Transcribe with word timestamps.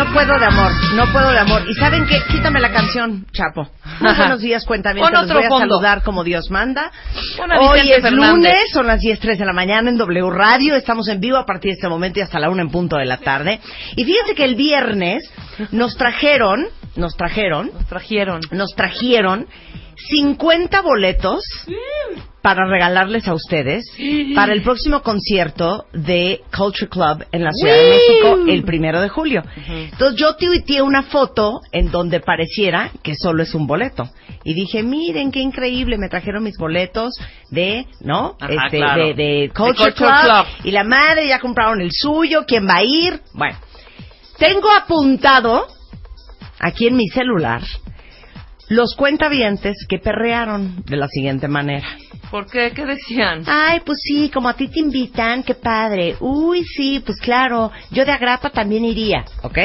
No 0.00 0.10
puedo 0.14 0.38
de 0.38 0.46
amor, 0.46 0.72
no 0.94 1.12
puedo 1.12 1.30
de 1.30 1.38
amor. 1.40 1.62
¿Y 1.68 1.74
saben 1.74 2.06
qué? 2.06 2.22
Quítame 2.30 2.58
la 2.58 2.72
canción, 2.72 3.26
Chapo. 3.32 3.68
Muy 4.00 4.14
buenos 4.14 4.40
días. 4.40 4.64
Pon 4.64 4.80
Los 4.82 5.28
voy 5.30 5.44
a 5.44 5.48
fondo. 5.50 5.58
saludar 5.76 6.02
como 6.02 6.24
Dios 6.24 6.50
manda. 6.50 6.90
Hoy 7.58 7.92
es 7.92 8.00
Fernández. 8.00 8.30
lunes, 8.30 8.54
son 8.72 8.86
las 8.86 9.00
10.03 9.02 9.36
de 9.36 9.44
la 9.44 9.52
mañana 9.52 9.90
en 9.90 9.98
W 9.98 10.30
Radio. 10.30 10.74
Estamos 10.74 11.06
en 11.08 11.20
vivo 11.20 11.36
a 11.36 11.44
partir 11.44 11.72
de 11.72 11.74
este 11.74 11.88
momento 11.90 12.18
y 12.18 12.22
hasta 12.22 12.38
la 12.40 12.48
una 12.48 12.62
en 12.62 12.70
punto 12.70 12.96
de 12.96 13.04
la 13.04 13.18
tarde. 13.18 13.60
Y 13.94 14.04
fíjense 14.06 14.34
que 14.34 14.44
el 14.46 14.54
viernes 14.54 15.22
nos 15.70 15.94
trajeron, 15.98 16.66
nos 16.96 17.14
trajeron, 17.14 17.70
Nos 17.74 17.86
trajeron. 17.86 18.40
nos 18.52 18.70
trajeron 18.74 19.46
50 20.08 20.80
boletos 20.80 21.42
para 22.42 22.66
regalarles 22.66 23.28
a 23.28 23.34
ustedes 23.34 23.84
para 24.34 24.52
el 24.52 24.62
próximo 24.62 25.02
concierto 25.02 25.86
de 25.92 26.40
Culture 26.56 26.88
Club 26.88 27.24
en 27.32 27.44
la 27.44 27.52
Ciudad 27.52 27.74
de 27.74 27.90
México 27.90 28.50
el 28.50 28.62
primero 28.64 29.00
de 29.00 29.08
julio. 29.08 29.42
Entonces 29.68 30.18
yo 30.18 30.36
tuiteé 30.36 30.82
una 30.82 31.02
foto 31.04 31.60
en 31.72 31.90
donde 31.90 32.20
pareciera 32.20 32.90
que 33.02 33.14
solo 33.14 33.42
es 33.42 33.54
un 33.54 33.66
boleto. 33.66 34.08
Y 34.42 34.54
dije, 34.54 34.82
miren 34.82 35.30
qué 35.30 35.40
increíble, 35.40 35.98
me 35.98 36.08
trajeron 36.08 36.42
mis 36.42 36.56
boletos 36.56 37.12
de, 37.50 37.86
¿no? 38.00 38.36
Ajá, 38.40 38.64
este, 38.64 38.78
claro. 38.78 39.06
de, 39.06 39.14
de 39.14 39.50
Culture, 39.54 39.92
Culture 39.92 39.94
Club, 39.94 40.44
Club. 40.44 40.46
Y 40.64 40.70
la 40.70 40.84
madre 40.84 41.28
ya 41.28 41.40
compraron 41.40 41.80
el 41.80 41.90
suyo, 41.92 42.44
¿quién 42.46 42.66
va 42.66 42.76
a 42.76 42.84
ir? 42.84 43.20
Bueno, 43.34 43.58
tengo 44.38 44.70
apuntado 44.70 45.66
aquí 46.58 46.86
en 46.86 46.96
mi 46.96 47.08
celular 47.08 47.62
los 48.70 48.94
cuentavientes 48.94 49.84
que 49.88 49.98
perrearon 49.98 50.82
de 50.86 50.96
la 50.96 51.08
siguiente 51.08 51.48
manera. 51.48 51.86
¿Por 52.30 52.46
qué? 52.46 52.70
¿Qué 52.72 52.86
decían? 52.86 53.42
Ay, 53.46 53.80
pues 53.84 53.98
sí, 54.02 54.30
como 54.32 54.48
a 54.48 54.54
ti 54.54 54.68
te 54.68 54.78
invitan, 54.80 55.42
qué 55.42 55.54
padre. 55.56 56.16
Uy, 56.20 56.64
sí, 56.64 57.02
pues 57.04 57.18
claro, 57.20 57.72
yo 57.90 58.04
de 58.04 58.12
agrapa 58.12 58.50
también 58.50 58.84
iría, 58.84 59.24
¿ok? 59.42 59.58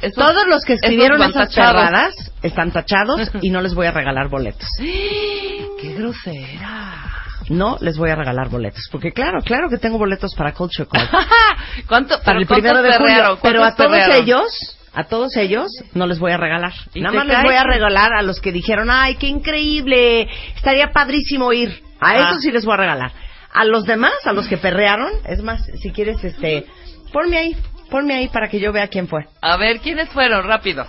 Esos- 0.00 0.14
Todos 0.14 0.46
los 0.46 0.64
que 0.64 0.74
escribieron 0.74 1.20
esas 1.22 1.48
tachados. 1.50 1.82
perradas 1.84 2.32
están 2.42 2.70
tachados 2.70 3.30
y 3.42 3.50
no 3.50 3.60
les 3.60 3.74
voy 3.74 3.86
a 3.86 3.90
regalar 3.92 4.28
boletos. 4.28 4.66
¡Qué 4.78 5.94
grosera! 5.96 6.94
No 7.50 7.78
les 7.80 7.96
voy 7.96 8.10
a 8.10 8.14
regalar 8.14 8.48
boletos, 8.50 8.88
porque 8.90 9.12
claro, 9.12 9.40
claro 9.42 9.68
que 9.70 9.78
tengo 9.78 9.96
boletos 9.96 10.34
para 10.34 10.52
Culture 10.52 10.86
Club. 10.88 11.02
¿Cuánto, 11.88 12.20
para 12.22 12.38
el 12.38 12.46
primero 12.46 12.82
de 12.82 12.92
julio. 12.96 13.38
Pero 13.42 13.64
a 13.64 13.74
¿Cuántos 13.74 13.86
todos 13.86 14.16
ellos, 14.16 14.77
a 14.98 15.04
todos 15.04 15.36
ellos, 15.36 15.68
no 15.94 16.06
les 16.08 16.18
voy 16.18 16.32
a 16.32 16.36
regalar. 16.36 16.72
¿Y 16.92 17.00
Nada 17.00 17.14
más 17.14 17.26
les 17.28 17.42
voy 17.44 17.54
a 17.54 17.62
regalar 17.62 18.12
a 18.14 18.22
los 18.22 18.40
que 18.40 18.50
dijeron, 18.50 18.88
ay, 18.90 19.14
qué 19.14 19.28
increíble, 19.28 20.26
estaría 20.56 20.90
padrísimo 20.90 21.52
ir. 21.52 21.84
A 22.00 22.10
Ah. 22.10 22.18
esos 22.30 22.40
sí 22.42 22.50
les 22.50 22.64
voy 22.64 22.74
a 22.74 22.78
regalar. 22.78 23.12
A 23.52 23.64
los 23.64 23.84
demás, 23.84 24.14
a 24.24 24.32
los 24.32 24.48
que 24.48 24.56
perrearon, 24.58 25.12
es 25.24 25.40
más, 25.40 25.64
si 25.80 25.92
quieres, 25.92 26.22
este, 26.24 26.66
ponme 27.12 27.38
ahí, 27.38 27.56
ponme 27.90 28.14
ahí 28.14 28.28
para 28.28 28.48
que 28.48 28.58
yo 28.58 28.72
vea 28.72 28.88
quién 28.88 29.06
fue. 29.06 29.24
A 29.40 29.56
ver, 29.56 29.78
¿quiénes 29.78 30.08
fueron? 30.08 30.44
Rápido. 30.44 30.84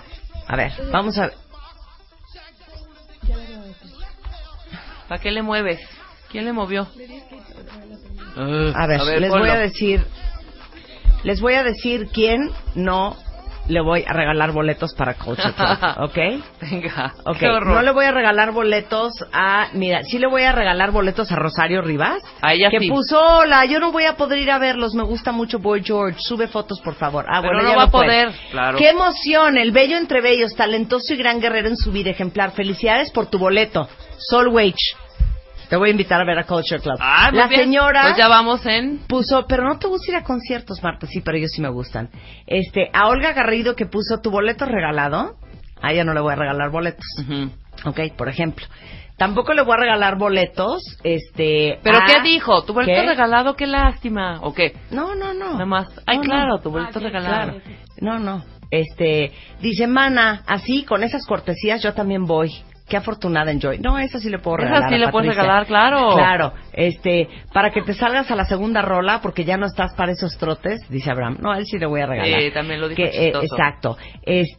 A 0.48 0.56
ver, 0.56 0.72
vamos 0.90 1.16
a 1.16 1.26
ver. 1.28 1.34
¿Para 5.08 5.20
qué 5.20 5.30
le 5.30 5.42
mueves? 5.42 5.78
¿Quién 6.30 6.44
le 6.46 6.52
movió? 6.52 6.88
A 8.36 8.86
ver, 8.88 9.00
les 9.20 9.30
voy 9.30 9.48
a 9.48 9.56
decir, 9.58 10.04
les 11.22 11.40
voy 11.40 11.54
a 11.54 11.62
decir 11.62 12.08
quién 12.12 12.50
no 12.74 13.16
le 13.70 13.80
voy 13.80 14.04
a 14.06 14.12
regalar 14.12 14.52
boletos 14.52 14.94
para 14.94 15.14
Club, 15.14 15.38
¿ok? 15.98 16.18
Venga. 16.60 17.14
Ok, 17.24 17.38
Qué 17.38 17.48
horror. 17.48 17.74
no 17.76 17.82
le 17.82 17.92
voy 17.92 18.04
a 18.04 18.10
regalar 18.12 18.52
boletos 18.52 19.12
a... 19.32 19.68
Mira, 19.72 20.02
sí 20.02 20.18
le 20.18 20.26
voy 20.26 20.42
a 20.42 20.52
regalar 20.52 20.90
boletos 20.90 21.30
a 21.32 21.36
Rosario 21.36 21.80
Rivas. 21.82 22.22
A 22.42 22.52
ella 22.52 22.68
que 22.70 22.80
sí. 22.80 22.88
puso, 22.88 23.18
hola, 23.20 23.64
yo 23.66 23.78
no 23.80 23.92
voy 23.92 24.04
a 24.04 24.16
poder 24.16 24.38
ir 24.40 24.50
a 24.50 24.58
verlos, 24.58 24.94
me 24.94 25.04
gusta 25.04 25.32
mucho 25.32 25.58
Boy 25.58 25.82
George, 25.84 26.18
sube 26.20 26.48
fotos 26.48 26.80
por 26.80 26.94
favor. 26.94 27.24
Ah, 27.28 27.40
Pero 27.40 27.54
bueno, 27.54 27.70
no 27.70 27.76
va 27.76 27.84
a 27.84 27.90
puede. 27.90 28.06
poder, 28.06 28.32
claro. 28.50 28.78
Qué 28.78 28.90
emoción, 28.90 29.56
el 29.56 29.70
bello 29.72 29.96
entre 29.96 30.20
bellos, 30.20 30.54
talentoso 30.54 31.14
y 31.14 31.16
gran 31.16 31.40
guerrero 31.40 31.68
en 31.68 31.76
su 31.76 31.92
vida 31.92 32.10
ejemplar. 32.10 32.50
Felicidades 32.52 33.10
por 33.10 33.26
tu 33.26 33.38
boleto. 33.38 33.88
Sol 34.18 34.48
Wage. 34.48 34.74
Te 35.70 35.76
voy 35.76 35.88
a 35.88 35.92
invitar 35.92 36.20
a 36.20 36.24
ver 36.24 36.38
a 36.38 36.44
Culture 36.44 36.80
Club. 36.82 36.96
Ah, 37.00 37.28
muy 37.30 37.38
La 37.40 37.46
bien. 37.46 37.60
señora 37.62 38.02
Pues 38.02 38.16
ya 38.16 38.28
vamos 38.28 38.66
en... 38.66 38.98
puso, 39.06 39.46
pero 39.46 39.62
no 39.64 39.78
te 39.78 39.86
gusta 39.86 40.10
ir 40.10 40.16
a 40.16 40.24
conciertos, 40.24 40.82
Marta, 40.82 41.06
sí, 41.06 41.20
pero 41.20 41.38
ellos 41.38 41.50
sí 41.54 41.62
me 41.62 41.70
gustan. 41.70 42.10
Este, 42.46 42.90
a 42.92 43.06
Olga 43.08 43.32
Garrido 43.32 43.76
que 43.76 43.86
puso 43.86 44.18
tu 44.20 44.30
boleto 44.32 44.64
regalado, 44.66 45.36
a 45.80 45.92
ella 45.92 46.02
no 46.04 46.12
le 46.12 46.20
voy 46.20 46.32
a 46.32 46.36
regalar 46.36 46.70
boletos. 46.70 47.04
Ujú. 47.20 47.50
Ok, 47.88 48.00
por 48.16 48.28
ejemplo. 48.28 48.66
Tampoco 49.16 49.54
le 49.54 49.62
voy 49.62 49.74
a 49.74 49.76
regalar 49.76 50.16
boletos, 50.18 50.82
este... 51.04 51.78
¿Pero 51.84 51.98
a- 51.98 52.04
qué 52.06 52.20
dijo? 52.22 52.64
¿Tu 52.64 52.72
boleto 52.72 53.00
¿Qué? 53.02 53.06
regalado? 53.06 53.54
¡Qué 53.54 53.66
lástima! 53.68 54.40
¿O 54.42 54.52
qué? 54.52 54.74
No, 54.90 55.14
no, 55.14 55.32
no. 55.34 55.52
Nada 55.52 55.66
más. 55.66 55.88
Ay, 56.06 56.16
No, 56.18 56.22
claro, 56.24 56.48
no. 56.56 56.60
tu 56.60 56.70
boleto 56.70 56.98
Ah, 56.98 56.98
sí, 57.00 57.04
regalado. 57.04 57.52
claro. 57.52 57.60
No, 58.00 58.18
no. 58.18 58.44
Este, 58.72 59.30
dice, 59.60 59.86
mana, 59.86 60.42
así, 60.46 60.84
con 60.84 61.02
esas 61.04 61.24
cortesías 61.26 61.82
yo 61.82 61.92
también 61.94 62.24
voy. 62.24 62.50
Qué 62.90 62.96
afortunada 62.96 63.50
Enjoy. 63.52 63.78
No, 63.78 63.98
esa 63.98 64.18
sí 64.18 64.28
le 64.28 64.38
puedo 64.40 64.58
Esa 64.58 64.66
regalar. 64.66 64.88
sí 64.90 64.94
a 64.96 64.98
le 64.98 65.08
puedes 65.12 65.28
Patricia. 65.28 65.42
regalar, 65.42 65.66
claro. 65.66 66.14
Claro. 66.16 66.52
Este, 66.72 67.28
para 67.52 67.70
que 67.70 67.82
te 67.82 67.94
salgas 67.94 68.30
a 68.30 68.34
la 68.36 68.44
segunda 68.44 68.82
rola, 68.82 69.20
porque 69.22 69.44
ya 69.44 69.56
no 69.56 69.66
estás 69.66 69.94
para 69.94 70.12
esos 70.12 70.36
trotes, 70.38 70.80
dice 70.90 71.10
Abraham. 71.10 71.38
No, 71.40 71.52
a 71.52 71.58
él 71.58 71.66
sí 71.66 71.78
le 71.78 71.86
voy 71.86 72.00
a 72.00 72.06
regalar. 72.06 72.40
Eh, 72.40 72.50
también 72.50 72.80
lo 72.80 72.88
dijo 72.88 72.96
Que, 72.96 73.28
eh, 73.28 73.32
exacto. 73.42 73.96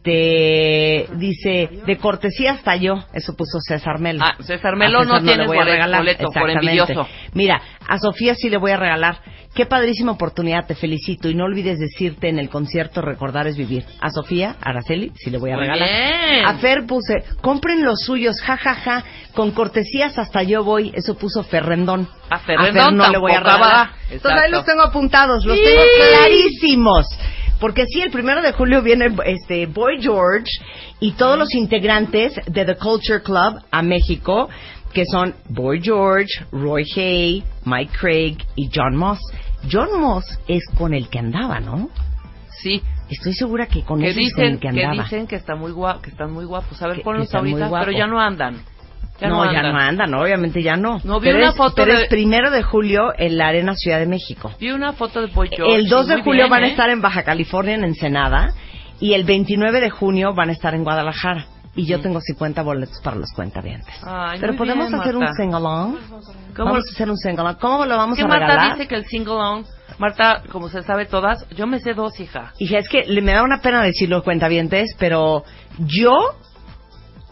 Este, 0.02 1.06
dice, 1.16 1.68
de 1.86 1.96
cortesía 1.98 2.52
hasta 2.52 2.76
yo. 2.76 3.04
Eso 3.12 3.34
puso 3.36 3.58
César 3.60 3.98
Melo. 4.00 4.24
Ah, 4.26 4.34
César 4.42 4.76
Melo 4.76 5.00
A 5.00 5.04
César 5.04 5.22
no 5.38 5.46
voy 5.46 5.56
a 5.58 5.60
boleto, 5.60 5.64
regalar. 5.64 6.00
boleto, 6.00 6.30
por 6.32 6.50
envidioso. 6.50 7.06
Mira, 7.34 7.60
a 7.86 7.98
Sofía 7.98 8.34
sí 8.34 8.48
le 8.50 8.56
voy 8.56 8.70
a 8.72 8.76
regalar. 8.76 9.16
Qué 9.54 9.66
padrísima 9.66 10.12
oportunidad, 10.12 10.66
te 10.66 10.74
felicito. 10.74 11.28
Y 11.28 11.34
no 11.34 11.44
olvides 11.44 11.78
decirte 11.78 12.30
en 12.30 12.38
el 12.38 12.48
concierto 12.48 13.02
Recordar 13.02 13.46
es 13.46 13.56
Vivir. 13.58 13.84
A 14.00 14.08
Sofía, 14.10 14.56
Araceli, 14.62 15.12
sí 15.14 15.28
le 15.30 15.36
voy 15.36 15.50
a 15.50 15.56
Muy 15.56 15.64
regalar. 15.66 15.88
bien. 15.88 16.46
A 16.46 16.54
Fer 16.54 16.86
puse, 16.86 17.22
compren 17.42 17.84
los 17.84 18.00
suyos, 18.22 18.40
ja, 18.42 18.56
ja, 18.56 18.74
ja. 18.74 19.04
Con 19.34 19.50
cortesías 19.52 20.18
hasta 20.18 20.42
yo 20.42 20.62
voy. 20.64 20.92
Eso 20.94 21.14
puso 21.14 21.42
Ferrendón. 21.42 22.08
A 22.30 22.38
Ferrendón 22.38 22.96
no 22.96 23.10
le 23.10 23.18
voy 23.18 23.32
a 23.32 23.40
regalar. 23.40 23.90
Entonces 24.10 24.40
ahí 24.40 24.50
los 24.50 24.64
tengo 24.64 24.82
apuntados, 24.82 25.44
los 25.44 25.56
Sí. 25.56 25.64
tengo 25.64 25.82
clarísimos. 25.96 27.06
Porque 27.60 27.86
sí, 27.86 28.02
el 28.02 28.10
primero 28.10 28.42
de 28.42 28.52
julio 28.52 28.82
viene 28.82 29.14
este 29.24 29.66
Boy 29.66 30.02
George 30.02 30.50
y 31.00 31.12
todos 31.12 31.38
los 31.38 31.54
integrantes 31.54 32.34
de 32.46 32.64
The 32.64 32.76
Culture 32.76 33.22
Club 33.22 33.60
a 33.70 33.82
México, 33.82 34.48
que 34.92 35.04
son 35.06 35.34
Boy 35.48 35.80
George, 35.80 36.44
Roy 36.50 36.84
Hay, 36.96 37.44
Mike 37.64 37.92
Craig 37.98 38.36
y 38.56 38.68
John 38.74 38.96
Moss. 38.96 39.20
John 39.70 40.00
Moss 40.00 40.24
es 40.48 40.62
con 40.76 40.92
el 40.92 41.08
que 41.08 41.20
andaba, 41.20 41.60
¿no? 41.60 41.88
Sí. 42.62 42.82
Estoy 43.12 43.32
segura 43.34 43.66
que 43.66 43.82
con 43.84 44.00
Que 44.00 44.12
con 44.12 44.44
el 44.44 44.54
que 44.54 44.58
que 44.60 44.68
andaba. 44.68 45.04
dicen 45.04 45.26
que, 45.26 45.36
está 45.36 45.54
muy 45.54 45.72
guap- 45.72 46.00
que 46.00 46.10
están 46.10 46.32
muy 46.32 46.44
guapos. 46.44 46.80
A 46.82 46.86
ver, 46.86 46.96
Que- 46.96 47.00
que 47.00 47.04
ponlos 47.04 47.34
ahorita, 47.34 47.70
pero 47.80 47.92
ya 47.92 48.06
no 48.06 48.20
andan. 48.20 48.62
Ya 49.20 49.28
no, 49.28 49.44
no, 49.44 49.52
ya 49.52 49.62
no 49.62 49.78
andan, 49.78 50.12
obviamente 50.14 50.62
ya 50.62 50.74
no. 50.76 51.00
No, 51.04 51.20
vi 51.20 51.26
pero 51.28 51.38
una 51.38 51.50
es, 51.50 51.56
foto 51.56 51.74
pero 51.76 51.94
de- 51.96 52.02
es 52.04 52.08
primero 52.08 52.50
de 52.50 52.62
julio 52.62 53.12
en 53.16 53.38
la 53.38 53.48
Arena 53.48 53.74
Ciudad 53.76 53.98
de 54.00 54.06
México. 54.06 54.50
Vi 54.58 54.70
una 54.72 54.94
foto 54.94 55.20
de 55.20 55.28
Boy 55.28 55.48
George. 55.54 55.76
El 55.76 55.88
2 55.88 56.08
de 56.08 56.22
julio 56.22 56.42
bien, 56.44 56.50
van 56.50 56.64
a 56.64 56.66
¿eh? 56.66 56.70
estar 56.70 56.90
en 56.90 57.00
Baja 57.00 57.22
California, 57.22 57.74
en 57.74 57.84
Ensenada, 57.84 58.52
y 58.98 59.12
el 59.14 59.22
29 59.24 59.80
de 59.80 59.90
junio 59.90 60.34
van 60.34 60.48
a 60.48 60.52
estar 60.52 60.74
en 60.74 60.82
Guadalajara. 60.82 61.46
Y 61.76 61.86
yo 61.86 62.00
tengo 62.00 62.20
50 62.20 62.62
boletos 62.62 63.00
para 63.02 63.16
los 63.16 63.30
cuentavientes. 63.32 63.94
Ay, 64.04 64.38
Pero 64.40 64.56
podemos 64.56 64.88
bien, 64.88 65.00
hacer 65.00 65.14
un 65.16 65.20
Marta. 65.22 65.36
sing-along. 65.36 65.96
¿Cómo- 66.56 66.70
Vamos 66.70 66.84
a 66.88 66.92
hacer 66.92 67.08
un 67.10 67.16
sing-along. 67.16 67.56
¿Cómo 67.60 67.86
lo 67.86 67.96
vamos 67.96 68.16
que 68.18 68.24
a 68.24 68.26
Marta 68.28 68.46
regalar? 68.46 68.76
dice 68.76 68.88
que 68.88 68.94
el 68.96 69.06
single 69.06 69.32
on... 69.34 69.64
Marta, 69.98 70.42
como 70.50 70.68
se 70.68 70.82
sabe 70.82 71.06
todas, 71.06 71.46
yo 71.50 71.66
me 71.66 71.78
sé 71.80 71.94
dos, 71.94 72.18
hija. 72.20 72.52
Hija, 72.58 72.78
es 72.78 72.88
que 72.88 73.04
me 73.22 73.32
da 73.32 73.42
una 73.42 73.60
pena 73.60 73.82
decirlo, 73.82 74.22
cuentavientes, 74.22 74.94
pero 74.98 75.44
yo 75.78 76.12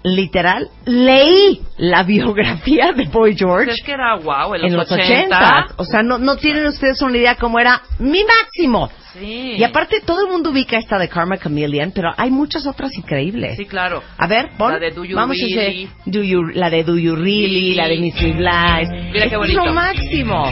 literal, 0.02 0.68
leí 0.86 1.60
la 1.76 2.02
biografía 2.04 2.92
de 2.92 3.04
Boy 3.08 3.36
George 3.36 3.66
Pues 3.66 3.78
es 3.80 3.84
que 3.84 3.92
era 3.92 4.16
guau, 4.16 4.54
en 4.54 4.62
los, 4.62 4.70
en 4.70 4.76
los 4.78 4.90
80. 4.90 5.36
80. 5.36 5.74
O 5.76 5.84
sea, 5.84 6.02
no, 6.02 6.18
no 6.18 6.36
tienen 6.36 6.64
ustedes 6.66 7.02
una 7.02 7.18
idea 7.18 7.34
cómo 7.34 7.58
era 7.58 7.82
mi 7.98 8.22
máximo. 8.24 8.90
Sí. 9.12 9.54
Y 9.58 9.64
aparte, 9.64 10.00
todo 10.06 10.24
el 10.24 10.30
mundo 10.32 10.50
ubica 10.50 10.78
esta 10.78 10.96
de 10.96 11.08
Karma 11.08 11.36
Chameleon, 11.36 11.90
pero 11.92 12.10
hay 12.16 12.30
muchas 12.30 12.64
otras 12.66 12.96
increíbles. 12.96 13.56
Sí, 13.56 13.66
claro. 13.66 14.02
A 14.16 14.26
ver, 14.28 14.50
pon. 14.56 14.72
La 14.72 14.78
de 14.78 14.92
Do 14.92 15.04
You 15.04 15.16
Vamos 15.16 15.36
Really. 15.36 15.58
a 15.58 15.62
hacer 15.62 15.88
Do 16.06 16.22
You- 16.22 16.50
la 16.54 16.70
de 16.70 16.84
Do 16.84 16.96
You 16.96 17.16
Really, 17.16 17.70
Sí. 17.70 17.74
la 17.74 17.88
de 17.88 17.98
Mystery 17.98 18.34
Lies. 18.34 18.88
Mira 19.12 19.26
qué 19.28 19.34
Es 19.34 19.36
bonito. 19.38 19.64
lo 19.66 19.74
máximo. 19.74 20.44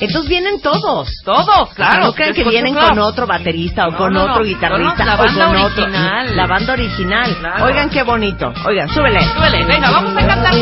Entonces 0.00 0.28
vienen 0.28 0.60
todos. 0.60 1.08
Todos, 1.24 1.70
claro. 1.74 2.04
no 2.06 2.12
crean 2.12 2.34
que 2.34 2.44
vienen 2.44 2.74
con 2.74 2.98
otro 2.98 3.26
baterista 3.26 3.86
o 3.88 3.90
No, 3.90 3.96
con 3.98 4.12
no, 4.12 4.26
no. 4.26 4.32
otro 4.32 4.44
guitarrista 4.44 4.84
No, 4.84 4.96
no, 4.96 5.04
la 5.04 5.14
o 5.14 5.18
banda 5.18 5.46
con 5.46 5.56
original. 5.56 6.24
otro. 6.26 6.36
La 6.36 6.46
banda 6.46 6.72
original. 6.72 7.36
Claro. 7.40 7.64
Oigan 7.66 7.90
qué 7.90 8.02
bonito. 8.02 8.52
Oigan, 8.66 8.88
súbele. 8.88 9.20
Súbele, 9.24 9.64
venga, 9.64 9.90
vamos 9.90 10.16
a 10.16 10.26
cantar 10.26 10.54
the 10.54 10.60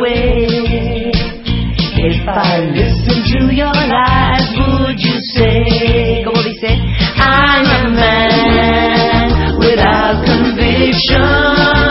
way. 0.00 1.10
If 1.96 2.28
I 2.28 2.58
listen 2.72 3.22
to 3.24 3.52
your 3.54 3.72
lies, 3.72 4.50
would 4.58 4.98
you 4.98 5.20
say? 5.34 6.22
¿Cómo 6.24 6.42
dice? 6.42 6.76
I'm 7.16 7.66
a 7.66 7.88
man 7.88 9.56
without 9.58 10.24
conviction. 10.26 11.83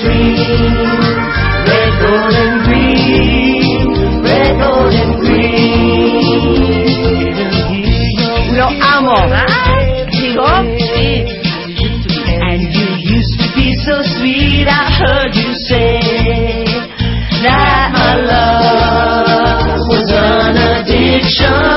Dream. 0.00 0.74
Red, 1.66 1.92
gold, 2.00 2.34
and 2.34 2.56
green. 2.64 4.22
Red, 4.22 4.52
gold, 4.60 4.94
and 4.94 5.20
green. 5.20 5.78
And 12.40 12.62
you 12.62 12.88
used 13.14 13.38
to 13.40 13.48
be 13.54 13.74
so 13.84 14.02
sweet, 14.02 14.66
I 14.68 14.90
heard 14.90 15.34
you 15.34 15.54
say 15.54 16.00
that 17.42 17.90
my 17.92 18.14
love 18.16 19.78
was 19.88 20.10
an 20.10 20.56
addiction. 20.56 21.67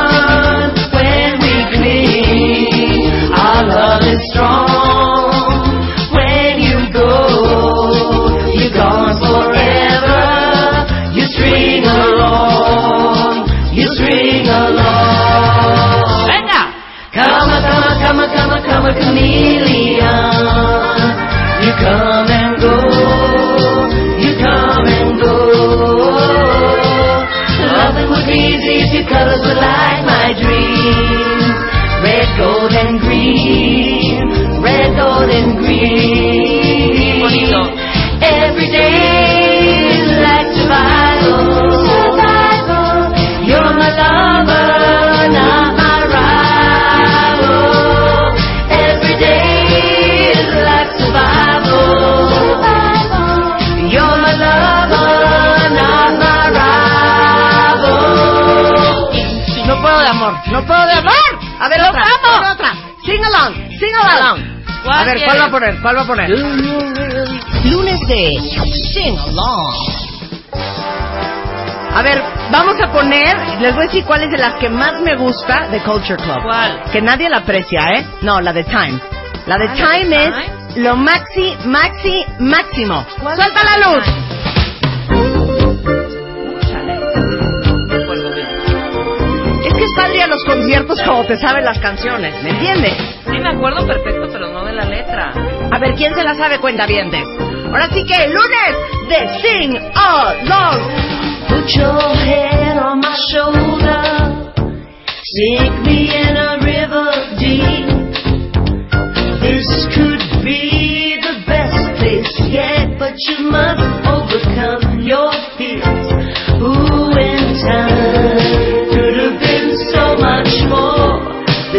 Like 29.55 30.05
my 30.05 30.33
dreams. 30.37 31.45
Red, 32.03 32.27
gold, 32.37 32.71
and 32.71 32.99
green. 32.99 34.61
Red, 34.61 34.95
gold, 34.95 35.29
and 35.29 35.57
green. 35.57 36.20
No 60.61 60.67
puedo 60.67 60.85
de 60.85 60.93
amor. 60.93 61.13
A 61.59 61.69
ver 61.69 61.81
otra, 61.81 62.03
amo. 62.03 62.27
a 62.27 62.39
ver 62.39 62.51
otra. 62.51 62.73
Sing 63.05 63.23
along, 63.23 63.55
sing 63.79 63.95
along. 63.95 64.61
A 64.87 65.03
ver, 65.03 65.23
¿cuál 65.25 65.39
va 65.39 65.45
a 65.45 65.51
poner? 65.51 65.81
¿Cuál 65.81 65.97
va 65.97 66.01
a 66.01 66.05
poner? 66.05 66.29
Lunes 67.65 67.99
de 68.07 68.39
Sing 68.93 69.17
Along. 69.17 69.75
A 71.93 72.01
ver, 72.01 72.23
vamos 72.51 72.79
a 72.81 72.91
poner, 72.91 73.37
les 73.59 73.75
voy 73.75 73.83
a 73.83 73.87
decir 73.87 74.05
cuál 74.05 74.23
es 74.23 74.31
de 74.31 74.37
las 74.37 74.55
que 74.55 74.69
más 74.69 74.99
me 75.01 75.15
gusta 75.15 75.67
de 75.67 75.81
Culture 75.81 76.17
Club. 76.17 76.41
¿Cuál? 76.43 76.81
Que 76.91 77.01
nadie 77.01 77.29
la 77.29 77.37
aprecia, 77.37 77.79
¿eh? 77.95 78.05
No, 78.21 78.39
la 78.41 78.53
de 78.53 78.63
Time. 78.63 78.99
La 79.45 79.57
de 79.57 79.67
Ah, 79.67 79.75
¿la 79.75 79.89
de 79.89 79.99
Time 79.99 80.25
es 80.25 80.77
lo 80.77 80.95
maxi, 80.95 81.55
maxi, 81.65 82.25
máximo. 82.39 83.05
¿Cuál 83.19 83.35
¡Suelta 83.35 83.63
la 83.63 83.77
luz! 83.77 84.05
A 90.21 90.27
los 90.27 90.43
conciertos 90.45 91.01
como 91.01 91.25
te 91.25 91.37
saben 91.37 91.65
las 91.65 91.79
canciones, 91.79 92.41
¿me 92.43 92.51
entiendes? 92.51 92.93
Sí 93.25 93.39
me 93.39 93.49
acuerdo 93.49 93.85
perfecto, 93.87 94.27
pero 94.31 94.49
no 94.49 94.63
de 94.63 94.73
la 94.73 94.85
letra. 94.85 95.33
A 95.71 95.79
ver, 95.79 95.95
¿quién 95.95 96.13
se 96.13 96.23
la 96.23 96.35
sabe 96.35 96.59
cuenta 96.59 96.85
bien 96.85 97.11
Ahora 97.71 97.87
sí 97.87 98.03
que 98.03 98.27
lunes 98.27 98.75
de 99.09 99.41
Sing 99.41 99.77
Along. 99.95 100.79
Put 101.47 101.67
your 101.75 102.15
head 102.17 102.77
on 102.77 102.99
my 102.99 103.15
shoulder. 103.31 104.51
Sink 105.23 105.85
me 105.85 106.09
in 106.13 106.37
a 106.37 106.57
river 106.59 107.11
deep. 107.39 107.87
This 109.41 109.87
could 109.95 110.43
be 110.43 111.17
the 111.21 111.43
best 111.47 111.97
place 111.97 112.39
yet, 112.49 112.99
but 112.99 113.15
you 113.27 113.49
must 113.49 114.20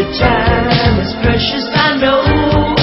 The 0.03 0.19
time 0.19 0.99
is 0.99 1.15
precious, 1.23 1.65
I 1.71 1.97
know. 2.03 2.75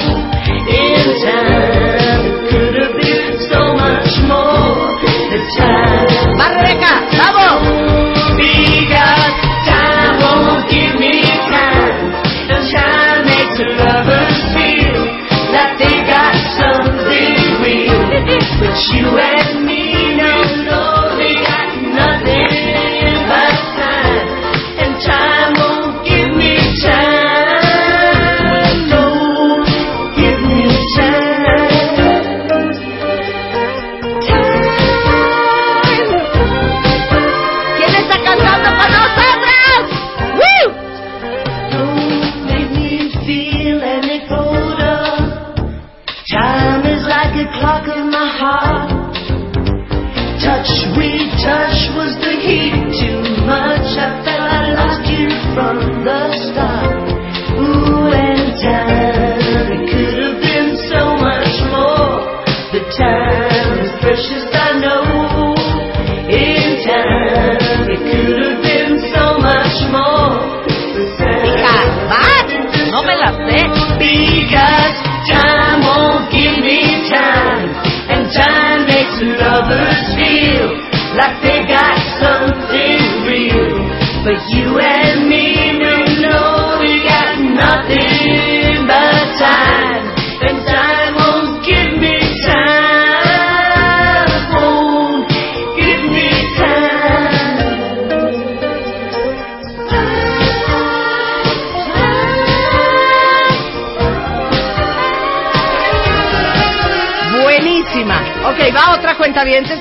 In 0.71 1.03
time 1.19 2.23
it 2.31 2.49
could 2.49 2.73
have 2.79 2.95
been 2.95 3.35
so 3.43 3.75
much 3.75 4.11
more. 4.23 4.87
The 5.27 5.39
time. 5.59 6.37
¡Más 6.37 6.53
¡Vamos! 7.17 7.38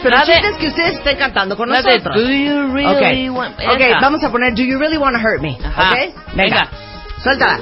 Vientes, 0.00 0.02
pero 0.02 0.16
el 0.16 0.26
de- 0.26 0.32
chiste 0.32 0.48
es 0.48 0.56
que 0.56 0.66
ustedes 0.68 0.92
estén 0.98 1.16
cantando 1.18 1.56
con 1.56 1.68
de 1.68 1.76
nosotros. 1.76 2.14
Do 2.16 2.30
you 2.30 2.72
really 2.72 3.28
Ok, 3.30 3.36
want... 3.36 3.54
ok, 3.60 4.00
vamos 4.00 4.22
a 4.24 4.30
poner 4.30 4.54
Do 4.54 4.62
You 4.62 4.78
Really 4.78 4.96
Want 4.96 5.16
to 5.16 5.22
Hurt 5.22 5.40
Me? 5.40 5.56
Ajá. 5.64 5.90
Ok, 5.90 5.96
venga. 5.98 6.14
Venga. 6.34 6.68
Suéltala. 7.22 7.58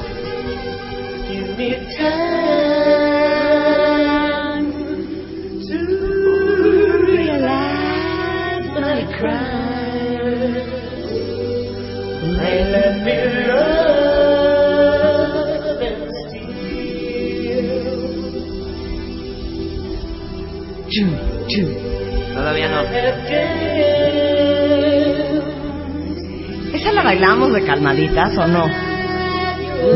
Bailamos 27.17 27.53
de 27.55 27.65
calmaditas 27.65 28.37
o 28.37 28.47
no? 28.47 28.67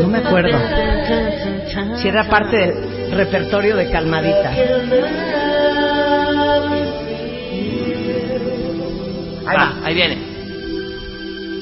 No 0.01 0.07
me 0.07 0.17
acuerdo. 0.17 0.57
Si 1.97 2.07
era 2.07 2.27
parte 2.27 2.57
del 2.57 3.11
repertorio 3.11 3.75
de 3.75 3.91
calmaditas. 3.91 4.57
Ahí 9.45 9.55
Va, 9.55 9.73
ahí 9.83 9.93
viene. 9.93 10.17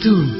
Do 0.01 0.38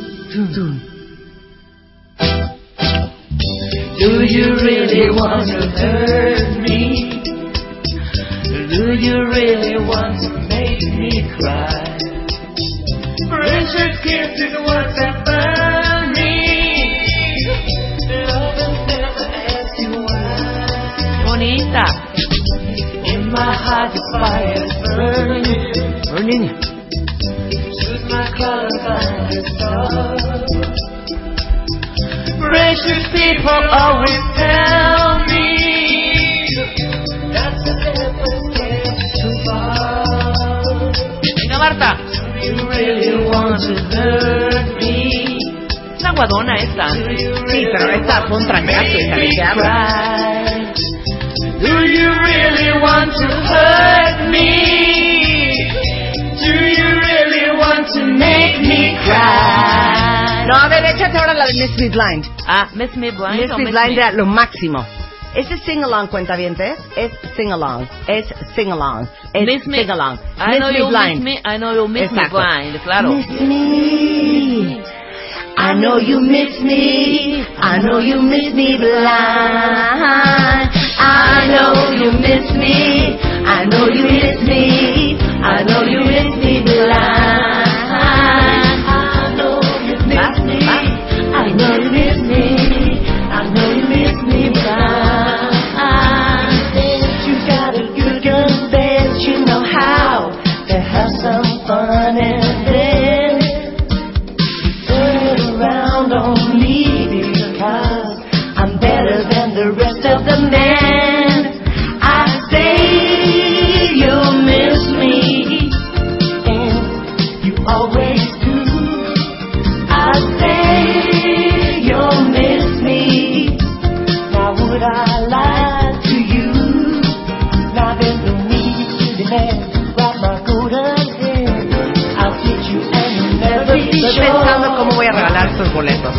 Esta 48.09 48.27
fue 48.27 48.37
un 48.37 48.47
trancazo, 48.47 48.97
hija, 48.97 49.15
¿de 49.17 49.29
qué 49.29 49.43
hablas? 49.43 50.73
Do 51.61 51.85
you 51.85 52.09
really 52.11 52.71
want 52.81 53.13
to 53.13 53.27
hurt 53.27 54.29
me? 54.31 55.69
Do 56.41 56.51
you 56.51 56.87
really 57.01 57.51
want 57.59 57.87
to 57.93 58.03
make 58.05 58.61
me 58.61 58.97
cry? 59.05 60.43
No, 60.47 60.55
a 60.55 60.67
ver, 60.69 60.85
échate 60.85 61.19
ahora 61.19 61.35
la 61.35 61.45
de 61.45 61.53
Miss 61.53 61.77
Me 61.77 61.89
Blind. 61.89 62.25
Ah, 62.47 62.67
Miss 62.73 62.95
Me 62.97 63.11
Blind. 63.11 63.41
Miss 63.41 63.51
o 63.51 63.57
Me 63.59 63.65
Miss 63.65 63.71
Blind 63.73 63.89
Me- 63.89 63.93
era 64.01 64.11
lo 64.13 64.25
máximo. 64.25 64.83
Ese 65.35 65.57
sing 65.59 65.83
along, 65.83 66.07
cuenta 66.07 66.35
bien, 66.35 66.57
Es 66.95 67.11
sing 67.37 67.51
along. 67.51 67.87
Es 68.07 68.25
sing 68.55 68.71
along. 68.71 69.07
Es 69.33 69.45
Miss 69.45 69.67
Me- 69.67 69.81
sing 69.81 69.91
along. 69.91 70.17
I 70.39 70.47
Miss 70.49 70.57
know 70.59 70.71
Me 70.71 70.79
you 70.79 70.87
Blind. 70.89 71.23
miss 71.23 71.23
me, 71.23 71.41
I 71.45 71.57
know 71.59 71.75
you 71.75 71.87
miss 71.87 72.11
me 72.11 72.27
blind, 72.27 72.81
claro. 72.83 73.11
Miss 73.13 73.29
me. 73.39 74.98
I 75.59 75.73
know 75.73 75.97
you 75.97 76.21
miss 76.21 76.61
me. 76.61 77.43
I 77.57 77.79
know 77.79 77.99
you 77.99 78.21
miss 78.21 78.53
me 78.55 78.77
blind. 78.77 79.09
I 80.97 81.47
know 81.51 81.91
you 81.99 82.11
miss 82.15 82.47
me. 82.55 83.19
I 83.45 83.65
know 83.65 83.87
you 83.87 84.03
miss 84.03 84.39
me. 84.47 85.19
I 85.19 85.63
know 85.63 85.83
you 85.83 86.08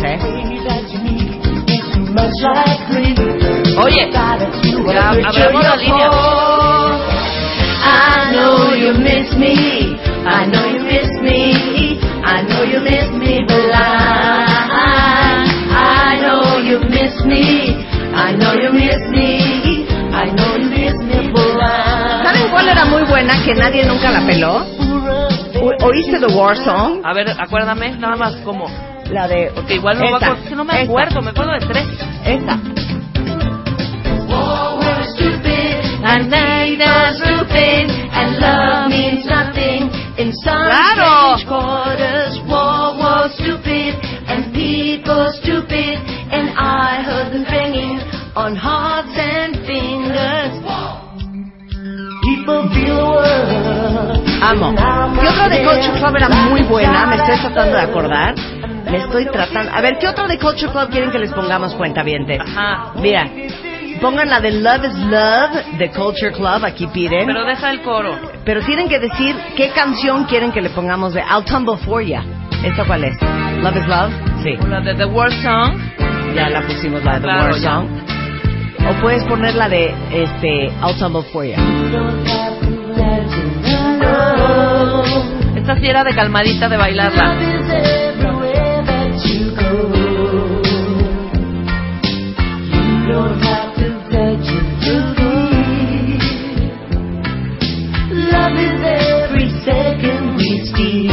¿eh? 0.03 0.19
Oye, 3.77 4.09
ya 4.11 5.09
abrimos 5.09 5.63
la 5.63 5.75
línea. 5.75 6.09
I 7.83 8.31
know 8.31 8.73
you 8.75 8.93
miss 8.93 9.35
me. 9.37 9.97
I 10.25 10.45
know 10.45 10.65
you 10.65 10.83
miss 10.83 11.09
me. 11.21 11.99
I 12.23 12.43
know 12.43 12.63
you 12.63 12.79
miss 12.81 13.09
me 13.11 13.43
blind. 13.45 14.61
I 15.73 16.19
know 16.21 16.59
you 16.59 16.79
miss 16.89 17.25
me. 17.25 17.75
I 18.13 18.33
know 18.35 18.53
you 18.53 18.71
miss 18.71 19.01
me. 19.09 19.85
I 20.13 20.29
know 20.31 20.57
you 20.57 20.69
miss 20.69 20.95
me 21.03 21.31
blind. 21.31 22.23
¿Saben 22.23 22.49
cuál 22.51 22.67
era 22.69 22.85
muy 22.85 23.03
buena 23.03 23.33
que 23.43 23.55
nadie 23.55 23.85
nunca 23.85 24.11
la 24.11 24.21
peló? 24.25 24.65
¿Oíste 25.83 26.19
The 26.19 26.27
War 26.33 26.55
Song? 26.57 27.01
A 27.03 27.13
ver, 27.13 27.29
acuérdame, 27.37 27.95
nada 27.97 28.15
más 28.15 28.35
como. 28.37 28.67
La 29.11 29.27
de... 29.27 29.51
Porque 29.53 29.75
igual 29.75 29.97
no 29.99 30.05
me 30.05 30.11
Esta, 30.13 30.35
que 30.47 30.55
no 30.55 30.63
me 30.63 30.73
esta, 30.73 30.83
acuerdo, 30.83 31.21
me 31.21 31.29
acuerdo 31.31 31.51
de 31.53 31.59
tres. 31.67 31.87
Esta. 32.25 32.59
War 34.29 34.77
was 34.77 35.13
stupid, 35.15 35.83
and 36.05 36.29
neighbors 36.29 37.17
stupid, 37.17 37.89
and 38.13 38.39
love 38.39 38.89
means 38.89 39.25
nothing 39.25 39.89
in 40.17 40.31
some 40.43 40.63
Claro. 40.65 41.35
strange 41.37 41.47
quarters. 41.47 42.39
War 42.47 42.95
was 42.97 43.33
stupid, 43.35 43.95
and 44.27 44.53
people 44.53 45.29
stupid, 45.41 45.99
and 46.31 46.49
I 46.57 47.03
heard 47.03 47.33
them 47.33 47.43
banging 47.43 47.99
on 48.35 48.55
hearts 48.55 49.11
and 49.17 49.57
fingers. 49.67 50.55
People 52.23 52.69
feel 52.73 52.95
the 52.95 53.03
world. 53.03 54.27
Amo. 54.43 54.73
¿Qué 55.19 55.27
otra 55.27 55.49
de 55.49 55.63
Culture 55.63 55.99
Club 55.99 56.15
era 56.15 56.29
muy 56.29 56.61
buena? 56.63 57.05
Me 57.07 57.15
estoy 57.17 57.37
tratando 57.39 57.77
de 57.77 57.83
acordar. 57.83 58.35
Me 58.91 58.97
estoy 58.97 59.25
tratando... 59.31 59.71
A 59.73 59.81
ver, 59.81 59.97
¿qué 59.99 60.07
otra 60.07 60.27
de 60.27 60.37
Culture 60.37 60.71
Club 60.71 60.89
quieren 60.89 61.11
que 61.11 61.19
les 61.19 61.31
pongamos 61.31 61.73
cuenta 61.75 62.01
Ajá. 62.01 62.91
Mira, 62.95 63.29
pongan 64.01 64.29
la 64.29 64.39
de 64.41 64.51
Love 64.51 64.85
is 64.85 64.97
Love 64.97 65.77
de 65.77 65.89
Culture 65.91 66.31
Club, 66.33 66.65
aquí 66.65 66.87
piden. 66.87 67.25
Pero 67.25 67.45
deja 67.45 67.71
el 67.71 67.81
coro. 67.81 68.19
Pero 68.43 68.61
tienen 68.61 68.89
que 68.89 68.99
decir 68.99 69.35
qué 69.55 69.69
canción 69.69 70.25
quieren 70.25 70.51
que 70.51 70.61
le 70.61 70.69
pongamos 70.71 71.13
de 71.13 71.21
I'll 71.21 71.45
Tumble 71.45 71.77
For 71.85 72.03
Ya. 72.03 72.23
¿Esta 72.63 72.83
cuál 72.85 73.05
es? 73.05 73.15
Love 73.61 73.77
is 73.77 73.87
Love? 73.87 74.11
Sí. 74.43 74.57
O 74.61 74.67
la 74.67 74.81
de 74.81 74.93
The 74.95 75.05
World 75.05 75.41
Song. 75.41 75.77
Ya 76.35 76.49
la 76.49 76.61
pusimos 76.61 77.03
la 77.03 77.13
de 77.13 77.19
The 77.19 77.23
Claro, 77.23 77.51
War 77.51 77.59
ya. 77.59 77.71
Song. 77.71 77.87
O 78.89 79.01
puedes 79.01 79.23
poner 79.25 79.55
la 79.55 79.69
de 79.69 79.93
este 80.11 80.65
I'll 80.65 80.97
Tumble 80.99 81.23
For 81.31 81.45
Ya. 81.45 81.57
sí 85.79 85.87
era 85.87 86.03
de 86.03 86.13
calmadita 86.13 86.67
de 86.69 86.77
bailarla. 86.77 88.00
Love 98.41 98.55
is 98.57 98.81
every 98.83 99.47
second 99.65 100.35
we 100.37 100.49
steal. 100.63 101.11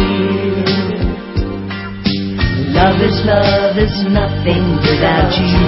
Love 2.72 3.00
is 3.02 3.18
love 3.26 3.76
is 3.78 3.96
nothing 4.14 4.64
without 4.86 5.32
you. 5.42 5.66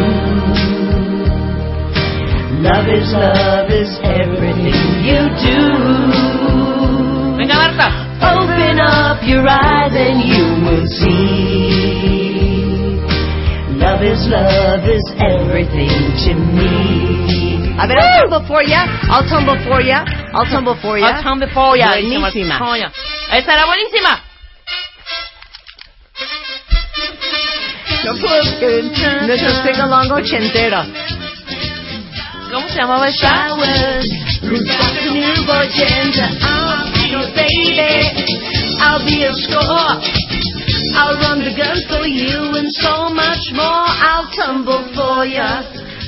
Love 2.62 2.88
is 2.88 3.12
love 3.12 3.70
is 3.70 3.98
everything 4.04 5.02
you 5.02 5.22
do. 5.42 5.60
Venga, 7.38 7.54
Marta. 7.54 7.88
Open 8.22 8.78
up 8.78 9.18
your 9.24 9.48
eyes 9.48 9.92
and 9.94 10.22
you 10.22 10.44
will 10.64 10.86
see. 10.86 12.19
Love 13.80 14.02
is 14.04 14.20
love 14.28 14.84
is 14.84 15.04
everything 15.16 15.88
to 16.24 16.32
me. 16.36 16.70
A 17.80 17.86
ver, 17.88 17.96
I'll 17.96 18.20
tumble 18.28 18.44
for 18.46 18.62
ya. 18.62 18.84
I'll 19.08 19.24
tumble 19.24 19.56
for 19.64 19.80
ya. 19.80 20.04
I'll 20.34 20.44
tumble 20.44 20.76
for 20.82 20.98
ya. 20.98 21.06
I'll 21.16 21.22
tumble 21.22 21.48
for 21.54 21.76
ya. 21.76 21.88
Buenísima. 21.96 22.58
Esa 23.32 23.52
era 23.54 23.64
buenísima. 23.66 24.20
Nuestro 29.26 29.50
sing-along 29.64 30.10
ochentero. 30.12 30.84
¿Cómo 32.52 32.68
se 32.68 32.76
llamaba 32.78 33.08
esa? 33.08 33.48
Showers, 33.48 34.08
new 34.42 35.52
agenda. 35.52 36.28
I'll 36.42 36.92
be 36.92 37.08
your 37.10 37.26
baby. 37.34 38.20
I'll 38.80 39.04
be 39.04 39.24
a 39.24 39.32
score. 39.34 40.59
I'll 40.96 41.16
run 41.20 41.38
the 41.44 41.52
gun 41.56 41.78
for 41.88 42.06
you 42.06 42.56
and 42.56 42.70
so 42.72 43.10
much 43.12 43.52
more. 43.52 43.86
I'll 44.00 44.28
tumble 44.32 44.82
for 44.94 45.24
ya. 45.26 45.62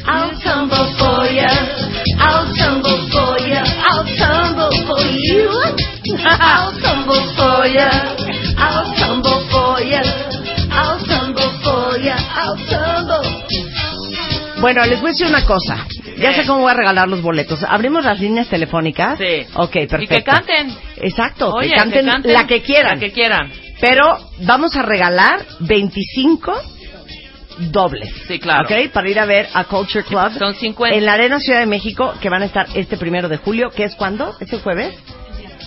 I'll 0.05 0.35
tumble 0.43 0.89
for 0.99 1.27
ya. 1.31 1.51
I'll 2.19 2.49
tumble 2.57 3.01
for 3.13 3.39
ya. 3.47 3.63
I'll 3.63 4.07
tumble 4.19 4.73
for 4.89 5.05
you. 5.13 5.49
I'll 6.27 6.73
tumble 6.81 7.25
for 7.37 7.67
ya. 7.67 7.91
I'll 8.59 8.89
tumble 8.97 9.41
for 9.53 9.81
ya. 9.83 10.03
I'll 10.73 10.99
tumble 11.07 11.53
for 11.63 11.99
ya. 11.99 12.17
I'll 12.17 12.59
tumble. 12.67 13.43
Bueno, 14.61 14.85
les 14.87 15.01
voy 15.01 15.09
a 15.09 15.13
decir 15.13 15.27
una 15.27 15.45
cosa. 15.45 15.87
Ya 16.19 16.33
sé 16.35 16.47
cómo 16.47 16.61
voy 16.61 16.71
a 16.71 16.75
regalar 16.75 17.09
los 17.09 17.21
boletos. 17.21 17.65
¿Abrimos 17.69 18.05
las 18.05 18.21
líneas 18.21 18.49
telefónicas? 18.49 19.19
Sí. 19.19 19.45
Ok, 19.55 19.73
perfecto. 19.73 20.03
Y 20.03 20.07
que 20.07 20.23
canten. 20.23 20.77
Exacto, 20.97 21.53
Oye, 21.53 21.71
que, 21.71 21.75
canten 21.75 22.07
la 22.25 22.47
que 22.47 22.63
quieran. 22.63 22.95
La 22.95 23.01
que 23.01 23.13
quieran. 23.13 23.51
Pero 23.83 24.17
vamos 24.47 24.77
a 24.77 24.83
regalar 24.83 25.45
25 25.59 26.53
dobles. 27.73 28.09
Sí, 28.29 28.39
claro. 28.39 28.65
¿Ok? 28.65 28.93
Para 28.93 29.11
ir 29.11 29.19
a 29.19 29.27
ver 29.27 29.49
a 29.53 29.65
Culture 29.65 30.05
Club. 30.05 30.39
Son 30.39 30.55
50. 30.55 30.97
En 30.97 31.05
la 31.05 31.15
Arena 31.15 31.41
Ciudad 31.41 31.59
de 31.59 31.67
México, 31.67 32.15
que 32.21 32.29
van 32.29 32.43
a 32.43 32.45
estar 32.45 32.69
este 32.77 32.97
primero 32.97 33.29
de 33.29 33.39
julio, 33.39 33.71
que 33.71 33.83
es 33.83 33.97
cuándo? 33.97 34.37
¿Es 34.39 34.53
el 34.53 34.61
jueves? 34.61 34.95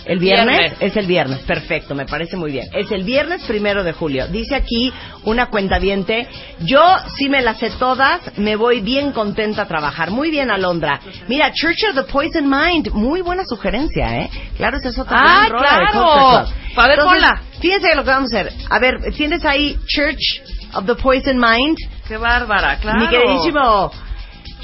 ¿El 0.06 0.18
viernes? 0.20 0.58
Viernes. 0.58 0.78
Es 0.80 0.96
el 0.96 1.06
viernes, 1.06 1.40
perfecto, 1.40 1.94
me 1.94 2.06
parece 2.06 2.36
muy 2.36 2.52
bien. 2.52 2.68
Es 2.72 2.90
el 2.92 3.02
viernes 3.02 3.42
primero 3.42 3.82
de 3.82 3.92
julio. 3.92 4.28
Dice 4.28 4.54
aquí 4.54 4.92
una 5.24 5.46
cuentaviente, 5.46 6.28
yo 6.60 6.80
sí 7.16 7.28
me 7.28 7.42
las 7.42 7.58
sé 7.58 7.70
todas, 7.70 8.20
me 8.38 8.54
voy 8.56 8.80
bien 8.80 9.12
contenta 9.12 9.62
a 9.62 9.66
trabajar. 9.66 10.10
Muy 10.10 10.30
bien, 10.30 10.50
Alondra. 10.50 11.00
Mira, 11.28 11.52
Church 11.52 11.84
of 11.90 11.96
the 11.96 12.12
Poison 12.12 12.48
Mind, 12.48 12.92
muy 12.92 13.20
buena 13.20 13.44
sugerencia, 13.44 14.20
¿eh? 14.20 14.30
Claro, 14.56 14.78
es 14.78 14.98
otra 14.98 15.16
¡Ah, 15.18 15.46
gran 15.48 15.60
claro! 15.60 16.48
A 16.76 16.88
ver, 16.88 16.98
ponla. 17.00 17.42
Fíjense 17.60 17.94
lo 17.96 18.04
que 18.04 18.10
vamos 18.10 18.32
a 18.32 18.40
hacer. 18.40 18.52
A 18.70 18.78
ver, 18.78 18.94
¿tienes 19.16 19.44
ahí 19.44 19.76
Church 19.86 20.42
of 20.74 20.86
the 20.86 20.94
Poison 20.94 21.36
Mind? 21.36 21.78
Qué 22.06 22.16
bárbara, 22.16 22.78
claro. 22.78 23.00
Mi 23.00 23.08
queridísimo 23.08 23.90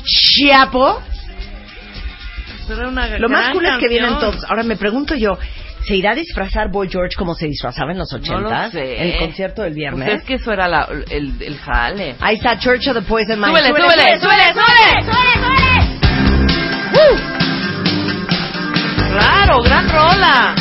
Chiapo. 0.04 1.00
Era 2.68 2.88
una 2.88 3.06
Lo 3.18 3.28
más 3.28 3.50
cool 3.52 3.66
es 3.66 3.76
que 3.78 3.88
vienen 3.88 4.18
todos. 4.18 4.44
Ahora 4.48 4.62
me 4.62 4.76
pregunto 4.76 5.14
yo, 5.14 5.36
¿se 5.86 5.94
irá 5.96 6.12
a 6.12 6.14
disfrazar 6.14 6.70
Boy 6.70 6.88
George 6.88 7.14
como 7.16 7.34
se 7.34 7.46
disfrazaba 7.46 7.92
en 7.92 7.98
los 7.98 8.10
No 8.12 8.18
ochentas? 8.18 8.72
lo 8.74 8.80
sé. 8.80 8.96
En 9.02 9.08
el 9.12 9.18
concierto 9.18 9.62
del 9.62 9.74
viernes. 9.74 10.08
Pues 10.08 10.20
es 10.20 10.24
que 10.26 10.34
eso 10.34 10.52
era 10.52 10.68
la- 10.68 10.88
el, 11.10 11.32
el 11.40 11.58
jale. 11.58 12.14
Ahí 12.20 12.36
está 12.36 12.58
Church 12.58 12.86
of 12.88 12.94
the 12.94 13.02
Poison 13.02 13.38
Mind. 13.40 13.48
Súbele, 13.56 13.68
súbele, 13.68 14.20
súbele, 14.20 14.44
súbele. 14.54 15.02
Claro, 19.10 19.62
gran 19.62 19.88
rola. 19.88 20.54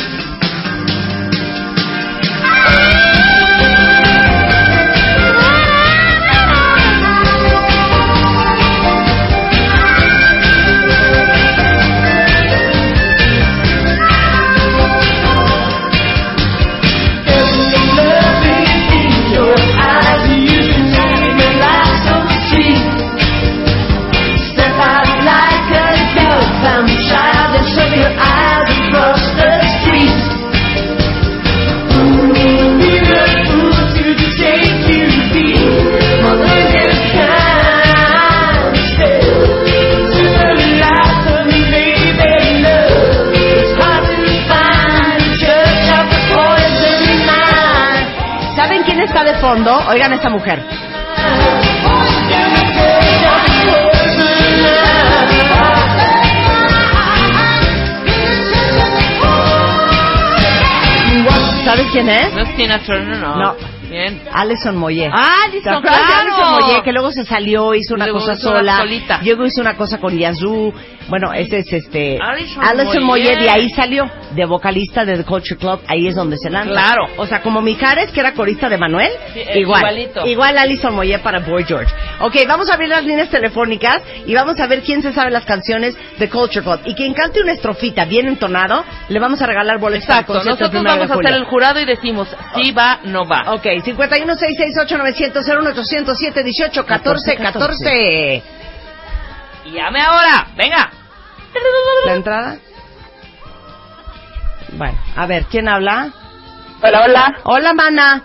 Fondo? 49.42 49.76
Oigan 49.88 50.12
a 50.12 50.14
esta 50.14 50.30
mujer. 50.30 50.62
¿Sabes 61.64 61.86
quién 61.90 62.08
es? 62.08 62.32
No 62.32 62.42
es 62.42 62.56
Tina 62.56 62.78
Turner, 62.84 63.18
no. 63.18 63.36
No. 63.36 63.56
Bien. 63.92 64.22
Alison 64.32 64.76
Moyet. 64.76 65.10
Ah, 65.14 65.46
¿Te 65.50 65.58
Alison, 65.58 65.82
de 65.82 65.88
claro. 65.88 66.20
Alison 66.20 66.52
Moyet? 66.52 66.82
Que 66.82 66.92
luego 66.92 67.12
se 67.12 67.24
salió, 67.24 67.74
hizo 67.74 67.94
una 67.94 68.06
Luego 68.06 68.20
cosa 68.20 68.32
hizo 68.32 68.48
sola. 68.48 68.84
Luego 69.22 69.46
hizo 69.46 69.60
una 69.60 69.76
cosa 69.76 69.98
con 69.98 70.18
Yazoo. 70.18 70.72
Bueno, 71.08 71.32
ese 71.32 71.58
es 71.58 71.72
este. 71.72 72.18
Alison 72.20 72.64
Alison 72.64 73.04
Moyet. 73.04 73.40
Y 73.42 73.48
ahí 73.48 73.68
salió, 73.70 74.10
de 74.30 74.44
vocalista 74.46 75.04
de 75.04 75.16
The 75.18 75.24
Culture 75.24 75.58
Club. 75.58 75.80
Ahí 75.86 76.06
es 76.06 76.14
donde 76.14 76.36
se 76.38 76.48
lanza. 76.50 76.70
Claro. 76.70 77.06
O 77.16 77.26
sea, 77.26 77.42
como 77.42 77.60
Mijares, 77.60 78.10
que 78.12 78.20
era 78.20 78.32
corista 78.32 78.68
de 78.68 78.78
Manuel. 78.78 79.10
Sí, 79.34 79.40
eh, 79.40 79.60
igual. 79.60 79.82
igualito. 79.82 80.26
Igual 80.26 80.58
Alison 80.58 80.94
Moyet 80.94 81.20
para 81.22 81.40
Boy 81.40 81.64
George. 81.64 81.92
Ok, 82.20 82.36
vamos 82.46 82.70
a 82.70 82.74
abrir 82.74 82.88
las 82.88 83.04
líneas 83.04 83.28
telefónicas 83.30 84.02
y 84.26 84.34
vamos 84.34 84.58
a 84.58 84.66
ver 84.66 84.82
quién 84.82 85.02
se 85.02 85.12
sabe 85.12 85.30
las 85.30 85.44
canciones 85.44 85.96
de 86.18 86.28
Culture 86.28 86.62
Club. 86.62 86.80
Y 86.84 86.94
quien 86.94 87.14
cante 87.14 87.42
una 87.42 87.52
estrofita 87.52 88.04
bien 88.04 88.28
entonado, 88.28 88.84
le 89.08 89.18
vamos 89.18 89.42
a 89.42 89.46
regalar 89.46 89.78
boletos 89.78 90.08
Exacto. 90.08 90.34
Nosotros 90.34 90.72
de 90.72 90.82
vamos 90.82 91.10
a 91.10 91.14
hacer 91.14 91.34
el 91.34 91.44
jurado 91.44 91.80
y 91.80 91.84
decimos 91.84 92.28
si 92.54 92.72
va, 92.72 93.00
no 93.04 93.26
va. 93.26 93.54
Ok, 93.54 93.66
51668 93.84 94.98
1807 94.98 96.42
18 96.44 96.86
14 96.86 97.36
14. 97.36 98.42
Y 99.64 99.72
llame 99.72 100.00
ahora. 100.00 100.48
Venga. 100.56 100.90
¿La 102.06 102.14
entrada? 102.14 102.56
Bueno, 104.72 104.98
a 105.16 105.26
ver, 105.26 105.44
¿quién 105.50 105.68
habla? 105.68 106.12
Hola, 106.82 107.04
hola. 107.04 107.34
Hola, 107.44 107.74
mana. 107.74 108.22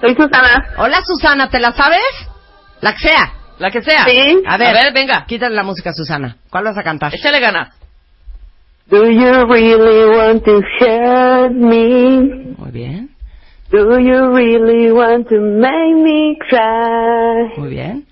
Soy 0.00 0.14
Susana. 0.14 0.68
Hola, 0.76 1.00
Susana, 1.04 1.48
¿te 1.48 1.58
la 1.58 1.72
sabes? 1.72 2.02
La 2.80 2.92
que 2.92 3.08
sea. 3.08 3.32
La 3.58 3.70
que 3.70 3.82
sea. 3.82 4.04
Sí. 4.04 4.42
A 4.46 4.56
ver, 4.56 4.76
A 4.76 4.82
ver, 4.82 4.92
venga. 4.92 5.24
Quítale 5.26 5.54
la 5.54 5.62
música, 5.62 5.92
Susana. 5.92 6.36
¿Cuál 6.50 6.64
vas 6.64 6.76
a 6.76 6.82
cantar? 6.82 7.14
Échale 7.14 7.40
ganas. 7.40 7.74
Do 8.86 9.08
you 9.08 9.46
really 9.46 10.04
want 10.16 10.44
to 10.44 10.60
hurt 10.80 11.52
me? 11.52 12.54
Muy 12.58 12.70
bien, 12.72 13.11
Do 13.72 13.98
you 13.98 14.34
really 14.34 14.92
want 14.92 15.28
to 15.30 15.40
make 15.40 15.96
me 16.04 16.36
cry? 16.48 17.48
muy 17.56 17.70
bien, 17.70 18.06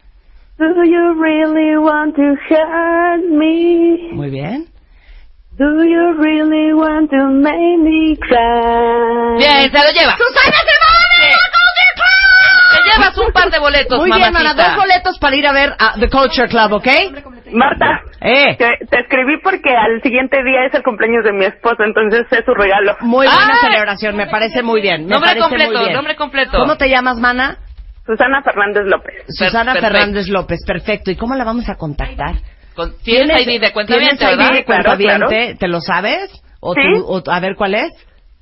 Do 0.58 0.64
you 0.84 1.14
really 1.20 1.76
want 1.76 2.16
to 2.16 2.34
hurt 2.48 3.24
me? 3.28 4.12
muy 4.12 4.30
bien. 4.30 4.66
Do 5.58 5.82
you 5.84 6.16
really 6.18 6.72
want 6.72 7.10
to 7.10 7.28
make 7.28 7.78
me 7.84 8.16
cry? 8.16 9.36
Bien, 9.38 9.70
se 9.70 9.78
lo 9.78 9.90
lleva. 9.92 10.16
¡Susana 10.16 10.58
se 10.64 10.74
va 10.79 10.79
Te 10.79 10.79
llevas 13.00 13.18
un 13.18 13.32
par 13.32 13.50
de 13.50 13.58
boletos, 13.58 13.98
Muy 13.98 14.10
bien, 14.12 14.32
mana, 14.32 14.54
dos 14.54 14.76
boletos 14.76 15.18
para 15.18 15.36
ir 15.36 15.46
a 15.46 15.52
ver 15.52 15.72
a 15.78 15.94
The 15.98 16.08
Culture 16.08 16.48
Club, 16.48 16.72
¿ok? 16.74 16.86
Marta. 17.52 18.00
Eh. 18.20 18.56
Que 18.56 18.86
te 18.86 19.00
escribí 19.00 19.38
porque 19.42 19.70
al 19.74 20.00
siguiente 20.02 20.42
día 20.44 20.66
es 20.66 20.74
el 20.74 20.82
cumpleaños 20.82 21.24
de 21.24 21.32
mi 21.32 21.44
esposo, 21.46 21.82
entonces 21.84 22.26
es 22.30 22.44
su 22.44 22.54
regalo. 22.54 22.96
Muy 23.00 23.26
buena 23.26 23.54
¡Ay! 23.62 23.70
celebración, 23.70 24.16
me 24.16 24.26
parece 24.26 24.62
muy 24.62 24.80
bien. 24.80 25.04
me 25.06 25.10
Nombre 25.14 25.32
muy 25.32 25.40
completo, 25.42 25.80
bien. 25.80 25.92
nombre 25.92 26.16
completo. 26.16 26.58
¿Cómo 26.58 26.76
te 26.76 26.88
llamas, 26.88 27.16
mana? 27.18 27.58
Susana 28.06 28.42
Fernández 28.42 28.84
López. 28.86 29.24
Susana 29.28 29.72
perfecto. 29.72 29.96
Fernández 29.96 30.28
López, 30.28 30.60
perfecto. 30.66 31.10
¿Y 31.10 31.16
cómo 31.16 31.34
la 31.34 31.44
vamos 31.44 31.68
a 31.68 31.76
contactar? 31.76 32.36
Con- 32.74 32.96
¿Tienes 33.02 33.46
ID 33.46 33.60
de 33.60 33.72
cuenta 33.72 33.94
¿Tienes 33.96 34.14
ID 34.20 34.26
verdad? 34.26 34.52
de 34.52 34.64
Claro, 34.64 34.84
cuentaviente? 34.96 35.56
¿Te 35.58 35.68
lo 35.68 35.80
sabes? 35.80 36.30
¿O 36.60 36.74
Sí. 36.74 36.80
tú- 36.82 37.04
o- 37.06 37.22
a 37.30 37.40
ver 37.40 37.56
cuál 37.56 37.74
es? 37.74 37.90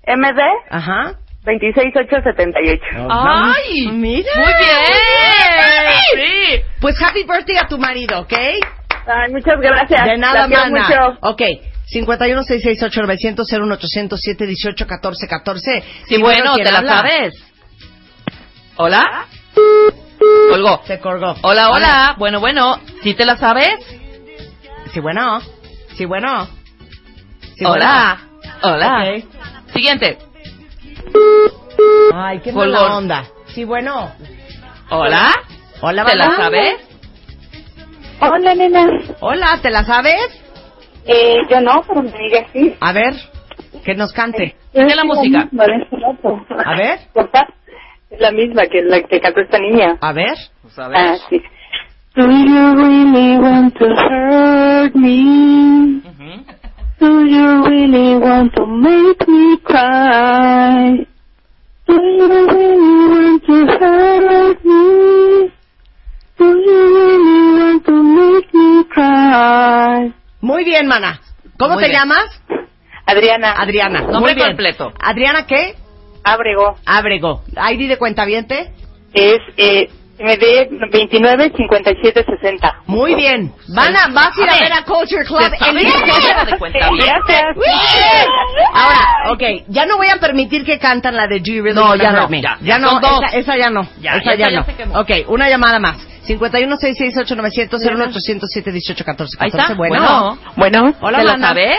MD 0.07 0.40
Ajá. 0.71 1.14
26878. 1.48 3.08
¡Ay! 3.11 3.88
Mira. 3.92 4.30
¡Muy 4.37 4.52
bien! 4.54 4.98
Sí. 6.14 6.62
Pues 6.80 7.00
happy 7.02 7.24
birthday 7.24 7.56
a 7.56 7.66
tu 7.66 7.78
marido, 7.78 8.20
¿ok? 8.20 8.32
Ay, 8.32 9.32
muchas 9.32 9.58
gracias. 9.61 10.04
De 10.04 10.18
nada, 10.18 10.46
quiero 10.46 10.70
mana. 10.70 10.88
mucho. 10.88 11.18
Ok. 11.22 11.42
51 11.87 12.42
668 12.42 13.00
900 13.02 13.46
01800 13.50 14.20
718 14.20 14.87
14 14.87 15.26
14. 15.28 15.82
Sí, 16.06 16.18
bueno, 16.18 16.54
¿te 16.56 16.70
la 16.70 16.82
sabes? 16.82 17.34
¿Hola? 18.76 19.26
Colgó. 20.50 20.82
Se 20.87 21.00
colgó. 21.00 21.34
Hola, 21.42 21.70
hola. 21.70 22.14
Bueno, 22.18 22.40
bueno. 22.40 22.78
¿Sí 23.02 23.14
te 23.14 23.24
la 23.24 23.37
sabes? 23.37 23.74
Sí, 24.92 25.00
bueno. 25.00 25.40
Sí, 25.96 26.04
bueno. 26.04 26.46
Sí, 27.56 27.64
hola. 27.64 28.20
Hola. 28.62 29.04
Ok. 29.16 29.24
Siguiente. 29.72 30.18
Ay, 32.14 32.40
qué 32.40 32.53
Colgó. 32.53 32.73
mala 32.73 32.97
onda. 32.97 33.25
Sí, 33.47 33.64
bueno. 33.64 34.12
Hola. 34.90 35.31
Hola, 35.81 36.05
¿Te 36.05 36.16
la 36.16 36.31
sabes? 36.37 36.75
Hola, 38.21 38.55
nena. 38.55 38.87
Hola, 39.21 39.59
¿te 39.62 39.71
la 39.71 39.85
sabes? 39.85 40.21
Eh, 41.07 41.37
yo 41.49 41.61
no, 41.61 41.83
pero 41.87 42.03
me 42.03 42.11
diga 42.18 42.47
sí. 42.53 42.75
A 42.81 42.92
ver, 42.92 43.14
que 43.85 43.94
nos 43.94 44.12
cante. 44.12 44.57
¿Qué 44.73 44.85
la 44.94 45.05
música? 45.05 45.49
A 46.64 46.75
ver. 46.77 46.99
Es 48.11 48.21
la 48.21 48.31
misma 48.33 48.62
que 48.66 48.81
la 48.83 49.03
que 49.03 49.21
cantó 49.21 49.40
esta 49.40 49.59
niña. 49.59 49.99
A 50.01 50.12
ver. 50.14 50.35
Pues 50.62 50.79
a 50.79 50.88
ver. 50.88 50.97
Ah, 50.99 51.16
sí. 51.29 51.42
Do 52.16 52.23
you 52.27 52.75
really 52.75 53.37
want 53.37 53.77
to 53.77 53.85
hurt 53.85 54.94
me? 54.94 56.01
Ujú. 56.09 56.44
Do 57.00 57.24
you 57.24 57.64
really 57.64 58.16
want 58.18 58.52
to 58.54 58.66
make 58.66 59.22
me 59.28 59.56
cry? 59.64 61.06
Do 61.87 61.94
you 61.94 62.26
really 62.26 62.78
want 63.14 63.42
to 63.46 63.66
hurt 63.78 64.64
me? 64.64 65.52
Do 66.38 66.44
you 66.44 66.80
really 66.96 67.58
want 67.58 67.84
to 67.87 68.02
make 68.02 68.52
me 68.54 68.84
cry? 68.90 70.12
Muy 70.40 70.64
bien, 70.64 70.87
mana. 70.88 71.20
¿Cómo 71.58 71.74
Muy 71.74 71.84
te 71.84 71.88
bien. 71.88 72.00
llamas? 72.00 72.42
Adriana. 73.06 73.52
Adriana. 73.61 74.00
Nombre 74.02 74.20
Muy 74.20 74.34
bien. 74.34 74.48
completo. 74.48 74.92
¿Adriana 75.00 75.46
qué? 75.46 75.76
Abrego. 76.24 76.76
Abrego. 76.84 77.42
¿ID 77.56 77.88
de 77.88 77.96
cuentaviente? 77.96 78.72
Es 79.14 79.38
eh, 79.56 79.88
MD 80.18 80.90
29 80.90 81.52
57 81.57 82.24
60. 82.24 82.83
Muy 82.87 83.14
bien. 83.14 83.52
Van 83.68 83.96
a, 83.96 84.09
vas 84.09 84.37
a 84.37 84.42
ir 84.42 84.50
a 84.50 84.59
ver. 84.59 84.72
a 84.72 84.85
Culture 84.85 85.24
Club 85.24 85.40
¿Se 85.40 85.57
sabe 85.59 85.81
el 85.81 85.87
el 85.87 85.92
número 85.92 86.44
de 86.46 86.59
cuenta 86.59 86.90
bien? 86.90 87.07
Gracias. 87.07 87.57
Ahora, 88.74 89.33
ok, 89.33 89.42
ya 89.68 89.87
no 89.87 89.96
voy 89.96 90.09
a 90.09 90.16
permitir 90.18 90.64
que 90.64 90.78
cantan 90.78 91.16
la 91.16 91.26
de 91.26 91.38
Really 91.44 91.72
No, 91.74 91.94
ya 91.96 92.12
no, 92.12 92.28
ya. 92.31 92.59
ya 92.61 92.78
no. 92.78 92.98
Esa, 92.98 93.37
esa 93.38 93.57
ya 93.57 93.70
no, 93.70 93.88
Ya, 94.00 94.12
esa 94.16 94.35
ya 94.35 94.50
ya, 94.50 94.64
no. 94.87 95.00
Ok, 95.00 95.11
una 95.28 95.48
llamada 95.48 95.78
más. 95.78 95.96
51 96.22 96.76
668 96.76 97.37
900 97.37 97.81
01800 97.81 98.50
718 98.50 99.04
14 99.04 99.37
Ahí 99.40 99.48
está. 99.48 99.74
Bueno. 99.74 100.38
Bueno, 100.57 100.94
Hola, 101.00 101.18
¿Te 101.18 101.24
mana. 101.24 101.48
sabes? 101.48 101.78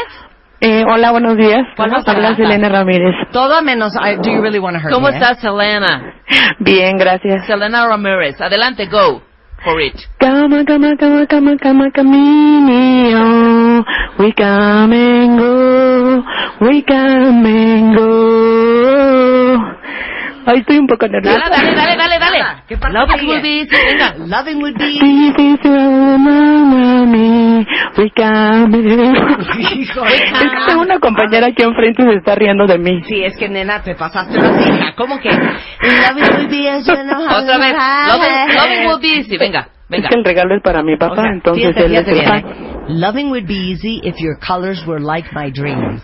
Eh, 0.62 0.84
hola, 0.88 1.12
buenos 1.12 1.38
días. 1.38 1.66
¿Cuál 1.76 1.92
vas 1.92 2.08
a 2.08 2.12
Habla 2.12 2.30
cantar? 2.30 2.46
Selena 2.48 2.70
Ramírez. 2.70 3.16
Todo 3.32 3.62
menos 3.62 3.94
I- 3.96 4.18
Do 4.18 4.30
You 4.32 4.42
Really 4.42 4.60
Wanna 4.60 4.80
Hurt 4.80 4.92
¿Cómo 4.94 5.08
Me. 5.08 5.14
eh? 5.14 5.18
estás, 5.18 5.40
Selena? 5.40 6.14
Bien, 6.60 6.98
gracias. 6.98 7.46
Selena 7.46 7.88
Ramirez. 7.88 8.40
Adelante, 8.42 8.86
go. 8.88 9.22
For 9.64 9.82
it. 9.82 9.94
Cama, 10.20 10.64
cama, 10.66 10.96
cama, 10.98 11.26
cama, 11.28 11.58
cama, 11.58 11.92
caminio. 11.92 13.84
We 14.18 14.32
come 14.34 14.96
and 14.96 15.38
go. 15.38 16.24
We 16.62 16.82
come 16.84 17.46
and 17.46 17.96
go. 17.98 19.58
Ay, 20.52 20.60
estoy 20.62 20.78
un 20.80 20.88
poco 20.88 21.08
nerviosa. 21.08 21.38
Dale, 21.50 21.56
dale, 21.56 21.76
dale, 21.76 21.96
dale, 21.98 22.20
dale. 22.20 22.40
Nada, 22.40 22.64
¿qué 22.68 22.78
parte 22.78 22.98
Love 22.98 23.12
sigue? 23.20 23.32
will 23.34 23.42
be 23.42 23.62
easy, 23.62 23.76
venga. 23.86 24.16
Loving 24.26 24.62
would 24.62 24.78
be... 24.78 25.00
This 25.00 25.36
is 25.38 25.60
mommy. 25.66 27.66
Go. 27.96 28.04
Híjole. 29.60 30.16
Es 30.16 30.32
que 30.32 30.48
tengo 30.68 30.82
una 30.82 31.00
compañera 31.00 31.48
aquí 31.48 31.64
enfrente 31.64 32.04
y 32.04 32.06
se 32.06 32.14
está 32.18 32.36
riendo 32.36 32.66
de 32.66 32.78
mí. 32.78 33.02
Sí, 33.08 33.22
es 33.24 33.36
que 33.38 33.50
nena, 33.50 33.82
te 33.84 33.96
pasaste 33.96 34.38
la 34.40 34.62
hija. 34.62 34.94
¿Cómo 34.96 35.20
que? 35.20 35.30
Loving 35.30 36.38
would 36.38 36.50
be 36.50 36.70
as 36.70 36.86
you 36.88 36.96
know 37.04 37.28
how 37.28 37.42
Otra 37.44 37.58
vez. 37.58 37.74
Loving, 38.08 38.56
loving 38.56 38.88
will 38.88 39.00
be 39.02 39.20
easy. 39.20 39.38
Venga, 39.38 39.60
Es 39.60 39.68
venga. 39.90 40.10
que 40.10 40.16
el 40.16 40.24
regalo 40.26 40.56
es 40.56 40.62
para 40.64 40.82
mi 40.84 40.98
papá, 40.98 41.14
O 41.14 41.16
sea, 41.22 41.32
entonces 41.32 41.68
fíjate, 41.68 41.86
él 41.86 41.96
es 41.96 42.06
fíjate 42.06 42.12
el 42.12 42.20
bien, 42.20 42.30
fan. 42.30 42.40
¿eh? 42.52 42.56
Loving 42.90 43.30
would 43.30 43.46
be 43.46 43.54
easy 43.72 44.00
if 44.04 44.16
your 44.20 44.38
colors 44.40 44.84
were 44.88 45.00
like 45.00 45.30
my 45.34 45.52
dreams. 45.52 46.02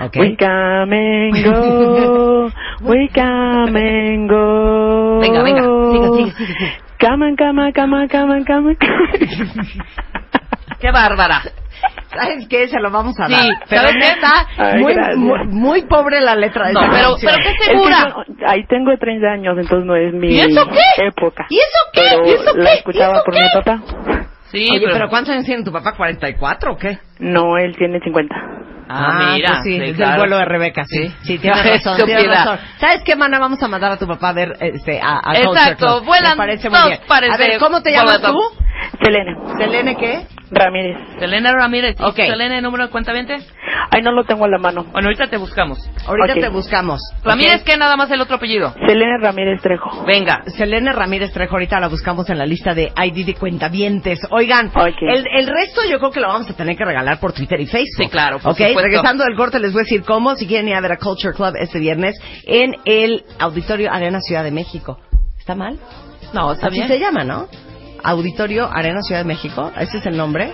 Okay. 0.00 0.20
We 0.20 0.36
come 0.36 0.92
and 0.92 1.44
go. 1.44 2.50
We 2.82 3.08
come 3.14 3.76
and 3.76 4.28
go. 4.28 5.18
Venga, 5.20 5.42
venga. 5.42 5.62
Sigue, 5.62 6.08
sigue, 6.16 6.46
sigue. 6.46 6.72
Come 6.98 7.24
on, 7.26 7.36
come 7.36 7.58
on, 7.62 7.72
come 7.72 7.94
on, 7.96 8.08
come 8.08 8.32
on, 8.32 8.44
come. 8.44 8.76
Qué 10.80 10.90
bárbara. 10.90 11.42
¿Sabes 12.14 12.46
qué? 12.48 12.68
Se 12.68 12.78
lo 12.80 12.90
vamos 12.90 13.18
a 13.18 13.26
Sí, 13.26 13.32
dar. 13.32 13.46
Pero 13.68 13.82
¿sabes 13.82 13.94
qué? 13.94 14.14
neta, 14.14 14.46
Ay, 14.58 14.80
muy, 14.82 14.94
muy, 15.16 15.46
muy 15.48 15.82
pobre 15.86 16.20
la 16.20 16.34
letra 16.36 16.68
de 16.68 16.74
No, 16.74 16.80
esa 16.82 16.90
pero, 16.92 17.14
pero 17.20 17.36
qué 17.42 17.48
Es 17.50 17.56
que 17.58 17.64
segura. 17.64 18.08
yo- 18.08 18.46
ahí 18.46 18.64
tengo 18.66 18.90
30 18.98 19.26
años, 19.28 19.56
entonces 19.58 19.86
no 19.86 19.96
es 19.96 20.12
mi 20.12 20.28
¿Y 20.34 20.40
eso 20.40 20.66
qué? 20.68 21.04
época. 21.06 21.46
¿Y 21.48 21.56
eso 21.56 21.90
qué? 21.92 22.02
Pero 22.10 22.26
¿Y 22.26 22.30
eso 22.32 22.56
la 22.56 22.70
qué? 22.70 22.76
escuchaba 22.78 23.12
¿Y 23.12 23.16
eso 23.16 23.24
por 23.24 23.34
qué? 23.34 23.40
mi 23.40 23.48
papá. 23.54 23.82
Sí, 24.52 24.68
Oye, 24.70 24.86
pero 24.92 25.08
¿cuántos 25.08 25.32
años 25.34 25.44
tiene 25.46 25.64
tu 25.64 25.72
papá? 25.72 25.94
¿44 25.96 26.72
o 26.72 26.76
qué? 26.76 26.98
No, 27.18 27.56
él 27.58 27.74
tiene 27.76 27.98
50. 28.00 28.34
Ah, 28.88 29.32
mira. 29.34 29.48
pues 29.48 29.60
sí, 29.64 29.76
es 29.82 29.96
claro. 29.96 30.12
el 30.12 30.18
vuelo 30.18 30.36
de 30.38 30.44
Rebeca, 30.44 30.84
sí. 30.84 31.08
Sí. 31.08 31.14
Sí, 31.22 31.38
tienes 31.38 31.62
Qué 31.62 31.70
razón, 31.70 31.94
estúpida. 31.96 32.34
razón. 32.44 32.58
¿Sabes 32.78 33.02
qué, 33.04 33.16
mana? 33.16 33.38
Vamos 33.38 33.62
a 33.62 33.68
mandar 33.68 33.92
a 33.92 33.96
tu 33.96 34.06
papá 34.06 34.28
a 34.28 34.32
ver 34.34 34.56
este, 34.60 35.00
a, 35.00 35.20
a 35.24 35.38
Exacto, 35.38 35.86
Club. 35.98 36.04
vuelan 36.06 36.32
Me 36.32 36.36
parece 36.36 36.68
muy 36.68 36.78
bien. 36.88 37.00
A 37.08 37.36
ver, 37.38 37.58
¿cómo 37.58 37.82
te 37.82 37.92
llamas 37.92 38.20
tú? 38.20 38.38
Selena 39.02 39.36
¿Selene 39.58 39.96
qué? 39.96 40.26
Ramírez. 40.54 40.96
Selena 41.18 41.52
Ramírez. 41.54 41.96
¿sí? 41.96 42.02
Ok. 42.04 42.16
Selena, 42.16 42.58
¿el 42.58 42.62
número 42.62 42.84
de 42.84 42.90
cuenta 42.90 43.12
20? 43.12 43.36
Ay, 43.90 44.02
no 44.02 44.12
lo 44.12 44.24
tengo 44.24 44.44
a 44.44 44.48
la 44.48 44.58
mano. 44.58 44.84
Bueno, 44.84 45.08
ahorita 45.08 45.28
te 45.28 45.38
buscamos. 45.38 45.78
Ahorita 46.06 46.34
te 46.34 46.48
buscamos. 46.48 47.00
Ramírez. 47.24 47.62
¿qué? 47.64 47.76
Nada 47.76 47.96
más 47.96 48.10
el 48.10 48.20
otro 48.20 48.36
apellido. 48.36 48.72
Selena 48.86 49.16
Ramírez 49.20 49.60
Trejo. 49.62 50.04
Venga. 50.04 50.42
Selene 50.46 50.92
Ramírez 50.92 51.32
Trejo, 51.32 51.54
ahorita 51.54 51.80
la 51.80 51.88
buscamos 51.88 52.28
en 52.28 52.38
la 52.38 52.44
lista 52.46 52.74
de 52.74 52.92
ID 52.94 53.26
de 53.26 53.34
cuentavientes. 53.34 54.20
Oigan, 54.30 54.70
el, 55.00 55.26
el 55.26 55.46
resto 55.46 55.80
yo 55.90 55.98
creo 55.98 56.10
que 56.10 56.20
lo 56.20 56.28
vamos 56.28 56.50
a 56.50 56.54
tener 56.54 56.76
que 56.76 56.84
regalar 56.84 57.18
por 57.18 57.32
Twitter 57.32 57.58
y 57.60 57.66
Facebook. 57.66 58.04
Sí, 58.04 58.08
claro, 58.08 58.38
por 58.38 58.52
Ok, 58.52 58.58
supuesto. 58.58 58.82
regresando 58.82 59.24
del 59.24 59.36
corte 59.36 59.58
les 59.58 59.72
voy 59.72 59.80
a 59.80 59.84
decir 59.84 60.02
cómo, 60.04 60.34
si 60.36 60.46
quieren 60.46 60.68
ir 60.68 60.74
a 60.74 60.80
ver 60.80 60.92
a 60.92 60.96
Culture 60.98 61.34
Club 61.34 61.54
este 61.58 61.78
viernes 61.78 62.14
en 62.46 62.74
el 62.84 63.24
Auditorio 63.38 63.90
Arena 63.92 64.20
Ciudad 64.20 64.44
de 64.44 64.50
México. 64.50 64.98
¿Está 65.38 65.54
mal? 65.54 65.78
No, 66.32 66.52
está 66.52 66.66
Así 66.68 66.76
bien. 66.76 66.88
se 66.88 66.98
llama, 66.98 67.24
¿no? 67.24 67.48
Auditorio 68.04 68.68
Arena 68.72 69.00
Ciudad 69.02 69.20
de 69.20 69.26
México. 69.26 69.70
¿Ese 69.78 69.98
es 69.98 70.06
el 70.06 70.16
nombre? 70.16 70.52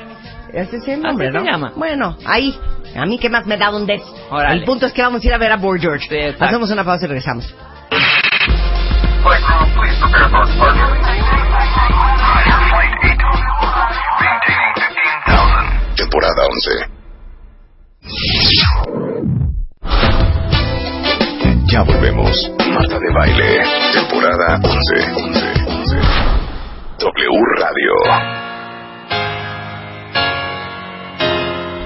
Ese 0.53 0.77
es 0.77 0.89
el 0.89 1.01
nombre, 1.03 1.27
se 1.31 1.39
¿no? 1.39 1.45
llama. 1.45 1.73
Bueno, 1.77 2.17
ahí. 2.27 2.59
A 2.97 3.05
mí 3.07 3.19
qué 3.19 3.29
más 3.29 3.47
me 3.47 3.57
da 3.59 3.71
un 3.71 3.87
des. 3.87 4.03
Órale. 4.31 4.61
El 4.61 4.65
punto 4.65 4.87
es 4.87 4.93
que 4.93 5.03
vamos 5.03 5.23
a 5.23 5.27
ir 5.27 5.35
a 5.35 5.39
ver 5.39 5.53
a 5.53 5.57
Boy 5.57 5.79
George. 5.81 6.09
Sí. 6.09 6.19
Hacemos 6.41 6.71
una 6.71 6.85
pausa 6.85 7.05
y 7.05 7.09
regresamos. 7.09 7.47
Flight 9.23 9.43
crew, 9.45 9.67
please 9.75 9.99
prepare 10.01 10.29
for 10.31 10.47
departure. 10.47 10.89
Your 12.47 12.61
flight 12.71 12.93
8. 13.03 13.19
Maintaining 14.21 14.73
15,000. 15.27 15.97
Temporada 15.97 16.43
11. 16.51 16.99
Ya 21.67 21.83
volvemos. 21.83 22.51
Marta 22.73 22.99
de 22.99 23.13
Baile. 23.15 23.63
Temporada 23.93 24.61
11. 24.63 25.13
11. 25.17 25.68
11. 26.99 27.05
W 27.05 27.41
Radio. 27.61 27.93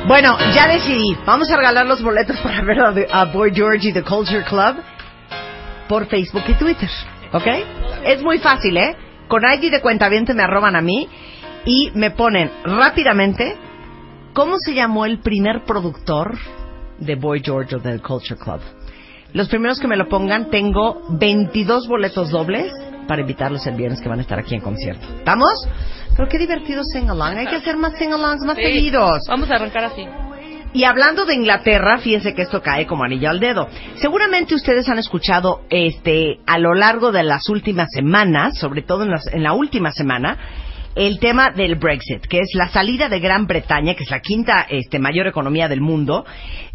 Bueno, 0.07 0.37
ya 0.55 0.67
decidí. 0.69 1.17
Vamos 1.27 1.51
a 1.51 1.57
regalar 1.57 1.87
los 1.87 2.03
boletos 2.03 2.39
para 2.41 2.63
ver 2.63 2.81
a, 3.11 3.25
Boy 3.27 3.53
George 3.55 3.89
y 3.89 3.93
The 3.93 4.03
Culture 4.03 4.45
Club 4.45 4.77
por 5.89 6.07
Facebook 6.07 6.43
y 6.49 6.55
Twitter. 6.55 6.89
¿Ok? 7.33 7.47
Es 8.05 8.23
muy 8.23 8.39
fácil, 8.39 8.77
¿eh? 8.77 8.97
Con 9.29 9.43
ID 9.45 9.71
de 9.71 9.81
cuentaviente 9.81 10.35
me 10.35 10.43
arroban 10.43 10.77
a 10.77 10.81
mí 10.81 11.09
y 11.65 11.91
me 11.95 12.11
ponen 12.11 12.51
rápidamente 12.65 13.57
cómo 14.33 14.57
se 14.59 14.75
llamó 14.75 15.07
el 15.07 15.21
primer 15.21 15.65
productor 15.65 16.37
de 16.99 17.15
Boy 17.17 17.43
George 17.45 17.77
o 17.77 17.79
del 17.79 18.03
Culture 18.03 18.39
Club. 18.39 18.61
Los 19.33 19.49
primeros 19.49 19.79
que 19.79 19.89
me 19.89 19.97
lo 19.97 20.09
pongan, 20.09 20.51
tengo 20.51 21.03
22 21.11 21.89
boletos 21.89 22.31
dobles 22.31 22.73
para 23.13 23.21
invitarlos 23.21 23.67
el 23.67 23.75
viernes 23.75 24.01
que 24.01 24.09
van 24.09 24.21
a 24.21 24.23
estar 24.23 24.39
aquí 24.39 24.55
en 24.55 24.63
concierto. 24.63 25.07
¿Estamos? 25.19 25.53
Pero 26.17 26.27
qué 26.31 26.39
divertido 26.39 26.83
sing-along. 26.83 27.37
Hay 27.37 27.47
que 27.47 27.57
hacer 27.57 27.77
más 27.77 27.93
sing-alongs 27.99 28.43
más 28.47 28.57
Sí. 28.57 28.63
seguidos. 28.63 29.21
Vamos 29.29 29.51
a 29.51 29.57
arrancar 29.57 29.85
así. 29.85 30.07
Y 30.73 30.85
hablando 30.85 31.27
de 31.27 31.35
Inglaterra, 31.35 31.99
fíjense 31.99 32.33
que 32.35 32.41
esto 32.41 32.63
cae 32.63 32.87
como 32.87 33.05
anillo 33.05 33.29
al 33.29 33.39
dedo. 33.39 33.69
Seguramente 33.97 34.55
ustedes 34.55 34.89
han 34.89 34.99
escuchado 34.99 35.61
este 35.69 36.39
a 36.47 36.57
lo 36.59 36.73
largo 36.73 37.13
de 37.13 37.23
las 37.23 37.51
últimas 37.51 37.89
semanas, 37.93 38.57
sobre 38.59 38.81
todo 38.81 39.03
en, 39.03 39.11
las- 39.11 39.27
en 39.27 39.43
la 39.43 39.53
última 39.53 39.93
semana, 39.93 40.39
el 40.95 41.19
tema 41.19 41.51
del 41.51 41.75
Brexit, 41.77 42.23
que 42.27 42.39
es 42.39 42.49
la 42.55 42.71
salida 42.71 43.11
de 43.11 43.21
Gran 43.21 43.47
Bretaña, 43.47 43.95
que 43.95 44.05
es 44.05 44.11
la 44.11 44.21
quinta 44.21 44.65
este, 44.71 44.99
mayor 44.99 45.27
economía 45.27 45.69
del 45.69 45.83
mundo, 45.83 46.25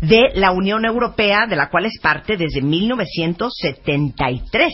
de 0.02 0.30
la 0.36 0.52
Unión 0.52 0.86
Europea, 0.86 1.48
de 1.48 1.56
la 1.56 1.70
cual 1.72 1.86
es 1.86 1.98
parte 2.00 2.38
desde 2.38 2.62
1973. 2.62 4.72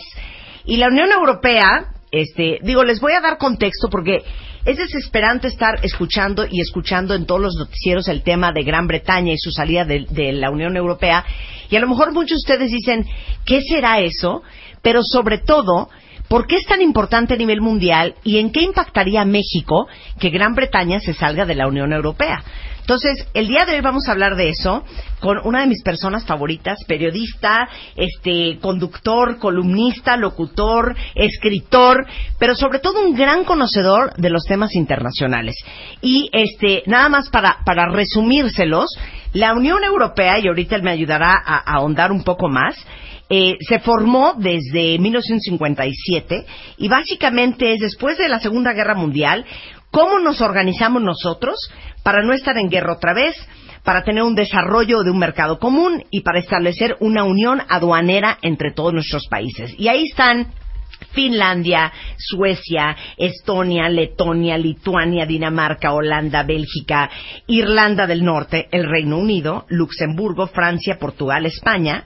Y 0.64 0.76
la 0.78 0.88
Unión 0.88 1.10
Europea, 1.12 1.92
este, 2.10 2.58
digo, 2.62 2.84
les 2.84 3.00
voy 3.00 3.12
a 3.12 3.20
dar 3.20 3.38
contexto 3.38 3.88
porque 3.90 4.22
es 4.64 4.78
desesperante 4.78 5.48
estar 5.48 5.84
escuchando 5.84 6.46
y 6.50 6.60
escuchando 6.60 7.14
en 7.14 7.26
todos 7.26 7.40
los 7.40 7.54
noticieros 7.54 8.08
el 8.08 8.22
tema 8.22 8.50
de 8.52 8.62
Gran 8.62 8.86
Bretaña 8.86 9.32
y 9.32 9.38
su 9.38 9.50
salida 9.50 9.84
de, 9.84 10.32
la 10.32 10.50
Unión 10.50 10.76
Europea. 10.76 11.24
Y 11.70 11.76
a 11.76 11.80
lo 11.80 11.88
mejor 11.88 12.12
muchos 12.12 12.40
de 12.40 12.54
ustedes 12.54 12.70
dicen, 12.70 13.04
¿qué 13.44 13.60
será 13.60 14.00
eso? 14.00 14.42
Pero 14.80 15.02
sobre 15.02 15.38
todo, 15.38 15.90
¿por 16.28 16.46
qué 16.46 16.56
es 16.56 16.64
tan 16.64 16.80
importante 16.80 17.34
a 17.34 17.36
nivel 17.36 17.60
mundial 17.60 18.14
y 18.24 18.38
en 18.38 18.52
qué 18.52 18.62
impactaría 18.62 19.26
México 19.26 19.86
que 20.18 20.30
Gran 20.30 20.54
Bretaña 20.54 20.98
se 21.00 21.12
salga 21.12 21.44
de 21.44 21.56
la 21.56 21.66
Unión 21.66 21.92
Europea? 21.92 22.42
Entonces, 22.84 23.26
el 23.32 23.48
día 23.48 23.64
de 23.64 23.76
hoy 23.76 23.80
vamos 23.80 24.06
a 24.06 24.12
hablar 24.12 24.36
de 24.36 24.50
eso 24.50 24.84
con 25.18 25.40
una 25.44 25.62
de 25.62 25.68
mis 25.68 25.82
personas 25.82 26.26
favoritas, 26.26 26.84
periodista, 26.86 27.66
este, 27.96 28.58
conductor, 28.60 29.38
columnista, 29.38 30.18
locutor, 30.18 30.94
escritor, 31.14 32.06
pero 32.38 32.54
sobre 32.54 32.80
todo 32.80 33.02
un 33.02 33.16
gran 33.16 33.44
conocedor 33.44 34.12
de 34.18 34.28
los 34.28 34.44
temas 34.44 34.74
internacionales. 34.74 35.56
Y 36.02 36.28
este, 36.30 36.82
nada 36.84 37.08
más 37.08 37.30
para, 37.30 37.60
para 37.64 37.86
resumírselos, 37.86 38.90
la 39.32 39.54
Unión 39.54 39.82
Europea, 39.82 40.38
y 40.38 40.48
ahorita 40.48 40.76
él 40.76 40.82
me 40.82 40.90
ayudará 40.90 41.32
a, 41.42 41.56
ahondar 41.76 42.12
un 42.12 42.22
poco 42.22 42.50
más, 42.50 42.76
eh, 43.30 43.54
se 43.66 43.78
formó 43.78 44.34
desde 44.36 44.98
1957 44.98 46.44
y 46.76 46.88
básicamente 46.88 47.72
es 47.72 47.80
después 47.80 48.18
de 48.18 48.28
la 48.28 48.40
Segunda 48.40 48.74
Guerra 48.74 48.94
Mundial 48.94 49.46
cómo 49.94 50.18
nos 50.18 50.40
organizamos 50.40 51.00
nosotros 51.02 51.56
para 52.02 52.24
no 52.24 52.32
estar 52.32 52.58
en 52.58 52.68
guerra 52.68 52.94
otra 52.94 53.14
vez, 53.14 53.36
para 53.84 54.02
tener 54.02 54.24
un 54.24 54.34
desarrollo 54.34 55.04
de 55.04 55.12
un 55.12 55.18
mercado 55.18 55.60
común 55.60 56.02
y 56.10 56.22
para 56.22 56.40
establecer 56.40 56.96
una 56.98 57.22
unión 57.22 57.62
aduanera 57.68 58.38
entre 58.42 58.72
todos 58.72 58.92
nuestros 58.92 59.28
países. 59.28 59.72
Y 59.78 59.86
ahí 59.86 60.06
están 60.10 60.48
Finlandia, 61.12 61.92
Suecia, 62.18 62.96
Estonia, 63.16 63.88
Letonia, 63.88 64.58
Lituania, 64.58 65.26
Dinamarca, 65.26 65.92
Holanda, 65.92 66.42
Bélgica, 66.42 67.08
Irlanda 67.46 68.08
del 68.08 68.24
Norte, 68.24 68.66
el 68.72 68.90
Reino 68.90 69.18
Unido, 69.18 69.64
Luxemburgo, 69.68 70.48
Francia, 70.48 70.98
Portugal, 70.98 71.46
España. 71.46 72.04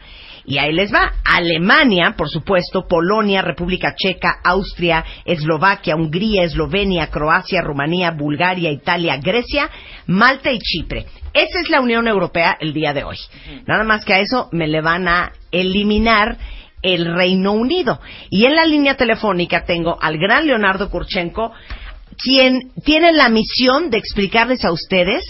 Y 0.49 0.57
ahí 0.57 0.73
les 0.73 0.91
va. 0.91 1.13
Alemania, 1.27 2.15
por 2.17 2.31
supuesto, 2.31 2.87
Polonia, 2.89 3.43
República 3.43 3.95
Checa, 3.95 4.37
Austria, 4.43 5.05
Eslovaquia, 5.27 5.95
Hungría, 5.95 6.45
Eslovenia, 6.45 7.09
Croacia, 7.09 7.61
Rumanía, 7.61 8.13
Bulgaria, 8.13 8.71
Italia, 8.71 9.19
Grecia, 9.19 9.69
Malta 10.07 10.51
y 10.51 10.59
Chipre. 10.59 11.05
Esa 11.35 11.61
es 11.61 11.69
la 11.69 11.83
Unión 11.83 12.09
Europea 12.09 12.57
el 12.59 12.73
día 12.73 12.95
de 12.95 13.05
hoy. 13.05 13.19
Nada 13.67 13.85
más 13.85 14.07
que 14.07 14.15
a 14.15 14.21
eso 14.21 14.49
me 14.51 14.67
le 14.67 14.81
van 14.81 15.07
a 15.07 15.33
eliminar 15.53 16.39
el 16.81 17.15
Reino 17.15 17.53
Unido. 17.53 18.01
Y 18.31 18.47
en 18.47 18.57
la 18.57 18.65
línea 18.65 18.97
telefónica 18.97 19.67
tengo 19.67 19.99
al 20.01 20.17
gran 20.17 20.47
Leonardo 20.47 20.89
Kurchenko, 20.89 21.53
quien 22.17 22.73
tiene 22.87 23.13
la 23.13 23.29
misión 23.29 23.91
de 23.91 23.99
explicarles 23.99 24.65
a 24.65 24.73
ustedes 24.73 25.23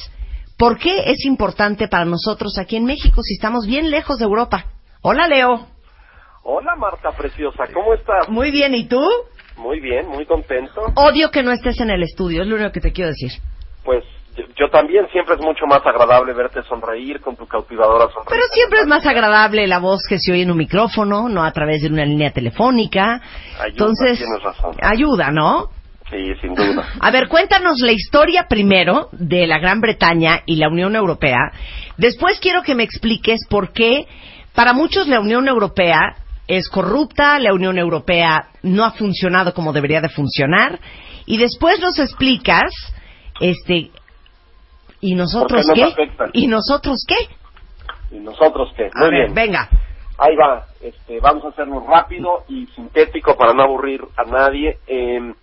por 0.57 0.79
qué 0.79 1.11
es 1.11 1.25
importante 1.25 1.89
para 1.89 2.05
nosotros 2.05 2.57
aquí 2.57 2.77
en 2.77 2.85
México 2.85 3.21
si 3.25 3.35
estamos 3.35 3.67
bien 3.67 3.91
lejos 3.91 4.19
de 4.19 4.25
Europa. 4.25 4.78
Hola, 5.03 5.29
Leo. 5.29 5.67
Hola 6.43 6.75
Marta 6.77 7.11
Preciosa, 7.13 7.65
¿cómo 7.75 7.95
estás? 7.95 8.29
Muy 8.29 8.51
bien, 8.51 8.75
¿y 8.75 8.89
tú? 8.89 9.03
Muy 9.57 9.81
bien, 9.81 10.07
muy 10.09 10.25
contento. 10.25 10.81
Odio 10.95 11.31
que 11.31 11.43
no 11.43 11.53
estés 11.53 11.81
en 11.81 11.91
el 11.91 12.03
estudio, 12.03 12.43
es 12.43 12.49
lo 12.49 12.57
único 12.57 12.73
que 12.73 12.81
te 12.81 12.93
quiero 12.93 13.11
decir. 13.11 13.31
Pues 13.85 14.03
yo, 14.37 14.45
yo 14.57 14.71
también 14.71 15.07
siempre 15.13 15.35
es 15.35 15.41
mucho 15.43 15.67
más 15.67 15.85
agradable 15.85 16.33
verte 16.33 16.63
sonreír 16.63 17.21
con 17.21 17.37
tu 17.37 17.47
cautivadora 17.47 18.05
sonrisa. 18.13 18.31
Pero 18.31 18.43
siempre 18.53 18.81
es 18.81 18.87
más 18.87 19.05
agradable 19.05 19.67
la 19.67 19.79
voz 19.79 20.01
que 20.09 20.19
se 20.19 20.33
oye 20.33 20.43
en 20.43 20.51
un 20.51 20.57
micrófono, 20.57 21.29
no 21.29 21.45
a 21.45 21.53
través 21.53 21.83
de 21.83 21.89
una 21.89 22.05
línea 22.07 22.31
telefónica. 22.31 23.21
Ayuda, 23.61 23.67
Entonces, 23.69 24.19
tienes 24.19 24.43
razón. 24.43 24.75
ayuda, 24.81 25.31
¿no? 25.31 25.67
Sí, 26.11 26.35
sin 26.41 26.55
duda. 26.55 26.89
A 27.01 27.11
ver, 27.11 27.29
cuéntanos 27.29 27.79
la 27.81 27.93
historia 27.93 28.47
primero 28.49 29.09
de 29.13 29.47
la 29.47 29.59
Gran 29.59 29.81
Bretaña 29.81 30.41
y 30.47 30.57
la 30.57 30.69
Unión 30.69 30.97
Europea. 30.97 31.53
Después 31.99 32.39
quiero 32.41 32.63
que 32.63 32.75
me 32.75 32.85
expliques 32.85 33.41
por 33.51 33.73
qué 33.73 34.07
para 34.59 34.73
muchos 34.73 35.07
la 35.07 35.21
Unión 35.21 35.47
Europea 35.47 36.17
es 36.49 36.69
corrupta, 36.69 37.39
la 37.39 37.55
Unión 37.55 37.79
Europea 37.79 38.49
no 38.65 38.85
ha 38.85 38.91
funcionado 38.91 39.55
como 39.55 39.73
debería 39.73 40.01
de 40.01 40.09
funcionar. 40.09 40.81
Y 41.27 41.39
después 41.39 41.79
nos 41.79 42.01
explicas, 42.01 42.73
este, 43.39 43.93
¿y 45.01 45.15
nosotros 45.15 45.65
¿Por 45.65 45.77
qué 45.77 45.85
afectan? 45.85 46.31
¿Y 46.33 46.49
nosotros 46.49 47.05
qué? 47.07 48.17
¿Y 48.17 48.19
nosotros 48.19 48.73
qué? 48.77 48.87
A 48.87 49.03
Muy 49.03 49.11
ver, 49.11 49.27
bien. 49.27 49.35
venga. 49.35 49.69
Ahí 50.19 50.35
va. 50.35 50.65
Este, 50.81 51.21
vamos 51.21 51.45
a 51.45 51.51
hacerlo 51.51 51.87
rápido 51.89 52.43
y 52.49 52.67
sintético 52.75 53.37
para 53.37 53.53
no 53.53 53.63
aburrir 53.63 54.01
a 54.17 54.25
nadie. 54.25 54.79
Eh, 54.89 55.35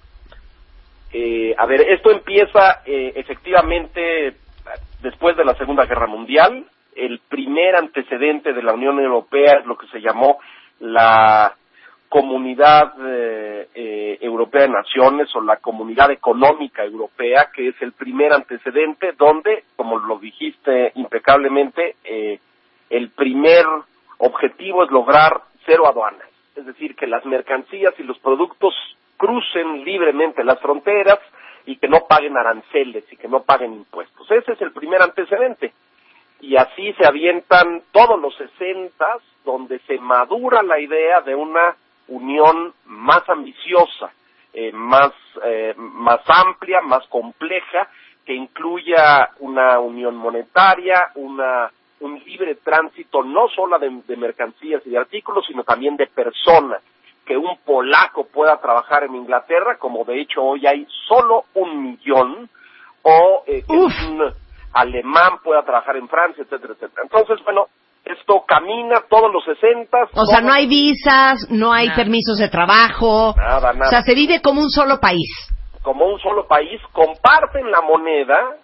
eh, 1.14 1.56
a 1.58 1.66
ver, 1.66 1.80
esto 1.90 2.12
empieza 2.12 2.82
eh, 2.86 3.14
efectivamente 3.16 4.36
después 5.02 5.38
de 5.38 5.46
la 5.46 5.56
Segunda 5.56 5.86
Guerra 5.86 6.08
Mundial. 6.08 6.66
El 6.96 7.20
primer 7.28 7.76
antecedente 7.76 8.54
de 8.54 8.64
la 8.64 8.74
Unión 8.74 9.00
Europea 9.00 9.60
es 9.60 9.66
lo 9.66 9.78
que 9.78 9.88
se 9.88 10.00
llamó 10.00 10.40
la 10.80 11.54
Comunidad 12.10 12.94
eh, 13.06 13.68
eh, 13.76 14.18
Europea 14.22 14.62
de 14.62 14.70
Naciones 14.70 15.36
o 15.36 15.42
la 15.42 15.58
Comunidad 15.58 16.12
Económica 16.12 16.84
Europea, 16.86 17.50
que 17.54 17.70
es 17.70 17.76
el 17.82 17.92
primer 17.92 18.32
antecedente 18.32 19.12
donde, 19.18 19.66
como 19.76 19.98
lo 19.98 20.18
dijiste 20.20 20.94
impecablemente, 20.96 21.96
eh, 22.06 22.40
el 22.90 23.10
primer 23.10 23.66
objetivo 24.20 24.84
es 24.86 24.92
lograr 24.92 25.42
cero 25.66 25.88
aduanas, 25.88 26.30
es 26.56 26.66
decir, 26.66 26.96
que 26.96 27.08
las 27.08 27.26
mercancías 27.26 27.94
y 27.98 28.04
los 28.04 28.18
productos 28.20 28.74
crucen 29.18 29.84
libremente 29.84 30.44
las 30.44 30.60
fronteras 30.62 31.20
y 31.66 31.78
que 31.78 31.88
no 31.88 32.06
paguen 32.08 32.38
aranceles 32.38 33.04
y 33.12 33.18
que 33.18 33.28
no 33.28 33.44
paguen 33.44 33.74
impuestos. 33.74 34.30
Ese 34.32 34.54
es 34.54 34.62
el 34.62 34.72
primer 34.72 35.02
antecedente. 35.02 35.74
Y 36.42 36.58
así 36.58 36.94
se 36.94 37.06
avientan 37.06 37.84
todos 37.92 38.20
los 38.20 38.36
sesentas, 38.36 39.22
donde 39.44 39.80
se 39.80 39.98
madura 40.00 40.62
la 40.64 40.80
idea 40.80 41.22
de 41.22 41.36
una 41.36 41.76
unión 42.08 42.74
más 42.86 43.28
ambiciosa, 43.30 44.12
eh, 44.54 44.72
más, 44.72 45.12
eh, 45.44 45.74
más 45.78 46.22
amplia, 46.28 46.82
más 46.82 47.06
compleja, 47.08 47.90
que 48.26 48.34
incluya 48.34 49.32
una 49.40 49.80
unión 49.80 50.16
monetaria, 50.16 51.12
una 51.16 51.72
un 52.00 52.22
libre 52.26 52.56
tránsito 52.56 53.24
no 53.24 53.48
solo 53.50 53.80
de, 53.80 53.90
de 54.06 54.18
mercancías 54.18 54.82
y 54.86 54.90
de 54.92 54.98
artículos, 54.98 55.46
sino 55.48 55.64
también 55.64 55.96
de 55.96 56.08
personas. 56.08 56.82
Que 57.26 57.38
un 57.38 57.58
polaco 57.66 58.28
pueda 58.28 58.60
trabajar 58.62 59.04
en 59.06 59.16
Inglaterra, 59.16 59.78
como 59.78 60.04
de 60.04 60.22
hecho 60.22 60.44
hoy 60.44 60.68
hay 60.68 60.86
solo 61.08 61.46
un 61.56 61.82
millón, 61.82 62.50
o 63.02 63.44
eh, 63.48 63.64
que 63.68 63.74
un 63.74 64.34
alemán 64.76 65.40
pueda 65.42 65.64
trabajar 65.64 65.96
en 65.96 66.08
Francia, 66.08 66.44
etcétera, 66.44 66.74
etcétera. 66.74 67.04
Entonces, 67.04 67.44
bueno, 67.46 67.68
esto 68.04 68.44
camina 68.46 69.02
todos 69.10 69.32
los 69.34 69.44
sesentas. 69.46 70.10
O 70.14 70.26
sea, 70.26 70.42
no 70.42 70.52
hay 70.54 70.68
visas, 70.68 71.48
no 71.50 71.74
hay 71.74 71.90
permisos 71.92 72.38
de 72.38 72.50
trabajo. 72.50 73.34
Nada, 73.38 73.74
nada. 73.74 73.88
O 73.88 73.90
sea, 73.90 74.02
se 74.04 74.14
vive 74.14 74.42
como 74.42 74.62
un 74.62 74.70
solo 74.70 75.00
país. 75.00 75.28
como 75.82 76.06
un 76.06 76.20
solo 76.20 76.48
país, 76.48 76.82
comparten 76.92 77.70
la 77.70 77.82
moneda, 77.82 78.56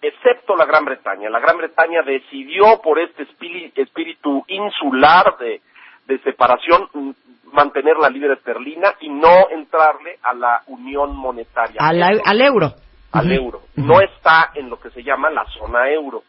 excepto 0.00 0.54
la 0.54 0.64
Gran 0.66 0.84
Bretaña. 0.84 1.28
La 1.28 1.40
Gran 1.40 1.58
Bretaña 1.58 2.02
decidió 2.02 2.80
por 2.80 2.98
este 3.00 3.24
espíritu, 3.24 4.44
insular 4.46 5.36
de, 5.38 5.60
de 6.06 6.18
separación 6.22 6.88
mm, 6.94 7.10
mantener 7.52 7.96
la 7.96 8.08
libra 8.08 8.34
esterlina 8.34 8.94
y 9.00 9.08
no 9.08 9.50
entrarle 9.50 10.18
a 10.22 10.32
la 10.32 10.62
unión 10.68 11.16
monetaria. 11.16 11.76
Al 11.80 12.40
euro. 12.40 12.74
Al 13.12 13.32
euro. 13.32 13.62
No 13.76 14.00
está 14.00 14.52
en 14.54 14.70
lo 14.70 14.78
que 14.80 14.90
se 14.90 15.02
llama 15.02 15.30
la 15.30 15.44
zona 15.46 15.90
euro. 15.90 16.22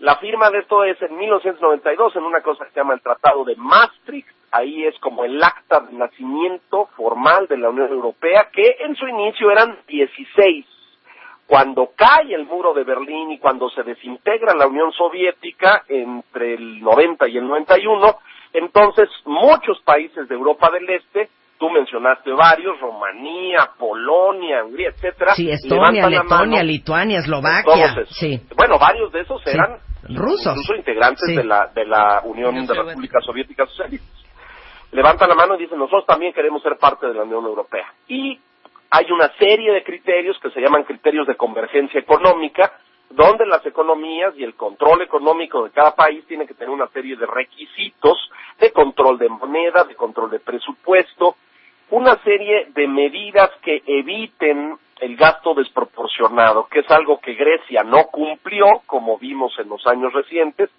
La 0.00 0.16
firma 0.16 0.50
de 0.50 0.58
esto 0.58 0.84
es 0.84 1.00
en 1.00 1.16
1992 1.16 2.16
en 2.16 2.24
una 2.24 2.42
cosa 2.42 2.64
que 2.64 2.72
se 2.72 2.80
llama 2.80 2.94
el 2.94 3.00
Tratado 3.00 3.44
de 3.44 3.56
Maastricht. 3.56 4.28
Ahí 4.52 4.84
es 4.84 4.98
como 5.00 5.24
el 5.24 5.42
acta 5.42 5.80
de 5.80 5.96
nacimiento 5.96 6.88
formal 6.96 7.46
de 7.48 7.56
la 7.56 7.70
Unión 7.70 7.90
Europea, 7.90 8.48
que 8.52 8.76
en 8.80 8.94
su 8.94 9.08
inicio 9.08 9.50
eran 9.50 9.78
16. 9.88 10.66
Cuando 11.46 11.92
cae 11.96 12.34
el 12.34 12.44
muro 12.44 12.74
de 12.74 12.84
Berlín 12.84 13.30
y 13.30 13.38
cuando 13.38 13.70
se 13.70 13.82
desintegra 13.84 14.54
la 14.54 14.66
Unión 14.66 14.92
Soviética 14.92 15.84
entre 15.88 16.54
el 16.54 16.82
90 16.82 17.28
y 17.28 17.38
el 17.38 17.46
91, 17.46 18.18
entonces 18.52 19.08
muchos 19.24 19.80
países 19.82 20.28
de 20.28 20.34
Europa 20.34 20.70
del 20.70 20.88
Este, 20.90 21.30
tú 21.58 21.70
mencionaste 21.70 22.30
varios, 22.32 22.78
Rumanía, 22.80 23.70
Polonia, 23.78 24.64
Hungría, 24.64 24.90
etcétera. 24.90 25.34
Sí, 25.34 25.50
Estonia, 25.50 26.08
Letonia, 26.08 26.22
mano, 26.24 26.62
Lituania, 26.62 27.18
Eslovaquia. 27.20 28.04
Sí. 28.10 28.40
Bueno, 28.56 28.78
varios 28.78 29.12
de 29.12 29.20
esos 29.20 29.42
Sí. 29.42 29.50
eran 29.50 29.78
Rusos. 30.08 30.52
incluso 30.56 30.74
integrantes 30.74 31.22
Sí. 31.26 31.36
de 31.36 31.44
la 31.44 31.66
de 31.74 31.84
la 31.86 32.22
Unión 32.24 32.54
de 32.54 32.66
Soviética. 32.66 32.82
Repúblicas 32.90 33.24
Soviéticas 33.24 33.68
Socialistas. 33.70 34.24
Levantan 34.92 35.28
la 35.28 35.34
mano 35.34 35.56
y 35.56 35.58
dicen, 35.58 35.78
nosotros 35.78 36.06
también 36.06 36.32
queremos 36.32 36.62
ser 36.62 36.76
parte 36.78 37.06
de 37.06 37.14
la 37.14 37.24
Unión 37.24 37.44
Europea. 37.44 37.92
Y 38.08 38.38
hay 38.90 39.10
una 39.10 39.28
serie 39.38 39.72
de 39.72 39.82
criterios 39.82 40.38
que 40.40 40.50
se 40.50 40.60
llaman 40.60 40.84
criterios 40.84 41.26
de 41.26 41.36
convergencia 41.36 41.98
económica, 42.00 42.72
donde 43.10 43.46
las 43.46 43.64
economías 43.66 44.34
y 44.36 44.44
el 44.44 44.54
control 44.54 45.02
económico 45.02 45.64
de 45.64 45.70
cada 45.70 45.94
país 45.94 46.24
tienen 46.26 46.46
que 46.46 46.54
tener 46.54 46.70
una 46.70 46.86
serie 46.88 47.16
de 47.16 47.26
requisitos 47.26 48.16
de 48.58 48.72
control 48.72 49.18
de 49.18 49.28
moneda, 49.28 49.84
de 49.84 49.94
control 49.94 50.30
de 50.30 50.40
presupuesto, 50.40 51.36
una 51.90 52.16
serie 52.22 52.68
de 52.74 52.88
medidas 52.88 53.50
que 53.62 53.82
eviten 53.86 54.78
el 55.00 55.16
gasto 55.16 55.54
desproporcionado, 55.54 56.66
que 56.68 56.80
es 56.80 56.90
algo 56.90 57.20
que 57.20 57.34
Grecia 57.34 57.82
no 57.84 58.06
cumplió, 58.06 58.82
como 58.86 59.18
vimos 59.18 59.54
en 59.58 59.68
los 59.68 59.86
años 59.86 60.12
recientes, 60.12 60.70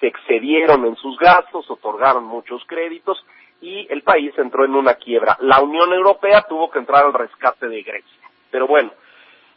se 0.00 0.08
excedieron 0.08 0.84
en 0.84 0.96
sus 0.96 1.16
gastos, 1.18 1.70
otorgaron 1.70 2.24
muchos 2.24 2.62
créditos 2.66 3.24
y 3.60 3.86
el 3.90 4.02
país 4.02 4.36
entró 4.36 4.64
en 4.64 4.74
una 4.74 4.94
quiebra. 4.94 5.36
La 5.40 5.60
Unión 5.60 5.92
Europea 5.92 6.42
tuvo 6.48 6.70
que 6.70 6.80
entrar 6.80 7.04
al 7.04 7.14
rescate 7.14 7.68
de 7.68 7.82
Grecia. 7.82 8.28
Pero 8.50 8.66
bueno, 8.66 8.90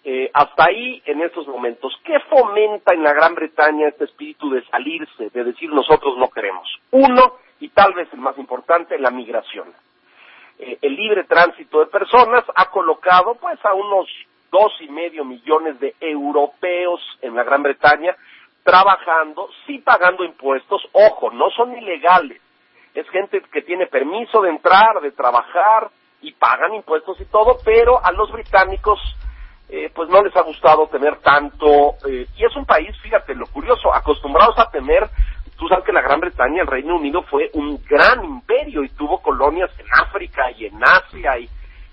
eh, 0.03 0.29
hasta 0.31 0.65
ahí 0.65 1.01
en 1.05 1.23
estos 1.23 1.47
momentos, 1.47 1.99
¿qué 2.03 2.19
fomenta 2.29 2.93
en 2.93 3.01
la 3.01 3.13
Gran 3.13 3.33
Bretaña 3.33 3.87
este 3.87 4.05
espíritu 4.05 4.51
de 4.51 4.63
salirse, 4.65 5.31
de 5.31 5.43
decir 5.43 5.73
nosotros 5.73 6.15
no 6.19 6.29
queremos? 6.29 6.67
Uno, 6.91 7.37
y 7.59 7.69
tal 7.69 7.93
vez 7.93 8.07
el 8.13 8.19
más 8.19 8.37
importante, 8.37 8.99
la 8.99 9.09
migración. 9.09 9.73
Eh, 10.57 10.77
el 10.81 10.95
libre 10.95 11.25
tránsito 11.25 11.79
de 11.79 11.87
personas 11.87 12.43
ha 12.55 12.69
colocado 12.69 13.35
pues 13.35 13.63
a 13.65 13.73
unos 13.73 14.07
dos 14.51 14.71
y 14.79 14.87
medio 14.87 15.25
millones 15.25 15.79
de 15.79 15.95
europeos 15.99 17.01
en 17.21 17.35
la 17.35 17.43
Gran 17.43 17.63
Bretaña 17.63 18.15
trabajando, 18.63 19.49
sí 19.67 19.77
pagando 19.79 20.23
impuestos, 20.23 20.81
ojo, 20.91 21.29
no 21.31 21.51
son 21.51 21.77
ilegales, 21.77 22.41
es 22.95 23.07
gente 23.09 23.41
que 23.51 23.61
tiene 23.61 23.85
permiso 23.85 24.41
de 24.41 24.49
entrar, 24.49 25.01
de 25.01 25.11
trabajar 25.11 25.89
y 26.21 26.31
pagan 26.31 26.73
impuestos 26.73 27.19
y 27.21 27.25
todo, 27.25 27.57
pero 27.63 28.03
a 28.03 28.11
los 28.11 28.31
británicos 28.31 28.99
eh, 29.69 29.91
pues 29.93 30.09
no 30.09 30.23
les 30.23 30.35
ha 30.35 30.41
gustado 30.41 30.87
tener 30.87 31.17
tanto, 31.17 31.95
eh, 32.07 32.25
y 32.35 32.45
es 32.45 32.55
un 32.55 32.65
país, 32.65 32.89
fíjate, 33.03 33.35
lo 33.35 33.45
curioso, 33.47 33.93
acostumbrados 33.93 34.57
a 34.57 34.71
tener, 34.71 35.09
tú 35.57 35.67
sabes 35.67 35.85
que 35.85 35.93
la 35.93 36.01
Gran 36.01 36.19
Bretaña, 36.19 36.61
el 36.61 36.67
Reino 36.67 36.95
Unido 36.97 37.23
fue 37.29 37.49
un 37.53 37.79
gran 37.89 38.23
imperio 38.23 38.83
y 38.83 38.89
tuvo 38.89 39.21
colonias 39.21 39.69
en 39.79 39.85
África 40.05 40.43
y 40.57 40.65
en 40.65 40.75
Asia 40.83 41.39
y 41.39 41.49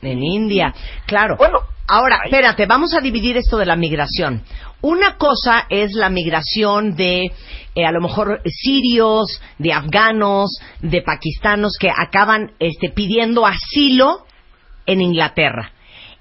En 0.07 0.23
India, 0.23 0.75
claro. 1.07 1.37
Bueno, 1.37 1.61
Ahora, 1.89 2.21
ahí- 2.23 2.31
espérate, 2.31 2.67
vamos 2.67 2.95
a 2.95 3.01
dividir 3.01 3.37
esto 3.37 3.57
de 3.59 3.67
la 3.67 3.77
migración. 3.77 4.43
Una 4.81 5.17
cosa 5.17 5.67
es 5.69 5.93
la 5.95 6.09
migración 6.11 6.95
de, 6.97 7.31
eh, 7.75 7.85
a 7.87 7.93
lo 7.93 8.01
mejor, 8.01 8.41
sirios, 8.47 9.41
de 9.59 9.73
afganos, 9.73 10.51
de 10.81 11.03
pakistanos 11.03 11.73
que 11.79 11.91
acaban 11.91 12.53
este, 12.59 12.89
pidiendo 12.91 13.47
asilo 13.47 14.25
en 14.87 15.01
Inglaterra. 15.03 15.73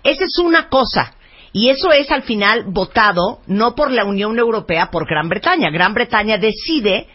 Esa 0.04 0.25
es 0.25 0.38
una 0.39 0.67
cosa. 0.69 1.13
Y 1.54 1.69
eso 1.69 1.91
es 1.91 2.10
al 2.12 2.23
final 2.23 2.65
votado 2.67 3.39
no 3.47 3.75
por 3.75 3.91
la 3.91 4.06
Unión 4.06 4.38
Europea, 4.39 4.89
por 4.91 5.08
Gran 5.08 5.27
Bretaña. 5.30 5.69
Gran 5.71 5.93
Bretaña 5.93 6.38
decide 6.38 7.08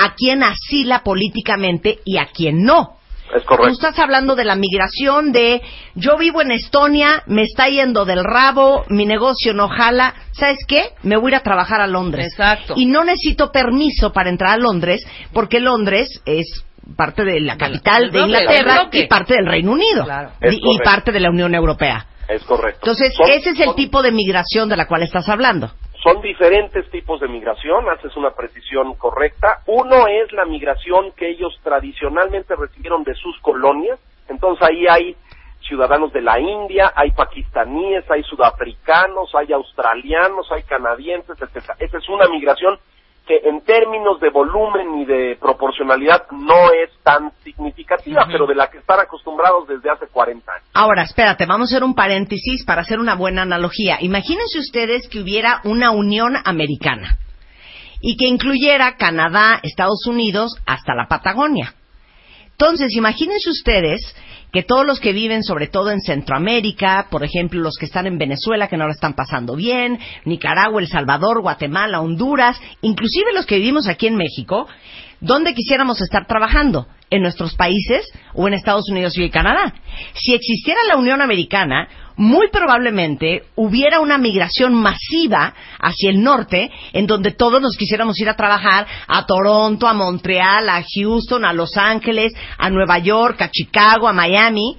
a 0.00 0.14
quién 0.14 0.42
asila 0.42 1.02
políticamente 1.02 2.00
y 2.04 2.18
a 2.18 2.26
quién 2.26 2.64
no. 2.64 2.96
es 3.34 3.42
Tú 3.42 3.48
correcto. 3.48 3.72
estás 3.72 3.98
hablando 3.98 4.34
de 4.34 4.44
la 4.44 4.56
migración 4.56 5.30
de 5.32 5.62
yo 5.94 6.16
vivo 6.16 6.40
en 6.42 6.52
Estonia, 6.52 7.22
me 7.26 7.42
está 7.42 7.68
yendo 7.68 8.04
del 8.04 8.24
rabo, 8.24 8.84
mi 8.88 9.04
negocio 9.04 9.52
no 9.52 9.68
jala, 9.68 10.14
¿sabes 10.32 10.58
qué? 10.66 10.90
Me 11.02 11.16
voy 11.16 11.32
a 11.32 11.36
ir 11.36 11.40
a 11.40 11.42
trabajar 11.42 11.80
a 11.80 11.86
Londres. 11.86 12.28
Exacto. 12.32 12.74
Y 12.76 12.86
no 12.86 13.04
necesito 13.04 13.52
permiso 13.52 14.12
para 14.12 14.30
entrar 14.30 14.52
a 14.52 14.58
Londres 14.58 15.06
porque 15.32 15.60
Londres 15.60 16.08
es 16.24 16.64
parte 16.96 17.24
de 17.24 17.40
la 17.40 17.56
capital 17.56 18.10
de 18.10 18.20
Inglaterra 18.20 18.88
y 18.92 19.06
parte 19.06 19.34
del 19.34 19.46
Reino 19.46 19.72
Unido 19.72 20.04
Claro. 20.04 20.32
Y, 20.42 20.78
parte 20.78 21.12
de 21.12 21.20
la 21.20 21.30
Unión 21.30 21.54
Europea. 21.54 22.06
Es 22.30 22.44
correcto. 22.44 22.80
Entonces, 22.82 23.12
Son- 23.14 23.28
ese 23.28 23.50
es 23.50 23.58
el 23.60 23.66
son- 23.66 23.76
tipo 23.76 24.02
de 24.02 24.12
migración 24.12 24.68
de 24.68 24.76
la 24.76 24.86
cual 24.86 25.02
estás 25.02 25.28
hablando. 25.28 25.70
Son 26.02 26.22
diferentes 26.22 26.88
tipos 26.90 27.20
de 27.20 27.28
migración, 27.28 27.88
haces 27.90 28.16
una 28.16 28.30
precisión 28.30 28.94
correcta. 28.94 29.58
Uno 29.66 30.06
es 30.06 30.32
la 30.32 30.46
migración 30.46 31.12
que 31.16 31.28
ellos 31.28 31.52
tradicionalmente 31.62 32.54
recibieron 32.56 33.02
de 33.04 33.14
sus 33.14 33.38
colonias. 33.40 33.98
Entonces 34.28 34.66
ahí 34.66 34.86
hay 34.86 35.16
ciudadanos 35.68 36.12
de 36.12 36.22
la 36.22 36.40
India, 36.40 36.92
hay 36.96 37.10
pakistaníes, 37.10 38.10
hay 38.10 38.22
sudafricanos, 38.22 39.34
hay 39.34 39.52
australianos, 39.52 40.50
hay 40.52 40.62
canadienses, 40.62 41.36
etcétera. 41.40 41.76
Esa 41.78 41.98
es 41.98 42.08
una 42.08 42.26
migración 42.28 42.78
que 43.30 43.48
en 43.48 43.60
términos 43.60 44.18
de 44.18 44.28
volumen 44.28 44.98
y 44.98 45.04
de 45.04 45.36
proporcionalidad 45.40 46.26
no 46.32 46.72
es 46.72 46.90
tan 47.04 47.30
significativa, 47.44 48.26
pero 48.26 48.44
de 48.44 48.56
la 48.56 48.68
que 48.68 48.78
están 48.78 48.98
acostumbrados 48.98 49.68
desde 49.68 49.88
hace 49.88 50.08
40 50.08 50.52
años. 50.52 50.66
Ahora, 50.74 51.04
espérate, 51.04 51.46
vamos 51.46 51.70
a 51.70 51.76
hacer 51.76 51.84
un 51.84 51.94
paréntesis 51.94 52.64
para 52.64 52.80
hacer 52.80 52.98
una 52.98 53.14
buena 53.14 53.42
analogía. 53.42 53.98
Imagínense 54.00 54.58
ustedes 54.58 55.08
que 55.08 55.20
hubiera 55.20 55.60
una 55.62 55.92
Unión 55.92 56.34
Americana 56.44 57.18
y 58.00 58.16
que 58.16 58.26
incluyera 58.26 58.96
Canadá, 58.96 59.60
Estados 59.62 60.04
Unidos, 60.08 60.56
hasta 60.66 60.96
la 60.96 61.06
Patagonia. 61.06 61.74
Entonces, 62.60 62.94
imagínense 62.94 63.48
ustedes 63.48 64.02
que 64.52 64.62
todos 64.62 64.84
los 64.86 65.00
que 65.00 65.14
viven, 65.14 65.42
sobre 65.42 65.68
todo 65.68 65.90
en 65.90 66.02
Centroamérica, 66.02 67.06
por 67.10 67.24
ejemplo, 67.24 67.58
los 67.58 67.78
que 67.78 67.86
están 67.86 68.06
en 68.06 68.18
Venezuela, 68.18 68.68
que 68.68 68.76
no 68.76 68.86
la 68.86 68.92
están 68.92 69.14
pasando 69.14 69.56
bien, 69.56 69.98
Nicaragua, 70.26 70.82
El 70.82 70.86
Salvador, 70.86 71.40
Guatemala, 71.40 72.02
Honduras, 72.02 72.60
inclusive 72.82 73.32
los 73.32 73.46
que 73.46 73.56
vivimos 73.56 73.88
aquí 73.88 74.08
en 74.08 74.16
México, 74.16 74.68
¿dónde 75.22 75.54
quisiéramos 75.54 76.02
estar 76.02 76.26
trabajando? 76.26 76.86
¿En 77.08 77.22
nuestros 77.22 77.54
países 77.54 78.06
o 78.34 78.46
en 78.46 78.52
Estados 78.52 78.90
Unidos 78.90 79.16
y 79.16 79.30
Canadá? 79.30 79.72
Si 80.12 80.34
existiera 80.34 80.80
la 80.86 80.98
Unión 80.98 81.22
Americana, 81.22 81.88
muy 82.20 82.48
probablemente 82.50 83.44
hubiera 83.56 83.98
una 83.98 84.18
migración 84.18 84.74
masiva 84.74 85.54
hacia 85.78 86.10
el 86.10 86.22
norte, 86.22 86.70
en 86.92 87.06
donde 87.06 87.32
todos 87.32 87.62
nos 87.62 87.78
quisiéramos 87.78 88.20
ir 88.20 88.28
a 88.28 88.36
trabajar 88.36 88.86
a 89.08 89.24
Toronto, 89.24 89.88
a 89.88 89.94
Montreal, 89.94 90.68
a 90.68 90.84
Houston, 90.84 91.46
a 91.46 91.54
Los 91.54 91.78
Ángeles, 91.78 92.34
a 92.58 92.68
Nueva 92.68 92.98
York, 92.98 93.40
a 93.40 93.50
Chicago, 93.50 94.06
a 94.06 94.12
Miami. 94.12 94.76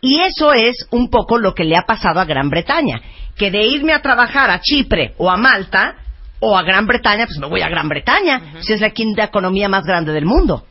Y 0.00 0.20
eso 0.22 0.52
es 0.52 0.88
un 0.90 1.10
poco 1.10 1.38
lo 1.38 1.54
que 1.54 1.62
le 1.62 1.76
ha 1.76 1.82
pasado 1.82 2.18
a 2.18 2.24
Gran 2.24 2.50
Bretaña, 2.50 3.00
que 3.38 3.52
de 3.52 3.62
irme 3.62 3.92
a 3.92 4.02
trabajar 4.02 4.50
a 4.50 4.60
Chipre 4.60 5.14
o 5.16 5.30
a 5.30 5.36
Malta 5.36 5.94
o 6.40 6.58
a 6.58 6.64
Gran 6.64 6.88
Bretaña, 6.88 7.26
pues 7.26 7.38
me 7.38 7.46
voy 7.46 7.62
a 7.62 7.68
Gran 7.68 7.88
Bretaña, 7.88 8.60
si 8.62 8.72
es 8.72 8.80
la 8.80 8.90
quinta 8.90 9.22
economía 9.22 9.68
más 9.68 9.84
grande 9.84 10.12
del 10.12 10.26
mundo. 10.26 10.64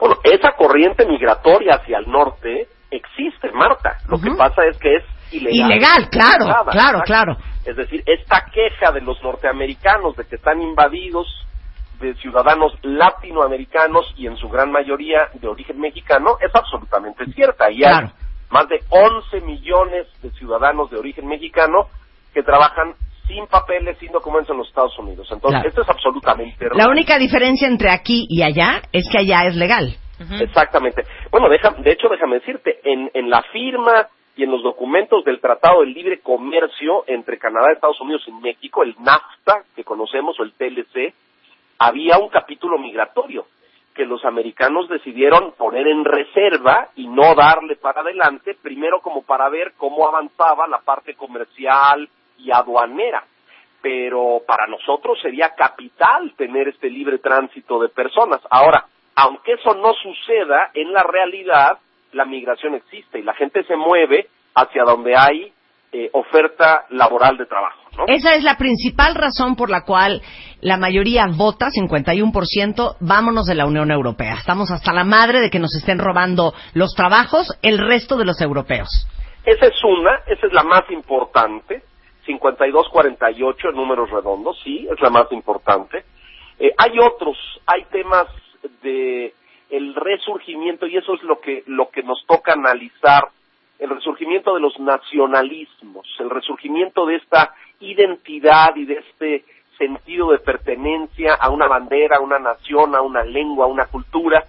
Bueno, 0.00 0.16
esa 0.24 0.50
corriente 0.56 1.06
migratoria 1.06 1.76
hacia 1.76 1.98
el 1.98 2.10
norte 2.10 2.66
existe, 2.90 3.52
Marta. 3.52 3.98
Lo 4.08 4.20
que 4.20 4.32
pasa 4.32 4.66
es 4.68 4.76
que 4.78 4.96
es 4.96 5.13
ilegal. 5.34 5.70
Ilegal, 5.70 6.08
claro, 6.10 6.46
Nada, 6.46 6.70
claro, 6.70 7.00
claro. 7.04 7.36
Es 7.64 7.76
decir, 7.76 8.02
esta 8.06 8.44
queja 8.52 8.92
de 8.92 9.00
los 9.00 9.22
norteamericanos 9.22 10.16
de 10.16 10.24
que 10.24 10.36
están 10.36 10.60
invadidos 10.60 11.26
de 12.00 12.14
ciudadanos 12.16 12.72
latinoamericanos 12.82 14.12
y 14.16 14.26
en 14.26 14.36
su 14.36 14.48
gran 14.48 14.70
mayoría 14.70 15.28
de 15.34 15.48
origen 15.48 15.80
mexicano 15.80 16.36
es 16.40 16.54
absolutamente 16.54 17.24
cierta. 17.32 17.70
Y 17.70 17.78
Claro. 17.78 18.08
hay 18.08 18.12
más 18.50 18.68
de 18.68 18.80
11 18.90 19.40
millones 19.42 20.06
de 20.22 20.30
ciudadanos 20.32 20.90
de 20.90 20.98
origen 20.98 21.26
mexicano 21.26 21.88
que 22.32 22.42
trabajan 22.42 22.94
sin 23.26 23.46
papeles, 23.46 23.96
sin 23.98 24.12
documentos 24.12 24.50
en 24.50 24.58
los 24.58 24.68
Estados 24.68 24.98
Unidos. 24.98 25.26
Entonces, 25.32 25.60
Claro. 25.60 25.68
esto 25.68 25.82
es 25.82 25.88
absolutamente 25.88 26.66
La 26.74 26.88
única 26.88 27.18
diferencia 27.18 27.66
entre 27.66 27.90
aquí 27.90 28.26
y 28.28 28.42
allá 28.42 28.82
es 28.92 29.08
que 29.10 29.18
allá 29.18 29.46
es 29.46 29.56
legal. 29.56 29.96
Exactamente. 30.40 31.02
Bueno, 31.30 31.48
deja, 31.48 31.70
de 31.70 31.90
hecho, 31.90 32.08
déjame 32.08 32.36
decirte, 32.40 32.78
en, 32.84 33.10
en 33.14 33.30
la 33.30 33.42
firma 33.52 34.08
y 34.36 34.42
en 34.42 34.50
los 34.50 34.62
documentos 34.62 35.24
del 35.24 35.40
Tratado 35.40 35.80
de 35.80 35.86
Libre 35.86 36.20
Comercio 36.20 37.04
entre 37.06 37.38
Canadá, 37.38 37.72
Estados 37.72 38.00
Unidos 38.00 38.22
y 38.26 38.32
México, 38.32 38.82
el 38.82 38.94
NAFTA, 38.98 39.64
que 39.76 39.84
conocemos, 39.84 40.38
o 40.40 40.42
el 40.42 40.52
TLC, 40.52 41.14
había 41.78 42.18
un 42.18 42.28
capítulo 42.28 42.78
migratorio 42.78 43.46
que 43.94 44.04
los 44.04 44.24
americanos 44.24 44.88
decidieron 44.88 45.52
poner 45.52 45.86
en 45.86 46.04
reserva 46.04 46.88
y 46.96 47.06
no 47.06 47.34
darle 47.36 47.76
para 47.76 48.00
adelante, 48.00 48.56
primero 48.60 49.00
como 49.00 49.22
para 49.22 49.48
ver 49.48 49.74
cómo 49.76 50.08
avanzaba 50.08 50.66
la 50.66 50.78
parte 50.78 51.14
comercial 51.14 52.08
y 52.38 52.50
aduanera. 52.50 53.24
Pero 53.80 54.42
para 54.46 54.66
nosotros 54.66 55.20
sería 55.22 55.54
capital 55.54 56.32
tener 56.36 56.68
este 56.68 56.90
libre 56.90 57.18
tránsito 57.18 57.78
de 57.78 57.88
personas. 57.88 58.40
Ahora, 58.50 58.84
aunque 59.14 59.52
eso 59.52 59.74
no 59.74 59.92
suceda, 59.94 60.70
en 60.74 60.92
la 60.92 61.04
realidad 61.04 61.78
la 62.14 62.24
migración 62.24 62.74
existe 62.74 63.18
y 63.18 63.22
la 63.22 63.34
gente 63.34 63.64
se 63.64 63.76
mueve 63.76 64.28
hacia 64.54 64.84
donde 64.84 65.16
hay 65.16 65.52
eh, 65.92 66.10
oferta 66.12 66.86
laboral 66.90 67.36
de 67.36 67.46
trabajo. 67.46 67.80
¿no? 67.96 68.04
Esa 68.08 68.34
es 68.34 68.42
la 68.42 68.56
principal 68.56 69.14
razón 69.14 69.54
por 69.54 69.70
la 69.70 69.84
cual 69.84 70.22
la 70.60 70.76
mayoría 70.76 71.26
vota, 71.36 71.68
51%, 71.68 72.96
vámonos 73.00 73.46
de 73.46 73.54
la 73.54 73.66
Unión 73.66 73.90
Europea. 73.90 74.34
Estamos 74.38 74.70
hasta 74.70 74.92
la 74.92 75.04
madre 75.04 75.40
de 75.40 75.50
que 75.50 75.58
nos 75.58 75.74
estén 75.76 75.98
robando 75.98 76.52
los 76.72 76.94
trabajos 76.94 77.56
el 77.62 77.78
resto 77.78 78.16
de 78.16 78.24
los 78.24 78.40
europeos. 78.40 78.88
Esa 79.44 79.66
es 79.66 79.84
una, 79.84 80.20
esa 80.26 80.46
es 80.46 80.52
la 80.52 80.64
más 80.64 80.90
importante. 80.90 81.82
52-48 82.26 83.68
en 83.68 83.76
números 83.76 84.10
redondos, 84.10 84.58
sí, 84.64 84.88
es 84.90 85.00
la 85.00 85.10
más 85.10 85.30
importante. 85.30 86.04
Eh, 86.58 86.72
hay 86.78 86.98
otros, 86.98 87.36
hay 87.66 87.84
temas 87.84 88.26
de 88.82 89.34
el 89.70 89.94
resurgimiento 89.94 90.86
y 90.86 90.96
eso 90.96 91.14
es 91.14 91.22
lo 91.22 91.40
que 91.40 91.62
lo 91.66 91.90
que 91.90 92.02
nos 92.02 92.24
toca 92.26 92.52
analizar, 92.52 93.24
el 93.78 93.90
resurgimiento 93.90 94.54
de 94.54 94.60
los 94.60 94.78
nacionalismos, 94.78 96.06
el 96.18 96.30
resurgimiento 96.30 97.06
de 97.06 97.16
esta 97.16 97.54
identidad 97.80 98.74
y 98.76 98.84
de 98.84 98.94
este 98.94 99.44
sentido 99.78 100.30
de 100.30 100.38
pertenencia 100.38 101.34
a 101.34 101.50
una 101.50 101.66
bandera, 101.66 102.18
a 102.18 102.20
una 102.20 102.38
nación, 102.38 102.94
a 102.94 103.02
una 103.02 103.24
lengua, 103.24 103.66
a 103.66 103.68
una 103.68 103.86
cultura 103.86 104.44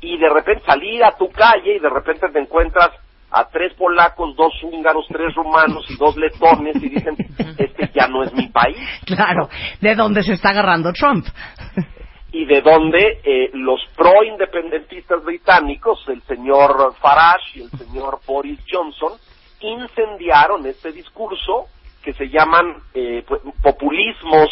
y 0.00 0.16
de 0.16 0.28
repente 0.28 0.64
salir 0.64 1.02
a 1.04 1.16
tu 1.16 1.28
calle 1.30 1.76
y 1.76 1.80
de 1.80 1.90
repente 1.90 2.28
te 2.28 2.38
encuentras 2.38 2.90
a 3.30 3.44
tres 3.48 3.74
polacos, 3.74 4.34
dos 4.36 4.52
húngaros, 4.62 5.06
tres 5.08 5.34
rumanos 5.34 5.84
y 5.90 5.96
dos 5.96 6.16
letones 6.16 6.76
y 6.76 6.88
dicen, 6.88 7.16
este 7.58 7.90
ya 7.94 8.08
no 8.08 8.22
es 8.22 8.32
mi 8.32 8.48
país. 8.48 8.78
Claro, 9.04 9.48
de 9.80 9.94
dónde 9.94 10.22
se 10.22 10.34
está 10.34 10.50
agarrando 10.50 10.92
Trump. 10.92 11.26
Y 12.30 12.44
de 12.44 12.60
donde 12.60 13.20
eh, 13.24 13.50
los 13.54 13.80
pro-independentistas 13.96 15.24
británicos, 15.24 16.04
el 16.08 16.22
señor 16.22 16.94
Farage 17.00 17.60
y 17.60 17.62
el 17.62 17.70
señor 17.70 18.20
Boris 18.26 18.60
Johnson, 18.70 19.12
incendiaron 19.60 20.66
este 20.66 20.92
discurso 20.92 21.66
que 22.02 22.12
se 22.12 22.28
llaman 22.28 22.76
eh, 22.94 23.24
pues, 23.26 23.40
populismos, 23.62 24.48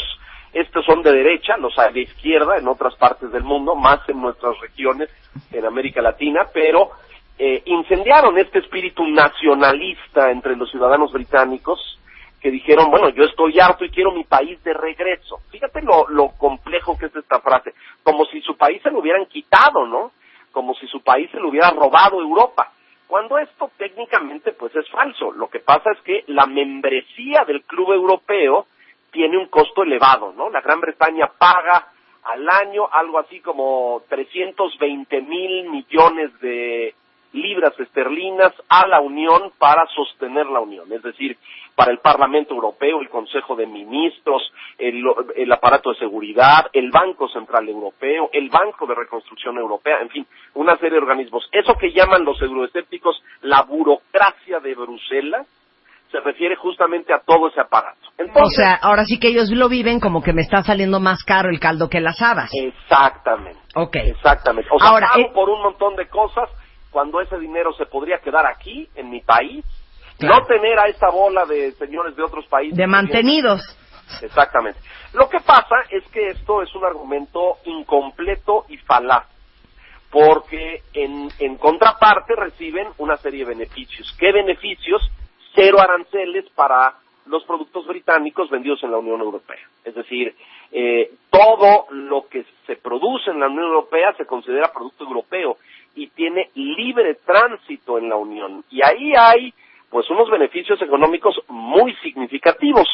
estos 0.53 0.85
son 0.87 1.03
de 1.03 1.13
derecha, 1.13 1.57
los 1.59 1.79
hay 1.79 1.93
de 1.93 2.01
izquierda 2.03 2.57
en 2.57 2.67
otras 2.67 2.95
partes 2.97 3.31
del 3.31 3.45
mundo, 3.45 3.75
más 3.75 4.01
en 4.09 4.21
nuestras 4.21 4.59
regiones, 4.61 5.11
en 5.53 5.67
América 5.67 6.01
Latina, 6.01 6.47
pero 6.53 6.93
eh, 7.39 7.63
incendiaron 7.67 8.39
este 8.39 8.61
espíritu 8.61 9.07
nacionalista 9.07 10.31
entre 10.31 10.57
los 10.57 10.71
ciudadanos 10.71 11.13
británicos 11.13 11.99
que 12.47 12.53
dijeron, 12.53 12.93
bueno, 12.93 13.09
yo 13.09 13.25
estoy 13.25 13.59
harto 13.59 13.85
y 13.85 13.91
quiero 13.91 14.13
mi 14.13 14.23
país 14.23 14.63
de 14.63 14.73
regreso. 14.73 15.41
Fíjate 15.51 15.83
lo, 15.83 16.07
lo 16.11 16.29
complejo 16.39 16.97
que 16.97 17.07
es 17.07 17.17
esta 17.17 17.41
frase, 17.41 17.75
como 18.05 18.25
si 18.27 18.41
su 18.41 18.57
país 18.57 18.81
se 18.83 18.91
lo 18.93 19.01
hubieran 19.01 19.27
quitado, 19.27 19.85
¿no? 19.85 20.13
Como 20.53 20.73
si 20.75 20.87
su 20.87 21.03
país 21.03 21.29
se 21.33 21.41
lo 21.41 21.49
hubiera 21.49 21.71
robado 21.71 22.21
Europa. 22.21 22.71
Cuando 23.09 23.37
esto 23.37 23.73
técnicamente 23.77 24.53
pues 24.53 24.77
es 24.77 24.89
falso. 24.91 25.33
Lo 25.33 25.49
que 25.49 25.59
pasa 25.59 25.91
es 25.91 26.01
que 26.03 26.23
la 26.29 26.47
membresía 26.47 27.45
del 27.45 27.65
Club 27.65 27.95
Europeo 27.95 28.69
tiene 29.11 29.39
un 29.39 29.49
costo 29.49 29.83
elevado, 29.83 30.33
¿no? 30.33 30.49
La 30.49 30.61
Gran 30.61 30.81
Bretaña 30.81 31.29
paga 31.37 31.89
al 32.23 32.49
año 32.49 32.89
algo 32.93 33.19
así 33.19 33.41
como 33.41 34.05
320 34.09 35.21
mil 35.23 35.69
millones 35.69 36.39
de 36.39 36.95
libras 37.37 37.79
esterlinas 37.79 38.53
a 38.69 38.87
la 38.87 39.01
Unión 39.01 39.53
para 39.59 39.87
sostener 39.95 40.47
la 40.47 40.61
Unión, 40.61 40.93
es 40.93 41.03
decir, 41.03 41.37
para 41.75 41.93
el 41.93 41.99
Parlamento 41.99 42.55
Europeo, 42.55 43.01
el 43.01 43.11
Consejo 43.11 43.55
de 43.55 43.67
Ministros, 43.67 44.51
el, 44.79 45.03
el, 45.37 45.53
aparato 45.53 45.91
de 45.91 45.99
seguridad, 45.99 46.67
el 46.73 46.91
Banco 46.91 47.29
Central 47.29 47.69
Europeo, 47.69 48.31
el 48.33 48.49
Banco 48.49 48.87
de 48.87 48.95
Reconstrucción 48.95 49.59
Europea, 49.59 49.99
en 50.01 50.09
fin, 50.09 50.27
una 50.55 50.77
serie 50.77 50.93
de 50.93 50.99
organismos. 50.99 51.47
Eso 51.53 51.75
que 51.75 51.93
llaman 51.93 52.25
los 52.25 52.41
euroescépticos 52.41 53.23
la 53.43 53.63
burocracia 53.63 54.61
de 54.61 54.75
Bruselas, 54.75 55.47
se 56.11 56.21
refiere 56.21 56.57
justamente 56.57 57.13
a 57.13 57.19
todo 57.19 57.49
ese 57.49 57.61
aparato. 57.61 57.99
Entonces, 58.17 58.59
o 58.59 58.63
sea, 58.63 58.75
ahora 58.75 59.05
sí 59.05 59.19
que 59.19 59.29
ellos 59.29 59.51
lo 59.51 59.69
viven 59.69 60.01
como 60.01 60.23
que 60.23 60.33
me 60.33 60.43
está 60.43 60.63
saliendo 60.63 61.01
más 61.01 61.25
caro 61.25 61.51
el 61.51 61.61
caldo 61.61 61.89
que 61.89 62.01
las 62.01 62.23
habas. 62.23 62.51
Exactamente. 62.55 63.59
Ok. 63.75 63.97
Exactamente. 63.97 64.71
O 64.73 64.79
sea, 64.79 64.89
Ahora, 64.89 65.09
pago 65.09 65.27
eh, 65.27 65.33
por 65.35 65.51
un 65.51 65.63
montón 65.63 65.97
de 65.97 66.09
cosas 66.09 66.49
cuando 66.97 67.21
ese 67.21 67.39
dinero 67.39 67.75
se 67.75 67.85
podría 67.85 68.21
quedar 68.21 68.47
aquí, 68.47 68.89
en 68.95 69.11
mi 69.11 69.21
país, 69.21 69.63
Claro. 70.19 70.37
no 70.41 70.47
tener 70.47 70.79
a 70.79 70.89
esta 70.89 71.11
bola 71.11 71.45
de 71.45 71.73
señores 71.73 72.17
de 72.17 72.23
otros 72.23 72.47
países. 72.47 72.75
de 72.75 72.87
mantenidos. 72.87 73.61
Exactamente. 74.23 74.81
Lo 75.13 75.29
que 75.29 75.41
pasa 75.41 75.77
es 75.91 76.03
que 76.09 76.29
esto 76.29 76.63
es 76.63 76.75
un 76.75 76.87
argumento 76.87 77.59
incompleto 77.67 78.65
y 78.71 78.79
falaz, 78.79 79.27
porque 80.11 80.85
en, 80.95 81.29
en 81.39 81.59
contraparte 81.59 82.35
reciben 82.35 82.89
una 82.97 83.19
serie 83.19 83.41
de 83.45 83.51
beneficios. 83.51 84.17
¿Qué 84.19 84.33
beneficios? 84.33 85.03
Cero 85.55 85.77
aranceles 85.79 86.49
para 86.55 86.95
los 87.27 87.45
productos 87.45 87.87
británicos 87.87 88.49
vendidos 88.49 88.83
en 88.83 88.91
la 88.93 88.97
Unión 88.97 89.21
Europea. 89.21 89.61
Es 89.85 89.95
decir, 89.95 90.35
eh, 90.73 91.11
todo 91.29 91.89
lo 91.91 92.27
que 92.29 92.47
se 92.67 92.77
produce 92.77 93.31
en 93.33 93.41
la 93.41 93.49
Unión 93.49 93.65
Europea 93.67 94.15
se 94.17 94.25
considera 94.25 94.73
producto 94.73 95.05
europeo 95.05 95.59
y 95.97 96.09
tiene 96.11 96.51
libre 96.55 97.17
tránsito 97.27 97.99
en 97.99 98.09
la 98.09 98.17
Unión. 98.17 98.65
Y 98.71 98.83
ahí 98.85 99.13
hay 99.19 99.53
pues 99.91 100.09
unos 100.11 100.31
beneficios 100.31 100.81
económicos 100.83 101.35
muy 101.49 101.95
significativos 102.03 102.87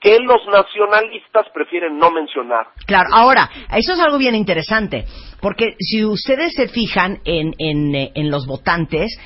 que 0.00 0.18
los 0.20 0.46
nacionalistas 0.46 1.46
prefieren 1.52 1.98
no 1.98 2.10
mencionar. 2.10 2.66
Claro, 2.86 3.08
ahora, 3.12 3.50
eso 3.74 3.94
es 3.94 4.00
algo 4.00 4.18
bien 4.18 4.34
interesante, 4.34 5.06
porque 5.40 5.76
si 5.80 6.04
ustedes 6.04 6.54
se 6.54 6.68
fijan 6.68 7.20
en, 7.24 7.54
en, 7.58 7.94
eh, 7.94 8.12
en 8.14 8.30
los 8.30 8.46
votantes, 8.46 9.18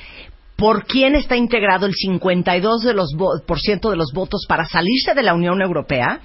¿por 0.55 0.85
quién 0.85 1.15
está 1.15 1.35
integrado 1.35 1.85
el 1.85 1.93
52% 1.93 2.81
de 2.83 2.93
los, 2.93 3.13
por 3.45 3.59
ciento 3.59 3.91
de 3.91 3.97
los 3.97 4.11
votos 4.13 4.45
para 4.47 4.65
salirse 4.65 5.13
de 5.13 5.23
la 5.23 5.33
Unión 5.33 5.61
Europea? 5.61 6.21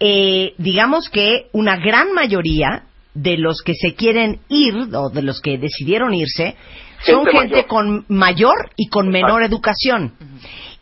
Eh, 0.00 0.54
digamos 0.58 1.10
que 1.10 1.48
una 1.52 1.76
gran 1.76 2.12
mayoría 2.12 2.87
de 3.20 3.36
los 3.36 3.62
que 3.62 3.74
se 3.74 3.94
quieren 3.94 4.40
ir, 4.48 4.74
o 4.94 5.10
de 5.10 5.22
los 5.22 5.40
que 5.40 5.58
decidieron 5.58 6.14
irse, 6.14 6.56
son 7.00 7.24
Gente 7.26 7.38
gente 7.38 7.54
mayor. 7.56 7.66
con 7.66 8.04
mayor 8.08 8.70
y 8.76 8.88
con 8.88 9.06
Exacto. 9.06 9.26
menor 9.26 9.42
educación. 9.42 10.12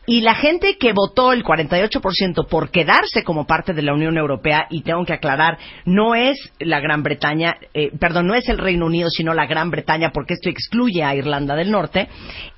Y 0.09 0.21
la 0.21 0.35
gente 0.35 0.77
que 0.79 0.93
votó 0.93 1.33
el 1.33 1.43
48% 1.43 2.47
por 2.49 2.71
quedarse 2.71 3.25
como 3.25 3.45
parte 3.47 3.73
de 3.73 3.83
la 3.83 3.93
Unión 3.93 4.17
Europea, 4.17 4.67
y 4.71 4.83
tengo 4.83 5.05
que 5.05 5.15
aclarar, 5.15 5.59
no 5.85 6.15
es 6.15 6.37
la 6.61 6.79
Gran 6.81 7.03
Bretaña, 7.03 7.57
eh, 7.75 7.91
perdón, 7.99 8.29
no 8.29 8.35
es 8.35 8.49
el 8.49 8.59
Reino 8.59 8.87
Unido, 8.87 9.09
sino 9.11 9.35
la 9.35 9.47
Gran 9.47 9.71
Bretaña, 9.71 10.11
porque 10.13 10.35
esto 10.35 10.49
excluye 10.49 11.03
a 11.03 11.15
Irlanda 11.17 11.57
del 11.57 11.73
Norte, 11.73 12.09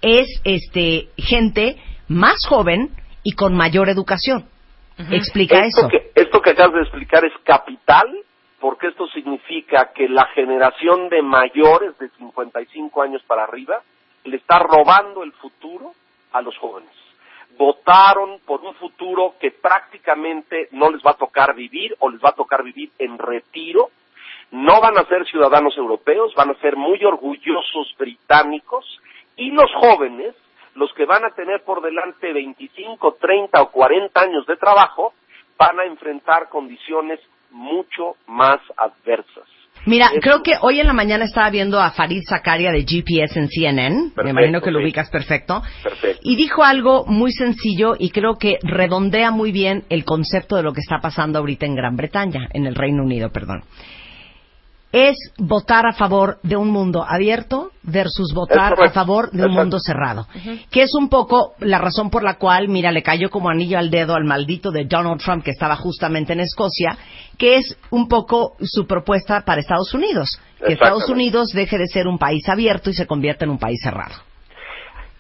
es 0.03 0.26
este 0.45 1.09
gente 1.16 1.76
más 2.09 2.45
joven 2.47 2.91
y 3.22 3.33
con 3.33 3.55
mayor 3.55 3.89
educación. 3.89 4.45
Explica 5.11 5.64
esto 5.64 5.83
eso. 5.83 5.89
Que, 5.89 6.20
esto 6.20 6.41
que 6.43 6.51
acabas 6.51 6.74
de 6.74 6.81
explicar 6.83 7.24
es 7.24 7.33
capital, 7.45 8.07
porque 8.61 8.89
esto 8.89 9.07
significa 9.09 9.93
que 9.93 10.09
la 10.09 10.27
generación 10.27 11.09
de 11.09 11.23
mayores 11.23 11.97
de 11.99 12.09
55 12.11 13.03
años 13.03 13.23
para 13.27 13.45
arriba 13.45 13.83
le 14.25 14.37
está 14.37 14.59
robando 14.59 15.23
el 15.23 15.33
futuro 15.33 15.93
a 16.33 16.43
los 16.43 16.57
jóvenes. 16.59 16.91
Votaron 17.57 18.41
por 18.45 18.61
un 18.61 18.75
futuro 18.75 19.35
que 19.41 19.51
prácticamente 19.51 20.69
no 20.73 20.91
les 20.91 21.03
va 21.03 21.13
a 21.13 21.17
tocar 21.17 21.55
vivir 21.55 21.95
o 22.01 22.11
les 22.11 22.23
va 22.23 22.31
a 22.31 22.35
tocar 22.35 22.63
vivir 22.63 22.91
en 22.99 23.19
retiro. 23.19 23.91
No 24.51 24.81
van 24.81 24.99
a 24.99 25.05
ser 25.05 25.27
ciudadanos 25.27 25.77
europeos, 25.77 26.35
van 26.35 26.51
a 26.51 26.61
ser 26.61 26.77
muy 26.77 27.05
orgullosos 27.05 27.95
británicos 27.99 29.01
y 29.37 29.51
los 29.51 29.71
jóvenes 29.75 30.35
los 30.75 30.93
que 30.95 31.07
van 31.07 31.25
a 31.25 31.31
tener 31.31 31.65
por 31.65 31.83
delante 31.83 32.33
25, 32.33 33.17
30 33.21 33.63
o 33.63 33.71
40 33.71 34.21
años 34.21 34.47
de 34.47 34.57
trabajo 34.57 35.13
van 35.57 35.81
a 35.81 35.85
enfrentar 35.85 36.49
condiciones 36.49 37.19
mucho 37.51 38.16
más 38.26 38.59
adversas. 38.76 39.44
Mira, 39.86 40.11
creo 40.20 40.42
que 40.42 40.55
hoy 40.61 40.80
en 40.80 40.86
la 40.88 40.92
mañana 40.92 41.24
estaba 41.24 41.51
viendo 41.51 41.80
a 41.80 41.92
Farid 41.92 42.22
Zakaria 42.28 42.72
de 42.72 42.84
GPS 42.84 43.38
en 43.38 43.49
CNN, 43.49 44.11
me 44.22 44.30
imagino 44.30 44.61
que 44.61 44.70
lo 44.72 44.80
sí. 44.80 44.84
ubicas 44.84 45.09
perfecto, 45.09 45.62
Perfecto. 45.82 46.20
y 46.24 46.34
dijo 46.36 46.64
algo 46.64 47.07
muy 47.07 47.30
sencillo 47.32 47.94
y 47.99 48.11
creo 48.11 48.38
que 48.38 48.59
redondea 48.62 49.30
muy 49.30 49.53
bien 49.53 49.84
el 49.88 50.05
concepto 50.05 50.57
de 50.57 50.64
lo 50.64 50.72
que 50.72 50.80
está 50.80 50.99
pasando 51.01 51.38
ahorita 51.38 51.64
en 51.64 51.76
Gran 51.76 51.96
Bretaña, 51.96 52.49
en 52.53 52.66
el 52.66 52.74
Reino 52.74 53.03
Unido, 53.05 53.30
perdón. 53.30 53.62
Es 54.91 55.16
votar 55.36 55.86
a 55.86 55.93
favor 55.93 56.39
de 56.43 56.57
un 56.57 56.70
mundo 56.70 57.05
abierto 57.07 57.72
versus 57.82 58.32
votar 58.34 58.74
a 58.80 58.91
favor 58.91 59.30
de 59.30 59.39
un 59.39 59.51
Exacto. 59.51 59.61
mundo 59.61 59.78
cerrado. 59.80 60.26
Que 60.70 60.82
es 60.82 60.95
un 60.95 61.09
poco 61.11 61.55
la 61.61 61.78
razón 61.78 62.09
por 62.09 62.22
la 62.22 62.39
cual, 62.39 62.68
mira, 62.68 62.91
le 62.91 63.03
cayó 63.03 63.28
como 63.28 63.51
anillo 63.51 63.78
al 63.78 63.91
dedo 63.91 64.14
al 64.14 64.24
maldito 64.24 64.70
de 64.70 64.86
Donald 64.86 65.20
Trump 65.20 65.45
que 65.45 65.51
estaba 65.51 65.76
justamente 65.76 66.32
en 66.32 66.41
Escocia, 66.41 66.97
que 67.36 67.57
es 67.57 67.76
un 67.91 68.09
poco 68.09 68.57
su 68.62 68.86
propuesta 68.86 69.43
para 69.45 69.61
Estados 69.61 69.93
Unidos. 69.93 70.41
Que 70.66 70.72
Estados. 70.72 71.09
Unidos 71.09 71.51
deje 71.53 71.78
de 71.78 71.86
ser 71.86 72.09
un 72.09 72.18
país 72.18 72.49
abierto 72.49 72.91
y 72.91 72.95
se 72.95 73.07
convierta 73.07 73.45
en 73.45 73.51
un 73.53 73.59
país 73.59 73.80
cerrado. 73.82 74.14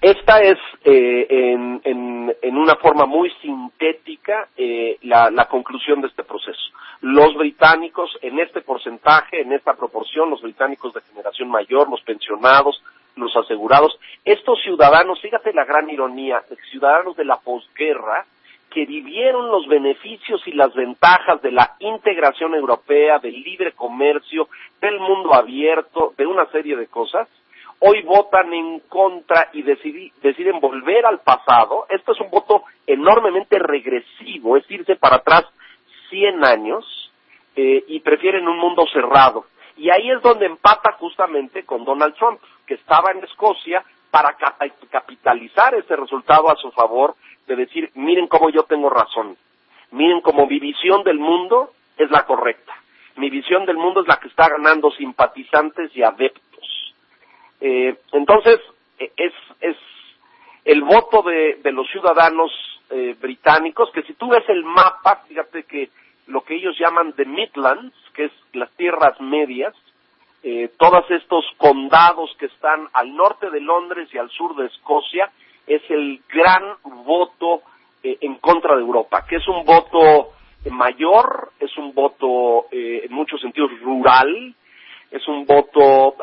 Esta 0.00 0.40
es, 0.42 0.58
eh, 0.84 1.26
en, 1.28 1.80
en- 1.84 2.34
en 2.40 2.56
una 2.56 2.76
forma 2.76 3.04
muy 3.06 3.30
sintética, 3.42 4.48
eh, 4.56 4.96
la, 5.02 5.30
la 5.30 5.46
conclusión 5.46 6.00
de 6.00 6.08
este 6.08 6.22
proceso. 6.22 6.60
Los 7.00 7.34
británicos, 7.34 8.16
en 8.22 8.38
este 8.38 8.60
porcentaje, 8.60 9.40
en 9.40 9.52
esta 9.52 9.74
proporción, 9.74 10.30
los 10.30 10.40
británicos 10.42 10.94
de 10.94 11.00
generación 11.00 11.48
mayor, 11.48 11.88
los 11.90 12.00
pensionados, 12.02 12.80
los 13.16 13.34
asegurados, 13.36 13.98
estos 14.24 14.60
ciudadanos, 14.62 15.20
fíjate 15.20 15.52
la 15.52 15.64
gran 15.64 15.90
ironía, 15.90 16.42
ciudadanos 16.70 17.16
de 17.16 17.24
la 17.24 17.36
posguerra, 17.40 18.24
que 18.70 18.84
vivieron 18.84 19.48
los 19.50 19.66
beneficios 19.66 20.46
y 20.46 20.52
las 20.52 20.72
ventajas 20.74 21.40
de 21.42 21.50
la 21.50 21.74
integración 21.80 22.54
europea, 22.54 23.18
del 23.18 23.40
libre 23.42 23.72
comercio, 23.72 24.48
del 24.80 25.00
mundo 25.00 25.34
abierto, 25.34 26.12
de 26.16 26.26
una 26.26 26.46
serie 26.52 26.76
de 26.76 26.86
cosas, 26.86 27.28
hoy 27.80 28.02
votan 28.02 28.52
en 28.52 28.80
contra 28.88 29.48
y 29.52 29.62
deciden 29.62 30.60
volver 30.60 31.06
al 31.06 31.20
pasado. 31.20 31.86
Esto 31.88 32.12
es 32.12 32.20
un 32.20 32.30
voto 32.30 32.64
enormemente 32.86 33.58
regresivo, 33.58 34.56
es 34.56 34.68
irse 34.70 34.96
para 34.96 35.16
atrás 35.16 35.44
100 36.10 36.44
años 36.44 37.12
eh, 37.56 37.84
y 37.88 38.00
prefieren 38.00 38.48
un 38.48 38.58
mundo 38.58 38.84
cerrado. 38.92 39.46
Y 39.76 39.90
ahí 39.90 40.10
es 40.10 40.20
donde 40.22 40.46
empata 40.46 40.92
justamente 40.98 41.64
con 41.64 41.84
Donald 41.84 42.14
Trump, 42.16 42.40
que 42.66 42.74
estaba 42.74 43.12
en 43.12 43.22
Escocia 43.24 43.84
para 44.10 44.32
capa- 44.34 44.66
capitalizar 44.90 45.74
ese 45.74 45.94
resultado 45.94 46.50
a 46.50 46.56
su 46.56 46.70
favor, 46.72 47.14
de 47.46 47.56
decir, 47.56 47.90
miren 47.94 48.26
cómo 48.26 48.50
yo 48.50 48.64
tengo 48.64 48.90
razón, 48.90 49.36
miren 49.92 50.20
cómo 50.20 50.46
mi 50.46 50.58
visión 50.58 51.02
del 51.04 51.18
mundo 51.18 51.70
es 51.96 52.10
la 52.10 52.26
correcta, 52.26 52.74
mi 53.16 53.30
visión 53.30 53.64
del 53.66 53.76
mundo 53.76 54.00
es 54.02 54.08
la 54.08 54.16
que 54.16 54.28
está 54.28 54.48
ganando 54.48 54.90
simpatizantes 54.92 55.94
y 55.96 56.02
adeptos. 56.02 56.42
Eh, 57.60 57.96
entonces, 58.12 58.60
eh, 58.98 59.10
es, 59.16 59.32
es 59.60 59.76
el 60.64 60.82
voto 60.82 61.22
de, 61.22 61.60
de 61.62 61.72
los 61.72 61.88
ciudadanos 61.90 62.50
eh, 62.90 63.16
británicos, 63.20 63.90
que 63.92 64.02
si 64.02 64.14
tú 64.14 64.28
ves 64.28 64.48
el 64.48 64.64
mapa, 64.64 65.24
fíjate 65.28 65.64
que 65.64 65.90
lo 66.26 66.42
que 66.42 66.56
ellos 66.56 66.76
llaman 66.78 67.14
the 67.14 67.24
Midlands, 67.24 67.94
que 68.14 68.26
es 68.26 68.32
las 68.52 68.70
tierras 68.76 69.20
medias, 69.20 69.74
eh, 70.42 70.70
todos 70.78 71.10
estos 71.10 71.44
condados 71.56 72.34
que 72.38 72.46
están 72.46 72.86
al 72.92 73.14
norte 73.14 73.50
de 73.50 73.60
Londres 73.60 74.08
y 74.12 74.18
al 74.18 74.30
sur 74.30 74.54
de 74.56 74.66
Escocia, 74.66 75.30
es 75.66 75.82
el 75.90 76.22
gran 76.28 76.76
voto 76.84 77.62
eh, 78.02 78.16
en 78.20 78.36
contra 78.36 78.76
de 78.76 78.82
Europa, 78.82 79.24
que 79.28 79.36
es 79.36 79.48
un 79.48 79.64
voto 79.64 80.32
eh, 80.64 80.70
mayor, 80.70 81.52
es 81.58 81.76
un 81.76 81.92
voto 81.92 82.66
eh, 82.70 83.02
en 83.04 83.12
muchos 83.12 83.40
sentidos 83.40 83.70
rural, 83.80 84.54
es 85.10 85.26
un 85.26 85.44
voto. 85.44 86.16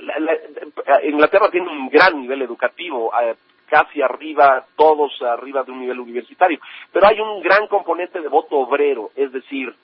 La- 0.00 0.18
la- 0.18 1.04
Inglaterra 1.04 1.50
tiene 1.50 1.68
un 1.70 1.88
gran 1.88 2.20
nivel 2.20 2.42
educativo, 2.42 3.12
eh, 3.20 3.34
casi 3.66 4.00
arriba, 4.00 4.64
todos 4.76 5.20
arriba 5.22 5.62
de 5.62 5.72
un 5.72 5.80
nivel 5.80 6.00
universitario, 6.00 6.58
pero 6.92 7.06
hay 7.06 7.20
un 7.20 7.42
gran 7.42 7.66
componente 7.66 8.20
de 8.20 8.28
voto 8.28 8.56
obrero, 8.56 9.10
es 9.14 9.30
decir, 9.32 9.74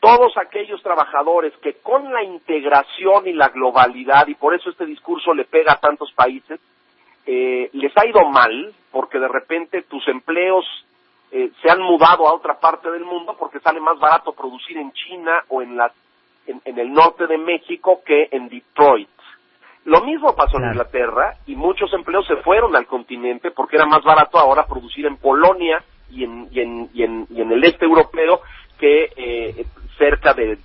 todos 0.00 0.36
aquellos 0.36 0.82
trabajadores 0.82 1.52
que 1.62 1.74
con 1.74 2.12
la 2.12 2.22
integración 2.22 3.26
y 3.28 3.32
la 3.32 3.48
globalidad, 3.48 4.26
y 4.28 4.34
por 4.34 4.54
eso 4.54 4.70
este 4.70 4.86
discurso 4.86 5.32
le 5.34 5.44
pega 5.44 5.72
a 5.72 5.80
tantos 5.80 6.12
países, 6.12 6.60
eh, 7.26 7.70
les 7.72 7.92
ha 7.96 8.06
ido 8.06 8.24
mal, 8.28 8.72
porque 8.92 9.18
de 9.18 9.28
repente 9.28 9.82
tus 9.82 10.06
empleos 10.08 10.64
eh, 11.32 11.50
se 11.60 11.68
han 11.68 11.80
mudado 11.80 12.28
a 12.28 12.34
otra 12.34 12.58
parte 12.60 12.88
del 12.88 13.04
mundo 13.04 13.36
porque 13.36 13.58
sale 13.58 13.80
más 13.80 13.98
barato 13.98 14.32
producir 14.32 14.76
en 14.78 14.92
China 14.92 15.42
o 15.48 15.60
en, 15.60 15.76
la, 15.76 15.90
en 16.46 16.78
el 16.78 16.92
norte 16.92 17.26
de 17.26 17.36
México 17.36 18.00
que 18.06 18.28
en 18.30 18.48
Detroit. 18.48 19.08
Lo 19.86 20.00
mismo 20.02 20.34
pasó 20.34 20.58
en. 20.58 20.64
Inglaterra 20.64 21.34
y 21.46 21.54
muchos 21.54 21.92
empleos 21.94 22.26
se 22.26 22.36
fueron 22.38 22.74
al 22.74 22.86
continente 22.86 23.52
porque 23.52 23.76
era 23.76 23.86
más 23.86 24.02
barato 24.02 24.36
ahora 24.36 24.66
producir 24.66 25.06
en 25.06 25.16
Polonia 25.16 25.80
y 26.10 26.24
en, 26.24 26.48
y 26.50 26.60
en, 26.60 26.90
y 26.92 27.02
en, 27.04 27.26
y 27.30 27.40
en 27.40 27.52
el 27.52 27.64
este 27.64 27.84
europeo 27.84 28.40
que 28.80 29.10
eh, 29.16 29.64
cerca 29.96 30.34
de 30.34 30.58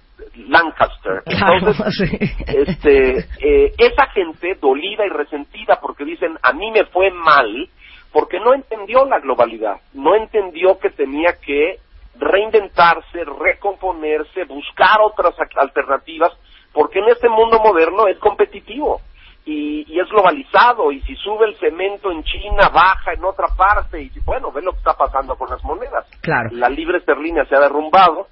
Lancaster. 0.47 1.21
Entonces, 1.25 1.95
sí. 1.97 2.17
este, 2.47 3.19
eh, 3.39 3.73
esa 3.77 4.07
gente 4.07 4.55
dolida 4.59 5.05
y 5.05 5.09
resentida 5.09 5.79
porque 5.79 6.03
dicen 6.03 6.39
a 6.41 6.53
mí 6.53 6.71
me 6.71 6.85
fue 6.85 7.11
mal 7.11 7.69
porque 8.11 8.39
no 8.39 8.55
entendió 8.55 9.05
la 9.05 9.19
globalidad, 9.19 9.77
no 9.93 10.15
entendió 10.15 10.79
que 10.79 10.89
tenía 10.89 11.33
que 11.39 11.75
reinventarse, 12.17 13.23
recomponerse, 13.23 14.45
buscar 14.45 14.99
otras 15.01 15.35
alternativas, 15.57 16.31
porque 16.73 16.99
en 16.99 17.09
este 17.09 17.29
mundo 17.29 17.59
moderno 17.63 18.07
es 18.07 18.17
competitivo 18.17 18.99
y, 19.45 19.85
y 19.91 19.99
es 19.99 20.07
globalizado 20.09 20.91
y 20.91 21.01
si 21.01 21.15
sube 21.15 21.47
el 21.47 21.55
cemento 21.57 22.11
en 22.11 22.23
China 22.23 22.69
baja 22.73 23.13
en 23.13 23.23
otra 23.25 23.47
parte 23.57 24.01
y 24.01 24.11
bueno, 24.25 24.51
ven 24.51 24.65
lo 24.65 24.71
que 24.73 24.77
está 24.79 24.93
pasando 24.93 25.35
con 25.35 25.49
las 25.49 25.63
monedas. 25.63 26.05
Claro. 26.21 26.49
La 26.53 26.69
libre 26.69 26.99
esterlina 26.99 27.45
se 27.45 27.55
ha 27.55 27.59
derrumbado, 27.59 28.27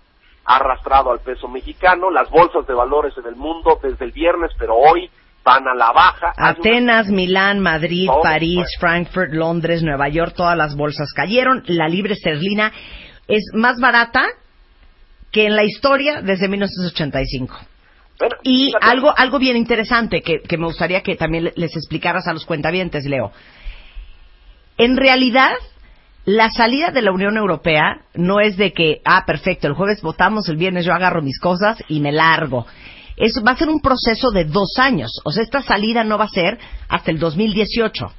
ha 0.45 0.55
arrastrado 0.57 1.11
al 1.11 1.19
peso 1.19 1.47
mexicano, 1.47 2.11
las 2.11 2.29
bolsas 2.29 2.65
de 2.67 2.73
valores 2.73 3.13
en 3.17 3.25
el 3.27 3.35
mundo 3.35 3.79
desde 3.81 4.05
el 4.05 4.11
viernes, 4.11 4.51
pero 4.59 4.75
hoy 4.75 5.09
van 5.43 5.67
a 5.67 5.73
la 5.73 5.91
baja. 5.91 6.33
Una- 6.37 6.49
Atenas, 6.49 7.07
Milán, 7.09 7.59
Madrid, 7.59 8.07
Todo, 8.07 8.21
París. 8.21 8.65
Frankfurt, 8.79 9.31
Londres, 9.33 9.81
Nueva 9.81 10.09
York, 10.09 10.33
todas 10.35 10.55
las 10.57 10.75
bolsas 10.75 11.11
cayeron. 11.15 11.63
La 11.67 11.87
libre 11.87 12.13
esterlina 12.13 12.71
es 13.27 13.43
más 13.55 13.79
barata 13.79 14.27
que 15.31 15.45
en 15.45 15.55
la 15.55 15.63
historia 15.63 16.21
desde 16.21 16.47
1985. 16.49 17.55
Bueno, 18.19 18.35
Y 18.43 18.71
algo, 18.81 19.13
algo 19.17 19.39
bien 19.39 19.55
interesante 19.55 20.21
que, 20.21 20.41
que 20.41 20.57
me 20.57 20.65
gustaría 20.65 21.01
que 21.01 21.15
también 21.15 21.45
le- 21.45 21.53
les 21.55 21.75
explicaras 21.75 22.27
a 22.27 22.33
los 22.33 22.45
cuentavientes, 22.45 23.05
Leo. 23.05 23.31
En 24.77 24.97
realidad, 24.97 25.53
la 26.25 26.49
salida 26.49 26.91
de 26.91 27.01
la 27.01 27.11
Unión 27.11 27.37
Europea 27.37 28.01
no 28.13 28.39
es 28.39 28.57
de 28.57 28.73
que, 28.73 29.01
ah, 29.05 29.23
perfecto, 29.25 29.67
el 29.67 29.73
jueves 29.73 30.01
votamos, 30.01 30.47
el 30.49 30.57
viernes 30.57 30.85
yo 30.85 30.93
agarro 30.93 31.21
mis 31.21 31.39
cosas 31.39 31.81
y 31.87 31.99
me 32.01 32.11
largo. 32.11 32.65
Eso 33.17 33.41
va 33.43 33.51
a 33.51 33.57
ser 33.57 33.67
un 33.69 33.81
proceso 33.81 34.31
de 34.31 34.45
dos 34.45 34.77
años. 34.77 35.11
O 35.25 35.31
sea, 35.31 35.43
esta 35.43 35.61
salida 35.61 36.03
no 36.03 36.17
va 36.17 36.25
a 36.25 36.29
ser 36.29 36.57
hasta 36.87 37.11
el 37.11 37.19
2018. 37.19 38.11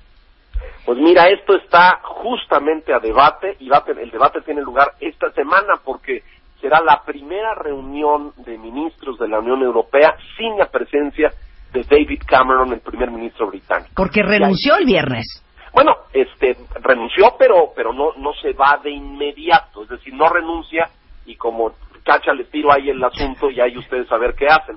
Pues 0.84 0.98
mira, 0.98 1.28
esto 1.28 1.54
está 1.56 2.00
justamente 2.02 2.92
a 2.92 2.98
debate 2.98 3.56
y 3.60 3.68
va 3.68 3.78
a 3.78 3.84
el 4.00 4.10
debate 4.10 4.40
tiene 4.42 4.60
lugar 4.62 4.92
esta 5.00 5.30
semana 5.32 5.74
porque 5.84 6.22
será 6.60 6.80
la 6.80 7.02
primera 7.04 7.54
reunión 7.54 8.32
de 8.38 8.58
ministros 8.58 9.18
de 9.18 9.28
la 9.28 9.38
Unión 9.38 9.62
Europea 9.62 10.14
sin 10.36 10.58
la 10.58 10.66
presencia 10.66 11.30
de 11.72 11.82
David 11.84 12.22
Cameron, 12.26 12.72
el 12.72 12.80
primer 12.80 13.10
ministro 13.10 13.48
británico. 13.48 13.92
Porque 13.94 14.22
renunció 14.22 14.76
el 14.76 14.84
viernes. 14.84 15.44
Bueno, 15.72 15.92
este 16.12 16.56
renunció, 16.82 17.34
pero 17.38 17.72
pero 17.74 17.92
no 17.92 18.12
no 18.16 18.32
se 18.42 18.52
va 18.52 18.80
de 18.82 18.90
inmediato, 18.90 19.84
es 19.84 19.88
decir, 19.88 20.12
no 20.14 20.28
renuncia 20.28 20.90
y 21.26 21.36
como 21.36 21.72
cacha 22.04 22.32
le 22.32 22.44
tiro 22.44 22.72
ahí 22.72 22.90
el 22.90 23.02
asunto 23.02 23.50
y 23.50 23.60
ahí 23.60 23.76
ustedes 23.76 24.10
a 24.10 24.18
ver 24.18 24.34
qué 24.34 24.46
hacen. 24.46 24.76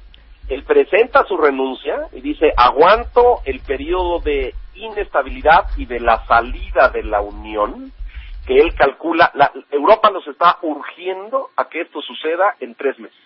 Él 0.49 0.63
presenta 0.63 1.23
su 1.23 1.38
renuncia 1.38 2.07
y 2.11 2.21
dice, 2.21 2.51
aguanto 2.55 3.39
el 3.45 3.61
periodo 3.61 4.19
de 4.19 4.53
inestabilidad 4.75 5.67
y 5.77 5.86
de 5.86 5.99
la 5.99 6.25
salida 6.25 6.89
de 6.89 7.03
la 7.03 7.21
Unión, 7.21 7.91
que 8.45 8.59
él 8.59 8.73
calcula, 8.75 9.31
la, 9.35 9.51
Europa 9.71 10.09
nos 10.11 10.27
está 10.27 10.57
urgiendo 10.61 11.49
a 11.55 11.69
que 11.69 11.81
esto 11.81 12.01
suceda 12.01 12.55
en 12.59 12.75
tres 12.75 12.99
meses. 12.99 13.17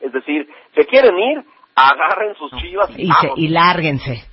Es 0.00 0.12
decir, 0.12 0.48
se 0.74 0.84
quieren 0.86 1.18
ir, 1.18 1.42
agarren 1.74 2.34
sus 2.36 2.50
chivas 2.60 2.90
y, 2.96 3.06
se- 3.08 3.32
y 3.36 3.48
lárguense. 3.48 4.24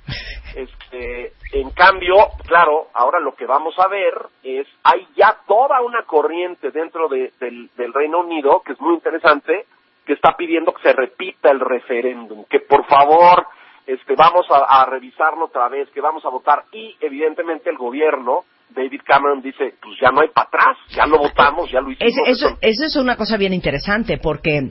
Este, 0.54 1.32
en 1.52 1.70
cambio, 1.70 2.14
claro, 2.46 2.88
ahora 2.94 3.18
lo 3.20 3.34
que 3.34 3.46
vamos 3.46 3.74
a 3.78 3.88
ver 3.88 4.14
es, 4.42 4.66
hay 4.84 5.06
ya 5.16 5.36
toda 5.46 5.80
una 5.82 6.02
corriente 6.02 6.70
dentro 6.70 7.08
de- 7.08 7.32
del, 7.40 7.70
del 7.76 7.92
Reino 7.92 8.20
Unido, 8.20 8.62
que 8.64 8.72
es 8.72 8.80
muy 8.80 8.94
interesante, 8.94 9.66
que 10.06 10.12
está 10.12 10.36
pidiendo 10.36 10.72
que 10.72 10.82
se 10.82 10.92
repita 10.92 11.50
el 11.50 11.60
referéndum, 11.60 12.44
que 12.44 12.60
por 12.60 12.84
favor, 12.86 13.46
este, 13.86 14.14
vamos 14.14 14.46
a, 14.50 14.82
a 14.82 14.86
revisarlo 14.86 15.46
otra 15.46 15.68
vez, 15.68 15.88
que 15.90 16.00
vamos 16.00 16.24
a 16.24 16.28
votar, 16.28 16.64
y 16.72 16.94
evidentemente 17.00 17.70
el 17.70 17.76
gobierno, 17.78 18.44
David 18.74 19.00
Cameron 19.04 19.40
dice, 19.42 19.74
pues 19.82 19.96
ya 20.00 20.10
no 20.10 20.20
hay 20.20 20.28
para 20.34 20.48
atrás, 20.48 20.76
ya 20.90 21.06
lo 21.06 21.18
votamos, 21.18 21.70
ya 21.70 21.80
lo 21.80 21.90
hicimos. 21.90 22.12
Es- 22.26 22.36
eso, 22.38 22.58
eso- 22.60 22.84
es 22.84 22.96
una 22.96 23.16
cosa 23.16 23.36
bien 23.36 23.52
interesante 23.54 24.18
porque 24.18 24.70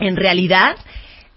en 0.00 0.16
realidad 0.16 0.76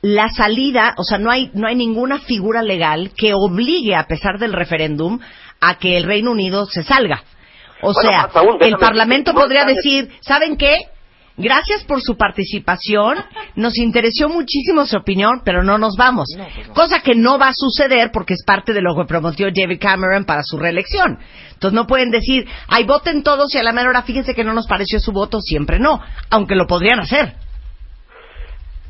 la 0.01 0.29
salida, 0.29 0.93
o 0.97 1.03
sea, 1.03 1.17
no 1.19 1.29
hay, 1.31 1.51
no 1.53 1.67
hay 1.67 1.75
ninguna 1.75 2.19
figura 2.19 2.61
legal 2.63 3.11
que 3.17 3.33
obligue, 3.33 3.95
a 3.95 4.07
pesar 4.07 4.39
del 4.39 4.53
referéndum, 4.53 5.19
a 5.61 5.75
que 5.77 5.95
el 5.97 6.03
Reino 6.05 6.31
Unido 6.31 6.65
se 6.65 6.83
salga. 6.83 7.23
O 7.83 7.93
Bueno, 7.93 8.09
sea, 8.09 8.29
aún, 8.33 8.57
el 8.61 8.77
Parlamento 8.77 9.33
podría 9.33 9.63
decir, 9.65 10.09
¿saben 10.21 10.57
qué? 10.57 10.77
Gracias 11.41 11.83
por 11.85 12.01
su 12.01 12.15
participación, 12.15 13.17
nos 13.55 13.77
interesó 13.77 14.29
muchísimo 14.29 14.85
su 14.85 14.97
opinión, 14.97 15.41
pero 15.43 15.63
no 15.63 15.77
nos 15.77 15.95
vamos. 15.97 16.27
Cosa 16.73 17.01
que 17.01 17.15
no 17.15 17.37
va 17.37 17.49
a 17.49 17.53
suceder 17.53 18.11
porque 18.13 18.33
es 18.33 18.43
parte 18.45 18.73
de 18.73 18.81
lo 18.81 18.95
que 18.95 19.05
prometió 19.05 19.47
David 19.47 19.79
Cameron 19.79 20.25
para 20.25 20.43
su 20.43 20.57
reelección. 20.57 21.19
Entonces 21.53 21.73
no 21.73 21.87
pueden 21.87 22.11
decir, 22.11 22.47
ay, 22.67 22.85
voten 22.85 23.23
todos 23.23 23.53
y 23.53 23.57
a 23.57 23.63
la 23.63 23.71
menor 23.71 23.89
hora 23.89 24.03
fíjense 24.03 24.33
que 24.33 24.43
no 24.43 24.53
nos 24.53 24.67
pareció 24.67 24.99
su 24.99 25.11
voto, 25.11 25.39
siempre 25.41 25.79
no, 25.79 25.99
aunque 26.29 26.55
lo 26.55 26.67
podrían 26.67 26.99
hacer. 26.99 27.33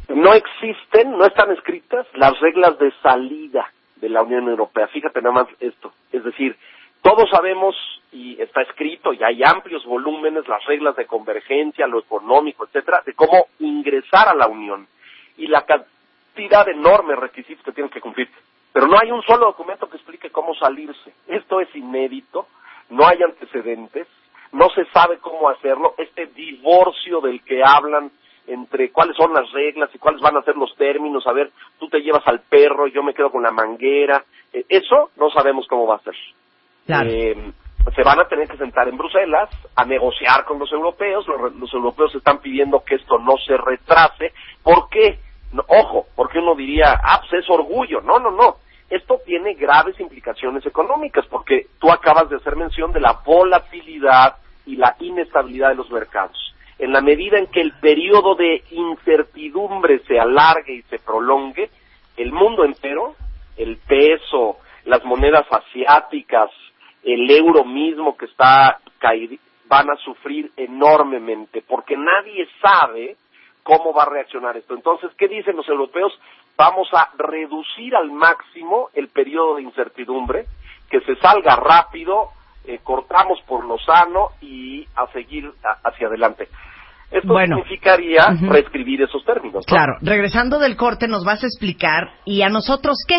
no 0.10 0.34
existen, 0.34 1.12
no 1.18 1.26
están 1.26 1.52
escritas 1.52 2.06
las 2.16 2.38
reglas 2.40 2.78
de 2.80 2.92
salida 3.02 3.66
de 3.98 4.10
la 4.10 4.24
Unión 4.24 4.48
Europea. 4.50 4.88
Fíjate 4.88 5.22
nada 5.22 5.36
más 5.36 5.48
esto. 5.60 5.94
Es 6.12 6.24
decir, 6.24 6.58
todos 7.02 7.30
sabemos 7.30 7.76
y 8.12 8.40
está 8.42 8.62
escrito 8.62 9.14
y 9.14 9.24
hay 9.24 9.42
amplios 9.44 9.86
volúmenes 9.86 10.48
las 10.48 10.64
reglas 10.66 10.96
de 10.96 11.08
convergencia, 11.08 11.88
lo 11.88 12.00
económico, 12.00 12.66
etcétera, 12.66 13.02
de 13.06 13.14
cómo 13.14 13.48
ingresar 13.60 14.28
a 14.28 14.36
la 14.36 14.48
Unión 14.48 14.88
y 15.38 15.48
la 15.48 15.66
cantidad 15.66 16.66
de 16.66 16.74
enormes 16.74 17.18
requisitos 17.18 17.64
que 17.64 17.72
tienen 17.72 17.92
que 17.92 18.02
cumplir. 18.02 18.30
Pero 18.74 18.88
no 18.88 18.98
hay 19.02 19.12
un 19.12 19.24
solo 19.24 19.48
documento 19.48 19.90
que 19.90 19.98
explique 19.98 20.30
cómo 20.30 20.54
salirse. 20.56 21.14
Esto 21.28 21.60
es 21.60 21.74
inédito, 21.76 22.48
no 22.90 23.08
hay 23.08 23.22
antecedentes, 23.24 24.08
no 24.52 24.70
se 24.70 24.86
sabe 24.86 25.18
cómo 25.18 25.50
hacerlo, 25.50 25.96
este 25.98 26.28
divorcio 26.28 27.22
del 27.22 27.42
que 27.44 27.62
hablan 27.64 28.12
entre 28.48 28.92
cuáles 28.92 29.16
son 29.16 29.34
las 29.34 29.50
reglas 29.52 29.90
y 29.94 29.98
cuáles 29.98 30.22
van 30.22 30.36
a 30.38 30.42
ser 30.44 30.56
los 30.56 30.76
términos, 30.76 31.26
a 31.26 31.32
ver, 31.32 31.52
tú 31.80 31.88
te 31.90 32.02
llevas 32.02 32.28
al 32.28 32.42
perro, 32.42 32.88
yo 32.88 33.04
me 33.04 33.14
quedo 33.14 33.32
con 33.32 33.44
la 33.44 33.52
manguera, 33.52 34.24
eh, 34.52 34.66
eso 34.68 35.12
no 35.16 35.30
sabemos 35.30 35.68
cómo 35.68 35.88
va 35.88 35.96
a 35.96 36.04
ser. 36.04 36.16
Eh, 37.08 37.52
se 37.96 38.04
van 38.04 38.20
a 38.20 38.28
tener 38.28 38.48
que 38.48 38.58
sentar 38.58 38.88
en 38.88 38.98
Bruselas 38.98 39.50
a 39.76 39.86
negociar 39.86 40.46
con 40.46 40.60
los 40.60 40.72
europeos, 40.72 41.26
los, 41.28 41.56
los 41.56 41.74
europeos 41.74 42.14
están 42.14 42.40
pidiendo 42.40 42.84
que 42.84 42.96
esto 42.96 43.18
no 43.18 43.36
se 43.38 43.58
retrase, 43.58 44.34
¿por 44.62 44.88
qué? 44.90 45.20
No, 45.52 45.64
ojo, 45.68 46.06
porque 46.16 46.40
uno 46.40 46.56
diría, 46.56 47.00
ah, 47.04 47.22
pues 47.22 47.44
es 47.44 47.50
orgullo, 47.50 48.02
no, 48.02 48.20
no, 48.20 48.32
no, 48.32 48.58
esto 48.90 49.20
tiene 49.26 49.54
graves 49.54 50.00
implicaciones 50.00 50.66
económicas, 50.66 51.26
porque 51.28 51.68
tú 51.80 51.92
acabas 51.92 52.30
de 52.30 52.36
hacer 52.36 52.56
mención 52.56 52.92
de 52.92 53.00
la 53.00 53.22
volatilidad 53.26 54.36
y 54.66 54.76
la 54.76 54.96
inestabilidad 55.00 55.70
de 55.70 55.76
los 55.76 55.90
mercados. 55.92 56.38
En 56.78 56.92
la 56.92 57.02
medida 57.02 57.38
en 57.38 57.48
que 57.48 57.62
el 57.62 57.72
periodo 57.74 58.36
de 58.36 58.64
incertidumbre 58.72 60.00
se 60.08 60.20
alargue 60.20 60.74
y 60.74 60.82
se 60.84 61.00
prolongue, 61.00 61.70
el 62.18 62.32
mundo 62.32 62.66
entero, 62.66 63.16
el 63.56 63.78
peso, 63.78 64.58
las 64.86 65.04
monedas 65.06 65.46
asiáticas, 65.50 66.50
el 67.04 67.30
euro 67.32 67.64
mismo 67.66 68.16
que 68.18 68.26
está 68.26 68.78
caído, 69.00 69.36
van 69.68 69.90
a 69.90 69.96
sufrir 69.98 70.52
enormemente, 70.58 71.64
porque 71.68 71.96
nadie 71.98 72.48
sabe 72.62 73.16
cómo 73.64 73.94
va 73.94 74.04
a 74.04 74.10
reaccionar 74.10 74.58
esto. 74.58 74.74
Entonces, 74.76 75.12
¿qué 75.18 75.28
dicen 75.28 75.56
los 75.56 75.68
europeos? 75.70 76.12
Vamos 76.58 76.90
a 76.94 77.10
reducir 77.18 77.96
al 77.96 78.12
máximo 78.12 78.90
el 78.94 79.08
periodo 79.08 79.56
de 79.56 79.64
incertidumbre, 79.64 80.46
que 80.90 81.00
se 81.02 81.16
salga 81.16 81.56
rápido, 81.56 82.30
eh, 82.66 82.80
cortamos 82.84 83.40
por 83.48 83.64
lo 83.66 83.78
sano 83.80 84.30
y 84.42 84.86
a 84.96 85.08
seguir 85.14 85.50
a- 85.64 85.88
hacia 85.88 86.08
adelante. 86.08 86.50
Esto 87.10 87.28
Bueno. 87.34 87.58
significaría 87.58 88.26
Ujú. 88.34 88.52
reescribir 88.52 89.02
esos 89.02 89.24
términos. 89.26 89.66
¿no? 89.68 89.76
Claro, 89.76 89.94
regresando 90.02 90.60
del 90.60 90.76
corte 90.78 91.08
nos 91.08 91.26
vas 91.26 91.44
a 91.44 91.48
explicar, 91.48 92.10
¿y 92.26 92.42
a 92.42 92.50
nosotros 92.50 92.98
qué? 93.08 93.18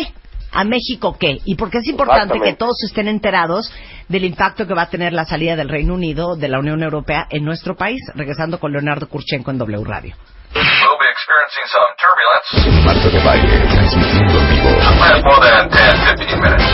¿A 0.53 0.63
México 0.63 1.17
qué? 1.19 1.39
Y 1.45 1.55
porque 1.55 1.79
es 1.79 1.87
importante 1.87 2.39
que 2.39 2.53
todos 2.53 2.77
estén 2.83 3.07
enterados 3.07 3.71
del 4.07 4.23
impacto 4.25 4.67
que 4.67 4.73
va 4.73 4.83
a 4.83 4.89
tener 4.89 5.11
la 5.11 5.25
salida 5.25 5.55
del 5.55 5.69
Reino 5.69 5.95
Unido 5.95 6.35
de 6.35 6.47
la 6.47 6.59
Unión 6.59 6.83
Europea 6.83 7.25
en 7.29 7.43
nuestro 7.43 7.75
país. 7.75 7.99
Regresando 8.13 8.59
con 8.59 8.71
Leonardo 8.71 9.07
Kurchenko 9.09 9.51
en 9.51 9.57
W 9.57 9.83
Radio. 9.83 10.15
We'll 10.53 10.97
be 10.99 11.09
experiencing 11.09 11.65
some 11.65 11.89
turbulence. 11.97 12.45
Marta 12.85 13.09
de 13.09 13.19
Baile, 13.25 13.65
transmitiendo 13.73 14.39
en 14.39 14.49
vivo. 14.49 14.69
Last 14.77 15.25
more 15.25 15.41
than 15.41 15.69
10, 15.69 15.79
15 16.19 16.37
minutes. 16.37 16.67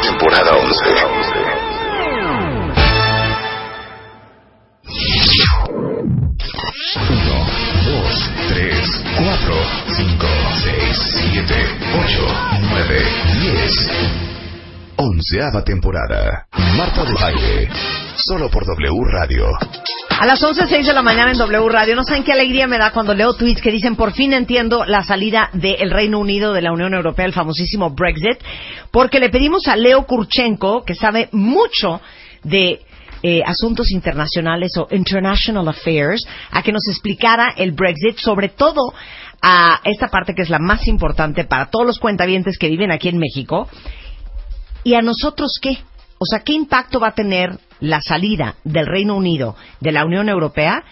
Temporada 0.00 0.52
11. 0.52 1.34
Uno, 7.10 7.38
dos, 7.84 8.30
tres, 8.48 9.02
cuatro, 9.18 9.56
cinco, 9.96 10.26
seis, 10.62 10.98
siete, 11.22 11.54
ocho, 11.94 12.26
nueve, 12.68 13.00
diez. 13.40 13.90
Onceava 14.96 15.62
temporada. 15.62 16.46
Marta 16.76 17.04
de 17.04 17.14
Baile. 17.14 17.68
Solo 18.16 18.50
por 18.50 18.64
W 18.66 19.04
Radio. 19.12 19.46
A 20.18 20.26
las 20.26 20.42
11.06 20.42 20.86
de 20.86 20.92
la 20.92 21.02
mañana 21.02 21.32
en 21.32 21.38
W 21.38 21.68
Radio, 21.68 21.96
no 21.96 22.02
saben 22.02 22.24
qué 22.24 22.32
alegría 22.32 22.66
me 22.66 22.78
da 22.78 22.92
cuando 22.92 23.14
leo 23.14 23.34
tweets 23.34 23.60
que 23.60 23.70
dicen, 23.70 23.96
por 23.96 24.12
fin 24.12 24.32
entiendo 24.32 24.84
la 24.84 25.02
salida 25.02 25.50
del 25.52 25.90
Reino 25.90 26.18
Unido 26.18 26.52
de 26.52 26.62
la 26.62 26.72
Unión 26.72 26.94
Europea, 26.94 27.26
el 27.26 27.32
famosísimo 27.32 27.90
Brexit, 27.90 28.38
porque 28.90 29.20
le 29.20 29.30
pedimos 29.30 29.66
a 29.68 29.76
Leo 29.76 30.06
Kurchenko, 30.06 30.84
que 30.84 30.94
sabe 30.94 31.28
mucho 31.32 32.00
de 32.42 32.80
eh, 33.22 33.42
asuntos 33.44 33.90
internacionales 33.90 34.72
o 34.76 34.86
international 34.94 35.66
affairs, 35.68 36.24
a 36.50 36.62
que 36.62 36.72
nos 36.72 36.86
explicara 36.88 37.54
el 37.56 37.72
Brexit, 37.72 38.18
sobre 38.18 38.50
todo 38.50 38.92
a 39.46 39.82
esta 39.84 40.08
parte 40.08 40.34
que 40.34 40.40
es 40.40 40.48
la 40.48 40.58
más 40.58 40.88
importante 40.88 41.44
para 41.44 41.66
todos 41.66 41.84
los 41.84 41.98
cuentavientes 41.98 42.56
que 42.56 42.70
viven 42.70 42.90
aquí 42.90 43.10
en 43.10 43.18
México. 43.18 43.68
¿Y 44.84 44.94
a 44.94 45.02
nosotros 45.02 45.58
qué? 45.60 45.76
O 46.18 46.24
sea, 46.24 46.40
¿qué 46.40 46.54
impacto 46.54 46.98
va 46.98 47.08
a 47.08 47.14
tener 47.14 47.58
la 47.78 48.00
salida 48.00 48.54
del 48.64 48.86
Reino 48.86 49.14
Unido 49.14 49.54
de 49.80 49.92
la 49.92 50.06
Unión 50.06 50.30
Europea 50.30 50.82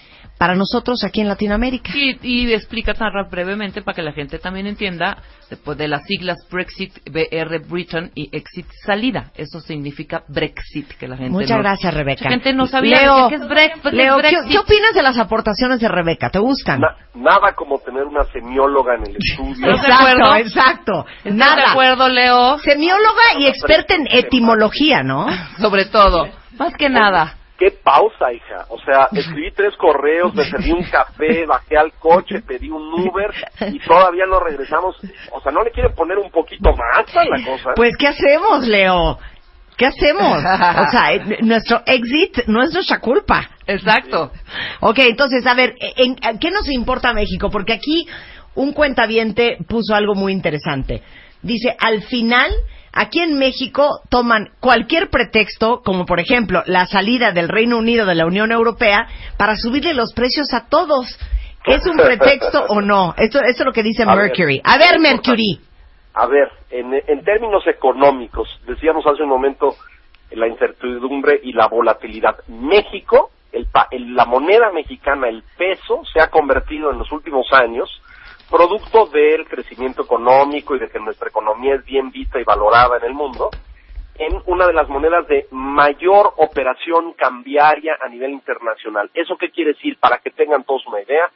para 0.43 0.57
nosotros 0.57 1.05
aquí 1.05 1.20
en 1.20 1.28
Latinoamérica? 1.28 1.93
Y, 1.95 2.18
y 2.20 2.53
explica 2.53 2.95
tan 2.95 3.12
brevemente 3.30 3.80
para 3.80 3.95
que 3.95 4.03
la 4.03 4.11
gente 4.12 4.40
también 4.40 4.66
entienda, 4.66 5.18
después 5.49 5.78
de 5.78 5.86
las 5.86 6.03
siglas 6.05 6.36
Brexit, 6.51 6.95
BR 7.09 7.61
Britain 7.61 8.11
y 8.16 8.28
Exit 8.36 8.66
salida. 8.84 9.30
Eso 9.36 9.61
significa 9.61 10.24
Brexit, 10.26 10.88
que 10.99 11.07
la 11.07 11.16
gente 11.16 11.30
Muchas 11.30 11.59
no- 11.59 11.62
gracias, 11.62 11.95
Rebeca. 11.95 12.24
Mucha 12.24 12.30
gente 12.30 12.53
no 12.55 12.66
sabía 12.66 13.03
Leo, 13.03 13.28
qué 13.28 13.36
es, 13.36 13.43
Brex- 13.43 13.82
qué 13.82 13.88
es 13.90 13.95
Leo, 13.95 14.16
¿qué, 14.16 14.22
Brexit. 14.22 14.51
qué 14.51 14.59
opinas 14.59 14.95
de 14.95 15.03
las 15.05 15.16
aportaciones 15.16 15.78
de 15.78 15.86
Rebeca? 15.86 16.28
¿Te 16.30 16.40
gustan? 16.40 16.80
Na- 16.80 16.97
nada 17.14 17.55
como 17.55 17.78
tener 17.78 18.03
una 18.03 18.24
semióloga 18.24 18.97
en 18.97 19.03
el 19.11 19.16
estudio. 19.18 19.53
¿Estás 19.53 19.62
de 19.62 19.70
Exacto, 19.93 20.09
acuerdo? 20.09 20.34
exacto. 20.34 21.07
¿Estás 21.18 21.34
Nada. 21.34 21.55
de 21.57 21.62
acuerdo, 21.70 22.09
Leo? 22.09 22.59
Semióloga 22.59 23.22
y 23.38 23.47
experta 23.47 23.95
en 23.95 24.09
etimología, 24.11 25.05
¿no? 25.05 25.26
Sobre 25.61 25.84
todo. 25.84 26.26
Más 26.59 26.74
que 26.76 26.88
nada. 26.88 27.36
Qué 27.63 27.71
pausa, 27.71 28.33
hija. 28.33 28.67
O 28.71 28.79
sea, 28.81 29.09
escribí 29.13 29.53
tres 29.53 29.77
correos, 29.77 30.35
me 30.35 30.45
serví 30.45 30.73
un 30.73 30.85
café, 30.85 31.47
bajé 31.47 31.77
al 31.77 31.93
coche, 31.93 32.43
pedí 32.43 32.71
un 32.71 32.93
Uber 32.93 33.31
y 33.73 33.79
todavía 33.79 34.27
no 34.27 34.41
regresamos. 34.41 34.97
O 35.31 35.41
sea, 35.41 35.53
¿no 35.53 35.63
le 35.63 35.71
quieren 35.71 35.95
poner 35.95 36.19
un 36.19 36.31
poquito 36.31 36.71
más 36.71 37.17
a 37.17 37.25
la 37.25 37.45
cosa? 37.45 37.71
Pues, 37.77 37.97
¿qué 37.97 38.09
hacemos, 38.09 38.67
Leo? 38.67 39.19
¿Qué 39.77 39.87
hacemos? 39.87 40.39
O 40.39 40.91
sea, 40.91 41.13
eh, 41.15 41.39
nuestro 41.43 41.83
exit 41.87 42.47
no 42.47 42.63
es 42.63 42.73
nuestra 42.73 42.99
culpa. 42.99 43.49
Exacto. 43.67 44.33
Ok, 44.81 44.99
entonces, 44.99 45.47
a 45.47 45.55
ver, 45.55 45.75
¿en, 45.79 46.17
en 46.21 46.39
qué 46.39 46.51
nos 46.51 46.69
importa 46.69 47.13
México? 47.13 47.49
Porque 47.49 47.75
aquí 47.75 48.07
un 48.55 48.73
cuentaviente 48.73 49.57
puso 49.69 49.95
algo 49.95 50.15
muy 50.15 50.33
interesante. 50.33 51.03
Dice, 51.43 51.75
al 51.79 52.03
final, 52.03 52.53
aquí 52.93 53.20
en 53.20 53.38
México 53.38 54.01
toman 54.11 54.51
cualquier 54.61 55.09
pretexto, 55.11 55.80
como 55.84 56.05
por 56.07 56.20
ejemplo 56.20 56.62
la 56.66 56.86
salida 56.86 57.32
del 57.32 57.49
Reino 57.49 57.78
Unido 57.78 58.07
de 58.07 58.14
la 58.14 58.26
Unión 58.26 58.53
Europea, 58.53 59.07
para 59.36 59.57
subirle 59.57 59.95
los 59.95 60.12
precios 60.12 60.53
a 60.55 60.68
todos. 60.68 61.18
¿Es 61.64 61.86
un 61.86 61.97
pretexto 61.97 62.64
o 62.68 62.80
no? 62.80 63.14
Esto, 63.16 63.38
esto 63.40 63.62
es 63.62 63.66
lo 63.66 63.72
que 63.72 63.82
dice 63.84 64.03
A 64.03 64.14
ver, 64.14 64.24
Mercury. 64.28 64.61
A 64.64 64.78
ver, 64.78 64.99
Mercury. 64.99 65.61
A 66.14 66.26
ver, 66.26 66.51
en, 66.70 66.93
en 67.07 67.24
términos 67.24 67.66
económicos, 67.66 68.49
decíamos 68.66 69.07
hace 69.07 69.22
un 69.22 69.28
momento 69.28 69.76
la 70.32 70.49
incertidumbre 70.49 71.40
y 71.43 71.53
la 71.53 71.68
volatilidad. 71.68 72.36
México, 72.49 73.30
el, 73.53 73.66
pa- 73.66 73.86
el- 73.90 74.14
la 74.14 74.24
moneda 74.24 74.70
mexicana, 74.72 75.28
el 75.28 75.43
peso, 75.57 76.03
se 76.12 76.20
ha 76.20 76.28
convertido 76.28 76.90
en 76.90 76.99
los 76.99 77.12
últimos 77.12 77.47
años, 77.53 77.88
producto 78.53 79.07
del 79.07 79.48
crecimiento 79.48 80.03
económico 80.03 80.76
y 80.76 80.78
de 80.78 80.90
que 80.90 81.00
nuestra 81.00 81.28
economía 81.28 81.76
es 81.76 81.84
bien 81.86 82.11
vista 82.11 82.38
y 82.38 82.44
valorada 82.44 82.98
en 82.98 83.05
el 83.05 83.14
mundo, 83.14 83.48
en 84.16 84.42
una 84.44 84.66
de 84.66 84.74
las 84.74 84.90
monedas 84.90 85.26
de 85.26 85.46
mayor 85.50 86.34
operación 86.36 87.14
cambiaria 87.14 87.96
a 87.98 88.09
nivel 88.11 88.30
internacional. 88.30 89.11
¿Eso 89.14 89.38
qué 89.38 89.50
quiere 89.50 89.72
decir? 89.72 89.96
Para 89.98 90.18
que 90.18 90.30
tengan 90.30 90.64
todos 90.64 90.86
una 90.86 91.00
idea, 91.00 91.30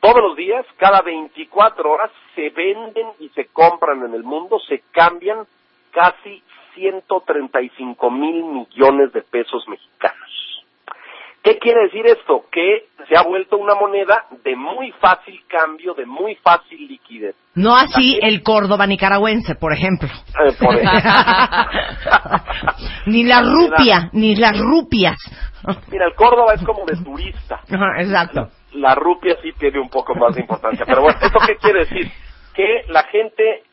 todos 0.00 0.22
los 0.22 0.36
días, 0.36 0.64
cada 0.78 1.02
24 1.02 1.90
horas, 1.90 2.10
se 2.34 2.48
venden 2.48 3.08
y 3.20 3.28
se 3.30 3.44
compran 3.48 4.02
en 4.02 4.14
el 4.14 4.24
mundo, 4.24 4.58
se 4.66 4.82
cambian 4.90 5.46
casi 5.90 6.42
135 6.74 8.10
mil 8.10 8.42
millones 8.42 9.12
de 9.12 9.20
pesos 9.20 9.68
mexicanos. 9.68 10.23
¿Qué 11.44 11.58
quiere 11.58 11.82
decir 11.82 12.06
esto? 12.06 12.46
Que 12.50 12.86
se 13.06 13.14
ha 13.14 13.22
vuelto 13.22 13.58
una 13.58 13.74
moneda 13.74 14.24
de 14.42 14.56
muy 14.56 14.92
fácil 14.92 15.38
cambio, 15.46 15.92
de 15.92 16.06
muy 16.06 16.36
fácil 16.36 16.88
liquidez. 16.88 17.36
No 17.54 17.76
así 17.76 18.18
el 18.22 18.42
Córdoba 18.42 18.86
nicaragüense, 18.86 19.54
por 19.54 19.74
ejemplo. 19.74 20.08
Eh, 20.08 20.52
por 20.58 20.74
ejemplo. 20.80 21.02
ni 23.06 23.24
la 23.24 23.42
rupia, 23.42 24.08
ni 24.14 24.34
las 24.36 24.58
rupias. 24.58 25.18
Mira, 25.90 26.06
el 26.06 26.14
Córdoba 26.14 26.54
es 26.54 26.62
como 26.64 26.86
de 26.86 26.96
turista. 27.04 27.60
Exacto. 27.98 28.48
la 28.72 28.94
rupia 28.94 29.36
sí 29.42 29.52
tiene 29.58 29.80
un 29.80 29.90
poco 29.90 30.14
más 30.14 30.34
de 30.34 30.40
importancia. 30.40 30.86
Pero 30.86 31.02
bueno, 31.02 31.18
¿esto 31.20 31.38
qué 31.46 31.56
quiere 31.56 31.80
decir? 31.80 32.10
Que 32.54 32.84
la 32.88 33.02
gente 33.04 33.64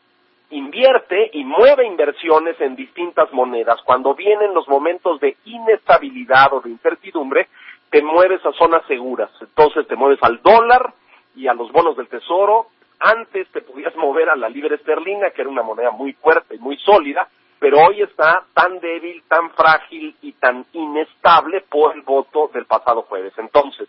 invierte 0.50 1.30
y 1.32 1.44
mueve 1.44 1.86
inversiones 1.86 2.60
en 2.60 2.76
distintas 2.76 3.32
monedas. 3.32 3.78
Cuando 3.86 4.14
vienen 4.14 4.52
los 4.52 4.68
momentos 4.68 5.18
de 5.20 5.36
inestabilidad 5.46 6.52
o 6.52 6.60
de 6.60 6.68
incertidumbre, 6.70 7.48
te 7.92 8.02
mueves 8.02 8.44
a 8.46 8.52
zonas 8.52 8.82
seguras. 8.88 9.30
Entonces 9.38 9.86
te 9.86 9.96
mueves 9.96 10.18
al 10.22 10.40
dólar 10.42 10.94
y 11.36 11.46
a 11.46 11.52
los 11.52 11.70
bonos 11.70 11.94
del 11.94 12.08
tesoro. 12.08 12.68
Antes 12.98 13.46
te 13.52 13.60
podías 13.60 13.94
mover 13.96 14.30
a 14.30 14.36
la 14.36 14.48
libra 14.48 14.74
esterlina, 14.74 15.30
que 15.30 15.42
era 15.42 15.50
una 15.50 15.62
moneda 15.62 15.90
muy 15.90 16.14
fuerte 16.14 16.54
y 16.54 16.58
muy 16.58 16.78
sólida, 16.78 17.28
pero 17.58 17.76
hoy 17.86 18.00
está 18.00 18.44
tan 18.54 18.80
débil, 18.80 19.22
tan 19.28 19.50
frágil 19.50 20.16
y 20.22 20.32
tan 20.32 20.64
inestable 20.72 21.64
por 21.68 21.94
el 21.94 22.00
voto 22.00 22.50
del 22.54 22.64
pasado 22.64 23.02
jueves. 23.02 23.34
Entonces, 23.36 23.88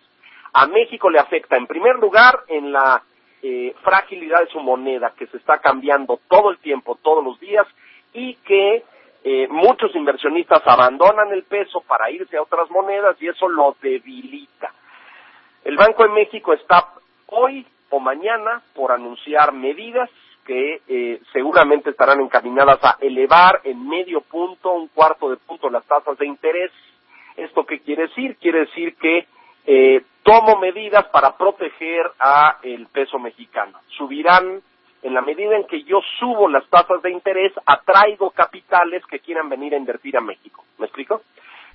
a 0.51 0.67
México 0.67 1.09
le 1.09 1.19
afecta 1.19 1.55
en 1.55 1.65
primer 1.65 1.95
lugar 1.95 2.41
en 2.49 2.73
la 2.73 3.01
eh, 3.41 3.73
fragilidad 3.83 4.41
de 4.41 4.51
su 4.51 4.59
moneda 4.59 5.13
que 5.17 5.27
se 5.27 5.37
está 5.37 5.59
cambiando 5.59 6.19
todo 6.27 6.51
el 6.51 6.57
tiempo, 6.57 6.99
todos 7.01 7.23
los 7.23 7.39
días 7.39 7.65
y 8.13 8.35
que 8.35 8.83
eh, 9.24 9.47
muchos 9.49 9.95
inversionistas 9.95 10.61
abandonan 10.65 11.32
el 11.32 11.43
peso 11.43 11.82
para 11.82 12.11
irse 12.11 12.38
a 12.38 12.41
otras 12.41 12.69
monedas 12.69 13.15
y 13.21 13.28
eso 13.28 13.47
lo 13.47 13.76
debilita. 13.82 14.74
El 15.63 15.78
Banco 15.78 16.03
de 16.03 16.09
México 16.09 16.53
está 16.53 16.89
hoy 17.28 17.65
o 17.89 17.99
mañana 17.99 18.61
por 18.76 18.91
anunciar 18.91 19.53
medidas 19.53 20.09
que 20.45 20.82
eh, 20.88 21.21
seguramente 21.32 21.91
estarán 21.91 22.19
encaminadas 22.19 22.84
a 22.84 22.97
elevar 22.99 23.61
en 23.63 23.88
medio 23.88 24.21
punto, 24.21 24.74
un 24.74 24.89
cuarto 24.89 25.30
de 25.30 25.38
punto 25.38 25.69
las 25.69 25.86
tasas 25.86 26.17
de 26.17 26.26
interés. 26.26 26.71
¿Esto 27.38 27.65
qué 27.65 27.80
quiere 27.80 28.07
decir? 28.07 28.36
Quiere 28.38 28.59
decir 28.61 28.95
que 28.97 29.26
eh, 29.65 30.03
tomo 30.24 30.57
medidas 30.57 31.05
para 31.05 31.38
proteger 31.38 32.11
a 32.19 32.57
el 32.63 32.88
peso 32.88 33.19
mexicano. 33.19 33.80
Subirán 33.97 34.61
en 35.03 35.13
la 35.13 35.21
medida 35.21 35.55
en 35.55 35.65
que 35.65 35.83
yo 35.83 35.99
subo 36.19 36.47
las 36.47 36.67
tasas 36.69 37.01
de 37.01 37.11
interés, 37.11 37.51
atraigo 37.65 38.31
capitales 38.31 39.05
que 39.05 39.19
quieran 39.19 39.49
venir 39.49 39.73
a 39.73 39.77
invertir 39.77 40.17
a 40.17 40.21
México. 40.21 40.63
¿Me 40.77 40.85
explico? 40.85 41.21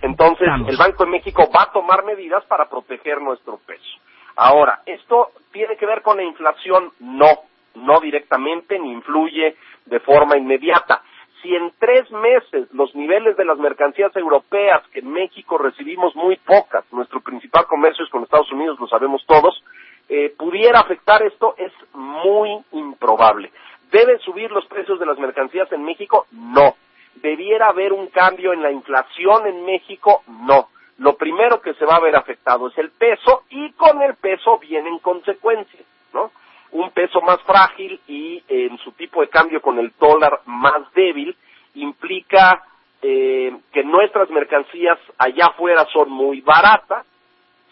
Entonces, 0.01 0.47
Vamos. 0.49 0.69
el 0.69 0.77
Banco 0.77 1.05
de 1.05 1.11
México 1.11 1.49
va 1.55 1.65
a 1.65 1.73
tomar 1.73 2.05
medidas 2.05 2.45
para 2.47 2.69
proteger 2.69 3.21
nuestro 3.21 3.59
peso. 3.59 3.99
Ahora, 4.37 4.81
¿esto 4.87 5.33
tiene 5.53 5.77
que 5.77 5.87
ver 5.87 6.03
con 6.03 6.17
la 6.17 6.23
inflación? 6.23 6.93
No, 7.01 7.27
no 7.75 8.01
directamente 8.01 8.79
ni 8.79 8.93
influye 8.93 9.57
de 9.87 10.01
forma 10.01 10.37
inmediata. 10.37 11.03
Si 11.43 11.55
en 11.55 11.73
tres 11.79 12.11
meses 12.11 12.69
los 12.73 12.95
niveles 12.95 13.37
de 13.37 13.45
las 13.45 13.59
mercancías 13.59 14.15
europeas, 14.17 14.83
que 14.93 15.01
en 15.01 15.11
México 15.13 15.59
recibimos 15.59 16.15
muy 16.17 16.37
pocas, 16.37 16.85
nuestro 16.93 17.21
principal 17.21 17.67
comercio 17.67 18.05
es 18.05 18.11
con 18.11 18.23
Estados 18.23 18.51
Unidos, 18.53 18.79
lo 18.81 18.89
sabemos 18.89 19.25
todos, 19.27 19.63
eh, 20.09 20.35
pudiera 20.37 20.81
afectar 20.81 21.23
esto 21.23 21.55
es 21.59 21.73
muy 21.93 22.51
improbable. 22.73 23.51
¿Deben 23.91 24.19
subir 24.21 24.51
los 24.51 24.67
precios 24.67 24.99
de 24.99 25.07
las 25.07 25.19
mercancías 25.19 25.71
en 25.73 25.85
México? 25.85 26.27
No. 26.33 26.77
¿Debiera 27.17 27.69
haber 27.69 27.93
un 27.93 28.09
cambio 28.09 28.53
en 28.53 28.63
la 28.63 28.71
inflación 28.71 29.47
en 29.47 29.65
México? 29.65 30.23
No. 30.27 30.69
Lo 30.99 31.17
primero 31.17 31.61
que 31.61 31.75
se 31.75 31.85
va 31.85 31.97
a 31.97 32.01
ver 32.01 32.17
afectado 32.17 32.69
es 32.69 32.79
el 32.79 32.91
peso 32.91 33.45
y 33.51 33.73
con 33.73 34.03
el 34.03 34.15
peso 34.17 34.59
vienen 34.59 34.99
consecuencias, 34.99 35.85
¿no? 36.13 36.33
Un 36.73 36.91
peso 36.91 37.21
más 37.21 37.41
frágil 37.43 38.01
y 38.09 38.43
en 38.49 38.77
su 38.79 38.93
tipo 38.93 39.21
de 39.21 39.29
cambio 39.29 39.63
con 39.63 39.79
el 39.79 39.93
dólar 39.99 40.41
más 40.47 40.93
débil 40.95 41.37
implica 41.75 42.63
eh, 43.01 43.57
que 43.73 43.85
nuestras 43.85 44.29
mercancías 44.31 44.99
allá 45.19 45.47
afuera 45.47 45.87
son 45.93 46.11
muy 46.11 46.41
baratas, 46.41 47.07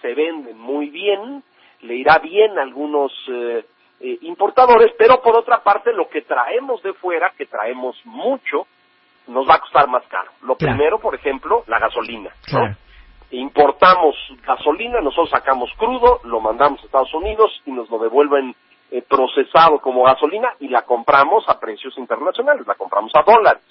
se 0.01 0.15
venden 0.15 0.57
muy 0.59 0.89
bien, 0.91 1.43
le 1.83 1.95
irá 1.95 2.19
bien 2.19 2.59
a 2.59 2.63
algunos 2.63 3.13
eh, 3.29 3.65
eh, 4.01 4.19
importadores, 4.23 4.93
pero 4.99 5.21
por 5.23 5.37
otra 5.37 5.63
parte 5.63 5.93
lo 5.93 6.09
que 6.09 6.23
traemos 6.23 6.83
de 6.83 6.93
fuera, 6.95 7.33
que 7.37 7.47
traemos 7.47 7.97
mucho, 8.05 8.67
nos 9.29 9.49
va 9.49 9.55
a 9.55 9.61
costar 9.61 9.89
más 9.89 10.05
caro. 10.09 10.31
Lo 10.43 10.57
Claro. 10.57 10.77
primero, 10.77 10.99
por 11.01 11.15
ejemplo, 11.15 11.65
la 11.67 11.79
gasolina. 11.79 12.31
¿no? 12.53 12.59
Claro. 12.59 12.77
Importamos 13.31 14.15
gasolina, 14.47 15.01
nosotros 15.01 15.31
sacamos 15.31 15.71
crudo, 15.77 16.21
lo 16.25 16.41
mandamos 16.41 16.81
a 16.81 16.87
Estados 16.87 17.13
Unidos 17.15 17.61
y 17.67 17.73
nos 17.73 17.91
lo 17.91 17.99
devuelven 17.99 18.55
eh, 18.93 19.03
procesado 19.03 19.81
como 19.81 20.05
gasolina 20.05 20.55
y 20.61 20.69
la 20.69 20.83
compramos 20.83 21.45
a 21.49 21.59
precios 21.59 21.99
internacionales, 21.99 22.65
la 22.67 22.77
compramos 22.77 23.11
a 23.17 23.23
dólares. 23.23 23.63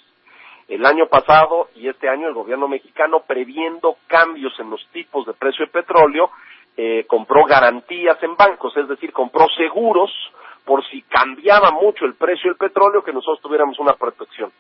El 0.68 0.86
año 0.86 1.08
pasado 1.08 1.70
y 1.76 1.88
este 1.88 2.10
año 2.10 2.28
el 2.28 2.34
gobierno 2.34 2.68
mexicano, 2.68 3.22
previendo 3.26 3.96
cambios 4.08 4.60
en 4.60 4.70
los 4.72 4.86
tipos 4.92 5.26
de 5.26 5.34
precio 5.34 5.66
de 5.66 5.72
petróleo, 5.72 6.30
eh, 6.78 7.06
compró 7.08 7.46
garantías 7.46 8.22
en 8.22 8.36
bancos, 8.36 8.76
es 8.78 8.88
decir, 8.88 9.12
compró 9.14 9.48
seguros 9.56 10.12
por 10.66 10.86
si 10.88 11.04
cambiaba 11.04 11.72
mucho 11.72 12.06
el 12.06 12.16
precio 12.16 12.50
del 12.50 12.58
petróleo 12.58 13.04
que 13.04 13.14
nosotros 13.14 13.42
tuviéramos 13.42 13.80
una 13.80 13.94
protección. 13.94 14.52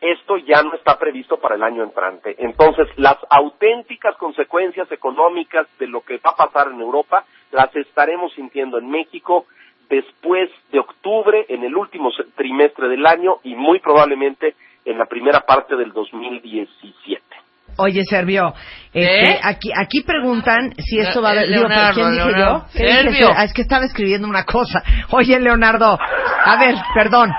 Esto 0.00 0.36
ya 0.36 0.62
no 0.62 0.74
está 0.74 0.98
previsto 0.98 1.38
para 1.38 1.54
el 1.54 1.62
año 1.62 1.82
entrante. 1.82 2.36
Entonces, 2.38 2.86
las 2.96 3.16
auténticas 3.30 4.14
consecuencias 4.16 4.92
económicas 4.92 5.66
de 5.78 5.86
lo 5.86 6.02
que 6.02 6.18
va 6.18 6.30
a 6.30 6.36
pasar 6.36 6.68
en 6.70 6.80
Europa 6.80 7.24
las 7.50 7.74
estaremos 7.74 8.32
sintiendo 8.34 8.78
en 8.78 8.90
México 8.90 9.46
después 9.88 10.50
de 10.70 10.80
octubre, 10.80 11.46
en 11.48 11.64
el 11.64 11.74
último 11.74 12.10
trimestre 12.34 12.88
del 12.88 13.06
año 13.06 13.38
y 13.42 13.54
muy 13.54 13.78
probablemente 13.78 14.54
en 14.84 14.98
la 14.98 15.06
primera 15.06 15.40
parte 15.40 15.76
del 15.76 15.92
2017. 15.92 17.45
Oye, 17.78 18.04
Servio, 18.04 18.54
este, 18.92 19.30
¿Eh? 19.32 19.40
aquí, 19.42 19.70
aquí 19.76 20.00
preguntan 20.02 20.74
si 20.78 20.98
esto 20.98 21.20
va 21.20 21.30
a... 21.30 21.34
Le- 21.34 21.46
Digo, 21.48 21.64
¿pero 21.68 21.68
Leonardo, 21.68 21.94
¿quién 21.94 22.10
dije 22.12 22.24
Leonardo. 22.26 22.58
yo? 22.66 22.66
¿Qué 22.72 22.84
dije? 22.84 23.02
Servio. 23.02 23.32
Ah, 23.36 23.44
es 23.44 23.52
que 23.52 23.62
estaba 23.62 23.84
escribiendo 23.84 24.26
una 24.28 24.44
cosa. 24.44 24.82
Oye, 25.10 25.38
Leonardo, 25.40 25.98
a 26.44 26.56
ver, 26.58 26.74
perdón. 26.94 27.30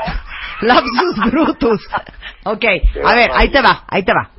Lapsus 0.62 1.32
brutus. 1.32 1.88
Ok, 2.44 2.66
a 3.06 3.16
ver, 3.16 3.32
ahí 3.34 3.50
te 3.50 3.62
va, 3.62 3.84
ahí 3.88 4.04
te 4.04 4.12
va. 4.14 4.32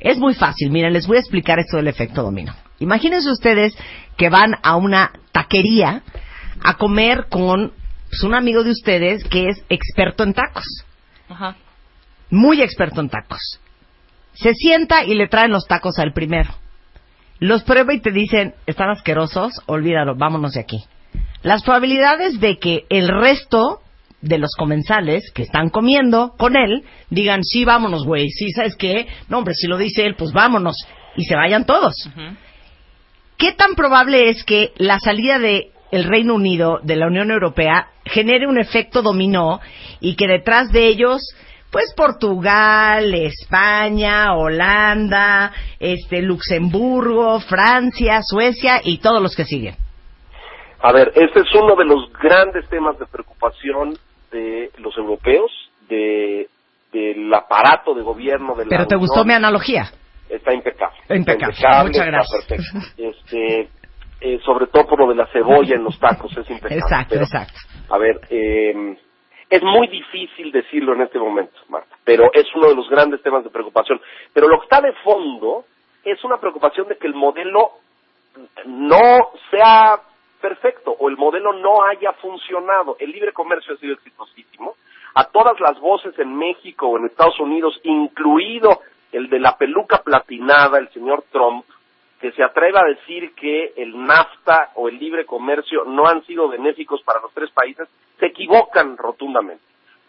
Es 0.00 0.18
muy 0.18 0.34
fácil, 0.34 0.70
miren, 0.70 0.92
les 0.92 1.06
voy 1.06 1.16
a 1.16 1.20
explicar 1.20 1.58
esto 1.58 1.76
del 1.76 1.88
efecto 1.88 2.22
dominó. 2.22 2.54
Imagínense 2.78 3.30
ustedes 3.30 3.76
que 4.16 4.28
van 4.28 4.54
a 4.62 4.76
una 4.76 5.10
taquería 5.32 6.02
a 6.62 6.74
comer 6.74 7.26
con 7.28 7.72
pues, 8.08 8.22
un 8.22 8.34
amigo 8.34 8.62
de 8.64 8.70
ustedes 8.70 9.24
que 9.24 9.48
es 9.48 9.62
experto 9.68 10.22
en 10.22 10.34
tacos 10.34 10.64
Ajá. 11.28 11.56
muy 12.30 12.62
experto 12.62 13.00
en 13.00 13.08
tacos. 13.08 13.60
Se 14.40 14.54
sienta 14.54 15.04
y 15.04 15.14
le 15.14 15.26
traen 15.26 15.50
los 15.50 15.66
tacos 15.66 15.98
al 15.98 16.12
primero. 16.12 16.54
Los 17.40 17.64
prueba 17.64 17.92
y 17.92 18.00
te 18.00 18.12
dicen, 18.12 18.54
están 18.66 18.90
asquerosos, 18.90 19.52
olvídalo, 19.66 20.14
vámonos 20.16 20.52
de 20.52 20.60
aquí. 20.60 20.84
Las 21.42 21.62
probabilidades 21.62 22.38
de 22.40 22.58
que 22.58 22.84
el 22.88 23.08
resto 23.08 23.80
de 24.20 24.38
los 24.38 24.50
comensales 24.56 25.30
que 25.32 25.42
están 25.42 25.70
comiendo 25.70 26.34
con 26.36 26.56
él 26.56 26.84
digan, 27.10 27.42
sí, 27.42 27.64
vámonos, 27.64 28.04
güey, 28.04 28.28
sí, 28.30 28.50
¿sabes 28.50 28.76
qué? 28.76 29.06
No, 29.28 29.38
hombre, 29.38 29.54
si 29.54 29.66
lo 29.66 29.76
dice 29.76 30.04
él, 30.04 30.14
pues 30.16 30.32
vámonos. 30.32 30.76
Y 31.16 31.24
se 31.24 31.34
vayan 31.34 31.66
todos. 31.66 31.94
¿Qué 33.36 33.52
tan 33.52 33.74
probable 33.74 34.30
es 34.30 34.44
que 34.44 34.72
la 34.76 35.00
salida 35.00 35.38
de 35.38 35.72
el 35.90 36.04
Reino 36.04 36.34
Unido 36.34 36.80
de 36.82 36.96
la 36.96 37.06
Unión 37.06 37.30
Europea 37.30 37.88
genere 38.04 38.46
un 38.46 38.58
efecto 38.58 39.02
dominó 39.02 39.60
y 40.00 40.16
que 40.16 40.26
detrás 40.26 40.70
de 40.70 40.86
ellos 40.86 41.22
pues 41.70 41.92
Portugal, 41.96 43.12
España, 43.14 44.34
Holanda, 44.34 45.52
este 45.78 46.22
Luxemburgo, 46.22 47.40
Francia, 47.40 48.20
Suecia 48.22 48.80
y 48.82 48.98
todos 48.98 49.22
los 49.22 49.34
que 49.36 49.44
siguen. 49.44 49.74
A 50.80 50.92
ver, 50.92 51.12
este 51.14 51.40
es 51.40 51.54
uno 51.54 51.74
de 51.76 51.84
los 51.84 52.12
grandes 52.12 52.68
temas 52.68 52.98
de 52.98 53.06
preocupación 53.06 53.94
de 54.30 54.70
los 54.78 54.96
europeos, 54.96 55.50
de 55.88 56.48
del 56.92 57.32
aparato 57.34 57.92
de 57.94 58.02
gobierno 58.02 58.54
de 58.54 58.64
la 58.64 58.70
Pero 58.70 58.86
te 58.86 58.94
Unión. 58.94 59.06
gustó 59.08 59.24
mi 59.24 59.34
analogía. 59.34 59.90
Está 60.28 60.54
impecable. 60.54 60.96
Impecable. 61.10 61.52
Está 61.54 61.84
Muchas 61.84 62.06
está 62.06 62.10
gracias. 62.10 62.44
perfecto. 62.46 62.78
Este, 62.96 63.68
eh, 64.22 64.38
sobre 64.44 64.68
todo 64.68 64.86
por 64.86 64.98
lo 65.00 65.08
de 65.08 65.14
la 65.16 65.26
cebolla 65.26 65.74
en 65.74 65.84
los 65.84 65.98
tacos, 66.00 66.30
es 66.32 66.48
impecable. 66.48 66.76
Exacto, 66.82 67.10
Pero, 67.10 67.24
exacto. 67.24 67.58
A 67.90 67.98
ver, 67.98 68.20
eh, 68.30 68.96
es 69.50 69.62
muy 69.62 69.86
difícil 69.88 70.52
decirlo 70.52 70.94
en 70.94 71.02
este 71.02 71.18
momento, 71.18 71.58
Marta, 71.68 71.96
pero 72.04 72.30
es 72.32 72.46
uno 72.54 72.68
de 72.68 72.74
los 72.74 72.88
grandes 72.88 73.22
temas 73.22 73.44
de 73.44 73.50
preocupación. 73.50 74.00
Pero 74.32 74.48
lo 74.48 74.58
que 74.58 74.64
está 74.64 74.80
de 74.80 74.92
fondo 75.04 75.64
es 76.04 76.22
una 76.24 76.38
preocupación 76.38 76.88
de 76.88 76.96
que 76.96 77.06
el 77.06 77.14
modelo 77.14 77.72
no 78.66 79.30
sea 79.50 80.00
perfecto 80.40 80.94
o 80.98 81.08
el 81.08 81.16
modelo 81.16 81.52
no 81.54 81.82
haya 81.84 82.12
funcionado. 82.14 82.96
El 82.98 83.10
libre 83.10 83.32
comercio 83.32 83.74
ha 83.74 83.78
sido 83.78 83.94
exitosísimo. 83.94 84.74
A 85.14 85.24
todas 85.24 85.58
las 85.60 85.80
voces 85.80 86.16
en 86.18 86.36
México 86.36 86.86
o 86.86 86.98
en 86.98 87.06
Estados 87.06 87.40
Unidos, 87.40 87.80
incluido 87.82 88.82
el 89.12 89.28
de 89.30 89.40
la 89.40 89.56
peluca 89.56 90.02
platinada, 90.02 90.78
el 90.78 90.90
señor 90.90 91.24
Trump, 91.32 91.64
que 92.20 92.32
se 92.32 92.42
atreva 92.42 92.80
a 92.80 92.88
decir 92.88 93.34
que 93.34 93.72
el 93.76 93.96
NAFTA 94.04 94.72
o 94.74 94.88
el 94.88 94.98
libre 94.98 95.24
comercio 95.24 95.84
no 95.84 96.06
han 96.06 96.24
sido 96.26 96.48
benéficos 96.48 97.02
para 97.02 97.20
los 97.20 97.32
tres 97.32 97.50
países, 97.50 97.88
se 98.18 98.26
equivocan 98.26 98.96
rotundamente. 98.96 99.62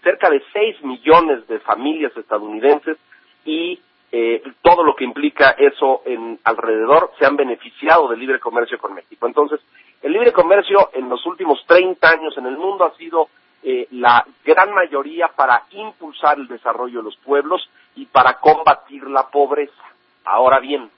Cerca 0.04 0.30
de 0.30 0.42
6 0.54 0.84
millones 0.84 1.48
de 1.48 1.60
familias 1.60 2.16
estadounidenses 2.16 2.98
y 3.46 3.80
eh, 4.12 4.42
todo 4.62 4.84
lo 4.84 4.96
que 4.96 5.04
implica 5.04 5.52
eso 5.52 6.02
en 6.06 6.40
alrededor 6.44 7.12
se 7.20 7.26
han 7.26 7.36
beneficiado 7.36 8.08
del 8.08 8.20
libre 8.20 8.40
comercio 8.40 8.80
con 8.80 8.94
México. 8.94 9.28
Entonces, 9.28 9.60
el 10.02 10.14
libre 10.14 10.32
comercio 10.32 10.90
en 10.94 11.10
los 11.10 11.26
últimos 11.26 11.64
30 11.68 12.10
años 12.10 12.38
en 12.38 12.48
el 12.48 12.58
mundo 12.58 12.86
ha 12.86 12.96
sido 12.96 13.28
eh, 13.62 13.88
la 13.92 14.26
gran 14.46 14.74
mayoría 14.74 15.28
para 15.28 15.66
impulsar 15.72 16.40
el 16.40 16.48
desarrollo 16.48 17.00
de 17.00 17.04
los 17.04 17.18
pueblos 17.18 17.70
y 17.96 18.06
para 18.06 18.40
combatir 18.40 19.04
la 19.08 19.28
pobreza. 19.30 19.84
Ahora 20.24 20.60
bien, 20.60 20.90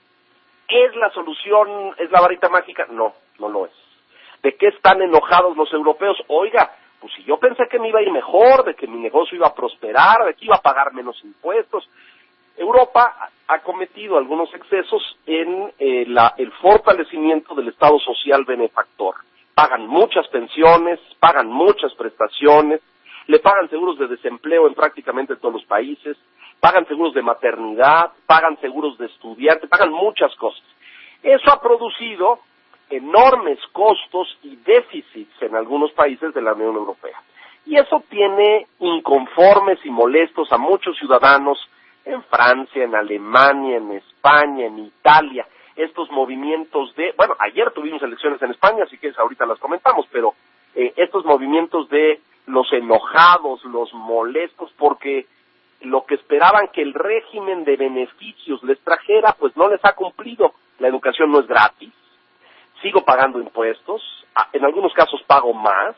¿es 0.68 0.96
la 0.96 1.10
solución, 1.10 1.94
es 1.98 2.10
la 2.10 2.20
varita 2.20 2.48
mágica? 2.48 2.86
No, 2.90 3.12
no 3.40 3.48
lo 3.48 3.66
es. 3.66 3.72
¿De 4.42 4.56
qué 4.56 4.68
están 4.68 5.02
enojados 5.02 5.56
los 5.56 5.72
europeos? 5.72 6.16
Oiga, 6.28 6.70
pues 7.02 7.12
si 7.14 7.24
yo 7.24 7.36
pensé 7.38 7.64
que 7.68 7.80
me 7.80 7.88
iba 7.88 7.98
a 7.98 8.02
ir 8.02 8.12
mejor, 8.12 8.64
de 8.64 8.74
que 8.76 8.86
mi 8.86 8.96
negocio 8.98 9.36
iba 9.36 9.48
a 9.48 9.54
prosperar, 9.54 10.24
de 10.24 10.34
que 10.34 10.44
iba 10.46 10.54
a 10.56 10.62
pagar 10.62 10.94
menos 10.94 11.22
impuestos. 11.24 11.88
Europa 12.56 13.30
ha- 13.48 13.58
cometido 13.60 14.16
algunos 14.16 14.52
excesos 14.54 15.02
en 15.26 15.72
eh, 15.78 16.04
la- 16.08 16.34
el 16.38 16.50
fortalecimiento 16.52 17.54
del 17.54 17.68
Estado 17.68 17.98
social 17.98 18.44
benefactor. 18.44 19.16
Pagan 19.54 19.86
muchas 19.86 20.26
pensiones, 20.28 20.98
pagan 21.20 21.48
muchas 21.48 21.92
prestaciones, 21.94 22.80
le 23.26 23.38
pagan 23.40 23.68
seguros 23.68 23.98
de 23.98 24.06
desempleo 24.08 24.66
en 24.68 24.74
prácticamente 24.74 25.36
todos 25.36 25.54
los 25.54 25.64
países, 25.64 26.16
pagan 26.60 26.86
seguros 26.86 27.12
de 27.14 27.22
maternidad, 27.22 28.12
pagan 28.26 28.58
seguros 28.60 28.96
de 28.98 29.06
estudiante, 29.06 29.66
pagan 29.68 29.90
muchas 29.92 30.34
cosas. 30.36 30.62
Eso 31.22 31.50
ha 31.52 31.60
producido 31.60 32.38
enormes 32.92 33.58
costos 33.72 34.28
y 34.42 34.56
déficits 34.56 35.42
en 35.42 35.56
algunos 35.56 35.92
países 35.92 36.34
de 36.34 36.42
la 36.42 36.52
Unión 36.52 36.76
Europea. 36.76 37.20
Y 37.64 37.76
eso 37.76 38.02
tiene 38.08 38.66
inconformes 38.80 39.78
y 39.84 39.90
molestos 39.90 40.52
a 40.52 40.58
muchos 40.58 40.96
ciudadanos 40.98 41.58
en 42.04 42.22
Francia, 42.24 42.84
en 42.84 42.94
Alemania, 42.94 43.76
en 43.76 43.92
España, 43.92 44.66
en 44.66 44.78
Italia, 44.80 45.46
estos 45.76 46.10
movimientos 46.10 46.94
de, 46.96 47.14
bueno, 47.16 47.34
ayer 47.38 47.70
tuvimos 47.70 48.02
elecciones 48.02 48.42
en 48.42 48.50
España, 48.50 48.84
así 48.84 48.98
que 48.98 49.12
ahorita 49.16 49.46
las 49.46 49.58
comentamos, 49.58 50.06
pero 50.12 50.34
eh, 50.74 50.92
estos 50.96 51.24
movimientos 51.24 51.88
de 51.88 52.20
los 52.46 52.70
enojados, 52.72 53.64
los 53.64 53.92
molestos, 53.94 54.70
porque 54.76 55.26
lo 55.80 56.04
que 56.04 56.16
esperaban 56.16 56.68
que 56.68 56.82
el 56.82 56.92
régimen 56.92 57.64
de 57.64 57.76
beneficios 57.76 58.62
les 58.64 58.78
trajera, 58.80 59.34
pues 59.38 59.56
no 59.56 59.68
les 59.68 59.82
ha 59.84 59.94
cumplido. 59.94 60.52
La 60.78 60.88
educación 60.88 61.30
no 61.30 61.40
es 61.40 61.46
gratis, 61.46 61.92
sigo 62.82 63.04
pagando 63.04 63.38
impuestos, 63.38 64.02
en 64.52 64.64
algunos 64.64 64.92
casos 64.92 65.22
pago 65.22 65.54
más, 65.54 65.96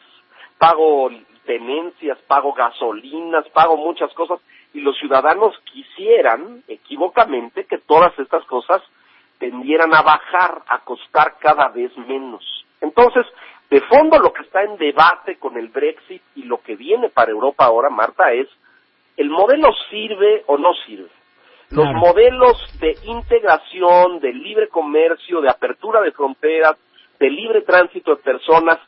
pago 0.58 1.10
tenencias, 1.44 2.18
pago 2.26 2.52
gasolinas, 2.52 3.48
pago 3.50 3.76
muchas 3.76 4.12
cosas, 4.14 4.40
y 4.72 4.80
los 4.80 4.96
ciudadanos 4.98 5.56
quisieran, 5.64 6.62
equivocamente, 6.68 7.64
que 7.64 7.78
todas 7.78 8.16
estas 8.18 8.44
cosas 8.44 8.82
tendieran 9.38 9.94
a 9.94 10.02
bajar, 10.02 10.62
a 10.68 10.80
costar 10.80 11.36
cada 11.38 11.68
vez 11.68 11.96
menos. 11.96 12.64
Entonces, 12.80 13.26
de 13.70 13.80
fondo 13.82 14.18
lo 14.18 14.32
que 14.32 14.42
está 14.42 14.62
en 14.62 14.76
debate 14.76 15.36
con 15.38 15.56
el 15.56 15.68
Brexit 15.68 16.22
y 16.34 16.42
lo 16.44 16.58
que 16.58 16.76
viene 16.76 17.08
para 17.08 17.30
Europa 17.30 17.64
ahora, 17.64 17.90
Marta, 17.90 18.32
es 18.32 18.48
el 19.16 19.30
modelo 19.30 19.72
sirve 19.90 20.44
o 20.46 20.58
no 20.58 20.74
sirve. 20.86 21.10
Los 21.70 21.84
Claro. 21.84 21.98
modelos 21.98 22.78
de 22.80 22.96
integración, 23.04 24.20
de 24.20 24.32
libre 24.32 24.68
comercio, 24.68 25.40
de 25.40 25.48
apertura 25.48 26.00
de 26.00 26.12
fronteras, 26.12 26.76
de 27.18 27.30
libre 27.30 27.62
tránsito 27.62 28.14
de 28.16 28.22
personas, 28.22 28.78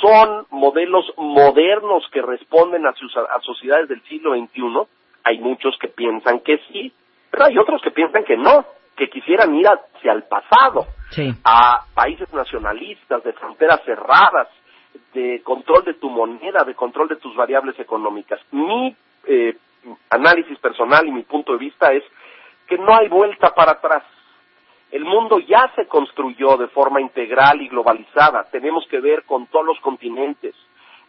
son 0.00 0.46
modelos 0.50 1.12
modernos 1.16 2.04
que 2.12 2.22
responden 2.22 2.86
a, 2.86 2.92
sus, 2.92 3.16
a 3.16 3.40
sociedades 3.40 3.88
del 3.88 4.02
siglo 4.02 4.34
XXI. 4.34 4.86
Hay 5.24 5.38
muchos 5.38 5.76
que 5.80 5.88
piensan 5.88 6.40
que 6.40 6.58
sí, 6.72 6.92
pero 7.30 7.46
hay 7.46 7.58
otros 7.58 7.80
que 7.82 7.90
piensan 7.90 8.24
que 8.24 8.36
no, 8.36 8.64
que 8.96 9.08
quisieran 9.08 9.54
ir 9.54 9.66
hacia 9.66 10.12
el 10.12 10.24
pasado, 10.24 10.86
Sí. 11.10 11.32
a 11.44 11.84
países 11.94 12.32
nacionalistas, 12.34 13.22
de 13.24 13.32
fronteras 13.32 13.80
cerradas, 13.84 14.48
de 15.14 15.40
control 15.42 15.84
de 15.84 15.94
tu 15.94 16.10
moneda, 16.10 16.64
de 16.64 16.74
control 16.74 17.08
de 17.08 17.16
tus 17.16 17.34
variables 17.34 17.78
económicas. 17.78 18.40
Mi 18.52 18.94
eh, 19.26 19.56
análisis 20.10 20.58
personal 20.58 21.06
y 21.06 21.12
mi 21.12 21.22
punto 21.22 21.52
de 21.52 21.58
vista 21.58 21.92
es 21.92 22.02
que 22.66 22.76
no 22.78 22.94
hay 22.96 23.08
vuelta 23.08 23.54
para 23.54 23.72
atrás. 23.72 24.02
El 24.90 25.04
mundo 25.04 25.38
ya 25.40 25.70
se 25.76 25.86
construyó 25.86 26.56
de 26.56 26.68
forma 26.68 27.00
integral 27.00 27.60
y 27.60 27.68
globalizada. 27.68 28.44
Tenemos 28.50 28.86
que 28.88 29.00
ver 29.00 29.24
con 29.24 29.46
todos 29.48 29.66
los 29.66 29.80
continentes. 29.80 30.54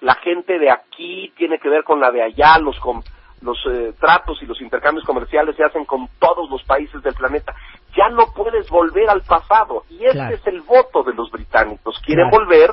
La 0.01 0.15
gente 0.15 0.59
de 0.59 0.69
aquí 0.69 1.31
tiene 1.37 1.59
que 1.59 1.69
ver 1.69 1.83
con 1.83 1.99
la 1.99 2.11
de 2.11 2.21
allá. 2.23 2.57
Los, 2.59 2.77
com- 2.79 3.01
los 3.41 3.57
eh, 3.71 3.93
tratos 3.99 4.41
y 4.41 4.45
los 4.45 4.59
intercambios 4.61 5.05
comerciales 5.05 5.55
se 5.55 5.63
hacen 5.63 5.85
con 5.85 6.09
todos 6.19 6.49
los 6.49 6.61
países 6.63 7.01
del 7.03 7.13
planeta. 7.13 7.53
Ya 7.95 8.09
no 8.09 8.25
puedes 8.35 8.69
volver 8.69 9.09
al 9.09 9.21
pasado. 9.21 9.83
Y 9.89 10.03
este 10.03 10.11
Claro. 10.11 10.35
es 10.35 10.47
el 10.47 10.61
voto 10.61 11.03
de 11.03 11.13
los 11.13 11.31
británicos. 11.31 11.99
Quieren 12.05 12.29
Claro. 12.29 12.45
volver 12.45 12.69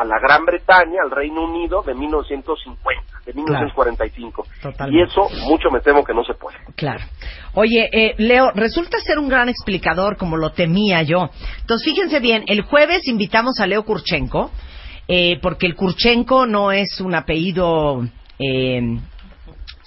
a 0.00 0.04
la 0.04 0.18
Gran 0.18 0.46
Bretaña, 0.46 1.02
al 1.04 1.10
Reino 1.10 1.44
Unido 1.44 1.82
de 1.82 1.94
1950, 1.94 3.02
de 3.26 3.34
1945. 3.34 4.46
Totalmente. 4.62 4.98
Y 4.98 5.02
eso 5.02 5.28
mucho 5.46 5.70
me 5.70 5.80
temo 5.80 6.02
que 6.02 6.14
no 6.14 6.24
se 6.24 6.32
puede. 6.32 6.56
Claro. 6.74 7.04
Oye, 7.52 7.90
eh, 7.92 8.14
Leo, 8.16 8.50
resulta 8.54 8.98
ser 8.98 9.18
un 9.18 9.28
gran 9.28 9.50
explicador, 9.50 10.16
como 10.16 10.38
lo 10.38 10.52
temía 10.52 11.02
yo. 11.02 11.28
Entonces, 11.60 11.84
fíjense 11.84 12.18
bien, 12.18 12.44
el 12.46 12.62
jueves 12.62 13.06
invitamos 13.08 13.60
a 13.60 13.66
Leo 13.66 13.84
Kurchenko, 13.84 14.50
eh, 15.06 15.38
porque 15.42 15.66
el 15.66 15.76
Kurchenko 15.76 16.46
no 16.46 16.72
es 16.72 16.98
un 17.02 17.14
apellido 17.14 18.02
eh, 18.38 18.80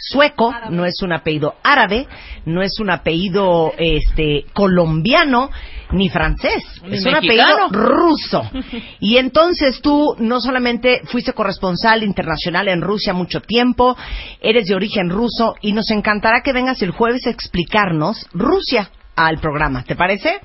sueco, 0.09 0.53
no 0.69 0.85
es 0.85 1.01
un 1.01 1.13
apellido 1.13 1.55
árabe, 1.63 2.07
no 2.45 2.61
es 2.61 2.79
un 2.79 2.89
apellido 2.89 3.73
este 3.77 4.45
colombiano 4.53 5.49
ni 5.91 6.09
francés, 6.09 6.63
Ni 6.85 6.97
es 6.97 7.05
un 7.05 7.15
apellido 7.15 7.69
ruso. 7.69 8.49
Y 8.99 9.17
entonces 9.17 9.81
tú 9.81 10.15
no 10.19 10.39
solamente 10.39 11.01
fuiste 11.05 11.33
corresponsal 11.33 12.03
internacional 12.03 12.67
en 12.67 12.81
Rusia 12.81 13.13
mucho 13.13 13.41
tiempo, 13.41 13.95
eres 14.41 14.65
de 14.65 14.75
origen 14.75 15.09
ruso 15.09 15.55
y 15.61 15.73
nos 15.73 15.89
encantará 15.91 16.41
que 16.41 16.53
vengas 16.53 16.81
el 16.81 16.91
jueves 16.91 17.27
a 17.27 17.31
explicarnos 17.31 18.27
Rusia 18.33 18.89
al 19.15 19.39
programa, 19.39 19.83
¿te 19.83 19.95
parece? 19.95 20.39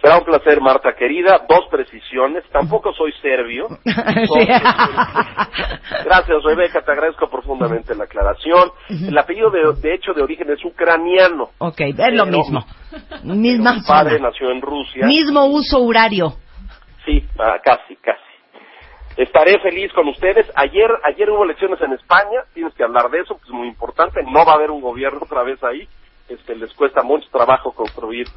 Será 0.00 0.18
un 0.18 0.24
placer, 0.24 0.60
Marta 0.60 0.94
querida. 0.94 1.44
Dos 1.48 1.66
precisiones. 1.70 2.44
Tampoco 2.52 2.92
soy 2.92 3.12
serbio. 3.20 3.66
Gracias, 6.04 6.44
Rebeca. 6.44 6.82
Te 6.82 6.92
agradezco 6.92 7.28
profundamente 7.28 7.96
la 7.96 8.04
aclaración. 8.04 8.70
El 8.88 9.18
apellido, 9.18 9.50
de, 9.50 9.72
de 9.80 9.94
hecho, 9.94 10.12
de 10.12 10.22
origen 10.22 10.48
es 10.50 10.64
ucraniano. 10.64 11.50
Ok, 11.58 11.80
es 11.80 12.14
lo 12.14 12.26
mismo. 12.26 12.64
Misma 13.24 13.74
Mi 13.74 13.80
padre 13.82 14.20
nació 14.20 14.52
en 14.52 14.62
Rusia. 14.62 15.04
Mismo 15.04 15.46
uso 15.46 15.82
horario. 15.82 16.34
Sí, 17.04 17.24
ah, 17.40 17.56
casi, 17.64 17.96
casi. 17.96 18.20
Estaré 19.16 19.58
feliz 19.60 19.92
con 19.94 20.06
ustedes. 20.06 20.48
Ayer, 20.54 20.88
ayer 21.04 21.28
hubo 21.28 21.42
elecciones 21.42 21.80
en 21.80 21.94
España. 21.94 22.44
Tienes 22.54 22.72
que 22.74 22.84
hablar 22.84 23.10
de 23.10 23.18
eso, 23.20 23.36
que 23.36 23.46
es 23.46 23.50
muy 23.50 23.66
importante. 23.66 24.20
No 24.22 24.44
va 24.44 24.52
a 24.52 24.54
haber 24.54 24.70
un 24.70 24.80
gobierno 24.80 25.18
otra 25.22 25.42
vez 25.42 25.60
ahí. 25.64 25.88
Este, 26.28 26.54
les 26.54 26.72
cuesta 26.74 27.02
mucho 27.02 27.28
trabajo 27.32 27.72
construir 27.72 28.28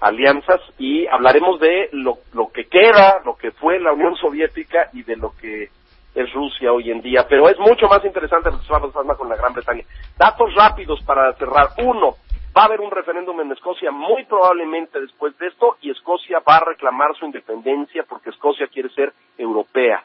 alianzas 0.00 0.60
y 0.78 1.06
hablaremos 1.06 1.58
de 1.60 1.90
lo, 1.92 2.18
que 2.52 2.66
queda, 2.66 3.20
lo 3.24 3.36
que 3.36 3.50
fue 3.52 3.80
la 3.80 3.92
Unión 3.92 4.14
Soviética 4.16 4.90
y 4.92 5.02
de 5.02 5.16
lo 5.16 5.32
que 5.40 5.70
es 6.14 6.32
Rusia 6.32 6.72
hoy 6.72 6.90
en 6.90 7.00
día. 7.00 7.26
Pero 7.28 7.48
es 7.48 7.58
mucho 7.58 7.86
más 7.88 8.04
interesante 8.04 8.50
lo 8.50 8.58
que 8.58 8.62
está 8.62 8.80
pasando 8.80 9.16
con 9.16 9.28
la 9.28 9.36
Gran 9.36 9.52
Bretaña. 9.52 9.84
Datos 10.16 10.54
rápidos 10.54 11.02
para 11.02 11.32
cerrar. 11.34 11.68
Uno, 11.78 12.14
va 12.56 12.62
a 12.62 12.66
haber 12.66 12.80
un 12.80 12.90
referéndum 12.90 13.40
en 13.40 13.52
Escocia 13.52 13.90
muy 13.90 14.24
probablemente 14.24 15.00
después 15.00 15.36
de 15.38 15.48
esto 15.48 15.76
y 15.80 15.90
Escocia 15.90 16.40
va 16.40 16.56
a 16.56 16.64
reclamar 16.64 17.14
su 17.16 17.26
independencia 17.26 18.04
porque 18.08 18.30
Escocia 18.30 18.68
quiere 18.68 18.88
ser 18.90 19.12
europea. 19.36 20.02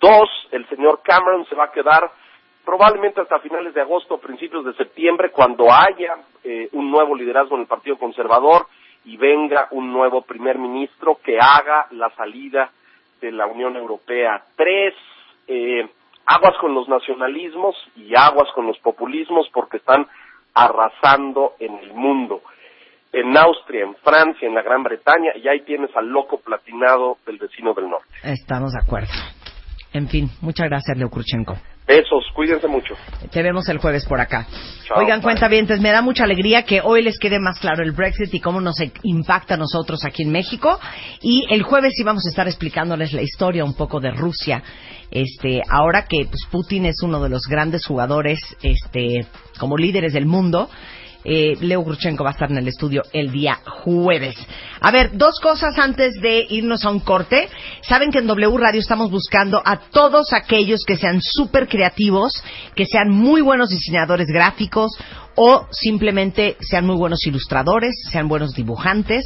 Dos, 0.00 0.28
el 0.50 0.68
señor 0.68 1.00
Cameron 1.02 1.46
se 1.46 1.54
va 1.54 1.64
a 1.64 1.70
quedar 1.72 2.10
probablemente 2.64 3.20
hasta 3.20 3.40
finales 3.40 3.74
de 3.74 3.80
agosto 3.80 4.14
o 4.14 4.20
principios 4.20 4.64
de 4.64 4.74
septiembre 4.74 5.30
cuando 5.30 5.72
haya 5.72 6.16
eh, 6.44 6.68
un 6.72 6.90
nuevo 6.90 7.14
liderazgo 7.14 7.56
en 7.56 7.62
el 7.62 7.66
Partido 7.66 7.96
Conservador 7.98 8.66
y 9.04 9.16
venga 9.16 9.68
un 9.70 9.92
nuevo 9.92 10.22
primer 10.22 10.58
ministro 10.58 11.18
que 11.24 11.38
haga 11.38 11.86
la 11.90 12.10
salida 12.16 12.70
de 13.20 13.32
la 13.32 13.46
Unión 13.46 13.76
Europea. 13.76 14.42
Tres, 14.56 14.94
eh, 15.46 15.88
aguas 16.26 16.54
con 16.60 16.74
los 16.74 16.88
nacionalismos 16.88 17.76
y 17.96 18.14
aguas 18.14 18.48
con 18.54 18.66
los 18.66 18.78
populismos 18.78 19.48
porque 19.52 19.78
están 19.78 20.06
arrasando 20.54 21.54
en 21.58 21.78
el 21.78 21.92
mundo. 21.94 22.42
En 23.12 23.36
Austria, 23.36 23.84
en 23.84 23.94
Francia, 23.96 24.48
en 24.48 24.54
la 24.54 24.62
Gran 24.62 24.82
Bretaña, 24.82 25.32
y 25.36 25.46
ahí 25.46 25.60
tienes 25.62 25.94
al 25.94 26.08
loco 26.08 26.40
platinado 26.40 27.18
del 27.26 27.38
vecino 27.38 27.74
del 27.74 27.90
norte. 27.90 28.08
Estamos 28.22 28.72
de 28.72 28.80
acuerdo. 28.82 29.10
En 29.92 30.08
fin, 30.08 30.30
muchas 30.40 30.68
gracias, 30.68 30.96
Leo 30.96 31.10
Kurchenko. 31.10 31.54
Besos, 31.86 32.24
cuídense 32.34 32.68
mucho. 32.68 32.94
Te 33.30 33.42
vemos 33.42 33.68
el 33.68 33.78
jueves 33.78 34.04
por 34.06 34.20
acá. 34.20 34.46
Chao, 34.86 34.98
Oigan, 34.98 35.18
bye. 35.18 35.24
cuentavientes, 35.24 35.80
me 35.80 35.90
da 35.90 36.00
mucha 36.00 36.24
alegría 36.24 36.62
que 36.62 36.80
hoy 36.80 37.02
les 37.02 37.18
quede 37.18 37.40
más 37.40 37.58
claro 37.58 37.82
el 37.82 37.90
Brexit 37.90 38.32
y 38.32 38.40
cómo 38.40 38.60
nos 38.60 38.76
impacta 39.02 39.54
a 39.54 39.56
nosotros 39.56 40.04
aquí 40.04 40.22
en 40.22 40.30
México. 40.30 40.78
Y 41.20 41.44
el 41.50 41.62
jueves 41.62 41.94
sí 41.96 42.04
vamos 42.04 42.24
a 42.26 42.30
estar 42.30 42.46
explicándoles 42.46 43.12
la 43.12 43.22
historia 43.22 43.64
un 43.64 43.74
poco 43.74 44.00
de 44.00 44.12
Rusia. 44.12 44.62
Este, 45.10 45.60
ahora 45.68 46.06
que 46.06 46.24
pues, 46.24 46.46
Putin 46.50 46.86
es 46.86 47.02
uno 47.02 47.22
de 47.22 47.28
los 47.28 47.42
grandes 47.48 47.84
jugadores, 47.84 48.38
este, 48.62 49.26
como 49.58 49.76
líderes 49.76 50.12
del 50.12 50.26
mundo. 50.26 50.70
Eh, 51.24 51.56
Leo 51.60 51.84
Gruchenko 51.84 52.24
va 52.24 52.30
a 52.30 52.32
estar 52.32 52.50
en 52.50 52.58
el 52.58 52.68
estudio 52.68 53.02
el 53.12 53.30
día 53.30 53.60
jueves. 53.64 54.34
A 54.80 54.90
ver, 54.90 55.16
dos 55.16 55.38
cosas 55.40 55.78
antes 55.78 56.14
de 56.20 56.46
irnos 56.50 56.84
a 56.84 56.90
un 56.90 57.00
corte. 57.00 57.48
Saben 57.82 58.10
que 58.10 58.18
en 58.18 58.26
W 58.26 58.58
Radio 58.58 58.80
estamos 58.80 59.10
buscando 59.10 59.62
a 59.64 59.76
todos 59.76 60.32
aquellos 60.32 60.84
que 60.84 60.96
sean 60.96 61.20
súper 61.22 61.68
creativos, 61.68 62.32
que 62.74 62.86
sean 62.86 63.10
muy 63.10 63.40
buenos 63.40 63.70
diseñadores 63.70 64.26
gráficos 64.26 64.92
o 65.34 65.66
simplemente 65.70 66.56
sean 66.60 66.86
muy 66.86 66.96
buenos 66.96 67.26
ilustradores, 67.26 67.94
sean 68.10 68.28
buenos 68.28 68.54
dibujantes 68.54 69.24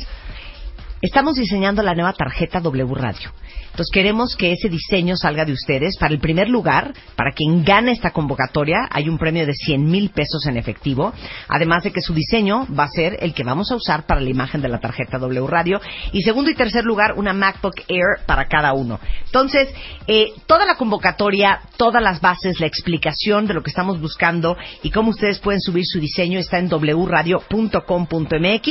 estamos 1.03 1.36
diseñando 1.36 1.82
la 1.82 1.94
nueva 1.94 2.12
tarjeta 2.12 2.61
W 2.61 2.94
Radio. 2.94 3.30
Entonces 3.76 3.92
queremos 3.92 4.36
que 4.36 4.53
ese 4.53 4.70
diseño 4.70 5.16
salga 5.16 5.44
de 5.44 5.53
ustedes. 5.53 5.99
Para 5.99 6.14
el 6.14 6.20
primer 6.20 6.49
lugar, 6.49 6.94
para 7.14 7.32
quien 7.32 7.62
gane 7.62 7.92
esta 7.92 8.11
convocatoria, 8.11 8.88
hay 8.90 9.07
un 9.11 9.18
premio 9.18 9.44
de 9.44 9.53
100 9.53 9.84
mil 9.84 10.09
pesos 10.09 10.47
en 10.47 10.57
efectivo. 10.57 11.12
Además 11.49 11.84
de 11.84 11.92
que 11.92 12.01
su 12.01 12.14
diseño 12.14 12.66
va 12.74 12.84
a 12.84 12.88
ser 12.88 13.18
el 13.20 13.34
que 13.34 13.44
vamos 13.44 13.70
a 13.70 13.76
usar 13.76 14.07
para 14.07 14.22
la 14.22 14.30
imagen 14.30 14.62
de 14.62 14.68
la 14.68 14.80
tarjeta 14.80 15.18
W 15.18 15.47
Radio. 15.47 15.78
Y 16.12 16.22
segundo 16.22 16.51
y 16.51 16.55
tercer 16.55 16.84
lugar, 16.84 17.12
una 17.16 17.34
MacBook 17.34 17.82
Air 17.88 18.24
para 18.24 18.47
cada 18.47 18.72
uno. 18.72 18.99
Entonces, 19.26 19.68
eh, 20.07 20.32
toda 20.47 20.64
la 20.64 20.76
convocatoria, 20.76 21.61
todas 21.76 22.03
las 22.03 22.22
bases, 22.22 22.59
la 22.61 22.66
explicación 22.66 23.47
de 23.47 23.53
lo 23.53 23.62
que 23.62 23.68
estamos 23.68 24.01
buscando 24.01 24.57
y 24.82 24.90
cómo 24.90 25.11
ustedes 25.11 25.38
pueden 25.38 25.61
subir 25.61 25.84
su 25.84 26.01
diseño 26.01 26.38
está 26.38 26.59
en 26.59 26.70
wradio.com.mx. 26.70 28.68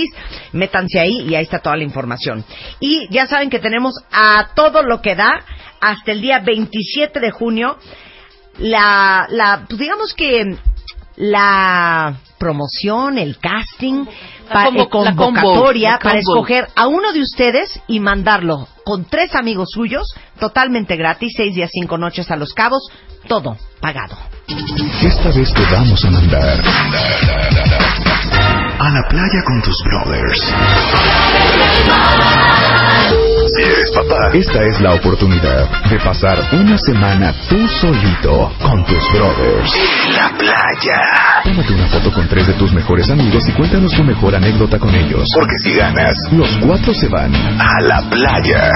Métanse 0.53 0.99
ahí 0.99 1.27
y 1.29 1.35
ahí 1.35 1.43
está 1.43 1.59
toda 1.59 1.77
la 1.77 1.83
información. 1.83 2.14
Y 2.79 3.07
ya 3.09 3.27
saben 3.27 3.49
que 3.49 3.59
tenemos 3.59 3.93
a 4.11 4.49
todo 4.55 4.83
lo 4.83 5.01
que 5.01 5.15
da 5.15 5.31
hasta 5.81 6.11
el 6.11 6.21
día 6.21 6.39
27 6.39 7.19
de 7.19 7.31
junio. 7.31 7.77
La, 8.57 9.25
la 9.29 9.65
pues 9.67 9.79
digamos 9.79 10.13
que 10.13 10.57
la 11.17 12.15
promoción, 12.37 13.17
el 13.17 13.37
casting, 13.37 14.05
pa- 14.51 14.67
convo- 14.69 14.83
eh, 14.83 14.89
convocatoria 14.89 15.91
la 15.91 15.97
combo, 15.97 15.97
la 15.97 15.99
para 15.99 16.19
escoger 16.19 16.67
a 16.75 16.87
uno 16.87 17.11
de 17.13 17.21
ustedes 17.21 17.79
y 17.87 17.99
mandarlo 17.99 18.67
con 18.83 19.05
tres 19.05 19.33
amigos 19.35 19.69
suyos, 19.73 20.07
totalmente 20.39 20.95
gratis, 20.95 21.33
seis 21.35 21.55
días, 21.55 21.69
cinco 21.73 21.97
noches 21.97 22.29
a 22.31 22.35
Los 22.35 22.53
Cabos, 22.53 22.83
todo 23.27 23.57
pagado. 23.81 24.17
Esta 25.01 25.29
vez 25.29 25.53
te 25.53 25.61
vamos 25.71 26.03
a 26.05 26.11
mandar 26.11 26.61
a 28.79 28.89
la 28.89 29.03
playa 29.07 29.41
con 29.45 29.61
tus 29.61 29.77
brothers. 29.83 30.53
Si 33.55 33.61
eres 33.63 33.91
papá, 33.91 34.29
esta 34.33 34.63
es 34.63 34.81
la 34.81 34.93
oportunidad 34.93 35.69
de 35.89 35.99
pasar 35.99 36.37
una 36.51 36.77
semana 36.77 37.33
tú 37.47 37.67
solito 37.67 38.51
con 38.61 38.83
tus 38.85 39.03
brothers. 39.13 39.73
En 40.05 40.15
la 40.15 40.29
playa. 40.37 41.34
Tómate 41.45 41.73
una 41.73 41.87
foto 41.87 42.11
con 42.11 42.27
tres 42.27 42.47
de 42.47 42.53
tus 42.53 42.73
mejores 42.73 43.07
amigos 43.11 43.47
y 43.47 43.51
cuéntanos 43.51 43.91
tu 43.93 44.03
mejor 44.03 44.33
anécdota 44.33 44.79
con 44.79 44.95
ellos. 44.95 45.29
Porque 45.35 45.57
si 45.59 45.75
ganas, 45.75 46.17
los 46.31 46.49
cuatro 46.57 46.91
se 46.91 47.07
van 47.07 47.33
a 47.35 47.81
la 47.81 48.01
playa. 48.09 48.71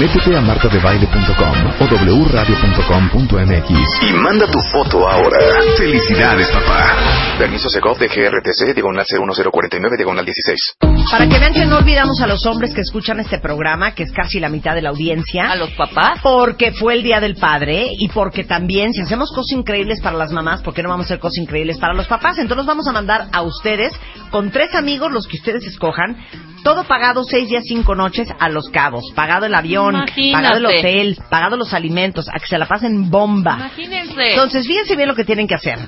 Métete 0.00 0.34
a 0.34 0.40
martadebaile.com 0.40 1.54
o 1.80 1.84
wradio.com.mx 2.24 3.70
y 4.08 4.12
manda 4.14 4.46
tu 4.46 4.58
foto 4.72 5.06
ahora. 5.06 5.38
Felicidades, 5.76 6.50
papá. 6.50 6.96
Permiso 7.38 7.68
Segov 7.68 7.98
de 7.98 8.08
GRTC, 8.08 8.74
diagonal 8.74 9.04
01049, 9.06 9.96
diagonal 9.96 10.24
16. 10.24 10.76
Para 11.10 11.28
que 11.28 11.38
vean 11.38 11.52
que 11.52 11.66
no 11.66 11.76
olvidamos 11.78 12.22
a 12.22 12.26
los 12.26 12.46
hombres 12.46 12.72
que 12.72 12.80
escuchan 12.80 13.20
este 13.20 13.38
programa, 13.38 13.94
que 13.94 14.04
es 14.04 14.12
casi 14.12 14.40
la 14.40 14.48
mitad 14.48 14.74
de 14.74 14.80
la 14.80 14.90
audiencia. 14.90 15.50
A 15.50 15.56
los 15.56 15.72
papás. 15.72 16.20
Porque 16.22 16.72
fue 16.72 16.94
el 16.94 17.02
Día 17.02 17.20
del 17.20 17.36
Padre 17.36 17.88
y 17.98 18.08
porque 18.08 18.44
también, 18.44 18.94
si 18.94 19.02
hacemos 19.02 19.30
cosas 19.30 19.52
increíbles 19.58 20.00
para 20.00 20.16
las 20.16 20.32
mamás, 20.32 20.62
¿por 20.62 20.72
qué 20.72 20.82
no 20.82 20.88
vamos 20.88 21.04
a 21.04 21.08
hacer 21.08 21.18
cosas 21.18 21.38
increíbles 21.38 21.78
para 21.82 21.94
los 21.94 22.06
papás? 22.06 22.38
Entonces 22.38 22.58
los 22.58 22.66
vamos 22.66 22.86
a 22.86 22.92
mandar 22.92 23.26
a 23.32 23.42
ustedes 23.42 23.92
con 24.30 24.52
tres 24.52 24.72
amigos, 24.76 25.10
los 25.10 25.26
que 25.26 25.36
ustedes 25.36 25.66
escojan, 25.66 26.16
todo 26.62 26.84
pagado 26.84 27.24
seis 27.24 27.48
días, 27.48 27.64
cinco 27.66 27.96
noches 27.96 28.28
a 28.38 28.48
Los 28.48 28.68
Cabos, 28.68 29.02
pagado 29.16 29.46
el 29.46 29.54
avión, 29.54 29.96
Imagínate. 29.96 30.32
pagado 30.32 30.56
el 30.58 30.66
hotel, 30.66 31.18
pagado 31.28 31.56
los 31.56 31.74
alimentos, 31.74 32.28
a 32.28 32.38
que 32.38 32.46
se 32.46 32.56
la 32.56 32.66
pasen 32.68 33.10
bomba. 33.10 33.56
Imagínense. 33.56 34.30
Entonces, 34.30 34.64
fíjense 34.64 34.94
bien 34.94 35.08
lo 35.08 35.16
que 35.16 35.24
tienen 35.24 35.48
que 35.48 35.56
hacer. 35.56 35.80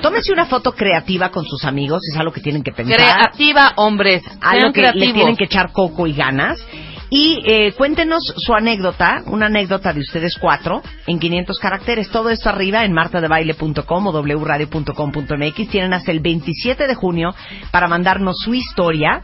Tómense 0.00 0.32
una 0.32 0.46
foto 0.46 0.72
creativa 0.72 1.30
con 1.30 1.44
sus 1.44 1.64
amigos, 1.64 2.00
es 2.10 2.16
algo 2.16 2.32
que 2.32 2.40
tienen 2.40 2.62
que 2.62 2.70
pensar 2.70 2.94
Creativa, 2.96 3.72
hombres. 3.76 4.22
algo 4.40 4.72
que 4.72 4.82
le 4.82 4.90
creativos. 4.92 5.14
tienen 5.14 5.36
que 5.36 5.44
echar 5.44 5.72
coco 5.72 6.06
y 6.06 6.12
ganas. 6.14 6.64
Y 7.10 7.42
eh, 7.44 7.72
cuéntenos 7.72 8.22
su 8.36 8.54
anécdota, 8.54 9.24
una 9.26 9.46
anécdota 9.46 9.92
de 9.92 10.00
ustedes 10.00 10.36
cuatro, 10.40 10.80
en 11.08 11.18
500 11.18 11.58
caracteres. 11.58 12.08
Todo 12.08 12.30
esto 12.30 12.48
arriba 12.48 12.84
en 12.84 12.92
martadebaile.com 12.92 14.06
o 14.06 14.12
wradio.com.mx. 14.22 15.68
Tienen 15.68 15.92
hasta 15.92 16.12
el 16.12 16.20
27 16.20 16.86
de 16.86 16.94
junio 16.94 17.34
para 17.72 17.88
mandarnos 17.88 18.36
su 18.38 18.54
historia. 18.54 19.22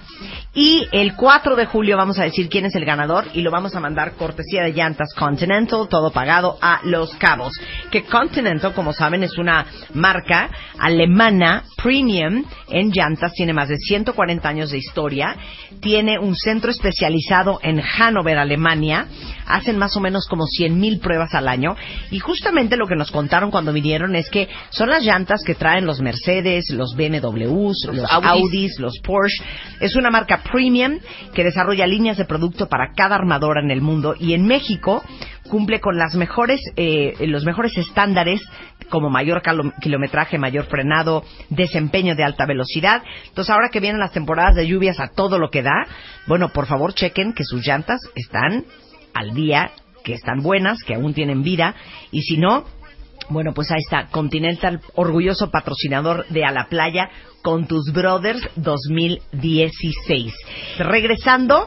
Y 0.53 0.89
el 0.91 1.14
4 1.14 1.55
de 1.55 1.66
julio 1.66 1.97
vamos 1.97 2.18
a 2.18 2.24
decir 2.24 2.49
quién 2.49 2.64
es 2.64 2.74
el 2.74 2.84
ganador 2.84 3.26
y 3.34 3.43
lo 3.43 3.51
vamos 3.51 3.76
a 3.76 3.80
mandar 3.80 4.14
cortesía 4.14 4.62
de 4.62 4.72
llantas 4.72 5.12
Continental, 5.14 5.87
todo 5.89 6.11
pagado 6.11 6.59
a 6.61 6.80
Los 6.82 7.14
Cabos. 7.16 7.53
Que 7.91 8.05
Continental, 8.05 8.72
como 8.72 8.93
saben, 8.95 9.22
es 9.22 9.39
una 9.39 9.66
marca 9.93 10.51
alemana 10.78 11.64
premium 11.76 12.45
en 12.70 12.91
llantas, 12.91 13.32
tiene 13.34 13.53
más 13.53 13.68
de 13.68 13.76
140 13.76 14.49
años 14.49 14.70
de 14.70 14.78
historia, 14.78 15.37
tiene 15.80 16.18
un 16.18 16.34
centro 16.34 16.70
especializado 16.70 17.61
en 17.62 17.76
Hannover, 17.81 18.39
Alemania, 18.39 19.07
hacen 19.47 19.79
más 19.79 19.97
o 19.97 20.01
menos 20.01 20.27
como 20.29 20.47
100 20.47 20.79
mil 20.79 20.99
pruebas 20.99 21.35
al 21.35 21.49
año 21.49 21.77
y 22.11 22.18
justamente 22.18 22.77
lo 22.77 22.87
que 22.87 22.97
nos 22.97 23.11
contaron 23.11 23.51
cuando 23.51 23.72
vinieron 23.72 24.16
es 24.16 24.29
que 24.31 24.49
son 24.70 24.91
las 24.91 25.05
llantas 25.05 25.43
que 25.45 25.55
traen 25.55 25.87
los 25.87 26.01
Mercedes, 26.01 26.70
los 26.70 26.95
BMWs, 26.97 27.89
los, 27.93 28.11
Audis. 28.11 28.31
Audis, 28.31 28.79
los 28.79 28.99
Porsche. 29.01 29.43
Es 29.81 29.97
una 29.97 30.11
marca 30.11 30.43
premium 30.43 30.99
que 31.33 31.45
desarrolla 31.45 31.87
líneas 31.87 32.16
de 32.16 32.24
producto 32.24 32.68
para 32.68 32.93
cada 32.95 33.16
armadora 33.16 33.61
en 33.62 33.70
el 33.70 33.81
mundo 33.81 34.14
y 34.18 34.35
en 34.35 34.47
México 34.47 35.03
cumple 35.47 35.81
con 35.81 35.97
las 35.97 36.14
mejores, 36.14 36.61
eh, 36.77 37.14
los 37.27 37.45
mejores 37.45 37.77
estándares 37.77 38.43
como 38.89 39.11
mayor 39.11 39.43
kilometraje, 39.80 40.39
mayor 40.39 40.66
frenado, 40.66 41.24
desempeño 41.51 42.14
de 42.14 42.24
alta 42.24 42.47
velocidad. 42.47 43.03
Entonces 43.28 43.51
ahora 43.51 43.70
que 43.70 43.80
vienen 43.80 44.01
las 44.01 44.12
temporadas 44.12 44.55
de 44.55 44.66
lluvias 44.66 45.01
a 45.01 45.09
todo 45.09 45.39
lo 45.39 45.51
que 45.51 45.62
da, 45.62 45.87
bueno, 46.26 46.51
por 46.51 46.66
favor 46.66 46.95
chequen 46.95 47.32
que 47.32 47.45
sus 47.45 47.66
llantas 47.66 48.01
están 48.14 48.64
al 49.14 49.34
día, 49.34 49.70
que 50.05 50.14
están 50.14 50.43
buenas, 50.43 50.82
que 50.84 50.95
aún 50.95 51.14
tienen 51.14 51.43
vida 51.43 51.74
y 52.11 52.22
si 52.22 52.37
no, 52.37 52.64
bueno, 53.28 53.53
pues 53.55 53.70
ahí 53.72 53.80
está, 53.80 54.07
Continental, 54.11 54.80
orgulloso 54.95 55.51
patrocinador 55.51 56.26
de 56.28 56.45
A 56.45 56.53
la 56.53 56.68
Playa 56.68 57.11
con 57.43 57.66
tus 57.66 57.93
Brothers 57.93 58.41
2016. 58.57 60.32
Regresando, 60.78 61.66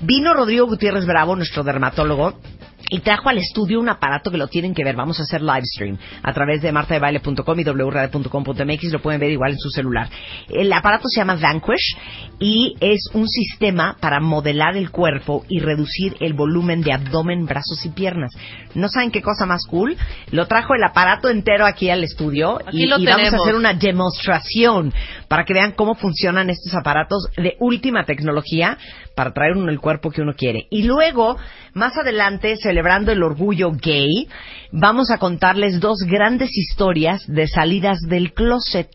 vino 0.00 0.34
Rodrigo 0.34 0.66
Gutiérrez 0.66 1.06
Bravo, 1.06 1.36
nuestro 1.36 1.62
dermatólogo, 1.62 2.40
y 2.88 3.00
trajo 3.00 3.28
al 3.28 3.38
estudio 3.38 3.80
un 3.80 3.88
aparato 3.88 4.30
que 4.30 4.38
lo 4.38 4.48
tienen 4.48 4.74
que 4.74 4.84
ver. 4.84 4.96
Vamos 4.96 5.18
a 5.18 5.24
hacer 5.24 5.42
live 5.42 5.64
stream 5.64 5.98
a 6.22 6.32
través 6.32 6.62
de 6.62 6.72
martadebaile.com 6.72 7.60
y 7.60 7.64
wradio.com.mx. 7.64 8.92
Lo 8.92 9.02
pueden 9.02 9.20
ver 9.20 9.30
igual 9.30 9.52
en 9.52 9.58
su 9.58 9.70
celular. 9.70 10.08
El 10.48 10.72
aparato 10.72 11.08
se 11.08 11.20
llama 11.20 11.36
Vanquish 11.36 11.96
y 12.38 12.76
es 12.80 13.08
un 13.14 13.28
sistema 13.28 13.96
para 14.00 14.20
modelar 14.20 14.76
el 14.76 14.90
cuerpo 14.90 15.44
y 15.48 15.60
reducir 15.60 16.16
el 16.20 16.34
volumen 16.34 16.82
de 16.82 16.92
abdomen, 16.92 17.46
brazos 17.46 17.84
y 17.84 17.90
piernas. 17.90 18.32
¿No 18.74 18.88
saben 18.88 19.10
qué 19.10 19.22
cosa 19.22 19.46
más 19.46 19.66
cool? 19.68 19.96
Lo 20.30 20.46
trajo 20.46 20.74
el 20.74 20.84
aparato 20.84 21.28
entero 21.28 21.66
aquí 21.66 21.90
al 21.90 22.04
estudio 22.04 22.58
Aquí 22.66 22.84
y, 22.84 22.88
vamos 22.88 23.32
a 23.32 23.36
hacer 23.36 23.54
una 23.54 23.74
demostración 23.74 24.92
para 25.28 25.44
que 25.44 25.54
vean 25.54 25.72
cómo 25.72 25.94
funcionan 25.94 26.50
estos 26.50 26.74
aparatos 26.74 27.28
de 27.36 27.56
última 27.58 28.04
tecnología 28.04 28.78
para 29.16 29.32
traer 29.32 29.56
uno 29.56 29.70
el 29.70 29.80
cuerpo 29.80 30.10
que 30.10 30.20
uno 30.20 30.34
quiere. 30.34 30.66
Y 30.70 30.82
luego, 30.82 31.38
más 31.72 31.96
adelante, 31.96 32.56
celebrando 32.58 33.10
el 33.10 33.22
orgullo 33.22 33.72
gay, 33.72 34.28
vamos 34.70 35.10
a 35.10 35.16
contarles 35.18 35.80
dos 35.80 36.00
grandes 36.06 36.56
historias 36.56 37.24
de 37.26 37.48
salidas 37.48 37.98
del 38.06 38.34
closet. 38.34 38.90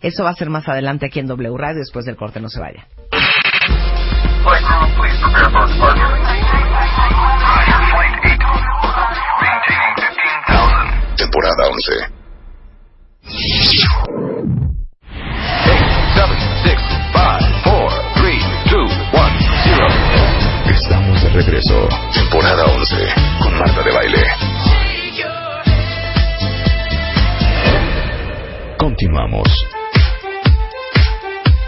Eso 0.00 0.22
va 0.22 0.30
a 0.30 0.34
ser 0.34 0.50
más 0.50 0.68
adelante 0.68 1.06
aquí 1.06 1.18
en 1.18 1.26
W 1.26 1.56
Radio, 1.58 1.80
después 1.80 2.04
del 2.06 2.16
corte, 2.16 2.40
no 2.40 2.48
se 2.48 2.60
vaya. 2.60 2.86
Temporada 11.16 11.68
11. 11.72 12.16
Regreso. 21.36 21.86
Temporada 22.14 22.64
11 22.64 22.96
con 23.42 23.58
Marta 23.58 23.82
de 23.82 23.92
Baile. 23.92 24.24
Continuamos. 28.78 29.46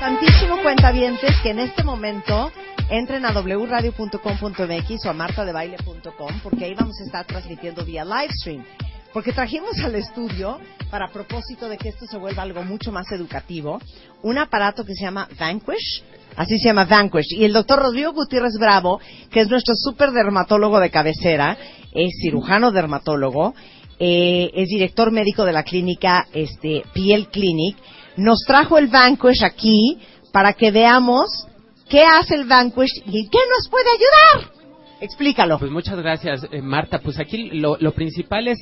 Tantísimo 0.01 0.63
cuentavientes 0.63 1.37
que 1.43 1.51
en 1.51 1.59
este 1.59 1.85
momento 1.85 2.51
entren 2.89 3.27
a 3.27 3.33
wradio.com.mx 3.33 5.07
o 5.07 5.11
a 5.11 5.13
martadebaile.com 5.13 6.41
porque 6.43 6.65
ahí 6.65 6.75
vamos 6.75 6.99
a 7.01 7.05
estar 7.05 7.27
transmitiendo 7.27 7.85
vía 7.85 8.05
live 8.07 8.33
stream. 8.41 8.65
Porque 9.13 9.33
trajimos 9.33 9.79
al 9.83 9.95
estudio, 9.95 10.59
para 10.91 11.09
propósito 11.09 11.69
de 11.69 11.79
que 11.79 11.89
esto 11.89 12.07
se 12.07 12.19
vuelva 12.19 12.43
algo 12.43 12.63
mucho 12.63 12.93
más 12.93 13.11
educativo, 13.11 13.81
un 14.23 14.39
aparato 14.39 14.85
que 14.85 14.95
se 14.95 15.05
llama 15.05 15.29
Vanquish, 15.39 16.03
así 16.37 16.59
se 16.59 16.69
llama 16.69 16.85
Vanquish. 16.85 17.33
Y 17.33 17.45
el 17.45 17.53
doctor 17.53 17.81
Rodrigo 17.81 18.13
Gutiérrez 18.13 18.59
Bravo, 18.59 19.01
que 19.31 19.41
es 19.41 19.49
nuestro 19.49 19.75
super 19.77 20.13
dermatólogo 20.13 20.79
de 20.81 20.91
cabecera, 20.91 21.57
es 21.93 22.11
cirujano 22.23 22.71
dermatólogo, 22.71 23.55
eh, 23.99 24.51
es 24.55 24.69
director 24.69 25.11
médico 25.11 25.45
de 25.45 25.53
la 25.53 25.65
clínica 25.65 26.27
este, 26.33 26.85
Piel 26.93 27.29
Clinic, 27.29 27.77
nos 28.17 28.41
trajo 28.47 28.79
el 28.79 28.89
Vanquish 28.89 29.43
aquí 29.45 29.99
para 30.33 30.53
que 30.53 30.71
veamos 30.71 31.49
¿Qué 31.89 32.03
hace 32.03 32.35
el 32.35 32.45
Vanquish 32.45 33.03
y 33.07 33.29
qué 33.29 33.39
nos 33.39 33.69
puede 33.71 33.87
ayudar? 33.89 34.53
Explícalo. 35.01 35.59
Pues 35.59 35.71
muchas 35.71 35.97
gracias, 35.97 36.47
eh, 36.51 36.61
Marta. 36.61 36.99
Pues 36.99 37.19
aquí 37.19 37.51
lo, 37.51 37.79
lo 37.81 37.93
principal 37.93 38.49
es 38.49 38.59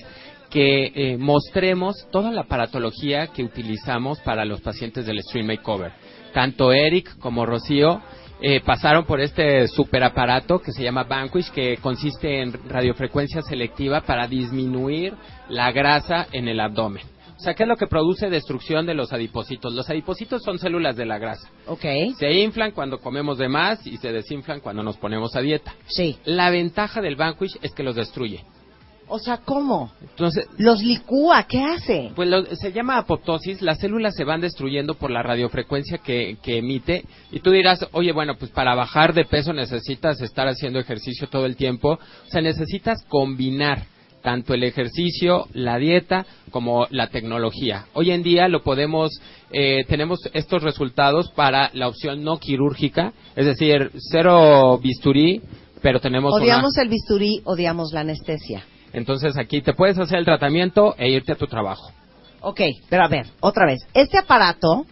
que 0.56 0.90
eh, 0.94 1.18
mostremos 1.18 2.08
toda 2.10 2.32
la 2.32 2.40
aparatología 2.40 3.26
que 3.26 3.44
utilizamos 3.44 4.20
para 4.20 4.46
los 4.46 4.62
pacientes 4.62 5.04
del 5.04 5.20
Stream 5.20 5.48
Makeover. 5.48 5.92
Tanto 6.32 6.72
Eric 6.72 7.18
como 7.18 7.44
Rocío 7.44 8.00
eh, 8.40 8.62
pasaron 8.64 9.04
por 9.04 9.20
este 9.20 9.68
superaparato 9.68 10.58
que 10.60 10.72
se 10.72 10.82
llama 10.82 11.04
Vanquish, 11.04 11.50
que 11.50 11.76
consiste 11.76 12.40
en 12.40 12.54
radiofrecuencia 12.70 13.42
selectiva 13.42 14.00
para 14.00 14.26
disminuir 14.26 15.12
la 15.50 15.72
grasa 15.72 16.26
en 16.32 16.48
el 16.48 16.58
abdomen. 16.58 17.04
O 17.36 17.40
sea, 17.40 17.52
¿qué 17.52 17.64
es 17.64 17.68
lo 17.68 17.76
que 17.76 17.86
produce 17.86 18.30
destrucción 18.30 18.86
de 18.86 18.94
los 18.94 19.12
adipocitos? 19.12 19.74
Los 19.74 19.90
adipocitos 19.90 20.42
son 20.42 20.58
células 20.58 20.96
de 20.96 21.04
la 21.04 21.18
grasa. 21.18 21.50
Ok. 21.66 21.84
Se 22.18 22.32
inflan 22.32 22.70
cuando 22.70 22.98
comemos 22.98 23.36
de 23.36 23.48
más 23.48 23.86
y 23.86 23.98
se 23.98 24.10
desinflan 24.10 24.60
cuando 24.60 24.82
nos 24.82 24.96
ponemos 24.96 25.36
a 25.36 25.42
dieta. 25.42 25.74
Sí. 25.86 26.16
La 26.24 26.48
ventaja 26.48 27.02
del 27.02 27.16
Vanquish 27.16 27.58
es 27.60 27.74
que 27.74 27.82
los 27.82 27.94
destruye. 27.94 28.42
O 29.08 29.18
sea, 29.20 29.36
¿cómo? 29.38 29.92
Entonces, 30.00 30.48
Los 30.58 30.82
licúa, 30.82 31.44
¿qué 31.44 31.62
hace? 31.62 32.10
pues 32.16 32.28
lo- 32.28 32.44
se 32.56 32.72
llama 32.72 32.98
apoptosis, 32.98 33.62
las 33.62 33.78
células 33.78 34.14
se 34.16 34.24
van 34.24 34.40
destruyendo 34.40 34.94
por 34.94 35.10
la 35.12 35.22
radiofrecuencia 35.22 35.98
que, 35.98 36.38
que 36.42 36.58
emite 36.58 37.04
y 37.30 37.38
tú 37.40 37.52
dirás, 37.52 37.86
oye, 37.92 38.10
bueno, 38.12 38.34
pues 38.36 38.50
para 38.50 38.74
bajar 38.74 39.14
de 39.14 39.24
peso 39.24 39.52
necesitas 39.52 40.20
estar 40.20 40.48
haciendo 40.48 40.80
ejercicio 40.80 41.28
todo 41.28 41.46
el 41.46 41.54
tiempo, 41.54 41.92
o 41.92 42.30
sea, 42.30 42.40
necesitas 42.40 43.04
combinar 43.08 43.84
tanto 44.22 44.54
el 44.54 44.64
ejercicio, 44.64 45.46
la 45.52 45.78
dieta, 45.78 46.26
como 46.50 46.88
la 46.90 47.06
tecnología. 47.06 47.86
Hoy 47.94 48.10
en 48.10 48.24
día 48.24 48.48
lo 48.48 48.64
podemos, 48.64 49.12
eh, 49.52 49.84
tenemos 49.86 50.18
estos 50.34 50.64
resultados 50.64 51.30
para 51.30 51.70
la 51.74 51.86
opción 51.86 52.24
no 52.24 52.38
quirúrgica, 52.38 53.12
es 53.36 53.46
decir, 53.46 53.92
cero 54.10 54.80
bisturí, 54.82 55.42
pero 55.80 56.00
tenemos 56.00 56.34
una... 56.34 56.42
Odiamos 56.42 56.76
el 56.78 56.88
bisturí, 56.88 57.40
odiamos 57.44 57.92
la 57.92 58.00
anestesia. 58.00 58.64
Entonces 58.96 59.36
aquí 59.36 59.60
te 59.60 59.74
puedes 59.74 59.98
hacer 59.98 60.18
el 60.18 60.24
tratamiento 60.24 60.94
e 60.96 61.10
irte 61.10 61.32
a 61.32 61.36
tu 61.36 61.46
trabajo. 61.46 61.92
Ok, 62.40 62.62
pero 62.88 63.04
a 63.04 63.08
ver, 63.08 63.26
otra 63.40 63.66
vez. 63.66 63.86
Este 63.92 64.16
aparato, 64.16 64.86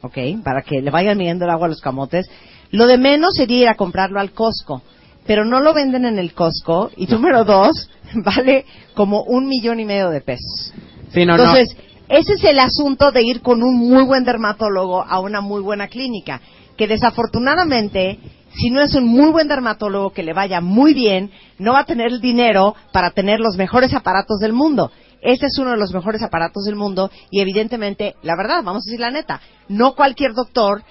ok, 0.00 0.16
para 0.42 0.62
que 0.62 0.80
le 0.80 0.90
vayan 0.90 1.18
midiendo 1.18 1.44
el 1.44 1.50
agua 1.50 1.66
a 1.66 1.68
los 1.68 1.82
camotes, 1.82 2.26
lo 2.70 2.86
de 2.86 2.96
menos 2.96 3.34
sería 3.34 3.58
ir 3.58 3.68
a 3.68 3.74
comprarlo 3.74 4.18
al 4.18 4.32
Costco. 4.32 4.80
Pero 5.26 5.44
no 5.44 5.60
lo 5.60 5.74
venden 5.74 6.06
en 6.06 6.18
el 6.18 6.32
Costco. 6.32 6.90
Y 6.96 7.06
número 7.06 7.44
dos, 7.44 7.90
vale 8.24 8.64
como 8.94 9.24
un 9.24 9.46
millón 9.46 9.78
y 9.78 9.84
medio 9.84 10.08
de 10.08 10.22
pesos. 10.22 10.72
Sí, 11.12 11.26
no, 11.26 11.36
no. 11.36 11.42
Entonces, 11.42 11.76
ese 12.08 12.32
es 12.32 12.44
el 12.44 12.58
asunto 12.60 13.12
de 13.12 13.22
ir 13.22 13.42
con 13.42 13.62
un 13.62 13.76
muy 13.76 14.04
buen 14.04 14.24
dermatólogo 14.24 15.02
a 15.02 15.20
una 15.20 15.42
muy 15.42 15.60
buena 15.60 15.88
clínica. 15.88 16.40
Que 16.78 16.88
desafortunadamente, 16.88 18.18
si 18.54 18.70
no 18.70 18.82
es 18.82 18.94
un 18.94 19.06
muy 19.06 19.30
buen 19.30 19.48
dermatólogo 19.48 20.10
que 20.10 20.22
le 20.22 20.32
vaya 20.32 20.60
muy 20.60 20.94
bien, 20.94 21.30
no 21.58 21.72
va 21.72 21.80
a 21.80 21.86
tener 21.86 22.08
el 22.08 22.20
dinero 22.20 22.74
para 22.92 23.10
tener 23.10 23.40
los 23.40 23.56
mejores 23.56 23.94
aparatos 23.94 24.38
del 24.40 24.52
mundo. 24.52 24.90
Este 25.22 25.46
es 25.46 25.58
uno 25.58 25.70
de 25.70 25.76
los 25.76 25.92
mejores 25.92 26.22
aparatos 26.22 26.64
del 26.64 26.76
mundo 26.76 27.10
y 27.30 27.40
evidentemente, 27.40 28.14
la 28.22 28.36
verdad, 28.36 28.62
vamos 28.64 28.84
a 28.84 28.88
decir 28.88 29.00
la 29.00 29.10
neta, 29.10 29.40
no 29.68 29.94
cualquier 29.94 30.32
doctor 30.32 30.82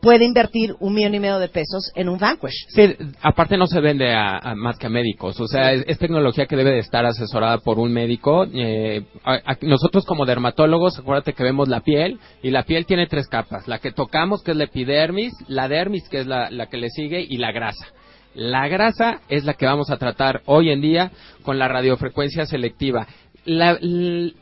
puede 0.00 0.24
invertir 0.24 0.74
un 0.78 0.94
millón 0.94 1.14
y 1.14 1.20
medio 1.20 1.38
de 1.38 1.48
pesos 1.48 1.90
en 1.94 2.08
un 2.08 2.18
Vanquish. 2.18 2.66
Sí, 2.68 2.94
aparte 3.22 3.56
no 3.56 3.66
se 3.66 3.80
vende 3.80 4.12
a, 4.14 4.38
a 4.38 4.54
más 4.54 4.78
que 4.78 4.86
a 4.86 4.90
médicos, 4.90 5.40
o 5.40 5.46
sea, 5.48 5.72
es, 5.72 5.84
es 5.88 5.98
tecnología 5.98 6.46
que 6.46 6.56
debe 6.56 6.70
de 6.72 6.78
estar 6.80 7.04
asesorada 7.04 7.58
por 7.58 7.78
un 7.78 7.92
médico. 7.92 8.46
Eh, 8.52 9.02
a- 9.24 9.40
a- 9.52 9.58
nosotros 9.62 10.04
como 10.04 10.26
dermatólogos, 10.26 10.98
acuérdate 10.98 11.32
que 11.32 11.42
vemos 11.42 11.68
la 11.68 11.80
piel 11.80 12.18
y 12.42 12.50
la 12.50 12.64
piel 12.64 12.86
tiene 12.86 13.06
tres 13.06 13.26
capas, 13.28 13.66
la 13.66 13.78
que 13.78 13.90
tocamos 13.92 14.42
que 14.42 14.52
es 14.52 14.56
la 14.56 14.64
epidermis, 14.64 15.32
la 15.48 15.68
dermis 15.68 16.08
que 16.08 16.20
es 16.20 16.26
la, 16.26 16.50
la 16.50 16.66
que 16.66 16.76
le 16.76 16.90
sigue 16.90 17.20
y 17.28 17.38
la 17.38 17.52
grasa. 17.52 17.86
La 18.34 18.68
grasa 18.68 19.22
es 19.28 19.44
la 19.44 19.54
que 19.54 19.64
vamos 19.64 19.90
a 19.90 19.96
tratar 19.96 20.42
hoy 20.44 20.70
en 20.70 20.82
día 20.82 21.10
con 21.42 21.58
la 21.58 21.68
radiofrecuencia 21.68 22.44
selectiva. 22.44 23.06
La, 23.46 23.78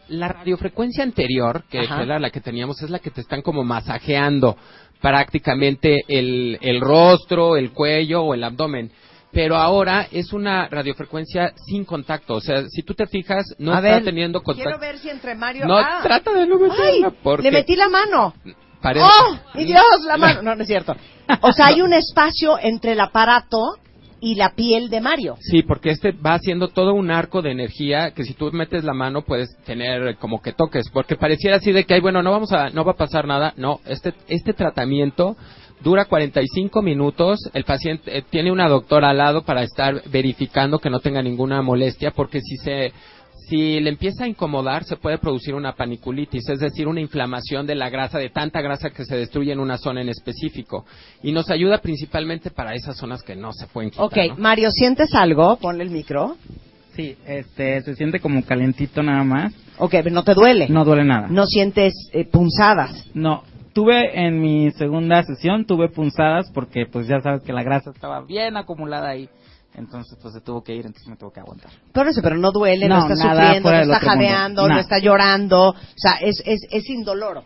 radiofrecuencia 0.08 1.04
anterior, 1.04 1.64
que 1.70 1.80
Ajá. 1.80 2.02
era 2.02 2.18
la 2.18 2.30
que 2.30 2.40
teníamos, 2.40 2.82
es 2.82 2.90
la 2.90 2.98
que 2.98 3.10
te 3.10 3.20
están 3.20 3.42
como 3.42 3.62
masajeando 3.62 4.56
prácticamente 5.04 6.00
el, 6.08 6.58
el 6.62 6.80
rostro, 6.80 7.58
el 7.58 7.72
cuello 7.72 8.22
o 8.22 8.34
el 8.34 8.42
abdomen. 8.42 8.90
Pero 9.32 9.56
ahora 9.56 10.06
es 10.10 10.32
una 10.32 10.68
radiofrecuencia 10.68 11.52
sin 11.66 11.84
contacto. 11.84 12.34
O 12.36 12.40
sea, 12.40 12.62
si 12.68 12.82
tú 12.82 12.94
te 12.94 13.06
fijas, 13.06 13.44
no 13.58 13.72
a 13.72 13.76
está 13.78 13.90
ver, 13.96 14.04
teniendo 14.04 14.40
quiero 14.40 14.56
contacto. 14.70 14.80
ver 14.80 14.98
si 14.98 15.10
entre 15.10 15.34
Mario... 15.34 15.66
No, 15.66 15.76
Ah. 15.76 16.00
trata 16.02 16.32
de 16.32 16.46
no 16.46 16.58
meterla, 16.58 17.12
Le 17.42 17.50
metí 17.50 17.76
la 17.76 17.88
mano. 17.90 18.32
parece- 18.80 19.04
¡Oh! 19.04 19.36
¡Mi 19.54 19.64
Dios! 19.64 19.82
La 20.06 20.16
mano. 20.16 20.40
No, 20.40 20.54
no 20.54 20.62
es 20.62 20.68
cierto. 20.68 20.94
O 21.42 21.52
sea, 21.52 21.66
hay 21.66 21.82
un 21.82 21.92
espacio 21.92 22.58
entre 22.60 22.92
el 22.92 23.00
aparato 23.00 23.76
y 24.24 24.36
la 24.36 24.54
piel 24.54 24.88
de 24.88 25.02
Mario. 25.02 25.36
Sí, 25.38 25.62
porque 25.62 25.90
este 25.90 26.12
va 26.12 26.32
haciendo 26.32 26.68
todo 26.68 26.94
un 26.94 27.10
arco 27.10 27.42
de 27.42 27.50
energía 27.50 28.12
que 28.12 28.24
si 28.24 28.32
tú 28.32 28.50
metes 28.52 28.82
la 28.82 28.94
mano 28.94 29.20
puedes 29.20 29.54
tener 29.66 30.16
como 30.16 30.40
que 30.40 30.54
toques, 30.54 30.86
porque 30.90 31.14
pareciera 31.14 31.58
así 31.58 31.72
de 31.72 31.84
que, 31.84 31.92
ay, 31.92 32.00
bueno, 32.00 32.22
no 32.22 32.30
vamos 32.30 32.50
a, 32.52 32.70
no 32.70 32.86
va 32.86 32.92
a 32.92 32.96
pasar 32.96 33.26
nada. 33.26 33.52
No, 33.58 33.80
este, 33.84 34.14
este 34.28 34.54
tratamiento 34.54 35.36
dura 35.82 36.06
45 36.06 36.80
minutos. 36.80 37.38
El 37.52 37.64
paciente 37.64 38.16
eh, 38.16 38.24
tiene 38.30 38.50
una 38.50 38.66
doctora 38.66 39.10
al 39.10 39.18
lado 39.18 39.42
para 39.42 39.62
estar 39.62 40.00
verificando 40.08 40.78
que 40.78 40.88
no 40.88 41.00
tenga 41.00 41.22
ninguna 41.22 41.60
molestia, 41.60 42.12
porque 42.12 42.40
si 42.40 42.56
se 42.56 42.92
si 43.48 43.80
le 43.80 43.90
empieza 43.90 44.24
a 44.24 44.28
incomodar, 44.28 44.84
se 44.84 44.96
puede 44.96 45.18
producir 45.18 45.54
una 45.54 45.74
paniculitis, 45.74 46.48
es 46.48 46.60
decir, 46.60 46.86
una 46.88 47.00
inflamación 47.00 47.66
de 47.66 47.74
la 47.74 47.90
grasa, 47.90 48.18
de 48.18 48.30
tanta 48.30 48.60
grasa 48.60 48.90
que 48.90 49.04
se 49.04 49.16
destruye 49.16 49.52
en 49.52 49.60
una 49.60 49.78
zona 49.78 50.00
en 50.00 50.08
específico. 50.08 50.84
Y 51.22 51.32
nos 51.32 51.50
ayuda 51.50 51.78
principalmente 51.78 52.50
para 52.50 52.74
esas 52.74 52.96
zonas 52.96 53.22
que 53.22 53.36
no 53.36 53.52
se 53.52 53.66
pueden 53.66 53.90
quitar. 53.90 54.06
Ok, 54.06 54.16
¿no? 54.28 54.36
Mario, 54.38 54.70
¿sientes 54.70 55.14
algo? 55.14 55.56
Ponle 55.56 55.84
el 55.84 55.90
micro. 55.90 56.36
Sí, 56.94 57.16
este, 57.26 57.82
se 57.82 57.94
siente 57.96 58.20
como 58.20 58.44
calentito 58.44 59.02
nada 59.02 59.24
más. 59.24 59.52
Ok, 59.78 59.90
pero 59.90 60.10
no 60.10 60.22
te 60.22 60.34
duele. 60.34 60.68
No 60.68 60.84
duele 60.84 61.04
nada. 61.04 61.26
No 61.28 61.46
sientes 61.46 61.92
eh, 62.12 62.24
punzadas. 62.24 63.08
No, 63.14 63.42
tuve 63.72 64.26
en 64.26 64.40
mi 64.40 64.70
segunda 64.72 65.22
sesión, 65.24 65.66
tuve 65.66 65.88
punzadas 65.88 66.50
porque 66.54 66.86
pues 66.86 67.08
ya 67.08 67.20
sabes 67.20 67.42
que 67.42 67.52
la 67.52 67.64
grasa 67.64 67.90
estaba 67.90 68.22
bien 68.22 68.56
acumulada 68.56 69.10
ahí. 69.10 69.28
Entonces 69.76 70.16
pues 70.22 70.34
se 70.34 70.40
tuvo 70.40 70.62
que 70.62 70.72
ir, 70.74 70.86
entonces 70.86 71.08
me 71.08 71.16
tuvo 71.16 71.32
que 71.32 71.40
aguantar. 71.40 71.70
Por 71.92 72.06
eso, 72.06 72.20
pero 72.22 72.36
no 72.36 72.52
duele, 72.52 72.88
no, 72.88 72.96
No, 73.08 73.12
está 73.12 73.14
nada 73.26 73.42
sufriendo, 73.46 73.70
no 73.70 73.76
está 73.76 73.92
mundo. 73.94 74.06
jadeando, 74.06 74.62
no 74.68 74.74
No. 74.74 74.80
está 74.80 74.98
llorando. 74.98 75.68
O 75.70 75.74
sea, 75.96 76.12
es, 76.20 76.42
es, 76.46 76.60
es 76.70 76.88
indoloro. 76.90 77.42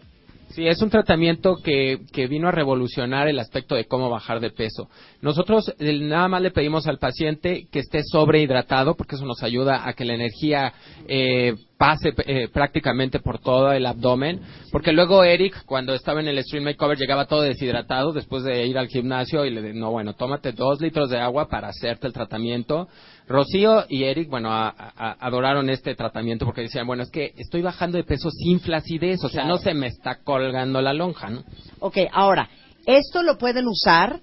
Sí, 0.51 0.67
es 0.67 0.81
un 0.83 0.89
tratamiento 0.91 1.57
que, 1.63 2.01
que 2.13 2.27
vino 2.27 2.49
a 2.49 2.51
revolucionar 2.53 3.29
el 3.29 3.39
aspecto 3.39 3.75
de 3.75 3.85
cómo 3.85 4.09
bajar 4.11 4.41
de 4.41 4.51
peso. 4.51 4.89
Nosotros 5.21 5.73
eh, 5.79 5.99
nada 6.01 6.27
más 6.29 6.41
le 6.43 6.51
pedimos 6.51 6.87
al 6.87 6.99
paciente 6.99 7.67
que 7.71 7.81
esté 7.81 8.03
sobrehidratado 8.03 8.95
porque 8.97 9.17
eso 9.17 9.27
nos 9.27 9.43
ayuda 9.43 9.87
a 9.87 9.93
que 9.93 10.05
la 10.07 10.15
energía 10.15 10.73
eh, 11.07 11.55
pase 11.79 12.13
eh, 12.27 12.49
prácticamente 12.53 13.21
por 13.21 13.39
todo 13.39 13.71
el 13.73 13.87
abdomen. 13.87 14.41
Porque 14.73 14.93
luego 14.93 15.23
Eric, 15.23 15.65
cuando 15.65 15.95
estaba 15.95 16.21
en 16.21 16.27
el 16.29 16.43
Stream 16.43 16.65
Makeover, 16.65 16.99
llegaba 16.99 17.27
todo 17.27 17.43
deshidratado 17.43 18.13
después 18.13 18.43
de 18.43 18.67
ir 18.67 18.77
al 18.77 18.89
gimnasio 18.89 19.45
y 19.45 19.51
le 19.51 19.63
dije, 19.63 19.75
no, 19.79 19.93
bueno, 19.93 20.15
tómate 20.15 20.51
dos 20.53 20.81
litros 20.81 21.09
de 21.09 21.19
agua 21.21 21.49
para 21.49 21.69
hacerte 21.69 22.09
el 22.09 22.13
tratamiento. 22.13 22.89
Rocío 23.29 23.85
y 23.89 24.03
Eric, 24.05 24.29
bueno, 24.29 24.53
a- 24.53 24.69
a- 24.77 25.17
adoraron 25.21 25.71
este 25.71 25.95
tratamiento 25.95 26.45
porque 26.45 26.63
decían, 26.63 26.87
bueno, 26.87 27.05
es 27.05 27.11
que 27.11 27.33
estoy 27.37 27.63
bajando 27.63 27.97
de 27.97 28.05
peso 28.05 28.29
sin 28.31 28.59
flacidez, 28.61 29.23
o 29.23 29.29
sea, 29.29 29.43
Claro. 29.43 29.49
no 29.57 29.59
se 29.59 29.73
me 29.75 29.87
está 29.87 30.23
colgando 30.25 30.81
la 30.83 30.93
lonja, 30.93 31.31
¿no? 31.31 31.45
Ok, 31.79 31.99
ahora, 32.13 32.49
esto 32.87 33.23
lo 33.23 33.39
pueden 33.39 33.67
usar 33.69 34.21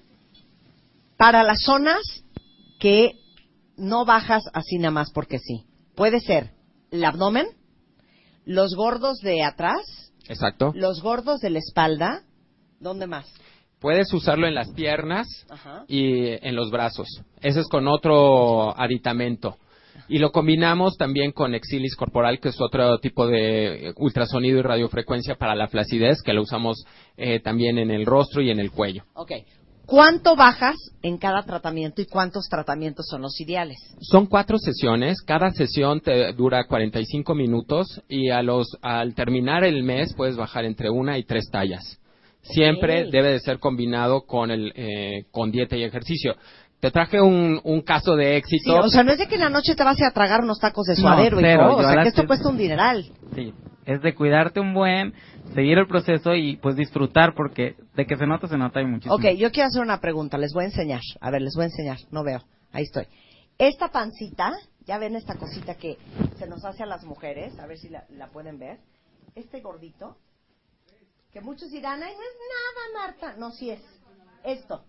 para 1.16 1.42
las 1.42 1.62
zonas 1.62 2.02
que 2.78 3.12
no 3.78 4.04
bajas 4.04 4.42
así 4.52 4.76
nada 4.76 4.90
más 4.90 5.10
porque 5.14 5.38
sí. 5.38 5.64
Puede 5.94 6.20
ser 6.20 6.50
el 6.96 7.04
abdomen, 7.04 7.46
los 8.44 8.74
gordos 8.74 9.18
de 9.20 9.42
atrás, 9.42 10.12
Exacto. 10.28 10.72
los 10.74 11.02
gordos 11.02 11.40
de 11.40 11.50
la 11.50 11.58
espalda, 11.58 12.22
¿dónde 12.80 13.06
más? 13.06 13.26
Puedes 13.78 14.12
usarlo 14.12 14.46
en 14.46 14.54
las 14.54 14.70
piernas 14.72 15.26
Ajá. 15.48 15.84
y 15.86 16.28
en 16.46 16.56
los 16.56 16.70
brazos. 16.70 17.06
Ese 17.42 17.60
es 17.60 17.68
con 17.68 17.86
otro 17.88 18.76
aditamento. 18.78 19.58
Y 20.08 20.18
lo 20.18 20.30
combinamos 20.30 20.96
también 20.96 21.32
con 21.32 21.54
exilis 21.54 21.96
corporal, 21.96 22.38
que 22.38 22.50
es 22.50 22.60
otro 22.60 22.98
tipo 22.98 23.26
de 23.26 23.92
ultrasonido 23.96 24.58
y 24.58 24.62
radiofrecuencia 24.62 25.36
para 25.36 25.54
la 25.54 25.68
flacidez, 25.68 26.22
que 26.22 26.32
lo 26.32 26.42
usamos 26.42 26.84
eh, 27.16 27.40
también 27.40 27.78
en 27.78 27.90
el 27.90 28.06
rostro 28.06 28.40
y 28.40 28.50
en 28.50 28.60
el 28.60 28.70
cuello. 28.70 29.04
Ok. 29.14 29.32
¿Cuánto 29.86 30.34
bajas 30.34 30.74
en 31.02 31.16
cada 31.16 31.42
tratamiento 31.44 32.02
y 32.02 32.06
cuántos 32.06 32.48
tratamientos 32.48 33.06
son 33.08 33.22
los 33.22 33.40
ideales? 33.40 33.78
Son 34.00 34.26
cuatro 34.26 34.58
sesiones, 34.58 35.22
cada 35.22 35.52
sesión 35.52 36.00
te 36.00 36.32
dura 36.32 36.64
45 36.66 37.34
minutos 37.36 38.02
y 38.08 38.30
a 38.30 38.42
los, 38.42 38.66
al 38.82 39.14
terminar 39.14 39.62
el 39.64 39.84
mes 39.84 40.12
puedes 40.14 40.36
bajar 40.36 40.64
entre 40.64 40.90
una 40.90 41.18
y 41.18 41.24
tres 41.24 41.48
tallas. 41.50 41.98
Siempre 42.42 43.08
debe 43.10 43.32
de 43.32 43.40
ser 43.40 43.58
combinado 43.58 44.22
con, 44.26 44.50
el, 44.50 44.72
eh, 44.76 45.24
con 45.30 45.50
dieta 45.52 45.76
y 45.76 45.84
ejercicio. 45.84 46.34
Te 46.80 46.90
traje 46.90 47.20
un, 47.20 47.60
un 47.64 47.80
caso 47.80 48.14
de 48.16 48.30
Sí, 48.32 48.36
éxito. 48.56 48.76
o 48.80 48.88
sea, 48.88 49.02
no 49.02 49.12
es 49.12 49.18
de 49.18 49.26
que 49.26 49.36
en 49.36 49.40
la 49.40 49.50
noche 49.50 49.74
te 49.74 49.82
vas 49.84 50.00
a 50.02 50.10
tragar 50.10 50.42
unos 50.42 50.58
tacos 50.58 50.86
de 50.86 50.94
No, 50.94 51.00
suadero, 51.00 51.38
cero, 51.40 51.62
hijo. 51.70 51.80
yo 51.82 51.88
O 51.88 51.90
sea, 51.92 52.02
que 52.02 52.08
esto 52.08 52.26
cuesta 52.26 52.48
un 52.48 52.58
dineral. 52.58 53.04
Sí. 53.34 53.52
Es 53.86 54.02
de 54.02 54.16
cuidarte 54.16 54.58
un 54.58 54.74
buen, 54.74 55.14
seguir 55.54 55.78
el 55.78 55.86
proceso 55.86 56.34
y 56.34 56.56
pues 56.56 56.74
disfrutar 56.74 57.34
porque 57.34 57.76
de 57.94 58.04
que 58.04 58.16
se 58.16 58.26
nota, 58.26 58.48
se 58.48 58.58
nota 58.58 58.82
y 58.82 58.84
muchísimo. 58.84 59.14
Ok, 59.14 59.36
yo 59.38 59.52
quiero 59.52 59.68
hacer 59.68 59.80
una 59.80 60.00
pregunta. 60.00 60.36
Les 60.36 60.52
voy 60.52 60.64
a 60.64 60.66
enseñar. 60.66 61.00
A 61.20 61.30
ver, 61.30 61.40
les 61.40 61.54
voy 61.54 61.62
a 61.62 61.66
enseñar. 61.66 61.98
No 62.10 62.24
veo. 62.24 62.42
Ahí 62.72 62.82
estoy. 62.82 63.06
Esta 63.58 63.88
pancita, 63.92 64.52
ya 64.84 64.98
ven 64.98 65.14
esta 65.14 65.36
cosita 65.36 65.76
que 65.76 65.98
se 66.36 66.48
nos 66.48 66.64
hace 66.64 66.82
a 66.82 66.86
las 66.86 67.04
mujeres. 67.04 67.56
A 67.60 67.66
ver 67.68 67.78
si 67.78 67.88
la, 67.88 68.26
pueden 68.32 68.58
ver. 68.58 68.80
Este 69.36 69.60
gordito. 69.60 70.16
Que 71.32 71.40
muchos 71.40 71.70
dirán, 71.70 72.02
ay, 72.02 72.12
no 72.12 72.22
es 72.22 72.98
nada, 72.98 73.06
Marta. 73.06 73.36
No, 73.38 73.52
sí 73.52 73.70
es. 73.70 73.80
Esto. 74.44 74.84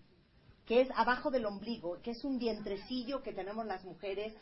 Que 0.66 0.80
es 0.80 0.88
abajo 0.96 1.30
del 1.30 1.46
ombligo. 1.46 2.02
Que 2.02 2.10
es 2.10 2.24
un 2.24 2.36
vientrecillo 2.36 3.22
que 3.22 3.32
tenemos 3.32 3.64
las 3.64 3.84
mujeres. 3.84 4.34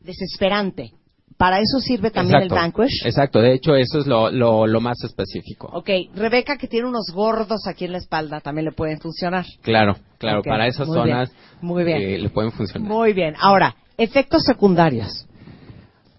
Desesperante. 0.00 0.94
Para 1.36 1.60
eso 1.60 1.78
sirve 1.78 2.10
también 2.10 2.42
Exacto. 2.42 2.54
el 2.56 2.60
Vanquish. 2.60 3.06
Exacto, 3.06 3.40
de 3.40 3.54
hecho 3.54 3.74
eso 3.76 4.00
es 4.00 4.06
lo, 4.06 4.30
lo, 4.30 4.66
lo 4.66 4.80
más 4.80 5.02
específico. 5.04 5.68
Ok, 5.72 5.90
Rebeca 6.14 6.56
que 6.56 6.66
tiene 6.66 6.88
unos 6.88 7.12
gordos 7.14 7.66
aquí 7.68 7.84
en 7.84 7.92
la 7.92 7.98
espalda 7.98 8.40
también 8.40 8.64
le 8.64 8.72
pueden 8.72 8.98
funcionar. 8.98 9.44
Claro, 9.62 9.96
claro, 10.18 10.42
para 10.42 10.66
esas 10.66 10.88
muy 10.88 10.96
zonas 10.96 11.30
bien, 11.30 11.40
muy 11.60 11.84
bien. 11.84 12.02
eh, 12.02 12.18
le 12.18 12.28
pueden 12.30 12.50
funcionar. 12.50 12.88
Muy 12.88 13.12
bien. 13.12 13.34
Ahora, 13.38 13.76
efectos 13.96 14.42
secundarios. 14.42 15.27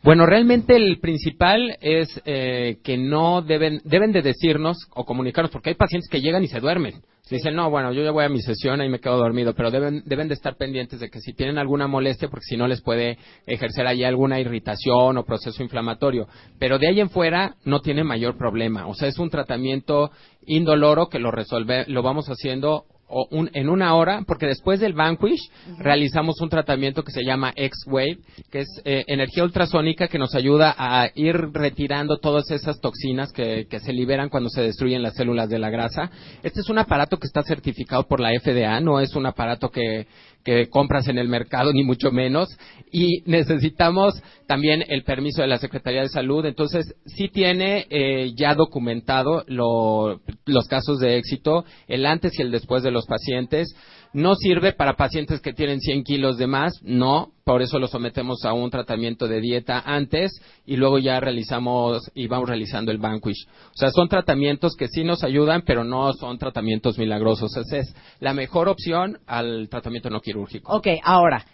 Bueno, 0.02 0.26
realmente 0.26 0.76
el 0.76 1.00
principal 1.00 1.78
es 1.82 2.22
eh, 2.26 2.78
que 2.84 2.98
no 2.98 3.42
deben 3.42 3.82
deben 3.84 4.14
de 4.14 4.22
decirnos 4.22 4.78
o 4.96 5.06
comunicarnos, 5.06 5.52
porque 5.52 5.72
hay 5.72 5.76
pacientes 5.76 6.10
que 6.10 6.22
llegan 6.22 6.44
y 6.44 6.48
se 6.48 6.62
duermen. 6.62 7.02
Dicen, 7.30 7.54
no, 7.54 7.70
bueno, 7.70 7.94
yo 7.94 8.04
ya 8.04 8.10
voy 8.10 8.26
a 8.26 8.30
mi 8.30 8.42
sesión 8.42 8.82
y 8.82 8.90
me 8.90 9.00
quedo 9.00 9.18
dormido, 9.18 9.54
pero 9.54 9.70
deben, 9.70 10.02
deben 10.06 10.28
de 10.28 10.34
estar 10.34 10.56
pendientes 10.56 11.00
de 11.00 11.10
que 11.10 11.20
si 11.20 11.34
tienen 11.34 11.60
alguna 11.60 11.86
molestia, 11.86 12.28
porque 12.28 12.46
si 12.46 12.58
no 12.58 12.68
les 12.68 12.82
puede 12.82 13.20
ejercer 13.46 13.86
ahí 13.86 14.04
alguna 14.04 14.40
irritación 14.40 15.16
o 15.16 15.26
proceso 15.26 15.62
inflamatorio. 15.62 16.28
Pero 16.58 16.80
de 16.80 16.88
ahí 16.88 17.00
en 17.00 17.12
fuera 17.12 17.56
no 17.66 17.82
tiene 17.82 18.04
mayor 18.04 18.36
problema. 18.36 18.88
O 18.88 18.96
sea, 18.96 19.08
es 19.08 19.20
un 19.20 19.30
tratamiento 19.30 20.10
indoloro 20.48 21.08
que 21.08 21.20
lo 21.20 21.30
resolve, 21.30 21.86
lo 21.88 22.02
vamos 22.02 22.28
haciendo 22.30 22.86
o 23.10 23.28
un- 23.32 23.50
en 23.54 23.70
una 23.70 23.96
hora, 23.96 24.24
porque 24.28 24.46
después 24.46 24.80
del 24.80 24.94
Vanquish 24.94 25.50
realizamos 25.80 26.40
un 26.42 26.50
tratamiento 26.50 27.04
que 27.04 27.12
se 27.12 27.24
llama 27.24 27.52
X-Wave, 27.56 28.18
que 28.52 28.60
es 28.62 28.68
eh, 28.86 29.04
energía 29.08 29.44
ultrasónica 29.44 30.08
que 30.08 30.20
nos 30.20 30.36
ayuda 30.36 30.76
a 30.78 31.10
ir 31.16 31.36
retirando 31.54 32.18
todas 32.18 32.50
esas 32.52 32.80
toxinas 32.80 33.32
que, 33.34 33.66
que 33.70 33.80
se 33.80 33.94
liberan 33.94 34.30
cuando 34.30 34.50
se 34.50 34.62
destruyen 34.62 35.02
las 35.02 35.16
células 35.16 35.50
de 35.50 35.60
la 35.60 35.70
grasa. 35.70 36.10
Este 36.44 36.60
es 36.62 36.70
un 36.70 36.78
aparato 36.78 37.18
que 37.18 37.28
está 37.28 37.42
certificado 37.44 38.08
por 38.08 38.20
la 38.20 38.30
FDA, 38.40 38.80
no 38.80 39.00
es 39.00 39.16
un 39.16 39.26
aparato 39.26 39.70
que, 39.70 40.08
que 40.44 40.68
compras 40.70 41.08
en 41.08 41.18
el 41.18 41.28
mercado, 41.28 41.74
ni 41.74 41.84
mucho 41.84 42.12
menos, 42.12 42.50
y 42.92 43.22
necesitamos 43.26 44.14
también 44.48 44.84
el 44.88 45.04
permiso 45.04 45.42
de 45.42 45.48
la 45.48 45.58
Secretaría 45.58 46.02
de 46.02 46.10
Salud. 46.10 46.46
Entonces, 46.46 46.96
sí 47.06 47.28
tiene 47.30 47.86
eh, 47.90 48.32
ya 48.36 48.56
documentado 48.56 49.44
lo- 49.48 50.22
los 50.46 50.66
casos 50.68 51.00
de 51.00 51.18
éxito, 51.18 51.66
el 51.88 52.06
antes 52.06 52.38
y 52.40 52.42
el 52.42 52.52
después 52.52 52.82
de 52.84 52.92
los 52.92 53.06
pacientes. 53.06 53.76
No 54.12 54.34
sirve 54.34 54.74
para 54.74 54.96
pacientes 54.96 55.40
que 55.40 55.54
tienen 55.54 55.80
100 55.80 56.04
kilos 56.04 56.38
de 56.40 56.48
más, 56.48 56.74
no, 56.82 57.32
por 57.44 57.62
eso 57.62 57.78
lo 57.78 57.88
sometemos 57.88 58.44
a 58.44 58.54
un 58.54 58.72
tratamiento 58.72 59.28
de 59.28 59.40
dieta 59.40 59.84
antes 59.86 60.32
y 60.66 60.78
luego 60.78 60.98
ya 60.98 61.20
realizamos 61.20 62.10
y 62.16 62.26
vamos 62.28 62.50
realizando 62.50 62.92
el 62.92 62.98
Vanquish. 62.98 63.46
O 63.68 63.76
sea, 63.78 63.92
son 63.92 64.10
tratamientos 64.10 64.76
que 64.76 64.88
sí 64.88 65.04
nos 65.04 65.24
ayudan, 65.24 65.62
pero 65.64 65.84
no 65.84 66.12
son 66.14 66.40
tratamientos 66.40 66.98
milagrosos. 66.98 67.56
Esa 67.56 67.78
es 67.78 67.96
la 68.20 68.34
mejor 68.34 68.68
opción 68.68 69.20
al 69.28 69.70
tratamiento 69.70 70.10
no 70.10 70.22
quirúrgico. 70.22 70.76
Ok, 70.76 70.88
ahora, 71.04 71.46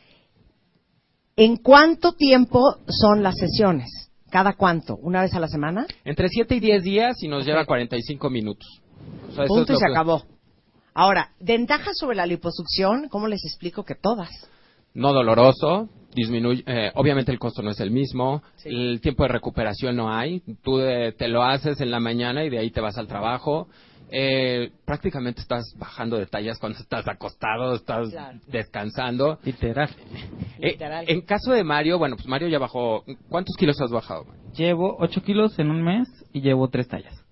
¿en 1.35 1.57
cuánto 1.57 2.13
tiempo 2.13 2.61
son 2.87 3.21
las 3.21 3.35
sesiones? 3.35 3.89
¿Cada 4.31 4.53
cuánto? 4.53 4.95
¿Una 4.95 5.21
vez 5.21 5.33
a 5.33 5.39
la 5.39 5.47
semana? 5.47 5.85
Entre 6.03 6.29
7 6.29 6.55
y 6.55 6.59
10 6.61 6.83
días 6.83 7.15
y 7.21 7.27
nos 7.27 7.45
lleva 7.45 7.65
45 7.65 8.29
minutos. 8.29 8.67
O 9.29 9.31
sea, 9.33 9.43
eso 9.45 9.53
Punto 9.53 9.73
es 9.73 9.77
y 9.77 9.81
se 9.81 9.85
que- 9.85 9.91
acabó. 9.91 10.23
Ahora, 10.95 11.31
ventajas 11.41 11.97
sobre 11.99 12.15
la 12.15 12.25
liposucción, 12.25 13.09
¿cómo 13.09 13.27
les 13.27 13.43
explico 13.45 13.83
que 13.83 13.95
todas? 13.95 14.29
no 14.93 15.11
doloroso, 15.11 15.89
disminuye, 16.13 16.63
eh, 16.65 16.89
obviamente 16.95 17.29
el 17.29 17.37
costo 17.37 17.61
no 17.61 17.71
es 17.71 17.81
el 17.81 17.91
mismo, 17.91 18.41
el 18.63 19.01
tiempo 19.01 19.23
de 19.23 19.29
recuperación 19.29 19.97
no 19.97 20.09
hay, 20.09 20.41
tú 20.63 20.79
eh, 20.79 21.11
te 21.17 21.27
lo 21.27 21.43
haces 21.43 21.81
en 21.81 21.91
la 21.91 21.99
mañana 21.99 22.45
y 22.45 22.49
de 22.49 22.59
ahí 22.59 22.71
te 22.71 22.79
vas 22.79 22.97
al 22.97 23.05
trabajo, 23.07 23.67
eh, 24.09 24.71
prácticamente 24.85 25.41
estás 25.41 25.65
bajando 25.77 26.15
de 26.17 26.27
tallas 26.27 26.57
cuando 26.59 26.79
estás 26.79 27.05
acostado, 27.09 27.75
estás 27.75 28.09
Claro. 28.09 28.39
descansando. 28.47 29.37
Literal. 29.43 29.89
Eh, 30.59 30.71
Literal. 30.71 31.03
en 31.09 31.19
caso 31.23 31.51
de 31.51 31.65
Mario, 31.65 31.99
bueno, 31.99 32.15
pues 32.15 32.27
Mario 32.29 32.47
ya 32.47 32.57
bajó, 32.59 33.03
¿cuántos 33.27 33.57
kilos 33.57 33.81
has 33.81 33.91
bajado? 33.91 34.23
Llevo 34.55 34.95
8 34.99 35.23
kilos 35.23 35.59
en 35.59 35.71
un 35.71 35.83
mes 35.83 36.07
y 36.31 36.39
llevo 36.39 36.69
3 36.69 36.87
tallas. 36.87 37.24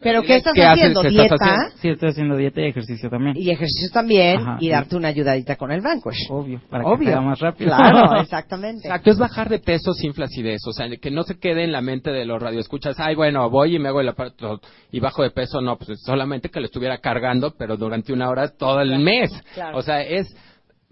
¿Pero 0.00 0.22
qué 0.22 0.36
estás 0.36 0.52
¿Qué 0.54 0.62
haces? 0.64 0.78
haciendo? 0.82 1.02
¿Qué 1.02 1.08
estás 1.08 1.28
¿Dieta? 1.28 1.44
haciendo? 1.44 1.76
Sí, 1.80 1.88
estoy 1.88 2.08
haciendo 2.10 2.36
dieta 2.36 2.60
y 2.60 2.64
ejercicio 2.66 3.10
también. 3.10 3.36
Y 3.36 3.50
ejercicio 3.50 3.90
también, 3.92 4.36
Ajá, 4.40 4.56
y 4.60 4.64
sí. 4.66 4.70
darte 4.70 4.96
una 4.96 5.08
ayudadita 5.08 5.56
con 5.56 5.72
el 5.72 5.80
Vanquish. 5.80 6.26
Obvio, 6.30 6.60
para 6.70 6.84
Obvio. 6.84 6.98
que 7.06 7.12
sea 7.12 7.20
más 7.20 7.38
rápido. 7.40 7.70
Claro, 7.74 8.16
exactamente. 8.20 8.86
Exacto, 8.88 9.10
es 9.10 9.18
bajar 9.18 9.48
de 9.48 9.58
peso 9.58 9.92
sin 9.94 10.14
flacidez, 10.14 10.60
o 10.66 10.72
sea, 10.72 10.86
que 11.00 11.10
no 11.10 11.22
se 11.22 11.38
quede 11.38 11.64
en 11.64 11.72
la 11.72 11.80
mente 11.80 12.10
de 12.10 12.24
los 12.24 12.40
radioescuchas, 12.40 12.96
ay, 13.00 13.14
bueno, 13.14 13.48
voy 13.50 13.76
y 13.76 13.78
me 13.78 13.88
hago 13.88 14.00
el 14.00 14.08
aparato 14.08 14.60
y 14.92 15.00
bajo 15.00 15.22
de 15.22 15.30
peso, 15.30 15.60
no, 15.60 15.76
pues 15.76 16.00
solamente 16.04 16.48
que 16.50 16.60
lo 16.60 16.66
estuviera 16.66 16.98
cargando, 16.98 17.54
pero 17.58 17.76
durante 17.76 18.12
una 18.12 18.28
hora 18.28 18.48
todo 18.56 18.80
el 18.80 18.98
mes. 18.98 19.30
claro. 19.54 19.78
O 19.78 19.82
sea, 19.82 20.02
es 20.02 20.26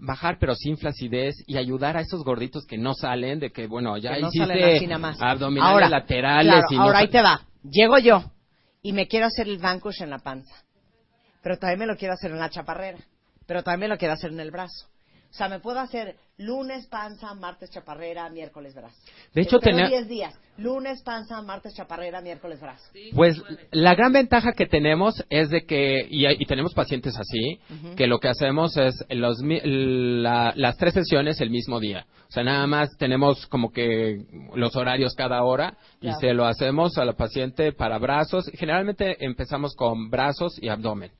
bajar 0.01 0.37
pero 0.39 0.55
sin 0.55 0.77
flacidez 0.77 1.35
y 1.45 1.57
ayudar 1.57 1.97
a 1.97 2.01
esos 2.01 2.23
gorditos 2.23 2.65
que 2.65 2.77
no 2.77 2.93
salen, 2.93 3.39
de 3.39 3.51
que, 3.51 3.67
bueno, 3.67 3.97
ya 3.97 4.13
Que 4.15 4.21
no 4.21 4.27
hiciste 4.29 4.47
salen 4.47 4.75
así 4.77 4.87
nada 4.87 4.99
más. 4.99 5.21
abdominales 5.21 5.73
Ahora, 5.73 5.89
laterales 5.89 6.51
claro, 6.53 6.67
y 6.71 6.75
no 6.77 6.81
ahora 6.83 6.97
ahí 6.99 7.05
sal- 7.07 7.11
te 7.11 7.21
va. 7.21 7.41
Llego 7.69 7.97
yo 7.99 8.23
y 8.81 8.93
me 8.93 9.07
quiero 9.07 9.25
hacer 9.25 9.47
el 9.47 9.57
Vanquish 9.57 10.01
en 10.01 10.09
la 10.09 10.19
panza. 10.19 10.55
Pero 11.41 11.57
también 11.57 11.79
me 11.79 11.87
lo 11.87 11.97
quiero 11.97 12.13
hacer 12.13 12.31
en 12.31 12.39
la 12.39 12.49
chaparrera. 12.49 12.99
Pero 13.45 13.63
también 13.63 13.81
me 13.81 13.87
lo 13.95 13.97
quiero 13.97 14.13
hacer 14.13 14.31
en 14.31 14.39
el 14.39 14.51
brazo. 14.51 14.87
O 15.29 15.33
sea, 15.33 15.47
me 15.47 15.59
puedo 15.59 15.79
hacer 15.79 16.15
lunes 16.37 16.87
panza, 16.87 17.33
martes 17.35 17.69
chaparrera, 17.69 18.27
miércoles 18.29 18.73
brazo. 18.73 18.95
De 19.33 19.41
hecho, 19.41 19.59
tener- 19.59 19.87
10 19.87 20.07
días. 20.07 20.39
Lunes 20.57 21.03
panza, 21.03 21.39
martes 21.43 21.75
chaparrera, 21.75 22.19
miércoles 22.19 22.59
brazo. 22.59 22.83
Pues 23.15 23.41
la 23.71 23.93
gran 23.93 24.11
ventaja 24.11 24.53
que 24.53 24.65
tenemos 24.65 25.23
es 25.29 25.49
de 25.51 25.65
que, 25.65 26.05
y, 26.09 26.25
y 26.27 26.45
tenemos 26.47 26.73
pacientes 26.73 27.15
así, 27.17 27.59
que 27.95 28.07
lo 28.07 28.19
que 28.19 28.27
hacemos 28.29 28.75
es 28.77 28.95
los, 29.09 29.41
mi- 29.43 29.61
la- 29.63 30.53
las 30.55 30.77
tres 30.77 30.95
sesiones 30.95 31.39
el 31.41 31.51
mismo 31.51 31.79
día. 31.79 32.05
O 32.27 32.31
sea, 32.31 32.43
nada 32.43 32.65
más 32.67 32.89
tenemos 32.97 33.45
como 33.47 33.71
que 33.71 34.17
los 34.55 34.75
horarios 34.75 35.13
cada 35.15 35.43
hora 35.43 35.77
y 35.97 36.05
Claro. 36.07 36.19
se 36.19 36.33
lo 36.33 36.45
hacemos 36.45 36.97
a 36.97 37.05
la 37.05 37.13
paciente 37.13 37.71
para 37.71 37.97
brazos. 37.99 38.49
Generalmente 38.55 39.23
empezamos 39.23 39.75
con 39.75 40.09
brazos 40.09 40.57
y 40.61 40.69
abdomen. 40.69 41.11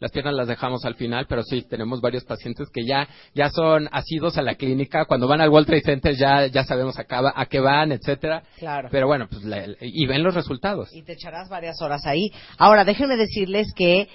Las 0.00 0.12
piernas 0.12 0.34
las 0.34 0.46
dejamos 0.46 0.84
al 0.84 0.94
final, 0.94 1.26
pero 1.28 1.42
sí, 1.42 1.62
tenemos 1.68 2.00
varios 2.00 2.24
pacientes 2.24 2.68
que 2.72 2.86
ya, 2.86 3.08
ya 3.34 3.50
son 3.50 3.88
asidos 3.90 4.38
a 4.38 4.42
la 4.42 4.54
clínica. 4.54 5.06
Cuando 5.06 5.26
van 5.26 5.40
al 5.40 5.48
World 5.48 5.66
Trade 5.66 5.82
Center 5.82 6.14
ya, 6.14 6.46
ya 6.46 6.62
sabemos 6.62 6.96
a, 6.98 7.04
a 7.34 7.46
qué 7.46 7.58
van, 7.58 7.90
etcétera. 7.90 8.42
Claro. 8.58 8.88
Pero 8.92 9.08
bueno, 9.08 9.26
pues, 9.28 9.42
la- 9.44 9.66
y 9.80 10.06
ven 10.06 10.22
los 10.22 10.34
resultados. 10.34 10.88
Y 10.94 11.02
te 11.02 11.14
echarás 11.14 11.48
varias 11.48 11.82
horas 11.82 12.06
ahí. 12.06 12.30
Ahora, 12.58 12.84
déjenme 12.84 13.16
decirles 13.16 13.72
que 13.74 14.08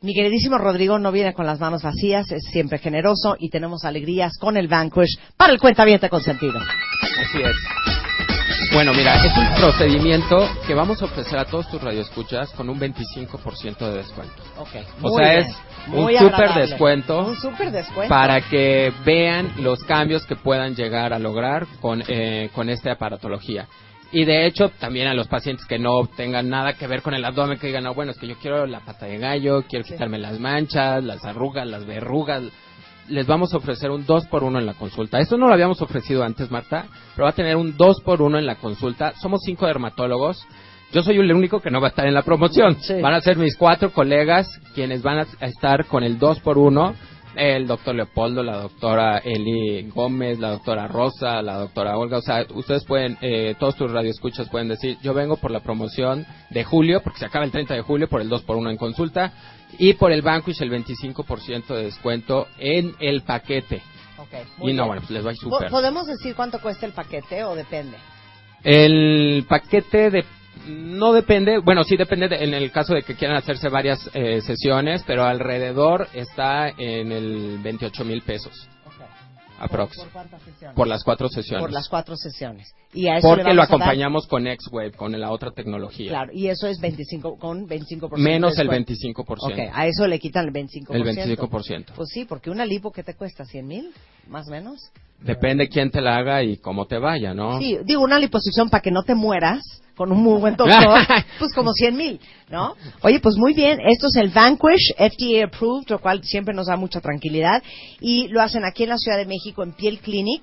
mi 0.00 0.14
queridísimo 0.14 0.58
Rodrigo 0.58 0.98
no 0.98 1.12
viene 1.12 1.32
con 1.32 1.46
las 1.46 1.60
manos 1.60 1.82
vacías, 1.82 2.30
es 2.32 2.42
siempre 2.50 2.78
generoso 2.78 3.36
y 3.38 3.50
tenemos 3.50 3.84
alegrías 3.84 4.32
con 4.40 4.56
el 4.56 4.66
Vanquish 4.68 5.16
para 5.36 5.52
el 5.52 5.60
cuentaviente 5.60 6.08
consentido. 6.10 6.58
Así 6.58 7.38
es. 7.40 8.03
Bueno, 8.74 8.92
mira, 8.92 9.24
es 9.24 9.32
un 9.36 9.54
procedimiento 9.54 10.48
que 10.66 10.74
vamos 10.74 11.00
a 11.00 11.04
ofrecer 11.04 11.38
a 11.38 11.44
todos 11.44 11.68
tus 11.68 11.80
radioescuchas 11.80 12.50
con 12.50 12.68
un 12.68 12.80
25% 12.80 13.78
de 13.78 13.98
descuento. 13.98 14.34
Ok. 14.58 14.68
O 15.00 15.16
sea, 15.16 15.28
bien, 15.28 15.46
es 15.46 15.56
un 15.92 16.18
súper 16.18 16.54
descuento 16.54 17.18
Un 17.20 17.36
súper 17.36 17.70
descuento. 17.70 18.08
para 18.08 18.40
que 18.40 18.92
vean 19.04 19.52
los 19.58 19.84
cambios 19.84 20.26
que 20.26 20.34
puedan 20.34 20.74
llegar 20.74 21.12
a 21.12 21.20
lograr 21.20 21.68
con, 21.80 22.02
eh, 22.08 22.50
con 22.52 22.68
esta 22.68 22.90
aparatología. 22.90 23.68
Y 24.10 24.24
de 24.24 24.44
hecho, 24.44 24.70
también 24.80 25.06
a 25.06 25.14
los 25.14 25.28
pacientes 25.28 25.66
que 25.66 25.78
no 25.78 26.08
tengan 26.08 26.48
nada 26.48 26.72
que 26.72 26.88
ver 26.88 27.00
con 27.00 27.14
el 27.14 27.24
abdomen, 27.24 27.58
que 27.58 27.68
digan, 27.68 27.84
no, 27.84 27.94
bueno, 27.94 28.10
es 28.10 28.18
que 28.18 28.26
yo 28.26 28.34
quiero 28.36 28.66
la 28.66 28.80
pata 28.80 29.06
de 29.06 29.18
gallo, 29.18 29.62
quiero 29.68 29.84
quitarme 29.84 30.18
las 30.18 30.40
manchas, 30.40 31.02
las 31.04 31.24
arrugas, 31.24 31.66
las 31.66 31.86
verrugas, 31.86 32.42
les 33.08 33.26
vamos 33.26 33.52
a 33.52 33.58
ofrecer 33.58 33.90
un 33.90 34.06
2 34.06 34.26
por 34.26 34.44
1 34.44 34.58
en 34.58 34.66
la 34.66 34.74
consulta. 34.74 35.18
Esto 35.18 35.36
no 35.36 35.48
lo 35.48 35.54
habíamos 35.54 35.80
ofrecido 35.82 36.24
antes, 36.24 36.50
Marta, 36.50 36.86
pero 37.14 37.24
va 37.24 37.30
a 37.30 37.34
tener 37.34 37.56
un 37.56 37.76
2 37.76 38.00
por 38.00 38.22
1 38.22 38.38
en 38.38 38.46
la 38.46 38.56
consulta. 38.56 39.14
Somos 39.20 39.40
cinco 39.44 39.66
dermatólogos. 39.66 40.46
Yo 40.92 41.02
soy 41.02 41.16
el 41.16 41.32
único 41.32 41.60
que 41.60 41.70
no 41.70 41.80
va 41.80 41.88
a 41.88 41.90
estar 41.90 42.06
en 42.06 42.14
la 42.14 42.22
promoción. 42.22 42.76
Sí. 42.80 43.00
Van 43.00 43.14
a 43.14 43.20
ser 43.20 43.36
mis 43.36 43.56
cuatro 43.56 43.90
colegas 43.90 44.60
quienes 44.74 45.02
van 45.02 45.18
a 45.18 45.26
a 45.40 45.46
estar 45.46 45.86
con 45.86 46.04
el 46.04 46.18
2 46.18 46.40
por 46.40 46.58
1 46.58 46.94
el 47.36 47.66
doctor 47.66 47.94
Leopoldo, 47.94 48.42
la 48.42 48.58
doctora 48.58 49.18
Eli 49.18 49.88
Gómez, 49.90 50.38
la 50.38 50.50
doctora 50.50 50.86
Rosa, 50.88 51.42
la 51.42 51.58
doctora 51.58 51.96
Olga, 51.98 52.18
o 52.18 52.22
sea, 52.22 52.46
ustedes 52.54 52.84
pueden, 52.84 53.16
eh, 53.20 53.54
todos 53.58 53.76
tus 53.76 53.90
radioescuchas 53.90 54.48
pueden 54.48 54.68
decir, 54.68 54.98
yo 55.02 55.14
vengo 55.14 55.36
por 55.36 55.50
la 55.50 55.60
promoción 55.60 56.26
de 56.50 56.64
julio, 56.64 57.02
porque 57.02 57.18
se 57.20 57.26
acaba 57.26 57.44
el 57.44 57.50
30 57.50 57.74
de 57.74 57.82
julio, 57.82 58.08
por 58.08 58.20
el 58.20 58.28
2 58.28 58.42
por 58.42 58.56
1 58.56 58.70
en 58.70 58.76
consulta, 58.76 59.32
y 59.78 59.94
por 59.94 60.12
el 60.12 60.22
Vanquish 60.22 60.62
el 60.62 60.70
25% 60.70 61.66
de 61.74 61.84
descuento 61.84 62.46
en 62.58 62.94
el 63.00 63.22
paquete. 63.22 63.82
Ok, 64.18 64.32
Y 64.62 64.72
no, 64.72 64.84
bien. 64.84 64.86
bueno, 64.86 65.02
pues 65.02 65.10
les 65.10 65.26
va 65.26 65.30
a 65.32 65.34
súper. 65.34 65.70
¿Podemos 65.70 66.06
decir 66.06 66.34
cuánto 66.34 66.60
cuesta 66.60 66.86
el 66.86 66.92
paquete 66.92 67.44
o 67.44 67.54
depende? 67.54 67.96
El 68.62 69.44
paquete 69.48 70.10
de 70.10 70.24
No 70.66 71.12
depende, 71.12 71.58
bueno, 71.58 71.84
sí 71.84 71.96
depende 71.96 72.28
de- 72.28 72.42
en 72.44 72.54
el 72.54 72.70
caso 72.70 72.94
de 72.94 73.02
que 73.02 73.14
quieran 73.14 73.36
hacerse 73.36 73.68
varias 73.68 74.10
eh, 74.14 74.40
sesiones, 74.40 75.02
pero 75.06 75.24
alrededor 75.24 76.08
está 76.14 76.68
en 76.70 77.12
el 77.12 77.58
28 77.62 78.04
mil 78.04 78.22
pesos. 78.22 78.68
Aprox. 79.58 79.96
¿Por 79.96 80.06
sesiones? 80.40 80.74
Por 80.76 80.88
las 80.88 81.04
cuatro 81.04 81.28
sesiones. 81.28 81.62
Por 81.62 81.72
las 81.72 81.88
cuatro 81.88 82.16
sesiones. 82.16 82.74
Y 82.92 83.06
a 83.06 83.18
eso 83.18 83.28
Porque 83.28 83.54
lo 83.54 83.62
acompañamos 83.62 84.26
con 84.26 84.46
X-Wave, 84.48 84.92
con 84.92 85.18
la 85.18 85.30
otra 85.30 85.52
tecnología. 85.52 86.10
Claro, 86.10 86.32
y 86.34 86.48
eso 86.48 86.66
es 86.66 86.80
25, 86.80 87.38
con 87.38 87.66
25%. 87.68 88.16
Menos 88.16 88.58
el 88.58 88.66
descuento. 88.68 88.92
25%. 88.92 89.52
Ok, 89.52 89.58
a 89.72 89.86
eso 89.86 90.06
le 90.08 90.18
quitan 90.18 90.46
el 90.48 90.52
25%. 90.52 90.86
El 90.90 91.04
25%. 91.04 91.92
Pues 91.94 92.08
sí, 92.12 92.24
porque 92.24 92.50
una 92.50 92.66
lipo 92.66 92.90
que 92.90 93.04
te 93.04 93.14
cuesta 93.14 93.44
100 93.44 93.66
mil, 93.66 93.90
más 94.28 94.48
o 94.48 94.50
menos. 94.50 94.90
Depende 95.20 95.68
quién 95.68 95.90
te 95.90 96.00
la 96.00 96.16
haga 96.16 96.42
y 96.42 96.56
cómo 96.56 96.86
te 96.86 96.98
vaya, 96.98 97.32
¿no? 97.32 97.58
Sí, 97.60 97.78
digo, 97.84 98.02
una 98.02 98.18
liposucción 98.18 98.68
para 98.68 98.82
que 98.82 98.90
no 98.90 99.04
te 99.04 99.14
mueras 99.14 99.62
con 99.96 100.10
un 100.10 100.22
muy 100.22 100.40
buen 100.40 100.56
doctor, 100.56 101.00
pues 101.38 101.52
como 101.54 101.72
100 101.72 101.96
mil, 101.96 102.20
¿no? 102.50 102.74
Oye, 103.02 103.20
pues 103.20 103.36
muy 103.36 103.54
bien, 103.54 103.78
esto 103.80 104.08
es 104.08 104.16
el 104.16 104.30
Vanquish, 104.30 104.94
FDA 104.96 105.44
approved, 105.44 105.88
lo 105.88 106.00
cual 106.00 106.24
siempre 106.24 106.54
nos 106.54 106.66
da 106.66 106.76
mucha 106.76 107.00
tranquilidad, 107.00 107.62
y 108.00 108.28
lo 108.28 108.40
hacen 108.40 108.64
aquí 108.64 108.84
en 108.84 108.90
la 108.90 108.98
Ciudad 108.98 109.18
de 109.18 109.26
México 109.26 109.62
en 109.62 109.72
Piel 109.72 110.00
Clinic. 110.00 110.42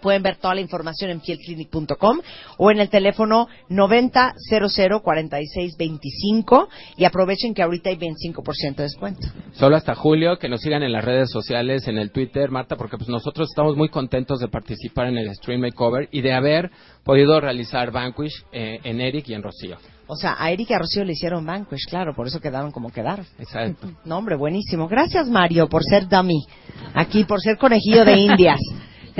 Pueden 0.00 0.22
ver 0.22 0.36
toda 0.36 0.54
la 0.54 0.60
información 0.60 1.10
en 1.10 1.20
pielclinic.com 1.20 2.20
o 2.56 2.70
en 2.70 2.80
el 2.80 2.88
teléfono 2.88 3.48
90004625 3.68 6.68
y 6.96 7.04
aprovechen 7.04 7.54
que 7.54 7.62
ahorita 7.62 7.90
hay 7.90 7.96
25% 7.96 8.76
de 8.76 8.82
descuento. 8.84 9.28
Solo 9.52 9.76
hasta 9.76 9.94
julio, 9.94 10.38
que 10.38 10.48
nos 10.48 10.60
sigan 10.60 10.82
en 10.82 10.92
las 10.92 11.04
redes 11.04 11.30
sociales, 11.30 11.86
en 11.88 11.98
el 11.98 12.12
Twitter, 12.12 12.50
Marta, 12.50 12.76
porque 12.76 12.96
pues 12.96 13.08
nosotros 13.08 13.48
estamos 13.50 13.76
muy 13.76 13.88
contentos 13.88 14.40
de 14.40 14.48
participar 14.48 15.08
en 15.08 15.18
el 15.18 15.34
Stream 15.34 15.60
Makeover 15.60 16.08
y 16.10 16.20
de 16.20 16.32
haber 16.32 16.70
podido 17.04 17.40
realizar 17.40 17.90
Vanquish 17.90 18.44
eh, 18.52 18.80
en 18.84 19.00
Eric 19.00 19.28
y 19.28 19.34
en 19.34 19.42
Rocío. 19.42 19.76
O 20.10 20.16
sea, 20.16 20.36
a 20.38 20.50
Erika 20.50 20.72
y 20.72 20.76
a 20.76 20.78
Rocío 20.78 21.04
le 21.04 21.12
hicieron 21.12 21.44
Vanquish, 21.44 21.86
claro, 21.86 22.14
por 22.14 22.26
eso 22.26 22.40
quedaron 22.40 22.70
como 22.70 22.90
quedaron. 22.90 23.26
Exacto. 23.38 23.88
No, 24.04 24.16
hombre, 24.16 24.36
buenísimo. 24.36 24.88
Gracias, 24.88 25.28
Mario, 25.28 25.68
por 25.68 25.82
ser 25.84 26.08
dummy. 26.08 26.46
Aquí, 26.94 27.24
por 27.24 27.40
ser 27.40 27.58
conejillo 27.58 28.04
de 28.04 28.16
indias. 28.16 28.60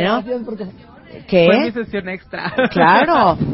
¿No? 0.04 0.24
¿Qué? 1.26 1.46
Fue 1.46 1.60
mi 1.60 1.72
sesión 1.72 2.08
extra. 2.08 2.52
Claro. 2.70 3.38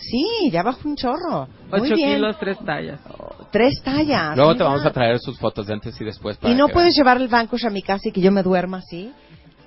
Sí, 0.00 0.50
ya 0.50 0.62
bajó 0.62 0.88
un 0.88 0.96
chorro. 0.96 1.48
Muy 1.70 1.80
8 1.90 1.94
bien. 1.96 2.14
kilos, 2.14 2.36
3 2.38 2.58
tallas. 2.64 3.00
Tres 3.50 3.82
tallas. 3.82 4.36
Luego 4.36 4.52
te 4.52 4.58
mira. 4.58 4.68
vamos 4.70 4.86
a 4.86 4.92
traer 4.92 5.18
sus 5.18 5.38
fotos 5.38 5.66
de 5.66 5.74
antes 5.74 6.00
y 6.00 6.04
después. 6.04 6.36
para 6.36 6.52
¿Y 6.52 6.56
no 6.56 6.68
puedes 6.68 6.96
llevar 6.96 7.16
el 7.20 7.28
Vanquish 7.28 7.66
a 7.66 7.70
mi 7.70 7.82
casa 7.82 8.08
y 8.08 8.12
que 8.12 8.20
yo 8.20 8.30
me 8.30 8.42
duerma 8.42 8.78
así? 8.78 9.12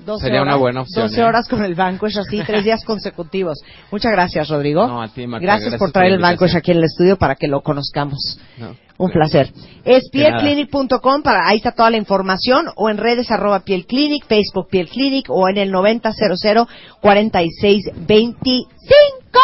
12 0.05 0.25
Sería 0.25 0.41
una 0.41 0.51
horas, 0.51 0.61
buena 0.61 0.81
opción, 0.81 1.07
12 1.07 1.19
¿eh? 1.19 1.23
horas 1.23 1.47
con 1.47 1.63
el 1.63 1.75
Vanquish 1.75 2.17
así, 2.17 2.41
tres 2.45 2.63
días 2.63 2.83
consecutivos. 2.83 3.59
Muchas 3.91 4.11
gracias, 4.11 4.49
Rodrigo. 4.49 4.87
No, 4.87 5.01
a 5.01 5.07
ti, 5.07 5.27
Marta, 5.27 5.45
gracias, 5.45 5.71
gracias 5.71 5.79
por 5.79 5.91
traer 5.91 6.13
el 6.13 6.19
Vanquish 6.19 6.55
aquí 6.55 6.71
en 6.71 6.77
el 6.77 6.85
estudio 6.85 7.17
para 7.17 7.35
que 7.35 7.47
lo 7.47 7.61
conozcamos. 7.61 8.39
No. 8.57 8.75
Un 8.97 9.11
placer. 9.11 9.51
Es 9.83 10.09
pielclinic.com, 10.11 11.23
para 11.23 11.47
ahí 11.47 11.57
está 11.57 11.71
toda 11.71 11.89
la 11.89 11.97
información, 11.97 12.67
o 12.75 12.89
en 12.89 12.97
redes 12.97 13.31
arroba 13.31 13.61
pielclinic, 13.61 14.27
Facebook 14.27 14.67
pielclinic, 14.69 15.25
o 15.29 15.49
en 15.49 15.57
el 15.57 15.71
9000 15.71 16.67
4625. 17.01 19.39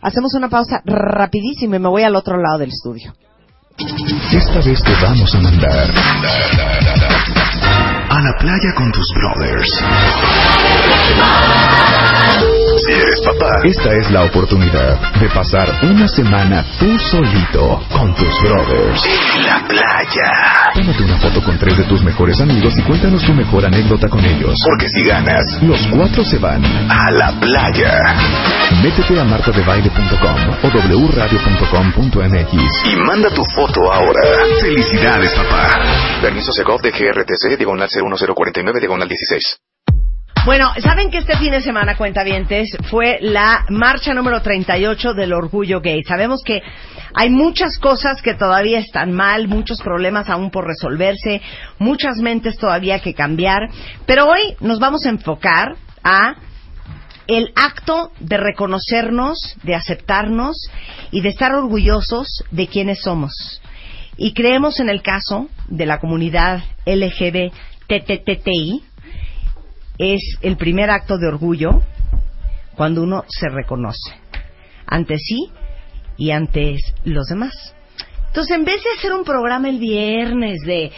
Hacemos 0.00 0.32
una 0.34 0.48
pausa 0.48 0.80
rapidísima 0.84 1.74
y 1.76 1.80
me 1.80 1.88
voy 1.88 2.04
al 2.04 2.14
otro 2.14 2.40
lado 2.40 2.58
del 2.58 2.68
estudio. 2.68 3.12
Esta 4.32 4.60
vez 4.60 4.82
te 4.82 4.92
vamos 5.02 5.34
a 5.34 5.40
mandar 5.40 5.88
a 8.18 8.20
la 8.20 8.32
playa 8.36 8.74
con 8.74 8.90
tus 8.90 9.06
brothers. 9.14 9.70
Eres 12.88 13.20
papá, 13.20 13.60
esta 13.64 13.92
es 13.94 14.10
la 14.10 14.24
oportunidad 14.24 15.12
de 15.20 15.28
pasar 15.28 15.68
una 15.82 16.08
semana 16.08 16.64
tú 16.78 16.98
solito 16.98 17.84
con 17.92 18.14
tus 18.14 18.40
brothers. 18.40 19.04
En 19.36 19.44
la 19.44 19.62
playa. 19.68 20.72
Tómate 20.72 21.02
una 21.02 21.18
foto 21.18 21.42
con 21.44 21.58
tres 21.58 21.76
de 21.76 21.84
tus 21.84 22.02
mejores 22.02 22.40
amigos 22.40 22.78
y 22.78 22.82
cuéntanos 22.82 23.22
tu 23.24 23.34
mejor 23.34 23.66
anécdota 23.66 24.08
con 24.08 24.24
ellos. 24.24 24.58
Porque 24.64 24.88
si 24.88 25.04
ganas, 25.04 25.62
los 25.62 25.86
cuatro 25.88 26.24
se 26.24 26.38
van 26.38 26.64
a 26.64 27.10
la 27.10 27.38
playa. 27.38 27.92
Métete 28.82 29.20
a 29.20 29.24
martadebaile.com 29.24 30.38
o 30.62 30.68
wradio.com.mx 31.08 32.52
y 32.86 32.96
manda 32.96 33.28
tu 33.28 33.44
foto 33.54 33.92
ahora. 33.92 34.22
Felicidades, 34.62 35.34
papá. 35.34 35.78
Permiso 36.22 36.52
Segov 36.52 36.80
de 36.80 36.90
GRTC, 36.90 37.58
diagonal 37.58 37.90
01049, 37.92 38.80
diagonal 38.80 39.08
16. 39.08 39.58
Bueno, 40.48 40.72
¿saben 40.82 41.10
que 41.10 41.18
este 41.18 41.36
fin 41.36 41.50
de 41.50 41.60
semana, 41.60 41.94
cuentavientes, 41.94 42.70
fue 42.88 43.18
la 43.20 43.66
marcha 43.68 44.14
número 44.14 44.40
38 44.40 45.12
del 45.12 45.34
orgullo 45.34 45.82
gay? 45.82 46.02
Sabemos 46.04 46.40
que 46.42 46.62
hay 47.14 47.28
muchas 47.28 47.76
cosas 47.78 48.22
que 48.22 48.32
todavía 48.32 48.78
están 48.78 49.12
mal, 49.12 49.46
muchos 49.46 49.78
problemas 49.82 50.30
aún 50.30 50.50
por 50.50 50.66
resolverse, 50.66 51.42
muchas 51.78 52.16
mentes 52.22 52.56
todavía 52.56 53.00
que 53.00 53.12
cambiar, 53.12 53.68
pero 54.06 54.24
hoy 54.24 54.56
nos 54.60 54.78
vamos 54.78 55.04
a 55.04 55.10
enfocar 55.10 55.76
a 56.02 56.36
el 57.26 57.52
acto 57.54 58.10
de 58.18 58.38
reconocernos, 58.38 59.54
de 59.64 59.74
aceptarnos 59.74 60.56
y 61.10 61.20
de 61.20 61.28
estar 61.28 61.52
orgullosos 61.52 62.26
de 62.50 62.68
quienes 62.68 63.02
somos. 63.02 63.60
Y 64.16 64.32
creemos 64.32 64.80
en 64.80 64.88
el 64.88 65.02
caso 65.02 65.50
de 65.66 65.84
la 65.84 65.98
comunidad 65.98 66.62
LGBTTTI, 66.86 67.48
es 69.98 70.20
el 70.42 70.56
primer 70.56 70.90
acto 70.90 71.18
de 71.18 71.26
orgullo 71.26 71.82
cuando 72.76 73.02
uno 73.02 73.24
se 73.28 73.48
reconoce 73.48 74.14
ante 74.86 75.18
sí 75.18 75.50
y 76.16 76.30
ante 76.30 76.76
los 77.04 77.26
demás. 77.26 77.74
Entonces, 78.28 78.56
en 78.56 78.64
vez 78.64 78.82
de 78.82 78.90
hacer 78.96 79.12
un 79.12 79.24
programa 79.24 79.68
el 79.68 79.78
viernes 79.78 80.60
de 80.64 80.92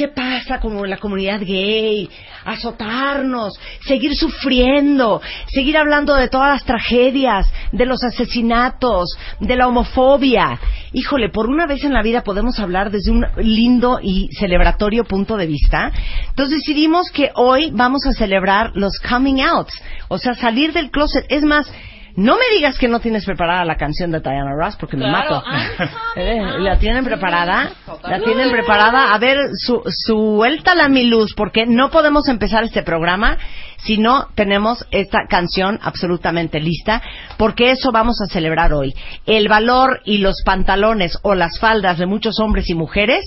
qué 0.00 0.08
pasa 0.08 0.60
como 0.60 0.86
la 0.86 0.96
comunidad 0.96 1.40
gay, 1.40 2.08
azotarnos, 2.46 3.52
seguir 3.86 4.16
sufriendo, 4.16 5.20
seguir 5.48 5.76
hablando 5.76 6.14
de 6.14 6.30
todas 6.30 6.54
las 6.54 6.64
tragedias, 6.64 7.46
de 7.70 7.84
los 7.84 8.02
asesinatos, 8.02 9.10
de 9.40 9.56
la 9.56 9.68
homofobia. 9.68 10.58
Híjole, 10.94 11.28
por 11.28 11.50
una 11.50 11.66
vez 11.66 11.84
en 11.84 11.92
la 11.92 12.00
vida 12.00 12.22
podemos 12.22 12.58
hablar 12.58 12.90
desde 12.90 13.10
un 13.10 13.26
lindo 13.36 13.98
y 14.02 14.30
celebratorio 14.38 15.04
punto 15.04 15.36
de 15.36 15.46
vista. 15.46 15.92
Entonces 16.30 16.60
decidimos 16.60 17.10
que 17.10 17.30
hoy 17.34 17.70
vamos 17.70 18.06
a 18.06 18.12
celebrar 18.12 18.70
los 18.76 18.98
coming 19.00 19.42
outs, 19.42 19.74
o 20.08 20.16
sea, 20.16 20.32
salir 20.32 20.72
del 20.72 20.90
closet. 20.90 21.26
Es 21.28 21.42
más, 21.42 21.70
no 22.16 22.36
me 22.36 22.44
digas 22.54 22.78
que 22.78 22.88
no 22.88 23.00
tienes 23.00 23.24
preparada 23.24 23.64
la 23.64 23.76
canción 23.76 24.10
de 24.10 24.20
Diana 24.20 24.52
Ross 24.54 24.76
porque 24.76 24.96
me 24.96 25.04
Claro, 25.04 25.42
mato. 25.42 25.44
Eh, 26.16 26.40
¿La 26.58 26.78
tienen 26.78 27.04
preparada? 27.04 27.70
¿La 28.02 28.20
tienen 28.20 28.50
preparada? 28.50 29.14
A 29.14 29.18
ver, 29.18 29.38
su, 29.54 29.82
suéltala 29.86 30.88
mi 30.88 31.04
luz, 31.04 31.34
porque 31.34 31.66
no 31.66 31.90
podemos 31.90 32.28
empezar 32.28 32.64
este 32.64 32.82
programa 32.82 33.38
si 33.76 33.96
no 33.96 34.28
tenemos 34.34 34.86
esta 34.90 35.26
canción 35.28 35.78
absolutamente 35.82 36.60
lista, 36.60 37.02
porque 37.36 37.70
eso 37.70 37.92
vamos 37.92 38.20
a 38.20 38.26
celebrar 38.26 38.72
hoy. 38.72 38.94
El 39.26 39.48
valor 39.48 40.00
y 40.04 40.18
los 40.18 40.42
pantalones 40.44 41.18
o 41.22 41.34
las 41.34 41.58
faldas 41.58 41.98
de 41.98 42.06
muchos 42.06 42.40
hombres 42.40 42.68
y 42.68 42.74
mujeres 42.74 43.24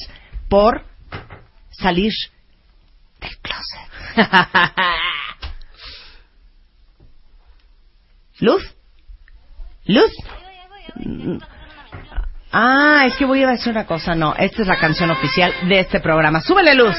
por 0.50 0.84
salir 1.72 2.12
del 3.20 3.38
closet. 3.38 3.94
¿Luz? 8.44 8.76
¿Luz? 9.86 10.12
Ah, 12.52 13.06
es 13.08 13.16
que 13.16 13.24
voy 13.24 13.42
a 13.42 13.52
decir 13.52 13.72
una 13.72 13.86
cosa. 13.86 14.16
No, 14.16 14.36
esta 14.38 14.64
es 14.64 14.68
la 14.68 14.76
canción 14.76 15.10
oficial 15.12 15.54
de 15.70 15.80
este 15.80 16.02
programa. 16.02 16.42
¡Súbele 16.42 16.76
luz! 16.76 16.94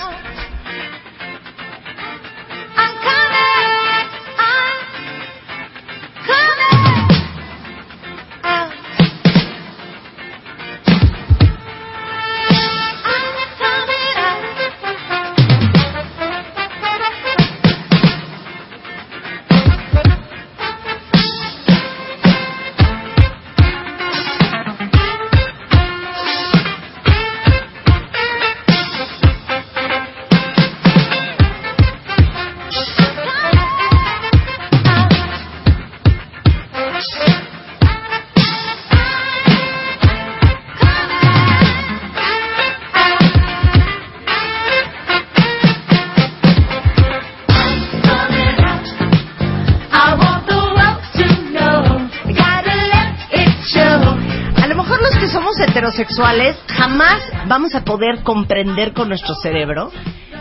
Jamás 56.68 57.22
vamos 57.46 57.74
a 57.74 57.84
poder 57.84 58.22
comprender 58.22 58.92
con 58.92 59.08
nuestro 59.08 59.34
cerebro 59.34 59.90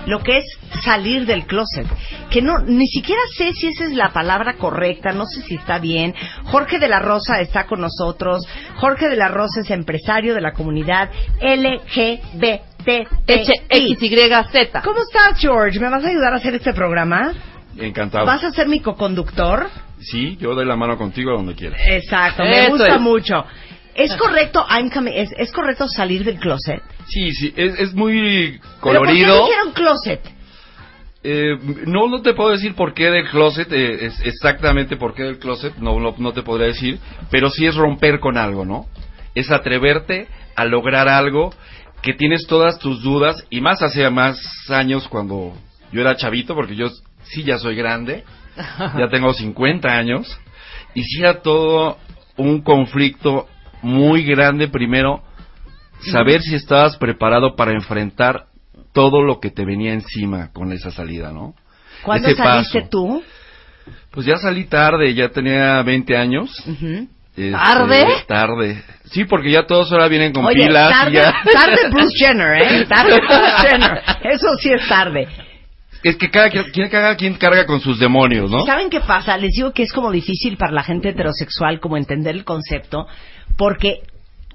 lo 0.05 0.19
que 0.21 0.37
es 0.39 0.45
salir 0.83 1.25
del 1.25 1.45
closet. 1.45 1.87
Que 2.29 2.41
no, 2.41 2.59
ni 2.59 2.87
siquiera 2.87 3.21
sé 3.37 3.53
si 3.53 3.67
esa 3.67 3.85
es 3.85 3.93
la 3.93 4.09
palabra 4.09 4.55
correcta, 4.55 5.11
no 5.13 5.25
sé 5.25 5.41
si 5.43 5.55
está 5.55 5.79
bien. 5.79 6.13
Jorge 6.45 6.79
de 6.79 6.89
la 6.89 6.99
Rosa 6.99 7.39
está 7.39 7.65
con 7.65 7.81
nosotros. 7.81 8.45
Jorge 8.75 9.07
de 9.09 9.15
la 9.15 9.29
Rosa 9.29 9.61
es 9.61 9.71
empresario 9.71 10.33
de 10.33 10.41
la 10.41 10.53
comunidad 10.53 11.09
LGBTI. 11.41 12.63
XYZ. 13.25 14.81
¿Cómo 14.83 14.99
estás, 15.01 15.39
George? 15.39 15.79
¿Me 15.79 15.89
vas 15.89 16.03
a 16.03 16.09
ayudar 16.09 16.33
a 16.33 16.37
hacer 16.37 16.55
este 16.55 16.73
programa? 16.73 17.33
Encantado. 17.77 18.25
¿Vas 18.25 18.43
a 18.43 18.51
ser 18.51 18.67
mi 18.67 18.81
coconductor? 18.81 19.69
Sí, 19.99 20.37
yo 20.39 20.53
doy 20.53 20.65
la 20.65 20.75
mano 20.75 20.97
contigo 20.97 21.31
a 21.31 21.35
donde 21.35 21.55
quieras. 21.55 21.79
Exacto, 21.87 22.43
me 22.43 22.63
Eso 22.63 22.71
gusta 22.71 22.95
es. 22.95 23.01
mucho. 23.01 23.45
¿Es 23.95 24.15
correcto, 24.15 24.65
I'm 24.69 24.89
coming- 24.89 25.13
es, 25.15 25.29
es 25.37 25.51
correcto 25.51 25.87
salir 25.87 26.23
del 26.23 26.39
closet? 26.39 26.81
Sí, 27.07 27.31
sí, 27.33 27.53
es, 27.55 27.79
es 27.79 27.93
muy 27.93 28.59
¿Pero 28.59 28.79
colorido. 28.79 29.37
por 29.39 29.45
qué 29.47 29.51
dijeron 29.51 29.73
closet? 29.73 30.21
Eh, 31.25 31.57
no, 31.85 32.07
no 32.09 32.21
te 32.21 32.33
puedo 32.33 32.49
decir 32.49 32.75
por 32.75 32.93
qué 32.93 33.09
del 33.09 33.29
closet, 33.29 33.71
eh, 33.71 34.07
es 34.07 34.19
exactamente 34.25 34.97
por 34.97 35.13
qué 35.13 35.23
del 35.23 35.39
closet, 35.39 35.75
no, 35.77 35.99
no, 35.99 36.13
no 36.17 36.33
te 36.33 36.41
podría 36.43 36.67
decir, 36.67 36.99
pero 37.29 37.49
sí 37.49 37.65
es 37.65 37.75
romper 37.75 38.19
con 38.19 38.37
algo, 38.37 38.65
¿no? 38.65 38.87
Es 39.35 39.49
atreverte 39.51 40.27
a 40.55 40.65
lograr 40.65 41.07
algo 41.07 41.53
que 42.01 42.13
tienes 42.13 42.45
todas 42.47 42.77
tus 42.79 43.01
dudas, 43.01 43.45
y 43.49 43.61
más 43.61 43.81
hace 43.81 44.09
más 44.09 44.37
años 44.69 45.07
cuando 45.07 45.53
yo 45.93 46.01
era 46.01 46.17
chavito, 46.17 46.55
porque 46.55 46.75
yo 46.75 46.87
sí 47.23 47.43
ya 47.43 47.57
soy 47.57 47.75
grande, 47.75 48.25
ya 48.97 49.07
tengo 49.09 49.33
50 49.33 49.87
años, 49.87 50.37
y 50.93 51.03
sí 51.03 51.19
era 51.21 51.41
todo 51.41 51.97
un 52.35 52.61
conflicto 52.61 53.47
muy 53.83 54.23
grande 54.23 54.67
primero, 54.67 55.21
saber 56.11 56.41
si 56.41 56.55
estabas 56.55 56.97
preparado 56.97 57.55
para 57.55 57.71
enfrentar 57.71 58.45
todo 58.93 59.21
lo 59.23 59.39
que 59.39 59.51
te 59.51 59.65
venía 59.65 59.93
encima 59.93 60.51
con 60.51 60.71
esa 60.71 60.91
salida, 60.91 61.31
¿no? 61.31 61.53
¿Cuándo 62.03 62.27
Ese 62.27 62.37
saliste 62.37 62.79
paso. 62.81 62.89
tú? 62.89 63.23
Pues 64.11 64.25
ya 64.25 64.37
salí 64.37 64.65
tarde, 64.65 65.13
ya 65.13 65.29
tenía 65.29 65.81
20 65.83 66.17
años. 66.17 66.51
Este, 67.35 67.51
¿Tarde? 67.51 68.05
Tarde. 68.27 68.83
Sí, 69.05 69.25
porque 69.25 69.51
ya 69.51 69.65
todos 69.65 69.91
ahora 69.91 70.07
vienen 70.07 70.33
con 70.33 70.45
Oye, 70.45 70.67
pilas. 70.67 70.89
y 70.89 70.93
tarde, 70.93 71.13
ya- 71.13 71.33
tarde 71.51 71.89
Bruce 71.89 72.13
Jenner, 72.17 72.61
¿eh? 72.61 72.85
Tarde 72.89 73.19
Bruce 73.19 73.67
Jenner. 73.67 74.01
Eso 74.23 74.47
sí 74.59 74.69
es 74.71 74.87
tarde. 74.87 75.27
Es 76.03 76.17
que 76.17 76.29
cada 76.29 76.49
quien, 76.49 76.89
cada 76.89 77.15
quien 77.15 77.33
carga 77.35 77.65
con 77.65 77.79
sus 77.79 77.97
demonios, 77.97 78.51
¿no? 78.51 78.65
¿Saben 78.65 78.89
qué 78.89 78.99
pasa? 78.99 79.37
Les 79.37 79.51
digo 79.53 79.71
que 79.71 79.83
es 79.83 79.93
como 79.93 80.11
difícil 80.11 80.57
para 80.57 80.73
la 80.73 80.83
gente 80.83 81.09
heterosexual 81.09 81.79
como 81.79 81.95
entender 81.97 82.35
el 82.35 82.43
concepto, 82.43 83.07
porque 83.57 84.01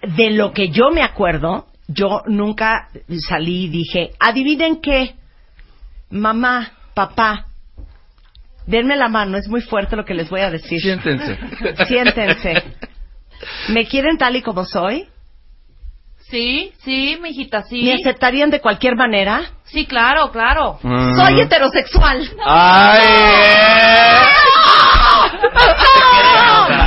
de 0.03 0.31
lo 0.31 0.53
que 0.53 0.71
yo 0.71 0.91
me 0.91 1.03
acuerdo, 1.03 1.67
yo 1.89 2.23
nunca 2.27 2.89
salí 3.27 3.65
y 3.65 3.69
dije, 3.69 4.11
adivinen 4.21 4.81
qué, 4.81 5.15
mamá, 6.11 6.73
papá, 6.95 7.47
denme 8.67 8.97
la 8.97 9.09
mano, 9.09 9.39
es 9.39 9.49
muy 9.49 9.63
fuerte 9.63 9.97
lo 9.97 10.05
que 10.05 10.15
les 10.15 10.29
voy 10.29 10.41
a 10.41 10.51
decir. 10.51 10.81
Siéntense. 10.81 11.39
Siéntense. 11.87 12.63
¿Me 13.69 13.87
quieren 13.87 14.19
tal 14.19 14.37
y 14.37 14.43
como 14.43 14.65
soy? 14.65 15.09
Sí, 16.31 16.73
sí, 16.85 17.19
mijita, 17.23 17.63
sí. 17.63 17.83
¿Me 17.83 17.95
aceptarían 17.95 18.51
de 18.51 18.61
cualquier 18.61 18.95
manera? 18.97 19.51
Sí, 19.65 19.87
claro, 19.87 20.31
claro. 20.31 20.79
Mm. 20.83 21.15
Soy 21.17 21.41
heterosexual. 21.41 22.31
¡Ay! 22.45 23.07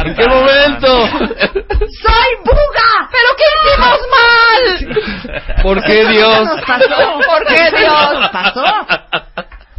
¿En 0.05 0.15
qué 0.15 0.27
momento? 0.27 1.07
¡Soy 1.07 2.31
buga! 2.43 3.09
¿Pero 3.11 3.29
qué 3.37 3.45
hicimos 3.57 3.99
mal? 4.11 5.63
¿Por 5.63 5.81
qué 5.83 5.87
¿Qué 6.03 6.07
Dios? 6.09 6.45
nos 6.45 6.61
pasó? 6.65 7.19
¿Por 7.29 7.47
qué 7.47 7.55
¿Qué 7.55 7.79
Dios? 7.79 8.13
nos 8.13 8.29
pasó? 8.29 8.63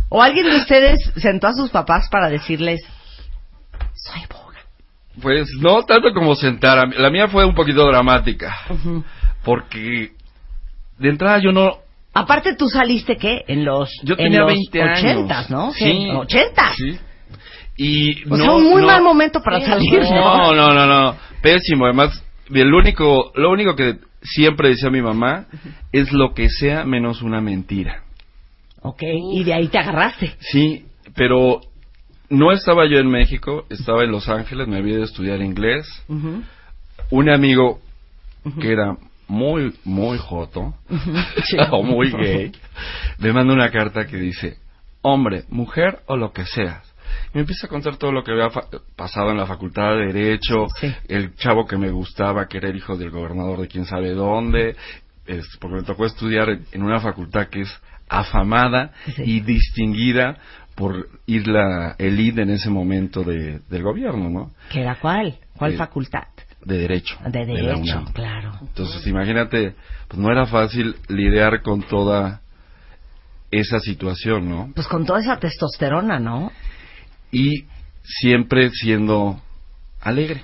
¿O 0.08 0.22
alguien 0.22 0.46
de 0.50 0.56
ustedes 0.56 0.98
sentó 1.16 1.46
a 1.48 1.52
sus 1.54 1.70
papás 1.70 2.08
para 2.10 2.28
decirles, 2.28 2.80
soy 3.94 4.22
buga? 4.28 4.58
Pues 5.20 5.48
no 5.60 5.82
tanto 5.84 6.12
como 6.12 6.34
sentar. 6.34 6.78
a 6.78 6.86
mí- 6.86 6.94
La 6.96 7.10
mía 7.10 7.28
fue 7.28 7.44
un 7.44 7.54
poquito 7.54 7.86
dramática. 7.86 8.54
Porque 9.44 10.12
de 10.98 11.08
entrada 11.08 11.38
yo 11.38 11.50
no. 11.52 11.78
Aparte, 12.14 12.54
¿tú 12.56 12.68
saliste 12.68 13.16
qué? 13.16 13.42
En 13.48 13.64
los, 13.64 13.90
Yo 14.04 14.14
en 14.18 14.24
tenía 14.24 14.40
los 14.40 14.48
20 14.52 14.82
años. 14.82 14.98
ochentas, 14.98 15.50
¿no? 15.50 15.72
Sí. 15.72 16.10
¿Ochentas? 16.14 16.74
Sí. 16.76 16.98
Y 17.76 18.24
O 18.30 18.36
sea, 18.36 18.46
no- 18.46 18.56
un 18.56 18.64
muy 18.64 18.80
no- 18.82 18.86
mal 18.88 19.02
momento 19.02 19.40
para 19.42 19.60
salir, 19.60 20.00
¿no? 20.00 20.10
No, 20.10 20.54
no, 20.54 20.74
no, 20.74 20.86
no. 20.86 21.16
Pésimo. 21.42 21.86
Además, 21.86 22.22
el 22.52 22.72
único, 22.72 23.32
lo 23.34 23.50
único 23.50 23.74
que 23.74 23.96
siempre 24.22 24.68
decía 24.70 24.90
mi 24.90 25.02
mamá 25.02 25.46
es 25.90 26.12
lo 26.12 26.34
que 26.34 26.48
sea 26.50 26.84
menos 26.84 27.22
una 27.22 27.40
mentira. 27.40 28.02
Ok, 28.82 29.02
y 29.02 29.42
de 29.44 29.54
ahí 29.54 29.68
te 29.68 29.78
agarraste. 29.78 30.34
Sí, 30.40 30.84
pero 31.14 31.60
no 32.28 32.52
estaba 32.52 32.86
yo 32.88 32.98
en 32.98 33.08
México, 33.08 33.64
estaba 33.70 34.04
en 34.04 34.10
Los 34.10 34.28
Ángeles, 34.28 34.66
me 34.68 34.76
había 34.78 34.94
ido 34.94 35.02
a 35.02 35.06
estudiar 35.06 35.40
inglés. 35.40 35.86
Un 37.10 37.28
amigo 37.30 37.80
que 38.60 38.72
era 38.72 38.96
muy, 39.28 39.72
muy 39.84 40.18
joto, 40.18 40.74
o 41.70 41.82
muy 41.82 42.10
gay, 42.10 42.52
me 43.18 43.32
manda 43.32 43.54
una 43.54 43.70
carta 43.70 44.06
que 44.06 44.16
dice, 44.16 44.56
hombre, 45.00 45.44
mujer 45.48 46.00
o 46.06 46.16
lo 46.16 46.32
que 46.32 46.44
seas. 46.44 46.91
Y 47.32 47.36
me 47.36 47.40
empieza 47.40 47.66
a 47.66 47.70
contar 47.70 47.97
todo 47.97 48.12
lo 48.12 48.22
que 48.24 48.32
había 48.32 48.48
pasado 48.97 49.30
en 49.30 49.36
la 49.39 49.47
facultad 49.47 49.97
de 49.97 50.12
Derecho, 50.12 50.66
Sí. 50.80 50.94
el 51.09 51.34
chavo 51.36 51.66
que 51.66 51.76
me 51.76 51.90
gustaba, 51.90 52.47
que 52.47 52.59
era 52.59 52.68
el 52.68 52.76
hijo 52.76 52.97
del 52.97 53.10
gobernador 53.10 53.60
de 53.60 53.68
quién 53.68 53.84
sabe 53.86 54.10
dónde, 54.12 54.76
es, 55.26 55.47
porque 55.60 55.76
me 55.76 55.82
tocó 55.82 56.05
estudiar 56.06 56.48
en- 56.72 56.82
una 56.82 57.01
facultad 57.01 57.47
que 57.48 57.62
es 57.62 57.80
afamada 58.09 58.93
Sí. 59.16 59.22
y 59.24 59.40
distinguida 59.40 60.36
por 60.74 61.09
ir 61.26 61.47
la 61.48 61.94
elite 61.98 62.43
en 62.43 62.51
ese 62.51 62.70
momento 62.70 63.22
de, 63.22 63.60
del 63.70 63.82
gobierno, 63.82 64.28
¿no? 64.30 64.51
¿Qué 64.70 64.80
era 64.80 64.97
cuál? 64.97 65.36
¿Cuál 65.56 65.74
Eh, 65.74 65.76
facultad? 65.76 66.24
De 66.64 66.78
Derecho. 66.78 67.16
De 67.26 67.44
derecho, 67.44 68.05
claro. 68.12 68.52
Entonces, 68.60 69.05
imagínate, 69.06 69.74
pues 70.09 70.18
no 70.20 70.30
era 70.30 70.47
fácil 70.47 70.94
lidiar 71.09 71.60
con 71.62 71.82
toda 71.82 72.40
esa 73.51 73.80
situación, 73.80 74.48
¿no? 74.48 74.70
Pues 74.74 74.86
con 74.86 75.05
toda 75.05 75.20
esa 75.20 75.39
testosterona, 75.39 76.18
¿no? 76.18 76.51
Y 77.32 77.64
siempre 78.04 78.70
siendo 78.70 79.40
alegre, 80.00 80.42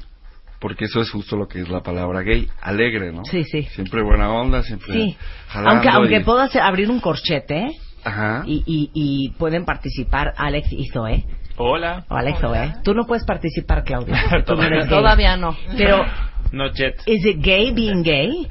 porque 0.58 0.86
eso 0.86 1.00
es 1.00 1.10
justo 1.10 1.36
lo 1.36 1.46
que 1.46 1.60
es 1.60 1.68
la 1.68 1.82
palabra 1.82 2.22
gay, 2.22 2.48
alegre, 2.60 3.12
¿no? 3.12 3.24
Sí, 3.26 3.44
sí. 3.44 3.62
Siempre 3.74 4.02
buena 4.02 4.32
onda, 4.32 4.62
siempre 4.62 4.92
Sí. 4.94 5.16
jalando 5.48 5.70
Aunque, 5.70 5.88
aunque 5.90 6.20
y- 6.20 6.58
abrir 6.60 6.90
un 6.90 6.98
corchete 7.00 7.68
Ajá. 8.04 8.42
y, 8.46 8.62
y, 8.66 8.90
y 8.94 9.30
pueden 9.38 9.64
participar 9.64 10.32
Alex 10.36 10.72
y 10.72 10.86
Zoe. 10.88 11.24
Hola. 11.56 12.06
O 12.08 12.14
Alex 12.14 12.38
Zoe. 12.40 12.72
Tú 12.84 12.94
no 12.94 13.04
puedes 13.04 13.24
participar, 13.24 13.84
Claudia. 13.84 14.16
tú 14.46 14.54
no 14.54 14.62
eres 14.62 14.88
gay. 14.88 14.98
Todavía 14.98 15.36
no. 15.36 15.56
Pero, 15.76 16.04
No 16.52 16.72
jet. 16.72 17.02
¿is 17.06 17.24
it 17.26 17.40
gay 17.42 17.72
being 17.72 18.02
gay? 18.02 18.48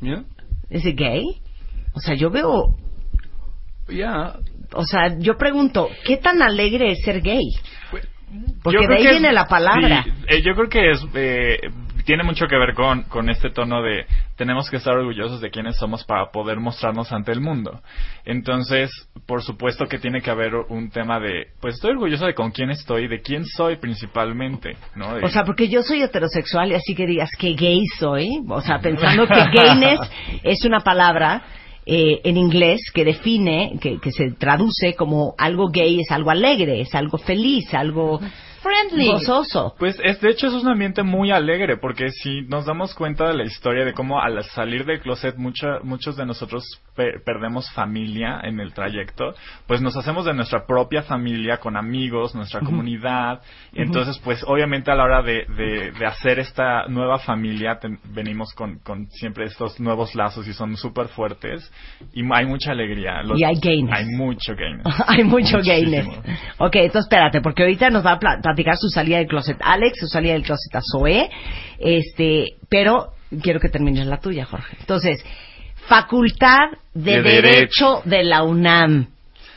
¿Ya? 0.00 0.24
¿Is 0.68 0.84
it 0.84 0.98
gay? 0.98 1.22
O 1.94 2.00
sea, 2.00 2.14
yo 2.14 2.30
veo... 2.30 2.76
Ya. 3.88 4.34
O 4.72 4.84
sea, 4.84 5.16
yo 5.18 5.36
pregunto, 5.36 5.88
¿qué 6.04 6.16
tan 6.18 6.42
alegre 6.42 6.92
es 6.92 7.02
ser 7.02 7.20
gay? 7.22 7.44
Porque 8.62 8.82
Yo 8.82 8.88
de 8.88 8.96
ahí 8.96 9.02
que 9.04 9.10
viene 9.10 9.32
la 9.32 9.46
palabra. 9.46 10.02
sí, 10.04 10.10
eh, 10.28 10.42
yo 10.42 10.54
creo 10.54 10.68
que 10.68 10.90
es 10.90 11.02
eh, 11.14 11.58
tiene 12.04 12.24
mucho 12.24 12.46
que 12.46 12.56
ver 12.58 12.74
con, 12.74 13.04
con 13.04 13.30
este 13.30 13.50
tono 13.50 13.82
de 13.82 14.04
tenemos 14.36 14.68
que 14.70 14.76
estar 14.76 14.94
orgullosos 14.94 15.40
de 15.40 15.50
quiénes 15.50 15.76
somos 15.78 16.04
para 16.04 16.30
poder 16.30 16.58
mostrarnos 16.58 17.10
ante 17.12 17.32
el 17.32 17.40
mundo. 17.40 17.80
Entonces, 18.26 18.90
por 19.26 19.42
supuesto 19.42 19.86
que 19.86 19.98
tiene 19.98 20.20
que 20.20 20.30
haber 20.30 20.54
un 20.54 20.90
tema 20.90 21.18
de, 21.20 21.48
pues 21.60 21.76
estoy 21.76 21.92
orgulloso 21.92 22.26
de 22.26 22.34
con 22.34 22.50
quién 22.50 22.70
estoy, 22.70 23.08
de 23.08 23.20
quién 23.22 23.46
soy 23.46 23.76
principalmente, 23.76 24.76
¿no? 24.94 25.14
De- 25.14 25.24
O 25.24 25.28
sea, 25.28 25.44
porque 25.44 25.68
yo 25.68 25.82
soy 25.82 26.02
heterosexual 26.02 26.70
y 26.72 26.74
así 26.74 26.94
que 26.94 27.06
digas 27.06 27.30
que 27.38 27.54
gay 27.54 27.82
soy, 27.98 28.28
o 28.48 28.60
sea, 28.60 28.78
pensando 28.80 29.26
que 29.26 29.42
gayness 29.54 30.00
es 30.42 30.64
una 30.66 30.80
palabra 30.80 31.42
eh, 31.90 32.20
en 32.24 32.36
inglés 32.36 32.82
que 32.92 33.02
define, 33.02 33.78
que, 33.80 33.98
que 33.98 34.12
se 34.12 34.32
traduce 34.32 34.94
como 34.94 35.34
algo 35.38 35.68
gay 35.68 36.00
es 36.00 36.10
algo 36.10 36.30
alegre, 36.30 36.82
es 36.82 36.94
algo 36.94 37.16
feliz, 37.16 37.72
algo 37.72 38.20
Friendly. 38.62 39.06
gozoso. 39.12 39.74
Pues 39.78 39.98
es, 40.02 40.20
de 40.20 40.30
hecho 40.30 40.48
es 40.48 40.52
un 40.54 40.68
ambiente 40.68 41.02
muy 41.02 41.30
alegre 41.30 41.76
porque 41.76 42.10
si 42.10 42.42
nos 42.42 42.66
damos 42.66 42.94
cuenta 42.94 43.28
de 43.28 43.34
la 43.34 43.44
historia 43.44 43.84
de 43.84 43.92
cómo 43.92 44.20
al 44.20 44.42
salir 44.44 44.84
del 44.84 45.00
closet 45.00 45.36
mucha- 45.36 45.80
muchos 45.82 46.16
de 46.16 46.26
nosotros 46.26 46.64
pe- 46.96 47.20
perdemos 47.24 47.70
familia 47.72 48.40
en 48.42 48.60
el 48.60 48.72
trayecto, 48.74 49.34
pues 49.66 49.80
nos 49.80 49.96
hacemos 49.96 50.24
de 50.24 50.34
nuestra 50.34 50.66
propia 50.66 51.02
familia 51.02 51.58
con 51.58 51.76
amigos, 51.76 52.34
nuestra 52.34 52.60
comunidad, 52.60 53.40
y 53.72 53.82
entonces 53.82 54.18
pues 54.24 54.42
obviamente 54.46 54.90
a 54.90 54.94
la 54.94 55.04
hora 55.04 55.22
de, 55.22 55.44
de- 55.56 55.92
de 55.92 56.06
hacer 56.06 56.38
esta 56.38 56.86
nueva 56.88 57.18
familia 57.18 57.78
ten- 57.78 57.98
venimos 58.12 58.52
con, 58.54 58.78
con 58.80 59.06
siempre 59.10 59.44
estos 59.46 59.78
nuevos 59.80 60.14
lazos 60.14 60.46
y 60.48 60.52
son 60.52 60.76
súper 60.76 61.08
fuertes 61.08 61.70
y 62.12 62.22
hay 62.32 62.46
mucha 62.46 62.72
alegría. 62.72 63.22
Los- 63.22 63.38
Y 63.38 63.44
hay 63.44 63.54
gayness. 63.60 63.94
Hay 63.94 64.06
mucho 64.06 64.54
gayness. 64.56 64.86
Hay 65.06 65.24
mucho 65.24 65.58
Muchísimo. 65.58 66.12
gayness. 66.12 66.40
Ok, 66.58 66.76
entonces 66.76 67.02
espérate, 67.04 67.40
porque 67.40 67.62
ahorita 67.62 67.90
nos 67.90 68.04
va 68.04 68.12
a 68.12 68.18
platicar 68.48 68.76
su 68.76 68.88
salida 68.88 69.18
del 69.18 69.26
closet 69.26 69.58
Alex, 69.60 69.98
su 70.00 70.06
salida 70.06 70.32
del 70.32 70.42
closet 70.42 70.74
a 70.74 70.80
Zoe, 70.80 71.30
este, 71.78 72.56
pero 72.68 73.12
quiero 73.42 73.60
que 73.60 73.68
termines 73.68 74.06
la 74.06 74.18
tuya, 74.18 74.44
Jorge. 74.44 74.76
Entonces, 74.80 75.24
Facultad 75.88 76.68
de, 76.92 77.22
De 77.22 77.42
Derecho 77.42 78.02
de 78.04 78.22
la 78.22 78.42
UNAM. 78.42 79.08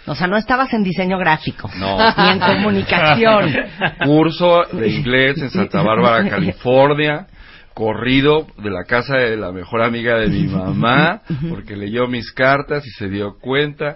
O 0.07 0.15
sea, 0.15 0.27
no 0.27 0.37
estabas 0.37 0.73
en 0.73 0.83
diseño 0.83 1.17
gráfico. 1.17 1.69
No. 1.77 1.97
Ni 1.97 2.29
en 2.29 2.39
comunicación. 2.39 3.53
Curso 4.05 4.63
de 4.71 4.89
inglés 4.89 5.37
en 5.41 5.49
Santa 5.49 5.81
Bárbara, 5.81 6.27
California. 6.27 7.27
Corrido 7.73 8.47
de 8.57 8.69
la 8.69 8.83
casa 8.83 9.15
de 9.15 9.37
la 9.37 9.51
mejor 9.51 9.81
amiga 9.81 10.17
de 10.17 10.27
mi 10.27 10.43
mamá, 10.43 11.21
porque 11.49 11.77
leyó 11.77 12.05
mis 12.07 12.31
cartas 12.33 12.85
y 12.85 12.89
se 12.91 13.07
dio 13.07 13.37
cuenta 13.39 13.95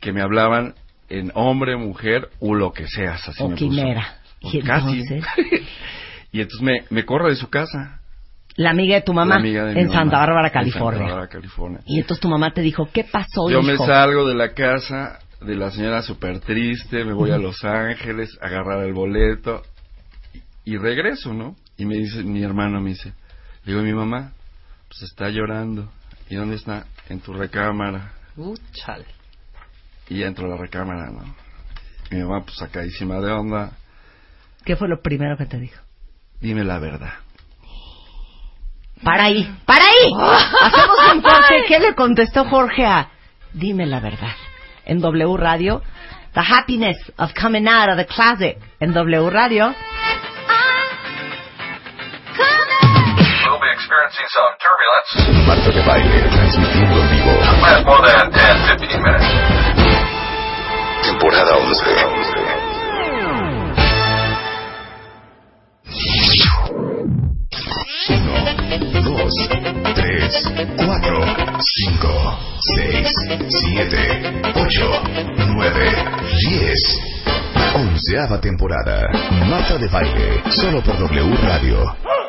que 0.00 0.12
me 0.12 0.22
hablaban 0.22 0.74
en 1.18 1.30
hombre, 1.34 1.76
mujer 1.76 2.28
o 2.40 2.54
lo 2.54 2.72
que 2.72 2.86
seas. 2.88 3.28
Así 3.28 3.42
O 3.42 3.48
me 3.48 3.54
puso. 3.56 3.68
quimera. 3.68 4.18
O 4.42 4.50
Y 4.52 4.60
casi. 4.62 5.00
entonces, 5.00 5.24
y 6.32 6.40
entonces 6.40 6.62
me, 6.62 6.84
me 6.90 7.04
corre 7.04 7.30
de 7.30 7.36
su 7.36 7.48
casa. 7.48 8.00
la 8.56 8.70
amiga 8.70 8.96
de 8.96 9.02
tu 9.02 9.12
mamá 9.14 9.34
La 9.36 9.40
amiga 9.40 9.64
de 9.66 9.74
mi 9.74 9.80
en 9.80 9.86
mamá, 9.88 9.98
Santa 10.00 10.18
Bárbara, 10.18 10.48
en 10.48 10.52
California. 10.54 10.98
Santa 10.98 11.12
Bárbara, 11.14 11.28
California. 11.28 11.80
Y 11.86 11.98
entonces 12.00 12.20
tu 12.20 12.28
mamá 12.28 12.52
te 12.52 12.60
dijo, 12.62 12.88
¿qué 12.92 13.04
pasó, 13.04 13.48
Yo 13.50 13.62
me 13.62 13.76
salgo 13.76 14.26
de 14.28 14.34
la 14.34 14.52
casa 14.54 15.18
de 15.40 15.56
la 15.56 15.70
señora 15.72 16.02
súper 16.02 16.38
triste, 16.40 17.04
me 17.04 17.12
voy 17.12 17.30
a 17.32 17.38
Los 17.38 17.64
Ángeles 17.64 18.30
a 18.40 18.46
agarrar 18.46 18.84
el 18.84 18.92
boleto 18.92 19.62
y, 20.64 20.74
y 20.74 20.76
regreso, 20.76 21.32
¿no? 21.34 21.56
Y 21.76 21.84
me 21.84 21.96
dice, 21.96 22.22
mi 22.22 22.42
hermano 22.44 22.80
me 22.80 22.90
dice, 22.90 23.12
le 23.64 23.72
digo, 23.72 23.82
mi 23.84 23.92
mamá, 23.92 24.32
pues 24.88 25.02
está 25.10 25.30
llorando. 25.30 25.90
¿Y 26.30 26.36
dónde 26.36 26.56
está? 26.56 26.86
En 27.08 27.18
tu 27.20 27.32
recámara. 27.32 28.12
Uh, 28.36 28.54
chale. 28.72 29.04
Y 30.12 30.18
ya 30.18 30.26
entro 30.26 30.44
a 30.44 30.50
la 30.50 30.56
recámara, 30.58 31.10
¿no? 31.10 31.22
Y 32.10 32.16
mi 32.16 32.22
mamá, 32.22 32.44
pues 32.44 32.56
sacadísima 32.58 33.18
de 33.20 33.32
onda, 33.32 33.70
¿Qué 34.64 34.76
fue 34.76 34.86
lo 34.88 35.00
primero 35.00 35.36
que 35.38 35.46
te 35.46 35.58
dijo? 35.58 35.80
dime 36.40 36.64
la 36.64 36.78
verdad. 36.78 37.14
Para 39.02 39.24
ahí, 39.24 39.50
para 39.64 39.82
ahí. 39.84 40.12
Hacemos 40.60 40.98
un 41.14 41.22
corte. 41.22 41.64
¿Qué 41.66 41.78
le 41.80 41.94
contestó 41.94 42.44
Jorge 42.44 42.84
a 42.84 43.08
Dime 43.54 43.86
la 43.86 44.00
verdad? 44.00 44.34
En 44.84 45.00
W 45.00 45.36
Radio, 45.36 45.82
The 46.34 46.40
Happiness 46.40 46.96
of 47.16 47.32
Coming 47.40 47.66
Out 47.68 47.88
of 47.90 47.96
the 47.96 48.06
Closet. 48.06 48.58
En 48.80 48.92
W 48.92 49.30
Radio. 49.30 49.74
We'll 53.44 53.60
be 53.60 53.70
experiencing 53.72 54.26
some 54.30 54.56
turbulence. 54.62 55.46
Marta 55.46 55.70
de 55.72 55.82
Baile, 55.82 56.22
transmitiendo 56.30 57.00
en 57.00 57.10
vivo. 57.10 57.32
Last 57.62 57.84
more 57.86 58.02
than 58.06 58.30
10, 58.30 58.78
15 58.78 59.02
minutes. 59.02 59.91
Temporada 61.02 61.56
11. 61.58 62.92
Uno, 68.08 68.36
dos, 69.02 69.34
tres, 69.94 70.44
cuatro, 70.76 71.20
cinco, 71.60 72.38
seis, 72.76 73.08
siete, 73.48 74.42
ocho, 74.54 75.02
nueve, 75.54 75.90
diez. 76.48 76.80
Onceava 77.74 78.38
temporada. 78.40 79.08
Marta 79.48 79.78
de 79.78 79.88
Baile, 79.88 80.42
solo 80.50 80.82
por 80.82 80.96
W 80.98 81.36
Radio. 81.42 82.21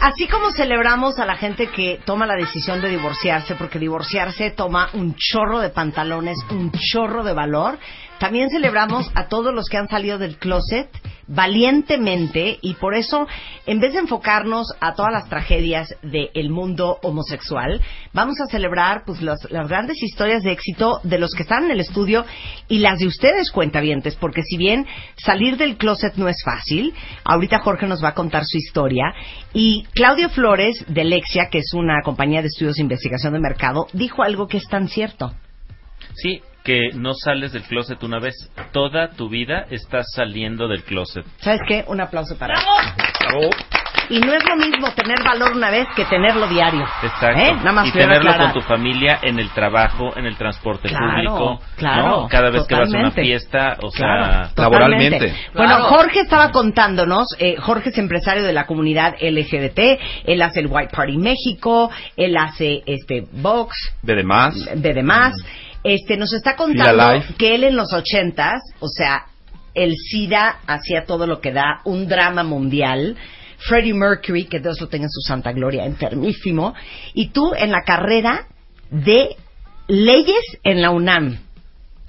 Así 0.00 0.28
como 0.28 0.50
celebramos 0.50 1.18
a 1.18 1.24
la 1.24 1.36
gente 1.36 1.68
que 1.68 2.00
toma 2.04 2.26
la 2.26 2.34
decisión 2.34 2.80
de 2.80 2.90
divorciarse, 2.90 3.54
porque 3.54 3.78
divorciarse 3.78 4.50
toma 4.50 4.90
un 4.92 5.14
chorro 5.16 5.60
de 5.60 5.70
pantalones, 5.70 6.36
un 6.50 6.70
chorro 6.70 7.24
de 7.24 7.32
valor, 7.32 7.78
también 8.18 8.50
celebramos 8.50 9.10
a 9.14 9.26
todos 9.28 9.54
los 9.54 9.68
que 9.68 9.78
han 9.78 9.88
salido 9.88 10.18
del 10.18 10.36
closet 10.36 10.88
valientemente 11.28 12.58
y 12.62 12.74
por 12.74 12.94
eso, 12.94 13.26
en 13.66 13.80
vez 13.80 13.92
de 13.92 14.00
enfocarnos 14.00 14.66
a 14.80 14.94
todas 14.94 15.12
las 15.12 15.28
tragedias 15.28 15.94
del 16.02 16.50
mundo 16.50 16.98
homosexual, 17.02 17.80
vamos 18.12 18.40
a 18.40 18.46
celebrar 18.46 19.02
pues 19.04 19.20
las, 19.22 19.38
las 19.50 19.68
grandes 19.68 20.02
historias 20.02 20.42
de 20.42 20.52
éxito 20.52 21.00
de 21.02 21.18
los 21.18 21.32
que 21.32 21.42
están 21.42 21.64
en 21.64 21.72
el 21.72 21.80
estudio 21.80 22.24
y 22.68 22.78
las 22.78 22.98
de 22.98 23.06
ustedes 23.06 23.50
cuentavientes, 23.50 24.16
porque 24.16 24.42
si 24.42 24.56
bien 24.56 24.86
salir 25.16 25.56
del 25.56 25.76
closet 25.76 26.14
no 26.16 26.28
es 26.28 26.42
fácil, 26.44 26.94
ahorita 27.24 27.60
Jorge 27.60 27.86
nos 27.86 28.02
va 28.02 28.08
a 28.08 28.14
contar 28.14 28.44
su 28.44 28.58
historia 28.58 29.14
y 29.52 29.84
Claudio 29.94 30.28
Flores 30.28 30.84
de 30.88 31.04
Lexia, 31.04 31.48
que 31.50 31.58
es 31.58 31.72
una 31.74 32.02
compañía 32.02 32.42
de 32.42 32.48
estudios 32.48 32.76
de 32.76 32.82
investigación 32.82 33.32
de 33.32 33.40
mercado, 33.40 33.88
dijo 33.92 34.22
algo 34.22 34.46
que 34.46 34.58
es 34.58 34.68
tan 34.68 34.88
cierto. 34.88 35.32
Sí, 36.14 36.40
que 36.66 36.90
no 36.94 37.14
sales 37.14 37.52
del 37.52 37.62
closet 37.62 38.02
una 38.02 38.18
vez. 38.18 38.34
Toda 38.72 39.08
tu 39.10 39.28
vida 39.30 39.64
estás 39.70 40.06
saliendo 40.14 40.66
del 40.68 40.82
closet. 40.82 41.24
¿Sabes 41.38 41.60
qué? 41.68 41.84
Un 41.86 42.00
aplauso 42.00 42.36
para 42.36 42.54
él. 42.54 43.50
Y 44.08 44.20
no 44.20 44.32
es 44.32 44.44
lo 44.48 44.54
mismo 44.56 44.88
tener 44.92 45.20
valor 45.24 45.52
una 45.56 45.68
vez 45.68 45.88
que 45.96 46.04
tenerlo 46.04 46.46
diario. 46.46 46.84
Exacto. 47.02 47.40
¿Eh? 47.40 47.52
Nada 47.56 47.72
más 47.72 47.88
y 47.88 47.92
tenerlo 47.92 48.30
aclarar. 48.30 48.52
con 48.52 48.62
tu 48.62 48.68
familia 48.68 49.18
en 49.22 49.40
el 49.40 49.50
trabajo, 49.50 50.16
en 50.16 50.26
el 50.26 50.36
transporte 50.36 50.88
Claro, 50.88 51.10
público. 51.12 51.60
claro, 51.76 52.06
¿no? 52.22 52.28
Cada 52.28 52.50
vez 52.50 52.66
que 52.68 52.74
vas 52.76 52.82
a 52.86 52.96
una 52.96 53.10
totalmente. 53.10 53.22
fiesta, 53.22 53.76
o 53.82 53.90
Claro, 53.90 54.24
sea, 54.24 54.54
totalmente. 54.54 55.34
Bueno, 55.54 55.74
Claro. 55.78 55.84
Jorge 55.86 56.20
estaba 56.20 56.52
contándonos, 56.52 57.26
eh, 57.40 57.56
Jorge 57.58 57.88
es 57.88 57.98
empresario 57.98 58.44
de 58.44 58.52
la 58.52 58.64
comunidad 58.66 59.14
LGBT, 59.20 59.98
él 60.24 60.40
hace 60.40 60.60
el 60.60 60.68
White 60.68 60.92
Party 60.94 61.16
México, 61.18 61.90
él 62.16 62.36
hace 62.36 62.82
este 62.86 63.24
Vox, 63.32 63.74
De 64.02 64.14
demás. 64.14 64.54
de 64.72 64.94
demás. 64.94 65.34
Este, 65.88 66.16
nos 66.16 66.32
está 66.32 66.56
contando 66.56 67.22
que 67.38 67.54
él 67.54 67.62
en 67.62 67.76
los 67.76 67.92
ochentas, 67.92 68.60
o 68.80 68.88
sea, 68.88 69.26
el 69.72 69.94
SIDA 69.94 70.58
hacía 70.66 71.04
todo 71.04 71.28
lo 71.28 71.40
que 71.40 71.52
da, 71.52 71.80
un 71.84 72.08
drama 72.08 72.42
mundial. 72.42 73.16
Freddie 73.58 73.94
Mercury, 73.94 74.46
que 74.46 74.58
Dios 74.58 74.80
lo 74.80 74.88
tenga 74.88 75.04
en 75.04 75.10
su 75.10 75.20
santa 75.20 75.52
gloria, 75.52 75.84
enfermísimo. 75.84 76.74
Y 77.14 77.28
tú 77.28 77.52
en 77.56 77.70
la 77.70 77.82
carrera 77.82 78.48
de 78.90 79.36
leyes 79.86 80.42
en 80.64 80.82
la 80.82 80.90
UNAM. 80.90 81.38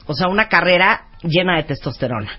O 0.08 0.16
sea, 0.16 0.28
una 0.28 0.50
carrera 0.50 1.10
llena 1.22 1.58
de 1.58 1.64
testosterona. 1.64 2.32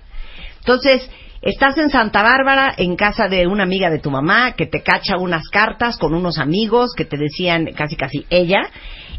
Entonces, 0.59 1.09
estás 1.41 1.77
en 1.77 1.89
Santa 1.89 2.21
Bárbara, 2.21 2.73
en 2.75 2.97
casa 2.97 3.29
de 3.29 3.47
una 3.47 3.63
amiga 3.63 3.89
de 3.89 3.99
tu 3.99 4.11
mamá, 4.11 4.55
que 4.57 4.65
te 4.65 4.83
cacha 4.83 5.15
unas 5.17 5.47
cartas 5.47 5.97
con 5.97 6.13
unos 6.13 6.37
amigos 6.37 6.91
que 6.97 7.05
te 7.05 7.15
decían 7.15 7.67
casi 7.77 7.95
casi 7.95 8.25
ella, 8.29 8.69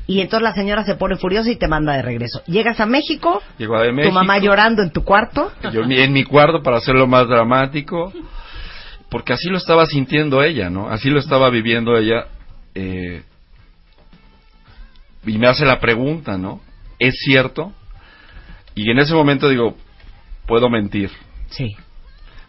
y 0.06 0.20
entonces 0.20 0.42
la 0.42 0.54
señora 0.54 0.84
se 0.84 0.96
pone 0.96 1.16
furiosa 1.16 1.50
y 1.50 1.56
te 1.56 1.68
manda 1.68 1.92
de 1.94 2.02
regreso. 2.02 2.42
Llegas 2.46 2.80
a 2.80 2.86
México, 2.86 3.42
Llego 3.58 3.76
a 3.76 3.82
de 3.82 3.88
tu 3.90 3.94
México. 3.94 4.14
mamá 4.14 4.38
llorando 4.38 4.82
en 4.82 4.90
tu 4.90 5.04
cuarto. 5.04 5.52
Yo 5.72 5.82
en 5.82 6.12
mi 6.12 6.24
cuarto 6.24 6.62
para 6.62 6.78
hacerlo 6.78 7.06
más 7.06 7.28
dramático, 7.28 8.12
porque 9.10 9.32
así 9.32 9.48
lo 9.48 9.56
estaba 9.58 9.86
sintiendo 9.86 10.42
ella, 10.42 10.68
¿no? 10.70 10.88
Así 10.88 11.10
lo 11.10 11.18
estaba 11.20 11.50
viviendo 11.50 11.96
ella. 11.96 12.26
eh, 12.74 13.22
y 15.26 15.36
me 15.38 15.48
hace 15.48 15.64
la 15.66 15.80
pregunta, 15.80 16.38
¿no? 16.38 16.60
¿Es 16.98 17.14
cierto? 17.24 17.72
Y 18.74 18.90
en 18.90 18.98
ese 18.98 19.12
momento 19.14 19.48
digo, 19.48 19.76
puedo 20.46 20.70
mentir. 20.70 21.10
Sí. 21.50 21.76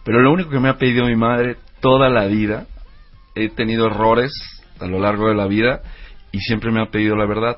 Pero 0.03 0.21
lo 0.21 0.31
único 0.31 0.49
que 0.49 0.59
me 0.59 0.69
ha 0.69 0.77
pedido 0.77 1.05
mi 1.05 1.15
madre 1.15 1.57
toda 1.81 2.09
la 2.09 2.25
vida, 2.27 2.65
he 3.35 3.49
tenido 3.49 3.87
errores 3.87 4.31
a 4.79 4.85
lo 4.85 4.99
largo 4.99 5.27
de 5.27 5.35
la 5.35 5.47
vida 5.47 5.81
y 6.31 6.39
siempre 6.39 6.71
me 6.71 6.81
ha 6.81 6.85
pedido 6.91 7.15
la 7.15 7.25
verdad. 7.25 7.57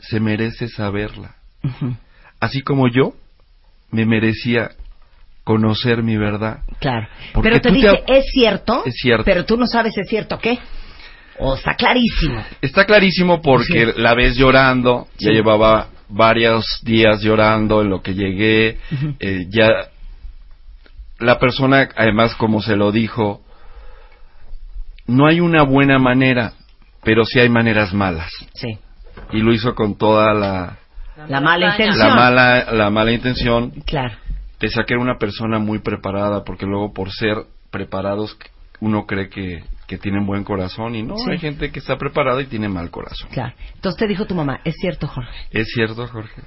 Se 0.00 0.20
merece 0.20 0.68
saberla. 0.68 1.34
Así 2.40 2.60
como 2.62 2.88
yo 2.88 3.14
me 3.90 4.04
merecía 4.06 4.70
conocer 5.44 6.02
mi 6.02 6.16
verdad. 6.16 6.60
Claro. 6.78 7.08
Porque 7.32 7.48
Pero 7.48 7.60
te 7.60 7.68
te 7.70 7.74
dice, 7.74 7.88
ha- 7.88 8.16
es 8.16 8.26
cierto, 8.32 8.82
Es 8.84 8.94
cierto. 8.96 9.24
pero 9.24 9.44
tú 9.44 9.56
no 9.56 9.66
sabes 9.66 9.94
si 9.94 10.00
es 10.02 10.08
cierto 10.08 10.38
qué. 10.38 10.58
O 11.38 11.54
está 11.54 11.74
clarísimo. 11.74 12.44
Está 12.60 12.84
clarísimo 12.84 13.40
porque 13.40 13.92
la 13.96 14.14
ves 14.14 14.36
llorando, 14.36 15.08
ya 15.18 15.30
llevaba 15.30 15.88
varios 16.08 16.64
días 16.82 17.20
llorando 17.22 17.80
en 17.82 17.90
lo 17.90 18.02
que 18.02 18.14
llegué, 18.14 18.78
eh, 19.20 19.46
ya 19.48 19.88
la 21.18 21.38
persona, 21.38 21.88
además 21.96 22.34
como 22.34 22.60
se 22.60 22.76
lo 22.76 22.90
dijo, 22.92 23.42
no 25.06 25.26
hay 25.26 25.40
una 25.40 25.62
buena 25.62 25.98
manera, 25.98 26.52
pero 27.02 27.24
sí 27.24 27.38
hay 27.40 27.48
maneras 27.48 27.92
malas. 27.94 28.30
Sí. 28.54 28.78
Y 29.32 29.38
lo 29.40 29.52
hizo 29.52 29.74
con 29.74 29.96
toda 29.96 30.32
la, 30.34 30.78
La 31.28 31.40
mala 31.40 31.70
intención. 31.70 32.08
la 32.08 32.14
mala, 32.14 32.72
la 32.72 32.90
mala 32.90 33.12
intención, 33.12 33.70
Claro. 33.86 34.16
pese 34.58 34.80
a 34.80 34.84
que 34.84 34.94
era 34.94 35.02
una 35.02 35.18
persona 35.18 35.58
muy 35.58 35.80
preparada, 35.80 36.44
porque 36.44 36.66
luego 36.66 36.92
por 36.92 37.10
ser 37.12 37.36
preparados 37.70 38.36
uno 38.80 39.06
cree 39.06 39.28
que, 39.28 39.64
que 39.88 39.98
tienen 39.98 40.24
buen 40.24 40.44
corazón 40.44 40.94
y 40.94 41.02
no, 41.02 41.16
Sí. 41.16 41.30
hay 41.32 41.38
gente 41.38 41.70
que 41.72 41.80
está 41.80 41.96
preparada 41.96 42.40
y 42.42 42.46
tiene 42.46 42.68
mal 42.68 42.90
corazón. 42.90 43.28
Claro. 43.32 43.54
Entonces 43.74 43.98
te 43.98 44.06
dijo 44.06 44.24
tu 44.26 44.34
mamá, 44.36 44.60
es 44.64 44.76
cierto, 44.80 45.08
Jorge. 45.08 45.30
¿Es 45.50 45.66
cierto, 45.74 46.06
Jorge? 46.06 46.42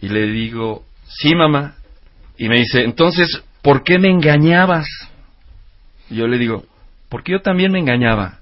Y 0.00 0.08
le 0.08 0.26
digo, 0.26 0.84
sí, 1.06 1.34
mamá. 1.34 1.74
Y 2.36 2.48
me 2.48 2.56
dice, 2.56 2.82
entonces, 2.84 3.42
¿por 3.62 3.82
qué 3.82 3.98
me 3.98 4.08
engañabas? 4.08 4.86
Y 6.10 6.16
yo 6.16 6.26
le 6.26 6.36
digo, 6.38 6.64
porque 7.08 7.32
yo 7.32 7.40
también 7.40 7.72
me 7.72 7.78
engañaba. 7.78 8.40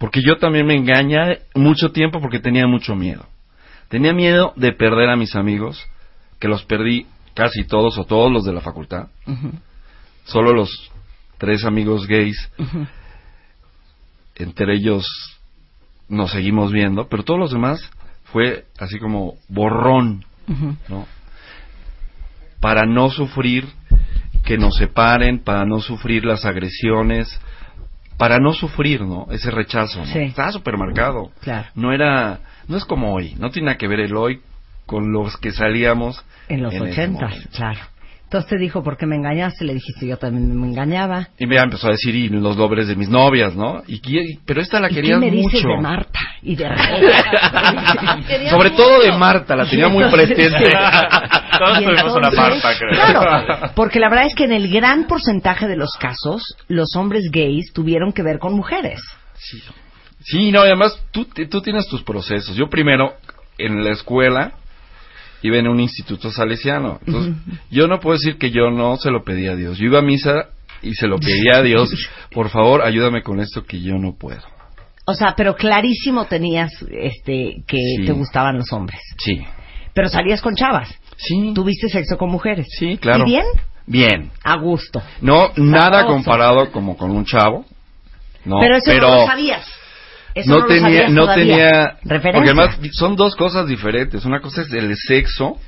Porque 0.00 0.22
yo 0.26 0.38
también 0.38 0.66
me 0.66 0.74
engañé 0.74 1.40
mucho 1.54 1.92
tiempo 1.92 2.22
porque 2.22 2.38
tenía 2.38 2.66
mucho 2.66 2.96
miedo. 2.96 3.26
Tenía 3.88 4.14
miedo 4.14 4.54
de 4.56 4.72
perder 4.72 5.10
a 5.10 5.16
mis 5.16 5.36
amigos, 5.36 5.78
que 6.38 6.48
los 6.48 6.64
perdí 6.64 7.06
casi 7.34 7.64
todos 7.64 7.98
o 7.98 8.06
todos 8.06 8.32
los 8.32 8.46
de 8.46 8.54
la 8.54 8.62
facultad. 8.62 9.08
Solo 10.24 10.54
los 10.54 10.90
tres 11.36 11.66
amigos 11.66 12.06
gays, 12.06 12.50
entre 14.36 14.76
ellos 14.76 15.06
nos 16.08 16.30
seguimos 16.30 16.72
viendo, 16.72 17.06
pero 17.10 17.22
todos 17.22 17.38
los 17.38 17.52
demás 17.52 17.78
fue 18.24 18.64
así 18.78 18.98
como 18.98 19.34
borrón, 19.48 20.24
¿no? 20.88 21.06
Para 22.58 22.86
no 22.86 23.10
sufrir 23.10 23.68
que 24.46 24.56
nos 24.56 24.76
separen, 24.76 25.40
para 25.40 25.66
no 25.66 25.78
sufrir 25.80 26.24
las 26.24 26.46
agresiones, 26.46 27.38
para 28.20 28.38
no 28.38 28.52
sufrir, 28.52 29.00
¿no? 29.00 29.28
Ese 29.30 29.50
rechazo, 29.50 30.00
¿no? 30.00 30.04
Sí. 30.04 30.18
Estaba 30.18 30.52
súper 30.52 30.76
marcado. 30.76 31.30
Claro. 31.40 31.68
No 31.74 31.90
era, 31.90 32.40
no 32.68 32.76
es 32.76 32.84
como 32.84 33.14
hoy, 33.14 33.34
no 33.38 33.50
tiene 33.50 33.66
nada 33.66 33.78
que 33.78 33.88
ver 33.88 34.00
el 34.00 34.14
hoy 34.14 34.42
con 34.84 35.10
los 35.10 35.38
que 35.38 35.52
salíamos 35.52 36.22
En 36.46 36.62
los 36.62 36.74
ochentas, 36.74 37.48
claro. 37.56 37.80
Entonces 38.30 38.48
te 38.48 38.58
dijo, 38.58 38.84
¿por 38.84 38.96
qué 38.96 39.06
me 39.06 39.16
engañaste? 39.16 39.64
Le 39.64 39.74
dijiste, 39.74 40.06
yo 40.06 40.16
también 40.16 40.56
me 40.56 40.68
engañaba. 40.68 41.30
Y 41.36 41.46
me 41.46 41.56
empezó 41.56 41.88
a 41.88 41.90
decir, 41.90 42.14
y 42.14 42.28
los 42.28 42.56
nombres 42.56 42.86
de 42.86 42.94
mis 42.94 43.08
novias, 43.08 43.56
¿no? 43.56 43.82
Y, 43.88 44.00
qui- 44.00 44.38
pero 44.46 44.60
esta 44.60 44.78
la 44.78 44.88
¿Y 44.88 44.94
quería 44.94 45.14
qué 45.14 45.18
me 45.18 45.32
mucho. 45.32 45.48
dices 45.56 45.64
de 45.64 45.82
Marta? 45.82 46.20
Y 46.40 46.54
de 46.54 46.64
Sobre 48.50 48.70
todo 48.70 49.00
de 49.02 49.10
Marta, 49.18 49.56
la 49.56 49.68
tenía 49.68 49.88
muy 49.88 50.04
presente. 50.12 50.70
Todos 51.58 51.80
Y 51.80 51.84
tuvimos 51.84 52.16
una 52.16 52.30
Marta, 52.30 52.68
creo. 52.78 52.90
Claro, 52.92 53.72
porque 53.74 53.98
la 53.98 54.08
verdad 54.08 54.26
es 54.26 54.34
que 54.36 54.44
en 54.44 54.52
el 54.52 54.70
gran 54.72 55.08
porcentaje 55.08 55.66
de 55.66 55.76
los 55.76 55.90
casos, 55.98 56.54
los 56.68 56.94
hombres 56.94 57.24
gays 57.32 57.72
tuvieron 57.72 58.12
que 58.12 58.22
ver 58.22 58.38
con 58.38 58.54
mujeres. 58.54 59.00
Sí, 60.20 60.52
no, 60.52 60.64
y 60.64 60.68
además 60.68 60.96
tú, 61.10 61.24
tú 61.50 61.60
tienes 61.62 61.88
tus 61.88 62.04
procesos. 62.04 62.54
Yo 62.54 62.68
primero, 62.68 63.14
en 63.58 63.82
la 63.82 63.90
escuela, 63.90 64.52
iba 65.42 65.56
en 65.58 65.68
un 65.68 65.80
instituto 65.80 66.30
salesiano. 66.30 66.98
Entonces, 67.06 67.34
yo 67.70 67.86
no 67.86 68.00
puedo 68.00 68.16
decir 68.18 68.38
que 68.38 68.50
yo 68.50 68.70
no 68.70 68.96
se 68.96 69.10
lo 69.10 69.24
pedí 69.24 69.46
a 69.46 69.56
Dios. 69.56 69.78
Yo 69.78 69.86
iba 69.86 69.98
a 70.00 70.02
misa 70.02 70.48
y 70.82 70.94
se 70.94 71.06
lo 71.06 71.18
pedí 71.18 71.48
a 71.52 71.62
Dios. 71.62 71.90
Por 72.30 72.48
favor, 72.50 72.82
ayúdame 72.82 73.22
con 73.22 73.40
esto 73.40 73.64
que 73.64 73.80
yo 73.80 73.94
no 73.98 74.14
puedo. 74.16 74.42
O 75.06 75.14
sea, 75.14 75.34
pero 75.36 75.56
clarísimo 75.56 76.26
tenías 76.26 76.70
este 76.92 77.62
que 77.66 77.78
Sí. 77.96 78.04
te 78.06 78.12
gustaban 78.12 78.58
los 78.58 78.72
hombres. 78.72 79.00
Sí. 79.18 79.40
Pero 79.94 80.08
salías 80.08 80.40
con 80.40 80.54
chavas. 80.54 80.88
Sí. 81.16 81.52
Tuviste 81.54 81.88
sexo 81.88 82.16
con 82.16 82.30
mujeres. 82.30 82.66
Sí, 82.78 82.96
claro. 82.96 83.24
¿Y 83.26 83.30
bien? 83.30 83.44
Bien. 83.86 84.30
A 84.44 84.56
gusto. 84.56 85.02
No, 85.20 85.50
nada 85.56 86.06
comparado 86.06 86.70
como 86.70 86.96
con 86.96 87.10
un 87.10 87.24
chavo. 87.24 87.64
No, 88.44 88.56
pero 88.60 88.76
eso 88.76 88.92
no 88.94 89.00
lo 89.16 89.26
sabías. 89.26 89.66
Eso 90.34 90.50
no, 90.60 90.66
tenía, 90.66 91.08
no 91.08 91.22
todavía. 91.22 91.44
tenía, 91.44 91.96
Referencia. 92.04 92.32
porque 92.32 92.50
además 92.50 92.78
son 92.92 93.16
dos 93.16 93.34
cosas 93.36 93.66
diferentes. 93.66 94.24
Una 94.24 94.40
cosa 94.40 94.62
es 94.62 94.72
el 94.72 94.94
sexo 94.96 95.58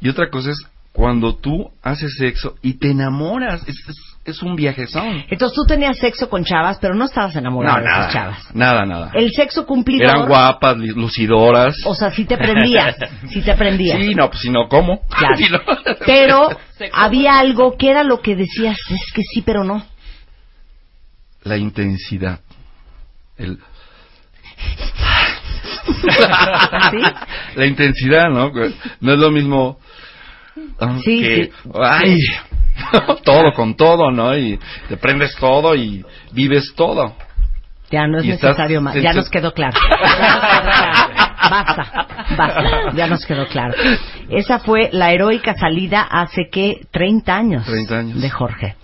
y 0.00 0.08
otra 0.08 0.30
cosa 0.30 0.50
es 0.50 0.58
cuando 0.92 1.34
tú 1.36 1.70
haces 1.82 2.14
sexo 2.16 2.54
y 2.62 2.74
te 2.74 2.90
enamoras. 2.92 3.62
Es, 3.68 3.76
es, 3.88 3.96
es 4.26 4.42
un 4.42 4.54
viajezón. 4.56 5.24
Entonces 5.28 5.54
tú 5.56 5.64
tenías 5.66 5.98
sexo 5.98 6.30
con 6.30 6.44
chavas, 6.44 6.78
pero 6.80 6.94
no 6.94 7.04
estabas 7.04 7.34
enamorado 7.36 7.76
No, 7.78 7.82
de 7.84 7.90
esas 7.90 8.12
chavas. 8.12 8.54
nada, 8.54 8.86
nada. 8.86 9.10
El 9.12 9.32
sexo 9.32 9.66
cumplidor. 9.66 10.08
Eran 10.08 10.28
guapas, 10.28 10.76
lucidoras. 10.78 11.74
O 11.84 11.94
sea, 11.94 12.10
sí 12.10 12.24
te 12.24 12.36
prendías. 12.38 12.96
sí 13.28 13.42
te 13.42 13.54
prendías. 13.54 13.98
Sí, 14.00 14.14
no, 14.14 14.28
pues 14.30 14.40
si 14.40 14.50
no, 14.50 14.68
¿cómo? 14.68 15.00
Claro. 15.08 15.36
Si 15.36 15.50
no- 15.50 15.60
Pero 16.06 16.48
había 16.92 17.38
algo 17.38 17.76
que 17.76 17.90
era 17.90 18.02
lo 18.04 18.20
que 18.22 18.34
decías, 18.36 18.78
es 18.88 19.12
que 19.12 19.22
sí, 19.22 19.42
pero 19.42 19.64
no. 19.64 19.84
La 21.42 21.56
intensidad. 21.58 22.40
El... 23.36 23.58
La 27.56 27.66
intensidad, 27.66 28.28
¿no? 28.30 28.50
No 29.00 29.12
es 29.12 29.18
lo 29.18 29.30
mismo 29.30 29.78
Sí, 31.04 31.20
que, 31.20 31.50
sí. 31.62 31.70
ay, 31.74 32.18
todo 33.24 33.52
con 33.54 33.76
todo, 33.76 34.10
¿no? 34.10 34.36
Y 34.36 34.58
te 34.88 34.96
prendes 34.96 35.34
todo 35.36 35.74
y 35.74 36.04
vives 36.32 36.72
todo. 36.76 37.14
Ya 37.90 38.06
no 38.06 38.18
es 38.18 38.24
necesario 38.24 38.80
más. 38.80 38.94
Ya 38.94 39.10
te- 39.12 39.16
nos 39.18 39.28
quedó 39.30 39.52
claro. 39.52 39.78
Ya 39.94 40.16
nos 40.16 40.46
quedó 40.46 40.66
claro. 40.66 41.14
Basta, 41.50 42.06
basta. 42.36 42.92
Ya 42.94 43.06
nos 43.06 43.26
quedó 43.26 43.46
claro. 43.48 43.74
Esa 44.30 44.58
fue 44.60 44.88
la 44.92 45.12
heroica 45.12 45.54
salida 45.54 46.02
hace 46.02 46.48
que 46.50 46.80
30 46.90 47.36
años. 47.36 47.64
30 47.66 47.98
años. 47.98 48.20
De 48.20 48.30
Jorge. 48.30 48.76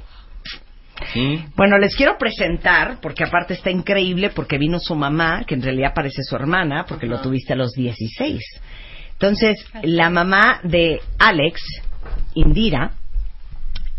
Sí. 1.13 1.45
Bueno, 1.57 1.79
les 1.79 1.95
quiero 1.97 2.17
presentar, 2.19 2.99
porque 3.01 3.25
aparte 3.25 3.55
está 3.55 3.71
increíble, 3.71 4.31
porque 4.31 4.59
vino 4.59 4.79
su 4.79 4.95
mamá, 4.95 5.45
que 5.47 5.55
en 5.55 5.63
realidad 5.63 5.93
parece 5.95 6.23
su 6.23 6.37
hermana, 6.37 6.85
porque 6.87 7.07
lo 7.07 7.21
tuviste 7.21 7.53
a 7.53 7.57
los 7.57 7.73
16. 7.73 8.41
Entonces, 9.13 9.65
la 9.83 10.11
mamá 10.11 10.61
de 10.63 11.01
Alex, 11.19 11.61
Indira, 12.35 12.93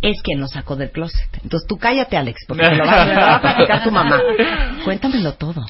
es 0.02 0.22
quien 0.24 0.40
nos 0.40 0.52
sacó 0.52 0.76
del 0.76 0.92
closet. 0.92 1.30
Entonces, 1.44 1.68
tú 1.68 1.78
cállate, 1.78 2.18
Alex, 2.18 2.46
porque 2.48 2.64
te 2.64 2.76
lo 2.76 2.86
va, 2.86 3.06
te 3.06 3.14
lo 3.14 3.22
va 3.22 3.36
a 3.36 3.42
platicar 3.42 3.84
tu 3.84 3.92
mamá. 3.92 4.20
Cuéntamelo 4.84 5.34
todo. 5.34 5.64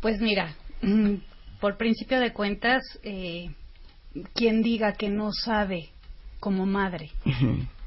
Pues 0.00 0.20
mira, 0.20 0.54
mm, 0.80 1.16
por 1.60 1.76
principio 1.76 2.18
de 2.18 2.32
cuentas, 2.32 2.82
eh, 3.02 3.50
quien 4.34 4.62
diga 4.62 4.92
que 4.94 5.10
no 5.10 5.32
sabe 5.32 5.90
como 6.40 6.64
madre 6.64 7.10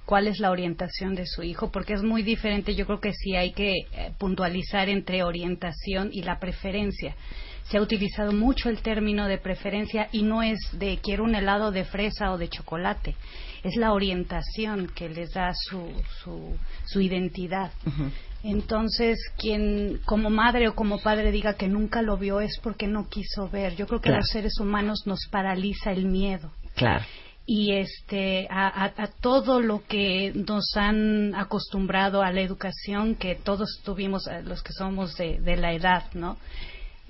cuál 0.05 0.27
es 0.27 0.39
la 0.39 0.51
orientación 0.51 1.15
de 1.15 1.25
su 1.25 1.43
hijo, 1.43 1.71
porque 1.71 1.93
es 1.93 2.03
muy 2.03 2.23
diferente, 2.23 2.75
yo 2.75 2.85
creo 2.85 2.99
que 2.99 3.13
sí 3.13 3.35
hay 3.35 3.53
que 3.53 3.71
eh, 3.71 4.11
puntualizar 4.17 4.89
entre 4.89 5.23
orientación 5.23 6.09
y 6.11 6.23
la 6.23 6.39
preferencia. 6.39 7.15
Se 7.63 7.77
ha 7.77 7.81
utilizado 7.81 8.33
mucho 8.33 8.69
el 8.69 8.81
término 8.81 9.27
de 9.27 9.37
preferencia 9.37 10.09
y 10.11 10.23
no 10.23 10.43
es 10.43 10.59
de 10.73 10.99
quiero 11.01 11.23
un 11.23 11.35
helado 11.35 11.71
de 11.71 11.85
fresa 11.85 12.33
o 12.33 12.37
de 12.37 12.49
chocolate, 12.49 13.15
es 13.63 13.77
la 13.77 13.93
orientación 13.93 14.87
que 14.93 15.07
les 15.07 15.31
da 15.31 15.53
su, 15.53 15.89
su, 16.21 16.57
su 16.85 16.99
identidad. 16.99 17.71
Entonces, 18.43 19.17
quien 19.37 20.01
como 20.03 20.29
madre 20.29 20.67
o 20.67 20.75
como 20.75 20.99
padre 20.99 21.31
diga 21.31 21.53
que 21.53 21.69
nunca 21.69 22.01
lo 22.01 22.17
vio 22.17 22.41
es 22.41 22.59
porque 22.61 22.87
no 22.87 23.07
quiso 23.07 23.47
ver. 23.47 23.77
Yo 23.77 23.87
creo 23.87 24.01
que 24.01 24.09
a 24.09 24.17
los 24.17 24.27
seres 24.27 24.59
humanos 24.59 25.03
nos 25.05 25.27
paraliza 25.31 25.91
el 25.93 26.05
miedo 26.05 26.51
Claro. 26.75 27.05
Y 27.45 27.73
este 27.73 28.47
a, 28.49 28.67
a- 28.85 28.93
a 29.03 29.07
todo 29.21 29.59
lo 29.59 29.83
que 29.87 30.31
nos 30.33 30.63
han 30.77 31.35
acostumbrado 31.35 32.21
a 32.21 32.31
la 32.31 32.41
educación 32.41 33.15
que 33.15 33.35
todos 33.35 33.81
tuvimos 33.83 34.27
eh, 34.27 34.41
los 34.43 34.61
que 34.63 34.71
somos 34.73 35.15
de, 35.17 35.39
de 35.41 35.55
la 35.57 35.73
edad 35.73 36.03
no 36.13 36.37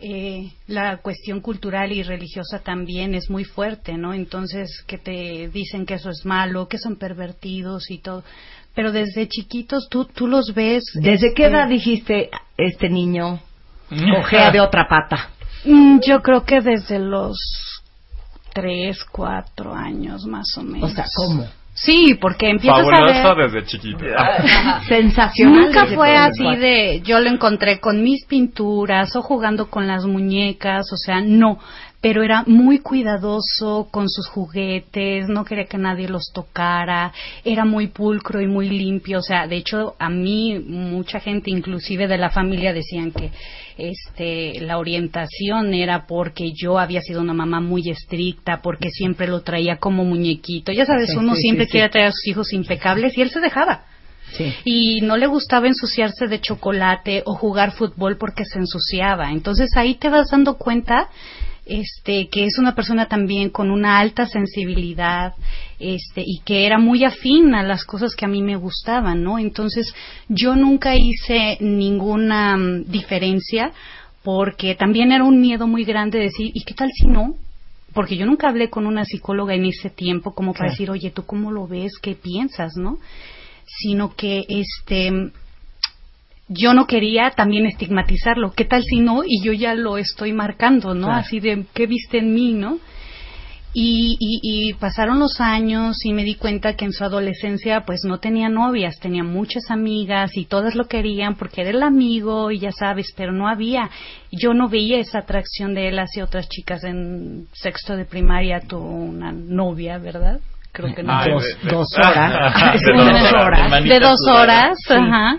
Eh, 0.06 0.52
la 0.68 0.98
cuestión 0.98 1.40
cultural 1.40 1.92
y 1.94 2.02
religiosa 2.04 2.60
también 2.60 3.14
es 3.16 3.30
muy 3.30 3.44
fuerte 3.46 3.94
no 3.94 4.12
entonces 4.14 4.68
que 4.88 4.98
te 4.98 5.50
dicen 5.54 5.86
que 5.86 5.94
eso 5.94 6.10
es 6.10 6.26
malo 6.26 6.68
que 6.68 6.78
son 6.78 6.96
pervertidos 6.98 7.90
y 7.92 8.00
todo. 8.00 8.24
Pero 8.76 8.92
desde 8.92 9.28
chiquitos 9.28 9.88
tú 9.90 10.06
tú 10.06 10.28
los 10.28 10.54
ves 10.54 10.84
¿Desde 10.96 11.34
qué 11.36 11.44
este, 11.46 11.56
edad 11.56 11.70
dijiste 11.70 12.30
este 12.58 12.90
niño 12.90 13.40
cojea 14.16 14.52
de 14.52 14.60
otra 14.60 14.88
pata? 14.90 15.30
Mm, 15.64 16.00
Yo 16.06 16.22
creo 16.22 16.44
que 16.44 16.60
desde 16.60 16.98
los 17.00 17.38
tres, 18.54 19.04
cuatro 19.12 19.74
años 19.74 20.26
más 20.26 20.48
o 20.58 20.64
menos. 20.64 20.92
O 20.92 20.96
sea, 20.96 21.06
¿cómo? 21.16 21.46
Sí, 21.76 22.16
porque 22.22 22.50
empiezas 22.50 22.82
a 22.82 22.84
Fabuloso 22.84 23.36
ver... 23.36 23.52
desde 23.52 23.68
chiquito. 23.68 24.06
Sensacional. 24.88 25.66
Nunca 25.66 25.88
fue 25.88 26.16
así 26.16 26.56
de 26.56 27.02
yo 27.04 27.20
lo 27.20 27.30
encontré 27.30 27.80
con 27.80 28.04
mis 28.04 28.26
pinturas 28.26 29.16
o 29.16 29.24
jugando 29.24 29.70
con 29.70 29.88
las 29.88 30.06
muñecas, 30.06 30.94
o 30.94 30.98
sea, 30.98 31.22
no, 31.22 31.58
pero 32.04 32.22
era 32.22 32.44
muy 32.46 32.80
cuidadoso 32.80 33.88
con 33.90 34.10
sus 34.10 34.28
juguetes, 34.28 35.30
no 35.30 35.46
quería 35.46 35.68
que 35.68 35.78
nadie 35.78 36.10
los 36.10 36.34
tocara, 36.34 37.14
era 37.46 37.64
muy 37.64 37.88
pulcro 37.88 38.42
y 38.42 38.46
muy 38.46 38.68
limpio, 38.68 39.20
o 39.20 39.22
sea, 39.22 39.48
de 39.48 39.56
hecho 39.56 39.96
a 39.98 40.10
mí 40.10 40.60
mucha 40.60 41.22
gente 41.22 41.50
inclusive 41.50 42.10
de 42.10 42.18
la 42.18 42.30
familia 42.30 42.74
decían 42.74 43.14
que 43.14 43.32
este 43.78 44.60
la 44.60 44.80
orientación 44.80 45.74
era 45.74 46.06
porque 46.06 46.52
yo 46.54 46.78
había 46.78 47.00
sido 47.00 47.22
una 47.22 47.34
mamá 47.34 47.62
muy 47.62 47.90
estricta, 47.90 48.60
porque 48.62 48.90
siempre 48.90 49.28
lo 49.28 49.40
traía 49.40 49.78
como 49.78 50.04
muñequito. 50.04 50.74
Ya 50.74 50.86
sabes, 50.86 51.10
Sí, 51.12 51.18
uno 51.18 51.36
sí, 51.36 51.42
siempre 51.44 51.68
sí, 51.68 51.72
quiere 51.72 51.88
traer 51.88 52.08
a 52.08 52.12
sus 52.12 52.28
hijos 52.28 52.52
impecables 52.52 53.18
y 53.18 53.22
él 53.22 53.30
se 53.30 53.40
dejaba 53.40 53.86
Sí. 54.36 54.52
y 54.66 55.02
no 55.02 55.16
le 55.16 55.28
gustaba 55.28 55.68
ensuciarse 55.68 56.28
de 56.28 56.42
chocolate 56.42 57.24
o 57.26 57.36
jugar 57.36 57.72
fútbol 57.72 58.18
porque 58.18 58.44
se 58.44 58.60
ensuciaba. 58.60 59.32
Entonces 59.32 59.70
ahí 59.78 59.96
te 59.96 60.10
vas 60.10 60.32
dando 60.32 60.58
cuenta 60.58 61.08
este 61.66 62.28
que 62.30 62.46
es 62.46 62.58
una 62.60 62.76
persona 62.76 63.08
también 63.08 63.50
con 63.50 63.72
una 63.72 64.00
alta 64.00 64.26
sensibilidad 64.26 65.34
este 65.80 66.22
y 66.26 66.40
que 66.46 66.66
era 66.66 66.78
muy 66.78 67.04
afín 67.04 67.56
a 67.56 67.64
las 67.64 67.86
cosas 67.86 68.16
que 68.16 68.26
a 68.26 68.28
mí 68.28 68.42
me 68.42 68.56
gustaban, 68.56 69.24
¿no? 69.24 69.40
Entonces 69.40 69.94
yo 70.28 70.56
nunca 70.56 70.96
hice 70.96 71.58
ninguna 71.62 72.58
mm, 72.58 72.86
diferencia 72.86 73.72
porque 74.24 74.76
también 74.76 75.12
era 75.12 75.24
un 75.24 75.42
miedo 75.42 75.68
muy 75.68 75.84
grande 75.84 76.20
decir, 76.20 76.52
¿y 76.54 76.64
qué 76.64 76.74
tal 76.74 76.90
si 76.94 77.08
no? 77.08 77.36
Porque 77.94 78.18
yo 78.18 78.26
nunca 78.26 78.50
hablé 78.50 78.70
con 78.70 78.86
una 78.88 79.06
psicóloga 79.06 79.54
en 79.54 79.66
ese 79.66 79.90
tiempo 79.90 80.34
como 80.34 80.54
para 80.54 80.66
Claro. 80.66 80.72
decir, 80.72 80.92
oye, 80.92 81.12
¿tú 81.12 81.26
cómo 81.26 81.52
lo 81.52 81.68
ves? 81.68 81.94
¿Qué 82.02 82.16
piensas? 82.16 82.76
¿No? 82.78 82.98
sino 83.66 84.16
que 84.16 84.46
este 84.48 85.32
yo 86.48 86.74
no 86.74 86.86
quería 86.88 87.32
también 87.32 87.66
estigmatizarlo. 87.66 88.52
¿Qué 88.52 88.66
tal 88.66 88.84
si 88.84 89.00
no? 89.00 89.24
Y 89.26 89.42
yo 89.44 89.54
ya 89.54 89.74
lo 89.76 89.98
estoy 89.98 90.34
marcando, 90.34 90.94
¿no? 90.94 91.08
Claro. 91.08 91.20
Así 91.22 91.40
de, 91.40 91.66
¿qué 91.74 91.88
viste 91.88 92.20
en 92.20 92.34
mí, 92.34 92.54
no? 92.54 92.78
Y, 93.76 94.18
y, 94.20 94.40
y 94.70 94.74
pasaron 94.74 95.18
los 95.18 95.42
años 95.42 95.96
y 96.06 96.14
me 96.14 96.24
di 96.24 96.36
cuenta 96.36 96.76
que 96.76 96.86
en 96.86 96.92
su 96.94 97.04
adolescencia 97.04 97.82
pues 97.88 98.02
no 98.04 98.20
tenía 98.20 98.48
novias, 98.48 99.00
tenía 99.00 99.24
muchas 99.24 99.72
amigas 99.72 100.38
y 100.38 100.46
todas 100.46 100.76
lo 100.76 100.86
querían 100.86 101.34
porque 101.34 101.62
era 101.62 101.72
el 101.72 101.82
amigo 101.82 102.52
y 102.52 102.60
ya 102.60 102.72
sabes, 102.72 103.08
pero 103.18 103.32
no 103.32 103.48
había. 103.48 103.90
Yo 104.32 104.54
no 104.54 104.70
veía 104.70 105.00
esa 105.00 105.20
atracción 105.20 105.74
de 105.74 105.88
él 105.88 105.98
hacia 105.98 106.24
otras 106.24 106.48
chicas 106.50 106.84
en 106.84 107.48
sexto 107.52 107.96
de 107.96 108.06
primaria, 108.06 108.60
tuvo 108.60 108.86
una 108.92 109.32
novia, 109.32 109.98
¿verdad? 109.98 110.40
Creo 110.72 110.94
que 110.94 111.02
no. 111.02 111.12
Ay, 111.18 111.32
dos, 111.32 111.44
de- 111.44 111.54
de- 111.64 111.72
dos 111.72 111.88
horas. 111.98 112.32
De 112.84 112.94
dos 113.00 113.34
horas. 113.34 113.84
De 113.84 114.00
dos 114.00 114.20
horas, 114.28 114.78
Sí. 114.88 114.94
ajá. 114.94 115.38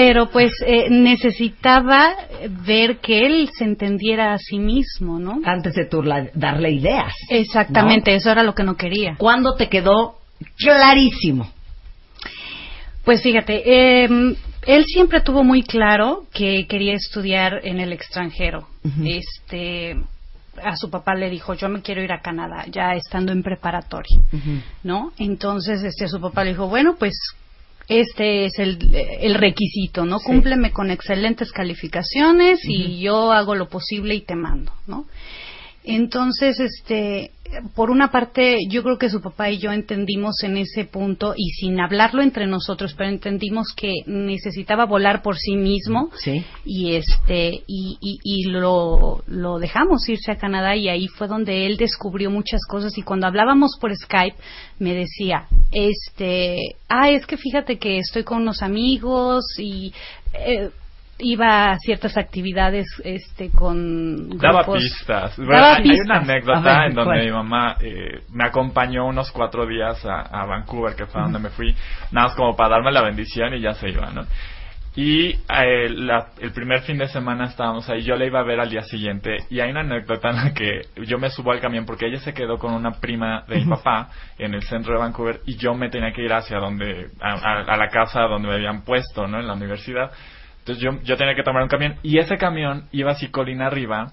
Pero 0.00 0.30
pues 0.30 0.52
eh, 0.64 0.88
necesitaba 0.90 2.14
ver 2.64 2.98
que 2.98 3.26
él 3.26 3.48
se 3.52 3.64
entendiera 3.64 4.32
a 4.32 4.38
sí 4.38 4.60
mismo, 4.60 5.18
¿no? 5.18 5.40
Antes 5.44 5.74
de 5.74 5.86
tú 5.86 6.04
la- 6.04 6.28
darle 6.34 6.70
ideas. 6.70 7.12
Exactamente, 7.28 8.14
eso 8.14 8.30
era 8.30 8.44
lo 8.44 8.54
que 8.54 8.62
no 8.62 8.76
quería. 8.76 9.16
¿Cuándo 9.18 9.56
te 9.56 9.68
quedó 9.68 10.18
clarísimo? 10.56 11.50
Pues 13.04 13.22
fíjate, 13.22 14.04
eh, 14.04 14.08
él 14.66 14.84
siempre 14.86 15.20
tuvo 15.20 15.42
muy 15.42 15.62
claro 15.64 16.26
que 16.32 16.66
quería 16.68 16.94
estudiar 16.94 17.60
en 17.64 17.80
el 17.80 17.92
extranjero. 17.92 18.68
Este, 19.04 19.96
a 20.62 20.76
su 20.76 20.90
papá 20.90 21.16
le 21.16 21.28
dijo, 21.28 21.54
yo 21.54 21.68
me 21.68 21.82
quiero 21.82 22.02
ir 22.04 22.12
a 22.12 22.20
Canadá, 22.20 22.66
ya 22.70 22.92
estando 22.94 23.32
en 23.32 23.42
preparatoria, 23.42 24.20
¿no? 24.84 25.12
Entonces, 25.18 25.82
este, 25.82 26.06
su 26.06 26.20
papá 26.20 26.44
le 26.44 26.50
dijo, 26.50 26.68
bueno, 26.68 26.94
pues 26.98 27.14
este 27.88 28.44
es 28.44 28.58
el, 28.58 28.78
el 28.94 29.34
requisito, 29.34 30.04
¿no? 30.04 30.18
Sí. 30.18 30.26
Cúmpleme 30.26 30.72
con 30.72 30.90
excelentes 30.90 31.52
calificaciones 31.52 32.60
y 32.64 33.00
yo 33.00 33.32
hago 33.32 33.54
lo 33.54 33.68
posible 33.68 34.14
y 34.14 34.20
te 34.20 34.36
mando, 34.36 34.72
¿no? 34.86 35.06
Entonces, 35.90 36.60
este, 36.60 37.30
por 37.74 37.90
una 37.90 38.10
parte, 38.10 38.58
yo 38.68 38.82
creo 38.82 38.98
que 38.98 39.08
su 39.08 39.22
papá 39.22 39.50
y 39.50 39.58
yo 39.58 39.72
entendimos 39.72 40.42
en 40.44 40.58
ese 40.58 40.84
punto, 40.84 41.32
y 41.36 41.48
sin 41.52 41.80
hablarlo 41.80 42.22
entre 42.22 42.46
nosotros, 42.46 42.94
pero 42.96 43.08
entendimos 43.08 43.72
que 43.74 43.92
necesitaba 44.06 44.84
volar 44.84 45.22
por 45.22 45.38
sí 45.38 45.56
mismo, 45.56 46.10
Sí. 46.16 46.44
y 46.64 46.94
este, 46.94 47.62
y, 47.66 47.96
y, 48.00 48.18
y 48.22 48.44
lo, 48.50 49.22
lo 49.26 49.58
dejamos 49.58 50.06
irse 50.08 50.30
a 50.32 50.36
Canadá, 50.36 50.76
y 50.76 50.88
ahí 50.88 51.08
fue 51.08 51.26
donde 51.26 51.66
él 51.66 51.76
descubrió 51.78 52.30
muchas 52.30 52.60
cosas, 52.68 52.96
y 52.98 53.02
cuando 53.02 53.26
hablábamos 53.26 53.78
por 53.80 53.94
Skype, 53.96 54.36
me 54.78 54.94
decía, 54.94 55.46
este, 55.72 56.76
ah, 56.88 57.10
es 57.10 57.26
que 57.26 57.36
fíjate 57.38 57.78
que 57.78 57.98
estoy 57.98 58.24
con 58.24 58.42
unos 58.42 58.62
amigos, 58.62 59.44
y, 59.58 59.92
eh, 60.34 60.68
iba 61.18 61.70
a 61.72 61.78
ciertas 61.78 62.16
actividades 62.16 62.86
este 63.04 63.50
con 63.50 64.30
Daba 64.38 64.64
pistas. 64.72 65.36
Bueno, 65.36 65.52
Daba 65.52 65.76
hay, 65.76 65.82
pistas. 65.82 66.06
una 66.06 66.16
anécdota 66.18 66.60
ver, 66.80 66.88
en 66.90 66.94
donde 66.94 67.14
¿cuál? 67.14 67.24
mi 67.26 67.30
mamá 67.32 67.76
eh, 67.80 68.20
me 68.32 68.44
acompañó 68.44 69.06
unos 69.06 69.30
cuatro 69.32 69.66
días 69.66 70.04
a, 70.06 70.20
a 70.22 70.46
Vancouver, 70.46 70.94
que 70.94 71.06
fue 71.06 71.20
donde 71.22 71.38
me 71.40 71.50
fui, 71.50 71.74
nada 72.12 72.28
más 72.28 72.36
como 72.36 72.54
para 72.56 72.70
darme 72.76 72.92
la 72.92 73.02
bendición 73.02 73.54
y 73.54 73.60
ya 73.60 73.74
se 73.74 73.88
iba, 73.88 74.10
¿no? 74.10 74.24
Y 74.96 75.28
eh, 75.30 75.88
la- 75.90 76.28
el 76.40 76.50
primer 76.52 76.80
fin 76.82 76.98
de 76.98 77.06
semana 77.08 77.44
estábamos 77.44 77.88
ahí, 77.88 78.02
yo 78.02 78.16
la 78.16 78.24
iba 78.24 78.40
a 78.40 78.42
ver 78.42 78.58
al 78.58 78.68
día 78.70 78.82
siguiente 78.82 79.36
y 79.48 79.60
hay 79.60 79.70
una 79.70 79.80
anécdota 79.80 80.30
en 80.30 80.36
la 80.36 80.52
que 80.54 80.80
yo 81.06 81.18
me 81.18 81.30
subo 81.30 81.52
al 81.52 81.60
camión 81.60 81.84
porque 81.86 82.06
ella 82.06 82.18
se 82.18 82.34
quedó 82.34 82.58
con 82.58 82.72
una 82.72 82.92
prima 82.92 83.44
de 83.46 83.56
mi 83.56 83.64
papá 83.66 84.08
en 84.38 84.54
el 84.54 84.62
centro 84.62 84.94
de 84.94 84.98
Vancouver 84.98 85.40
y 85.46 85.56
yo 85.56 85.74
me 85.74 85.88
tenía 85.88 86.12
que 86.12 86.22
ir 86.24 86.32
hacia 86.32 86.58
donde, 86.58 87.10
a, 87.20 87.32
a- 87.34 87.74
a 87.74 87.76
la 87.76 87.88
casa 87.90 88.22
donde 88.22 88.48
me 88.48 88.54
habían 88.54 88.82
puesto, 88.82 89.28
¿no? 89.28 89.38
En 89.38 89.46
la 89.46 89.52
universidad. 89.54 90.10
Entonces 90.68 90.84
yo, 90.84 91.02
yo 91.02 91.16
tenía 91.16 91.34
que 91.34 91.42
tomar 91.42 91.62
un 91.62 91.68
camión 91.68 91.94
y 92.02 92.18
ese 92.18 92.36
camión 92.36 92.84
iba 92.92 93.12
así 93.12 93.28
colina 93.28 93.68
arriba 93.68 94.12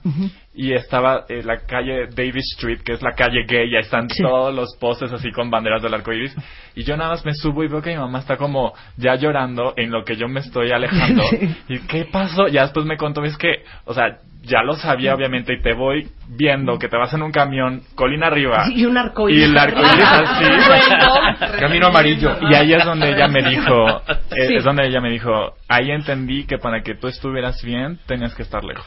y 0.54 0.72
estaba 0.72 1.26
en 1.28 1.46
la 1.46 1.58
calle 1.58 2.08
Davis 2.16 2.54
Street, 2.56 2.80
que 2.82 2.94
es 2.94 3.02
la 3.02 3.12
calle 3.12 3.44
gay, 3.46 3.70
y 3.70 3.76
ahí 3.76 3.82
están 3.82 4.08
todos 4.08 4.56
los 4.56 4.78
postes 4.78 5.12
así 5.12 5.32
con 5.32 5.52
banderas 5.52 5.82
del 5.82 5.94
arco 5.94 6.14
iris. 6.14 6.34
Y 6.74 6.84
yo 6.84 6.96
nada 6.96 7.10
más 7.10 7.26
me 7.26 7.34
subo 7.34 7.62
y 7.66 7.68
veo 7.68 7.82
que 7.82 7.90
mi 7.90 7.98
mamá 7.98 8.20
está 8.20 8.38
como 8.38 8.74
ya 8.96 9.16
llorando 9.16 9.74
en 9.76 9.92
lo 9.92 10.06
que 10.06 10.16
yo 10.16 10.30
me 10.30 10.40
estoy 10.40 10.72
alejando. 10.72 11.24
¿Y 11.68 11.80
qué 11.80 12.06
pasó? 12.06 12.48
Ya 12.48 12.62
después 12.62 12.86
me 12.86 12.96
contó, 12.96 13.22
es 13.26 13.38
que, 13.38 13.64
o 13.84 13.94
sea, 13.94 14.20
ya 14.46 14.62
lo 14.64 14.76
sabía 14.76 15.14
obviamente 15.16 15.54
y 15.54 15.62
te 15.62 15.74
voy 15.74 16.08
viendo 16.28 16.78
que 16.80 16.88
te 16.88 16.98
vas 16.98 17.14
en 17.14 17.22
un 17.24 17.32
camión 17.32 17.82
colina 17.96 18.28
arriba. 18.28 18.66
Y 18.76 18.86
un 18.86 18.98
arcoíris. 18.98 19.42
Y 19.42 19.44
el 19.44 19.58
arcoíris 19.58 20.02
así. 20.02 20.44
Rainbow. 20.70 21.60
Camino 21.60 21.88
amarillo. 21.88 22.38
Y 22.50 22.54
ahí 22.54 22.74
es 22.74 22.86
donde 22.86 23.10
ella 23.12 23.28
me 23.28 23.42
dijo, 23.44 24.02
eh, 24.32 24.48
Sí. 24.48 24.56
es 24.56 24.64
donde 24.64 24.88
ella 24.88 25.02
me 25.02 25.10
dijo, 25.10 25.54
ahí 25.68 25.92
entendí 25.92 26.46
que 26.46 26.58
para 26.58 26.82
que 26.84 26.96
tú 26.96 27.08
estuvieras 27.08 27.62
bien 27.64 28.00
tenías 28.08 28.34
que 28.36 28.44
estar 28.44 28.64
lejos. 28.64 28.86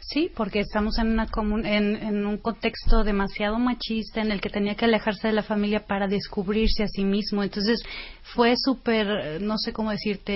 Sí, 0.00 0.30
porque 0.34 0.60
estamos 0.60 0.98
en, 0.98 1.12
una 1.12 1.26
comun- 1.26 1.66
en, 1.66 1.94
en 1.96 2.24
un 2.24 2.38
contexto 2.38 3.04
demasiado 3.04 3.58
machista 3.58 4.22
en 4.22 4.32
el 4.32 4.40
que 4.40 4.48
tenía 4.48 4.74
que 4.74 4.86
alejarse 4.86 5.28
de 5.28 5.34
la 5.34 5.42
familia 5.42 5.80
para 5.86 6.06
descubrirse 6.08 6.82
a 6.82 6.88
sí 6.88 7.04
mismo. 7.04 7.42
Entonces 7.42 7.82
fue 8.22 8.54
súper, 8.56 9.38
no 9.42 9.58
sé 9.58 9.72
cómo 9.74 9.90
decirte. 9.90 10.32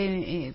eh, 0.48 0.52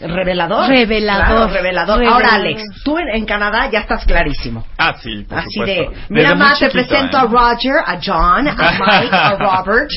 Revelador. 0.00 0.68
Revelador. 0.68 1.26
Claro, 1.26 1.48
revelador. 1.52 1.98
Revelador. 1.98 2.04
Ahora, 2.14 2.34
Alex, 2.34 2.62
tú 2.84 2.98
en, 2.98 3.08
en 3.08 3.26
Canadá 3.26 3.68
ya 3.70 3.80
estás 3.80 4.04
clarísimo. 4.04 4.64
Ah, 4.78 4.94
sí, 5.02 5.24
por 5.28 5.38
Así 5.38 5.48
supuesto. 5.50 5.90
de, 5.90 5.96
mira, 6.08 6.30
Desde 6.30 6.34
mamá, 6.36 6.54
te 6.58 6.70
presento 6.70 7.16
¿eh? 7.16 7.20
a 7.20 7.24
Roger, 7.24 7.74
a 7.84 7.98
John, 8.04 8.48
a 8.48 8.52
Mike, 9.02 9.16
a 9.16 9.36
Robert. 9.36 9.90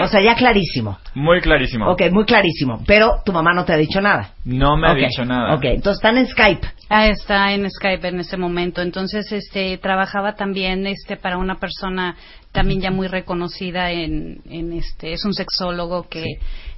O 0.00 0.06
sea, 0.06 0.20
ya 0.22 0.34
clarísimo. 0.36 0.98
Muy 1.14 1.40
clarísimo. 1.40 1.90
Ok, 1.90 2.02
muy 2.12 2.24
clarísimo. 2.24 2.82
Pero 2.86 3.22
tu 3.24 3.32
mamá 3.32 3.52
no 3.52 3.64
te 3.64 3.72
ha 3.72 3.76
dicho 3.76 4.00
nada. 4.00 4.30
No 4.44 4.76
me 4.76 4.88
ha 4.88 4.94
dicho 4.94 5.24
nada. 5.24 5.54
Ok, 5.54 5.64
entonces 5.64 5.98
están 5.98 6.18
en 6.18 6.26
Skype. 6.28 6.66
Ah, 6.88 7.06
está 7.08 7.52
en 7.52 7.68
Skype 7.70 8.06
en 8.06 8.20
ese 8.20 8.36
momento. 8.36 8.82
Entonces, 8.82 9.30
este, 9.32 9.78
trabajaba 9.78 10.34
también, 10.34 10.86
este, 10.86 11.16
para 11.16 11.38
una 11.38 11.56
persona 11.56 12.14
también 12.52 12.80
ya 12.80 12.90
muy 12.90 13.08
reconocida 13.08 13.90
en, 13.90 14.40
en 14.48 14.72
este, 14.74 15.12
es 15.12 15.24
un 15.24 15.34
sexólogo 15.34 16.08
que, 16.08 16.24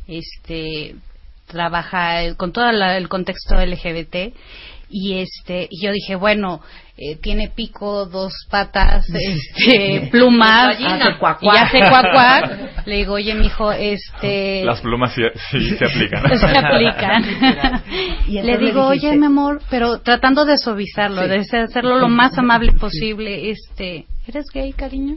este, 0.06 0.94
trabaja 1.47 2.23
eh, 2.24 2.35
con 2.36 2.52
todo 2.52 2.70
la- 2.73 2.97
el 2.97 3.09
contexto 3.09 3.55
LGBT 3.56 4.35
y 4.89 5.14
este, 5.18 5.66
y 5.68 5.85
yo 5.85 5.90
dije, 5.93 6.14
bueno, 6.14 6.60
eh, 6.97 7.16
tiene 7.20 7.48
pico, 7.48 8.06
dos 8.06 8.32
patas, 8.48 9.05
este, 9.14 10.09
plumas, 10.12 10.78
Gallina. 10.78 10.94
Hace 11.09 11.18
cuac, 11.18 11.39
y 11.43 11.48
hace 11.48 11.78
cuac, 11.81 12.12
cuac. 12.12 12.86
Le 12.86 12.97
digo, 12.98 13.14
oye, 13.14 13.35
mijo, 13.35 13.73
este, 13.73 14.64
Las 14.64 14.81
plumas 14.81 15.12
sí, 15.12 15.23
sí 15.51 15.70
se 15.77 15.85
aplican. 15.85 16.39
se 16.39 16.47
aplican. 16.59 17.82
Y 18.28 18.40
le 18.43 18.59
digo, 18.59 18.86
oye, 18.86 19.16
mi 19.16 19.27
amor, 19.27 19.60
pero 19.70 19.98
tratando 20.01 20.44
de 20.44 20.56
suavizarlo, 20.56 21.23
Sí. 21.23 21.28
de 21.28 21.62
hacerlo 21.62 21.98
lo 21.98 22.09
más 22.09 22.39
amable 22.39 22.73
posible, 22.73 23.51
este, 23.51 24.06
¿eres 24.28 24.47
gay, 24.55 24.73
cariño? 24.73 25.16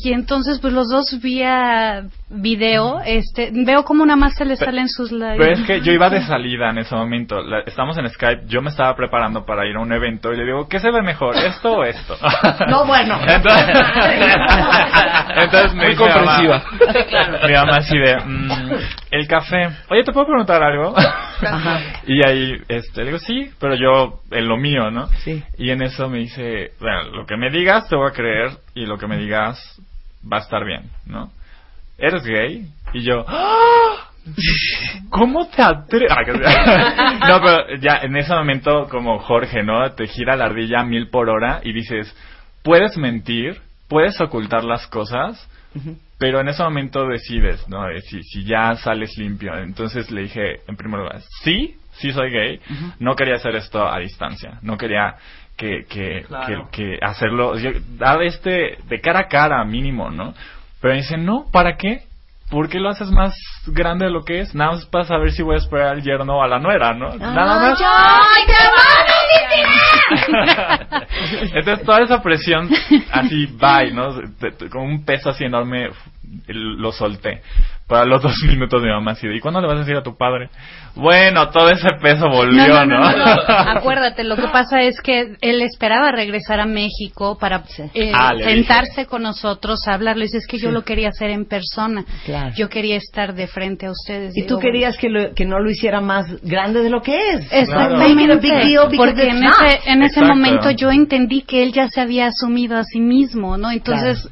Y 0.00 0.12
entonces, 0.12 0.60
pues 0.60 0.72
los 0.72 0.88
dos 0.88 1.18
vía 1.20 2.04
video, 2.30 3.00
este, 3.04 3.50
veo 3.52 3.82
como 3.84 4.06
nada 4.06 4.16
más 4.16 4.34
se 4.34 4.44
le 4.44 4.54
salen 4.56 4.88
sus 4.88 5.10
labios. 5.10 5.38
Pero 5.38 5.52
es 5.60 5.66
que 5.66 5.80
yo 5.80 5.90
iba 5.92 6.08
de 6.08 6.22
salida 6.22 6.70
en 6.70 6.78
ese 6.78 6.94
momento. 6.94 7.42
La- 7.42 7.60
estamos 7.60 7.98
en 7.98 8.08
Skype. 8.08 8.42
Yo 8.46 8.62
me 8.62 8.70
estaba 8.70 8.94
preparando 8.94 9.44
para 9.44 9.66
ir 9.66 9.74
a 9.76 9.80
un 9.80 9.92
evento 9.92 10.32
y 10.32 10.36
le 10.36 10.44
digo, 10.44 10.68
¿qué 10.68 10.78
se 10.78 10.92
ve 10.92 11.02
mejor, 11.02 11.34
esto 11.36 11.72
o 11.78 11.84
esto? 11.84 12.16
No, 12.68 12.84
bueno. 12.86 13.18
Entonces, 13.26 13.66
entonces 15.36 15.74
me 15.74 15.84
Muy 15.84 15.88
dice 15.92 16.04
mi 16.04 16.08
mamá- 16.10 16.36
comprensiva. 16.36 16.62
Mi 17.48 17.52
mamá 17.54 17.76
así 17.78 17.98
de, 17.98 18.16
"Mm, 18.24 18.50
el 19.10 19.26
café. 19.26 19.68
Oye, 19.90 20.04
¿te 20.04 20.12
puedo 20.12 20.26
preguntar 20.26 20.62
algo? 20.62 20.94
Y 22.06 22.24
ahí, 22.26 22.52
este, 22.68 23.00
le 23.00 23.06
digo, 23.06 23.18
sí, 23.18 23.50
pero 23.60 23.74
yo, 23.74 24.20
en 24.30 24.48
lo 24.48 24.56
mío, 24.56 24.90
¿no? 24.90 25.06
Sí. 25.24 25.42
Y 25.56 25.70
en 25.70 25.82
eso 25.82 26.08
me 26.08 26.18
dice, 26.18 26.72
bueno, 26.80 27.04
lo 27.14 27.26
que 27.26 27.36
me 27.36 27.50
digas 27.50 27.88
te 27.88 27.96
voy 27.96 28.08
a 28.08 28.12
creer 28.12 28.50
y 28.74 28.86
lo 28.86 28.98
que 28.98 29.06
me 29.06 29.16
digas 29.18 29.58
va 30.30 30.38
a 30.38 30.40
estar 30.40 30.64
bien, 30.64 30.82
¿no? 31.06 31.30
¿Eres 31.98 32.24
gay? 32.24 32.68
Y 32.92 33.02
yo, 33.02 33.24
"¡Ah! 33.26 34.08
¿Cómo 35.10 35.48
te 35.48 35.62
atreves? 35.62 36.10
No, 37.28 37.40
pero 37.42 37.76
ya 37.80 37.98
en 38.02 38.16
ese 38.16 38.32
momento, 38.34 38.88
como 38.88 39.18
Jorge, 39.18 39.62
¿no? 39.62 39.90
Te 39.92 40.06
gira 40.06 40.36
la 40.36 40.46
ardilla 40.46 40.80
a 40.80 40.84
mil 40.84 41.08
por 41.08 41.28
hora 41.28 41.60
y 41.62 41.72
dices, 41.72 42.14
puedes 42.62 42.96
mentir, 42.96 43.60
puedes 43.88 44.20
ocultar 44.20 44.64
las 44.64 44.86
cosas, 44.86 45.46
pero 46.18 46.40
en 46.40 46.48
ese 46.48 46.62
momento 46.62 47.06
decides, 47.06 47.68
¿no? 47.68 47.84
Si, 48.08 48.22
si 48.22 48.44
ya 48.44 48.74
sales 48.76 49.16
limpio. 49.18 49.56
Entonces 49.58 50.10
le 50.10 50.22
dije, 50.22 50.60
en 50.66 50.76
primer 50.76 51.00
lugar, 51.00 51.20
sí, 51.42 51.76
sí 51.92 52.12
soy 52.12 52.30
gay. 52.30 52.60
No 52.98 53.14
quería 53.14 53.34
hacer 53.36 53.54
esto 53.56 53.86
a 53.86 53.98
distancia. 53.98 54.58
No 54.62 54.76
quería 54.78 55.16
que, 55.58 55.84
que, 55.86 56.24
Claro. 56.26 56.68
que, 56.72 56.96
que 56.98 57.04
hacerlo, 57.04 57.52
dar 57.98 58.22
este, 58.22 58.78
de 58.88 59.00
cara 59.02 59.20
a 59.20 59.28
cara 59.28 59.62
mínimo, 59.64 60.08
¿no? 60.10 60.32
Pero 60.80 60.94
me 60.94 61.00
dice, 61.00 61.18
no, 61.18 61.44
¿para 61.52 61.76
qué? 61.76 62.04
¿Por 62.50 62.70
qué 62.70 62.78
lo 62.80 62.88
haces 62.88 63.10
más 63.10 63.34
grande 63.66 64.06
de 64.06 64.10
lo 64.10 64.24
que 64.24 64.40
es? 64.40 64.54
Nada 64.54 64.72
más 64.72 64.86
para 64.86 65.04
saber 65.04 65.32
si 65.32 65.42
voy 65.42 65.56
a 65.56 65.58
esperar 65.58 65.88
al 65.88 66.02
yerno 66.02 66.38
o 66.38 66.42
a 66.42 66.48
la 66.48 66.58
nuera, 66.58 66.94
¿no? 66.94 67.14
Nada 67.16 67.60
más. 67.60 67.78
¡Ay, 67.84 68.44
qué 68.46 68.54
Entonces 71.58 71.84
toda 71.84 72.00
esa 72.02 72.22
presión 72.22 72.70
así, 73.12 73.46
bye, 73.46 73.92
¿no? 73.92 74.14
Te- 74.40 74.52
te- 74.52 74.70
Con 74.70 74.82
un 74.82 75.04
peso 75.04 75.28
así 75.30 75.44
enorme 75.44 75.90
lo 76.48 76.92
solté. 76.92 77.42
Para 77.86 78.04
los 78.04 78.22
dos 78.22 78.34
minutos 78.46 78.82
mi 78.82 78.88
mamá 78.90 79.12
así 79.12 79.26
de, 79.26 79.36
¿y 79.36 79.40
cuándo 79.40 79.60
le 79.60 79.66
vas 79.66 79.76
a 79.76 79.80
decir 79.80 79.96
a 79.96 80.02
tu 80.02 80.16
padre? 80.16 80.50
Bueno, 80.94 81.48
todo 81.50 81.70
ese 81.70 81.88
peso 82.02 82.28
volvió, 82.28 82.66
No, 82.66 82.84
¿no? 82.84 82.98
no, 82.98 83.00
no, 83.12 83.16
no, 83.16 83.34
no. 83.36 83.42
Acuérdate, 83.78 84.24
lo 84.24 84.36
que 84.36 84.48
pasa 84.48 84.82
es 84.82 85.00
que 85.00 85.36
él 85.40 85.62
esperaba 85.62 86.10
regresar 86.12 86.60
a 86.60 86.66
México 86.66 87.38
para 87.38 87.62
eh, 87.94 88.10
Ah, 88.14 88.32
sentarse 88.36 89.06
con 89.06 89.22
nosotros 89.22 89.80
a 89.86 89.94
hablar. 89.94 90.16
Le 90.16 90.24
dice, 90.24 90.38
es 90.38 90.46
que 90.46 90.58
yo 90.58 90.70
lo 90.70 90.82
quería 90.82 91.08
hacer 91.10 91.30
en 91.30 91.44
persona. 91.46 92.04
Claro. 92.24 92.52
Yo 92.56 92.68
quería 92.68 92.96
estar 92.96 93.34
de 93.34 93.46
frente 93.46 93.86
a 93.86 93.90
ustedes. 93.92 94.36
Y 94.36 94.42
tú 94.42 94.56
Digo, 94.56 94.60
querías 94.60 94.96
que, 94.98 95.08
lo- 95.08 95.32
que 95.34 95.44
no 95.46 95.60
lo 95.60 95.70
hiciera 95.70 96.00
más 96.00 96.26
grande 96.42 96.82
de 96.82 96.90
lo 96.90 97.00
que 97.00 97.16
es. 97.16 97.40
Exactamente. 97.52 98.38
Porque 98.96 99.28
en 99.28 99.44
ese, 99.44 99.80
en 99.90 100.02
ese 100.02 100.20
Exacto. 100.20 100.28
momento 100.34 100.70
yo 100.72 100.90
entendí 100.90 101.42
que 101.42 101.62
él 101.62 101.72
ya 101.72 101.88
se 101.88 102.00
había 102.00 102.26
asumido 102.26 102.76
a 102.76 102.84
sí 102.84 103.00
mismo, 103.00 103.56
¿no? 103.56 103.70
Entonces, 103.70 104.28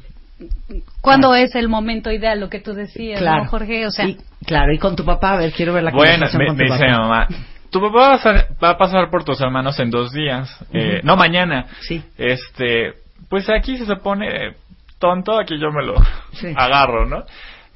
¿cuándo 1.01 1.33
es 1.35 1.55
el 1.55 1.67
momento 1.69 2.11
ideal? 2.11 2.39
Lo 2.39 2.49
que 2.49 2.59
tú 2.59 2.73
decías, 2.73 3.19
Claro. 3.19 3.43
¿no, 3.45 3.49
Jorge? 3.49 3.85
O 3.87 3.91
sea, 3.91 4.05
Y- 4.07 4.17
claro, 4.45 4.73
y 4.73 4.77
con 4.77 4.95
tu 4.95 5.03
papá, 5.05 5.33
a 5.33 5.37
ver, 5.37 5.51
quiero 5.53 5.73
ver 5.73 5.83
la 5.83 5.91
Bueno, 5.91 6.11
conversación 6.27 6.41
me, 6.41 6.47
con 6.47 6.57
me 6.57 6.65
tu 6.67 6.73
dice 6.73 6.85
mi 6.85 6.91
papá. 6.91 7.03
mamá, 7.03 7.27
tu 7.71 7.81
papá 7.81 7.97
va 7.97 8.07
a, 8.07 8.11
pasar, 8.17 8.47
va 8.63 8.69
a 8.71 8.77
pasar 8.77 9.09
por 9.09 9.23
tus 9.23 9.41
hermanos 9.41 9.79
en 9.79 9.89
dos 9.89 10.11
días. 10.11 10.49
Eh, 10.73 11.01
no, 11.03 11.15
mañana. 11.17 11.65
Sí. 11.81 12.03
Este, 12.17 12.93
pues 13.29 13.49
aquí 13.49 13.77
si 13.77 13.85
se 13.85 13.95
pone 13.97 14.55
tonto, 14.99 15.37
aquí 15.39 15.59
yo 15.59 15.71
me 15.71 15.83
lo 15.85 15.95
Sí. 16.33 16.53
agarro, 16.55 17.05
¿no? 17.05 17.23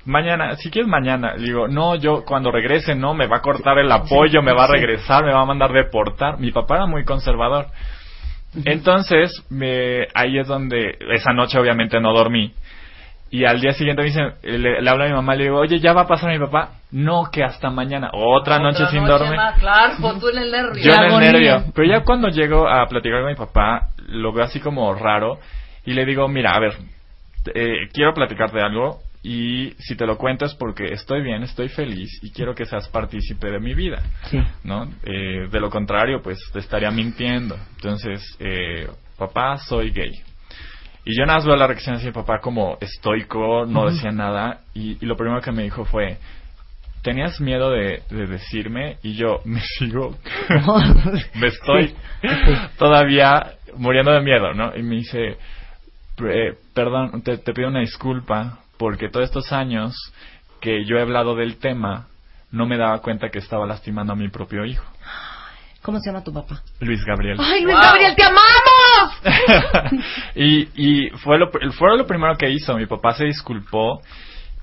Mañana, 0.05 0.55
si 0.55 0.71
quieres 0.71 0.89
mañana, 0.89 1.35
digo, 1.37 1.67
no, 1.67 1.95
yo 1.95 2.23
cuando 2.25 2.49
regrese, 2.51 2.95
no, 2.95 3.13
me 3.13 3.27
va 3.27 3.37
a 3.37 3.41
cortar 3.41 3.77
el 3.77 3.91
apoyo, 3.91 4.41
me 4.41 4.51
va 4.51 4.63
a 4.63 4.67
sí. 4.67 4.73
regresar, 4.73 5.23
me 5.23 5.31
va 5.31 5.41
a 5.41 5.45
mandar 5.45 5.71
deportar. 5.71 6.39
Mi 6.39 6.51
papá 6.51 6.77
era 6.77 6.85
muy 6.87 7.03
conservador. 7.05 7.67
Entonces, 8.65 9.45
me, 9.49 10.07
ahí 10.13 10.37
es 10.37 10.47
donde, 10.47 10.97
esa 11.13 11.33
noche 11.33 11.57
obviamente 11.57 11.99
no 11.99 12.13
dormí. 12.13 12.53
Y 13.29 13.45
al 13.45 13.61
día 13.61 13.71
siguiente 13.71 14.01
me 14.01 14.09
dice, 14.09 14.21
le, 14.43 14.81
le 14.81 14.89
hablo 14.89 15.05
a 15.05 15.07
mi 15.07 15.13
mamá, 15.13 15.35
le 15.35 15.45
digo, 15.45 15.57
oye, 15.57 15.79
¿ya 15.79 15.93
va 15.93 16.01
a 16.01 16.07
pasar 16.07 16.31
mi 16.31 16.39
papá? 16.39 16.81
No, 16.91 17.29
que 17.31 17.43
hasta 17.43 17.69
mañana. 17.69 18.09
Otra, 18.13 18.59
noche 18.59 18.85
sin 18.87 19.05
dormir. 19.05 19.37
más, 19.37 19.57
claro, 19.57 19.93
pues 20.01 20.19
tú 20.19 20.27
en 20.27 20.39
el 20.39 20.51
nervio. 20.51 20.83
Yo 20.83 20.91
en 20.91 21.03
el 21.03 21.31
nervio. 21.31 21.63
Pero 21.73 21.87
ya 21.87 22.03
cuando 22.03 22.27
llego 22.27 22.67
a 22.67 22.85
platicar 22.87 23.21
con 23.21 23.29
mi 23.29 23.35
papá, 23.35 23.87
lo 24.07 24.33
veo 24.33 24.43
así 24.43 24.59
como 24.59 24.93
raro. 24.93 25.39
Y 25.85 25.93
le 25.93 26.05
digo, 26.05 26.27
mira, 26.27 26.51
a 26.51 26.59
ver, 26.59 26.73
eh, 27.55 27.87
quiero 27.93 28.13
platicarte 28.13 28.57
de 28.57 28.63
algo. 28.63 28.99
Y 29.23 29.71
si 29.77 29.95
te 29.95 30.05
lo 30.07 30.17
cuento 30.17 30.45
es 30.45 30.55
porque 30.55 30.91
estoy 30.93 31.21
bien, 31.21 31.43
estoy 31.43 31.69
feliz 31.69 32.09
y 32.23 32.31
quiero 32.31 32.55
que 32.55 32.65
seas 32.65 32.87
partícipe 32.89 33.51
de 33.51 33.59
mi 33.59 33.75
vida. 33.75 34.01
Sí. 34.29 34.39
¿no? 34.63 34.89
Eh, 35.03 35.47
de 35.51 35.59
lo 35.59 35.69
contrario, 35.69 36.21
pues 36.23 36.39
te 36.51 36.59
estaría 36.59 36.89
mintiendo. 36.89 37.55
Entonces, 37.75 38.35
eh, 38.39 38.87
papá, 39.17 39.57
soy 39.57 39.91
gay. 39.91 40.11
Y 41.05 41.17
yo 41.17 41.25
nada 41.25 41.39
más 41.39 41.45
veo 41.45 41.55
la 41.55 41.67
reacción 41.67 41.97
de 41.97 42.05
mi 42.05 42.11
papá 42.11 42.39
como 42.39 42.77
estoico, 42.79 43.65
no 43.65 43.89
decía 43.89 44.11
nada. 44.11 44.61
Y, 44.73 44.97
y 45.03 45.05
lo 45.05 45.15
primero 45.15 45.41
que 45.41 45.51
me 45.51 45.63
dijo 45.63 45.85
fue, 45.85 46.17
¿tenías 47.03 47.39
miedo 47.41 47.69
de, 47.69 48.01
de 48.09 48.25
decirme? 48.27 48.97
Y 49.03 49.13
yo, 49.13 49.41
me 49.45 49.61
sigo, 49.77 50.17
me 51.35 51.47
estoy 51.47 51.93
todavía 52.79 53.53
muriendo 53.77 54.11
de 54.11 54.21
miedo, 54.21 54.53
¿no? 54.53 54.75
Y 54.75 54.81
me 54.81 54.95
dice, 54.95 55.37
"Eh, 56.27 56.53
perdón, 56.73 57.21
te, 57.21 57.37
te 57.37 57.53
pido 57.53 57.67
una 57.69 57.79
disculpa 57.81 58.59
porque 58.81 59.09
todos 59.09 59.25
estos 59.25 59.53
años 59.53 59.93
que 60.59 60.85
yo 60.85 60.97
he 60.97 61.01
hablado 61.03 61.35
del 61.35 61.57
tema, 61.57 62.07
no 62.49 62.65
me 62.65 62.79
daba 62.79 62.99
cuenta 63.03 63.29
que 63.29 63.37
estaba 63.37 63.67
lastimando 63.67 64.13
a 64.13 64.15
mi 64.15 64.27
propio 64.29 64.65
hijo, 64.65 64.83
¿Cómo 65.83 65.99
se 65.99 66.09
llama 66.09 66.23
tu 66.23 66.33
papá? 66.33 66.61
Luis 66.79 67.03
Gabriel. 67.05 67.37
¡Ay, 67.39 67.61
Luis 67.63 67.75
Gabriel, 67.75 68.15
te 68.15 68.23
amamos! 68.23 70.03
y 70.35 70.69
y 70.75 71.09
fue, 71.17 71.37
lo, 71.39 71.49
fue 71.49 71.97
lo 71.97 72.05
primero 72.07 72.35
que 72.37 72.49
hizo. 72.51 72.75
Mi 72.75 72.85
papá 72.85 73.13
se 73.13 73.25
disculpó 73.25 74.01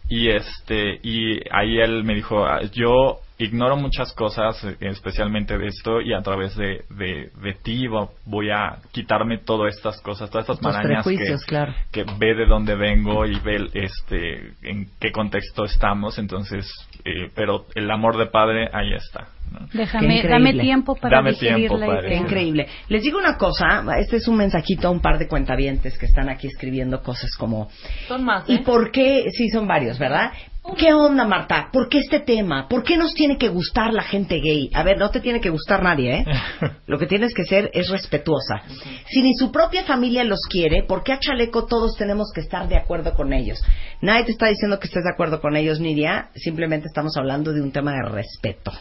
y 0.09 0.29
este 0.31 0.99
y 1.03 1.41
ahí 1.53 1.81
él 1.81 2.05
me 2.05 2.15
dijo, 2.15 2.45
"Ah, 2.45 2.61
yo 2.73 3.19
ignoro 3.39 3.77
muchas 3.77 4.13
cosas, 4.15 4.63
especialmente 4.81 5.57
de 5.57 5.67
esto, 5.69 6.01
y 6.01 6.13
a 6.13 6.21
través 6.23 6.57
de, 6.57 6.83
de, 6.91 7.31
de 7.41 7.55
ti 7.63 7.87
vo- 7.87 8.11
voy 8.27 8.51
a 8.51 8.79
quitarme 8.93 9.39
todas 9.39 9.77
estas 9.77 10.01
cosas, 10.01 10.29
todas 10.31 10.49
estas 10.49 10.63
marañas 10.63 11.05
que, 11.05 11.11
prejuicios, 11.15 11.45
claro. 11.45 11.73
que 11.93 12.05
ve 12.19 12.35
de 12.35 12.47
dónde 12.47 12.75
vengo 12.75 13.25
y 13.27 13.39
ve 13.41 13.69
este 13.75 14.53
en 14.63 14.89
qué 15.01 15.13
contexto 15.13 15.65
estamos, 15.65 16.19
entonces, 16.19 16.67
eh, 17.05 17.31
pero 17.35 17.67
el 17.75 17.91
amor 17.91 18.17
de 18.19 18.27
padre 18.27 18.69
ahí 18.73 18.93
está. 18.95 19.29
¿no? 19.51 19.67
déjame, 19.73 20.23
dame 20.25 20.53
tiempo 20.55 20.95
para 20.95 21.17
Dame 21.19 21.33
tiempo, 21.33 21.79
padre. 21.81 22.09
Qué 22.11 22.17
increíble. 22.17 22.67
Les 22.89 23.03
digo 23.03 23.19
una 23.19 23.39
cosa, 23.39 23.83
este 23.99 24.17
es 24.17 24.29
un 24.29 24.37
mensajito 24.37 24.89
a 24.89 24.91
un 24.91 25.01
par 25.01 25.17
de 25.19 25.27
cuentavientes 25.27 25.97
que 25.97 26.05
están 26.05 26.29
aquí 26.29 26.49
escribiendo 26.49 27.03
cosas 27.03 27.31
como 27.39 27.71
Son 28.09 28.25
más, 28.25 28.47
¿Y 28.49 28.57
¿eh? 28.57 28.63
por 28.65 28.91
qué? 28.91 29.25
Sí, 29.31 29.49
son 29.49 29.67
varios, 29.67 29.99
¿verdad? 29.99 30.33
¿Qué 30.77 30.93
onda, 30.93 31.25
Marta? 31.25 31.71
¿Por 31.73 31.89
qué 31.89 31.99
este 31.99 32.21
tema? 32.21 32.69
¿Por 32.69 32.83
qué 32.83 32.97
nos 32.97 33.15
tiene 33.15 33.39
que 33.39 33.49
gustar 33.49 33.93
la 33.93 34.03
gente 34.03 34.39
gay? 34.39 34.71
A 34.75 34.83
ver, 34.83 34.99
no 34.99 35.11
te 35.11 35.21
tiene 35.21 35.41
que 35.41 35.51
gustar 35.51 35.83
nadie, 35.83 36.19
¿eh? 36.19 36.25
Lo 36.87 36.99
que 36.99 37.07
tienes 37.07 37.33
que 37.35 37.45
ser 37.45 37.71
es 37.73 37.89
respetuosa. 37.89 38.63
Si 39.09 39.23
ni 39.23 39.35
su 39.35 39.51
propia 39.51 39.85
familia 39.85 40.25
los 40.25 40.41
quiere, 40.49 40.83
¿por 40.83 41.03
qué 41.03 41.13
a 41.13 41.19
Chaleco 41.19 41.67
todos 41.67 41.97
tenemos 41.97 42.31
que 42.35 42.41
estar 42.41 42.69
de 42.69 42.77
acuerdo 42.77 43.15
con 43.15 43.33
ellos? 43.33 43.61
Nadie 44.03 44.25
te 44.25 44.33
está 44.33 44.49
diciendo 44.49 44.79
que 44.79 44.87
estés 44.87 45.05
de 45.05 45.11
acuerdo 45.11 45.41
con 45.41 45.57
ellos, 45.57 45.81
Nidia. 45.81 46.31
Simplemente 46.35 46.87
estamos 46.87 47.17
hablando 47.17 47.53
de 47.53 47.63
un 47.63 47.73
tema 47.73 47.93
de 47.93 48.09
respeto. 48.09 48.73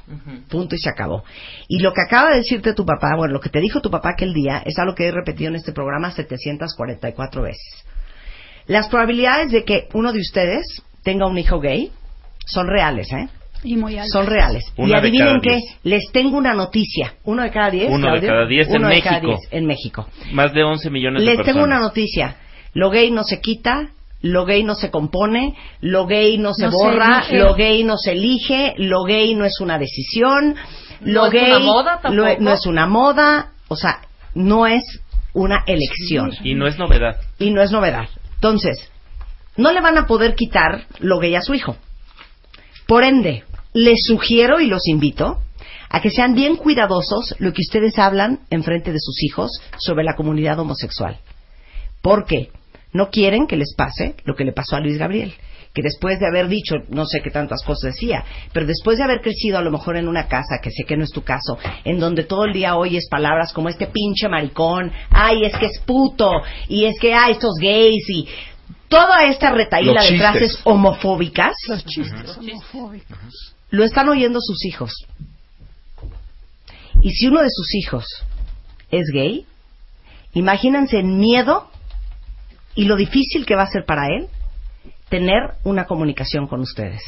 Punto 0.49 0.75
y 0.75 0.79
se 0.79 0.89
acabó. 0.89 1.23
Y 1.67 1.79
lo 1.79 1.93
que 1.93 2.01
acaba 2.01 2.31
de 2.31 2.37
decirte 2.37 2.73
tu 2.73 2.85
papá, 2.85 3.15
bueno, 3.15 3.33
lo 3.33 3.39
que 3.39 3.49
te 3.49 3.61
dijo 3.61 3.81
tu 3.81 3.89
papá 3.89 4.09
aquel 4.11 4.33
día, 4.33 4.61
es 4.65 4.77
algo 4.77 4.93
que 4.93 5.07
he 5.07 5.11
repetido 5.11 5.49
en 5.49 5.55
este 5.55 5.71
programa 5.71 6.11
744 6.11 7.41
veces. 7.41 7.85
Las 8.67 8.89
probabilidades 8.89 9.51
de 9.51 9.63
que 9.63 9.87
uno 9.93 10.11
de 10.11 10.19
ustedes 10.19 10.83
tenga 11.07 11.25
un 11.25 11.37
hijo 11.37 11.59
gay 11.61 11.89
son 12.45 12.67
reales, 12.67 13.07
¿eh? 13.13 13.29
Y 13.63 13.75
muy 13.77 13.97
alto. 13.97 14.11
Son 14.11 14.25
reales. 14.27 14.63
Una 14.77 14.87
y 14.87 14.91
de 14.91 14.97
adivinen 14.97 15.41
qué, 15.41 15.59
les 15.83 16.11
tengo 16.11 16.37
una 16.37 16.53
noticia. 16.53 17.15
Uno 17.23 17.43
de 17.43 17.49
cada 17.51 17.69
diez. 17.71 17.89
Uno 17.89 18.13
de 18.13 18.27
cada 18.27 18.45
diez 18.45 18.67
en 18.69 18.75
Uno 18.77 18.89
de 18.89 19.01
cada 19.01 19.15
México. 19.21 19.27
diez 19.39 19.51
en 19.53 19.65
México. 19.65 20.07
Más 20.33 20.53
de 20.53 20.63
11 20.63 20.89
millones 20.89 21.21
de 21.21 21.25
Les 21.25 21.37
personas. 21.37 21.53
tengo 21.55 21.65
una 21.65 21.79
noticia. 21.79 22.35
Lo 22.73 22.89
gay 22.91 23.09
no 23.09 23.23
se 23.23 23.39
quita, 23.41 23.89
lo 24.21 24.45
gay 24.45 24.63
no 24.63 24.75
se 24.75 24.91
compone, 24.91 25.55
lo 25.81 26.05
gay 26.05 26.37
no 26.37 26.53
se 26.53 26.65
No 26.65 26.71
borra, 26.71 27.23
lo 27.31 27.55
gay 27.55 27.83
no 27.83 27.97
se 27.97 28.11
elige, 28.11 28.73
lo 28.77 29.03
gay 29.03 29.33
no 29.33 29.45
es 29.45 29.59
una 29.61 29.79
decisión, 29.79 30.55
lo 31.01 31.21
No 31.21 31.25
es 31.27 31.31
gay 31.33 31.51
una 31.51 31.59
moda 31.59 31.93
lo- 32.09 32.23
tampoco. 32.23 32.43
no 32.43 32.51
es 32.53 32.65
una 32.67 32.85
moda, 32.87 33.51
o 33.69 33.75
sea, 33.75 34.01
no 34.35 34.67
es 34.67 34.83
una 35.33 35.63
elección 35.67 36.31
Y 36.43 36.53
no 36.53 36.67
es 36.67 36.77
novedad. 36.77 37.17
y 37.39 37.49
no 37.51 37.61
es 37.63 37.71
novedad. 37.71 38.07
Entonces, 38.35 38.77
no 39.57 39.71
le 39.71 39.81
van 39.81 39.97
a 39.97 40.05
poder 40.05 40.35
quitar 40.35 40.85
lo 40.99 41.19
gay 41.19 41.35
a 41.35 41.41
su 41.41 41.53
hijo. 41.53 41.75
Por 42.87 43.03
ende, 43.03 43.43
les 43.73 44.05
sugiero 44.05 44.59
y 44.59 44.67
los 44.67 44.87
invito 44.87 45.41
a 45.89 46.01
que 46.01 46.09
sean 46.09 46.35
bien 46.35 46.55
cuidadosos 46.55 47.35
lo 47.39 47.53
que 47.53 47.61
ustedes 47.61 47.97
hablan 47.97 48.41
en 48.49 48.63
frente 48.63 48.91
de 48.91 48.99
sus 48.99 49.23
hijos 49.23 49.51
sobre 49.77 50.03
la 50.03 50.15
comunidad 50.15 50.59
homosexual. 50.59 51.17
Porque 52.01 52.51
no 52.93 53.09
quieren 53.09 53.47
que 53.47 53.57
les 53.57 53.73
pase 53.75 54.15
lo 54.25 54.35
que 54.35 54.45
le 54.45 54.53
pasó 54.53 54.75
a 54.75 54.79
Luis 54.79 54.97
Gabriel. 54.97 55.33
Que 55.73 55.83
después 55.83 56.19
de 56.19 56.27
haber 56.27 56.47
dicho, 56.47 56.75
no 56.89 57.05
sé 57.05 57.21
qué 57.21 57.29
tantas 57.29 57.61
cosas 57.63 57.93
decía, 57.93 58.23
pero 58.51 58.65
después 58.65 58.97
de 58.97 59.03
haber 59.03 59.21
crecido 59.21 59.59
a 59.59 59.61
lo 59.61 59.69
mejor 59.69 59.95
en 59.97 60.07
una 60.07 60.27
casa, 60.27 60.59
que 60.61 60.71
sé 60.71 60.85
que 60.85 60.97
no 60.97 61.03
es 61.03 61.11
tu 61.11 61.21
caso, 61.21 61.59
en 61.83 61.99
donde 61.99 62.23
todo 62.23 62.45
el 62.45 62.53
día 62.53 62.75
oyes 62.75 63.07
palabras 63.09 63.53
como 63.53 63.69
este 63.69 63.85
pinche 63.85 64.27
maricón, 64.27 64.91
ay, 65.11 65.43
es 65.43 65.55
que 65.55 65.67
es 65.67 65.79
puto, 65.85 66.31
y 66.67 66.85
es 66.85 66.95
que, 66.99 67.13
ay, 67.13 67.33
estos 67.33 67.53
gays, 67.61 68.09
y 68.09 68.27
toda 68.87 69.25
esta 69.25 69.51
retaíla 69.51 70.03
de 70.03 70.17
frases 70.17 70.59
homofóbicas, 70.63 71.55
Los 71.67 71.85
chistes 71.85 72.37
homofóbicos. 72.37 73.55
lo 73.69 73.83
están 73.83 74.09
oyendo 74.09 74.39
sus 74.41 74.65
hijos. 74.65 74.93
Y 77.01 77.11
si 77.11 77.27
uno 77.27 77.41
de 77.41 77.49
sus 77.49 77.75
hijos 77.75 78.05
es 78.91 79.05
gay, 79.13 79.45
imagínense 80.33 80.99
el 80.99 81.05
miedo 81.05 81.69
y 82.75 82.85
lo 82.85 82.95
difícil 82.95 83.45
que 83.45 83.55
va 83.55 83.63
a 83.63 83.67
ser 83.71 83.85
para 83.85 84.07
él 84.07 84.27
tener 85.09 85.55
una 85.63 85.85
comunicación 85.85 86.47
con 86.47 86.61
ustedes. 86.61 87.01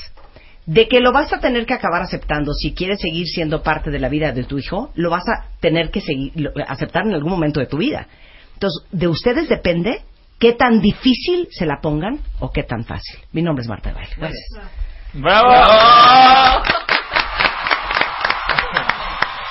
De 0.66 0.88
que 0.88 1.00
lo 1.00 1.12
vas 1.12 1.34
a 1.34 1.40
tener 1.40 1.66
que 1.66 1.74
acabar 1.74 2.02
aceptando 2.04 2.54
si 2.54 2.74
quieres 2.74 3.00
seguir 3.02 3.26
siendo 3.28 3.64
parte 3.64 3.90
de 3.90 4.00
la 4.00 4.10
vida 4.10 4.32
de 4.32 4.44
tu 4.44 4.60
hijo, 4.60 4.92
lo 4.96 5.10
vas 5.10 5.24
a 5.28 5.48
tener 5.60 5.90
que 5.90 6.02
seguir, 6.02 6.52
aceptar 6.68 7.08
en 7.08 7.14
algún 7.14 7.32
momento 7.32 7.60
de 7.60 7.66
tu 7.66 7.78
vida. 7.78 8.08
Entonces, 8.54 8.88
de 8.92 9.08
ustedes 9.08 9.50
depende 9.50 10.04
qué 10.40 10.54
tan 10.54 10.80
difícil 10.82 11.48
se 11.52 11.66
la 11.66 11.80
pongan 11.82 12.20
o 12.40 12.52
qué 12.52 12.64
tan 12.64 12.86
fácil. 12.86 13.20
Mi 13.34 13.42
nombre 13.42 13.62
es 13.64 13.68
Marta 13.70 13.90
de 13.90 13.96
Baile. 13.96 14.14
Gracias. 14.18 14.72
¡Bravo! 15.14 15.50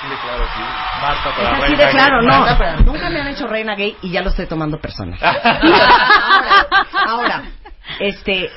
Sí, 0.01 0.07
claro, 0.23 0.43
sí. 0.55 0.61
Marta 1.01 1.29
Es 1.29 1.35
para 1.35 1.49
así 1.57 1.61
reina 1.75 1.85
de 1.85 1.91
claro, 1.91 2.17
gay. 2.19 2.27
no. 2.27 2.39
Marta 2.39 2.57
para- 2.57 2.79
Nunca 2.81 3.09
me 3.09 3.19
han 3.21 3.27
hecho 3.27 3.47
reina 3.47 3.75
gay 3.75 3.95
y 4.01 4.09
ya 4.11 4.21
lo 4.21 4.29
estoy 4.29 4.45
tomando 4.47 4.79
personal. 4.79 5.19
Ahora, 7.07 7.43
este, 7.99 8.49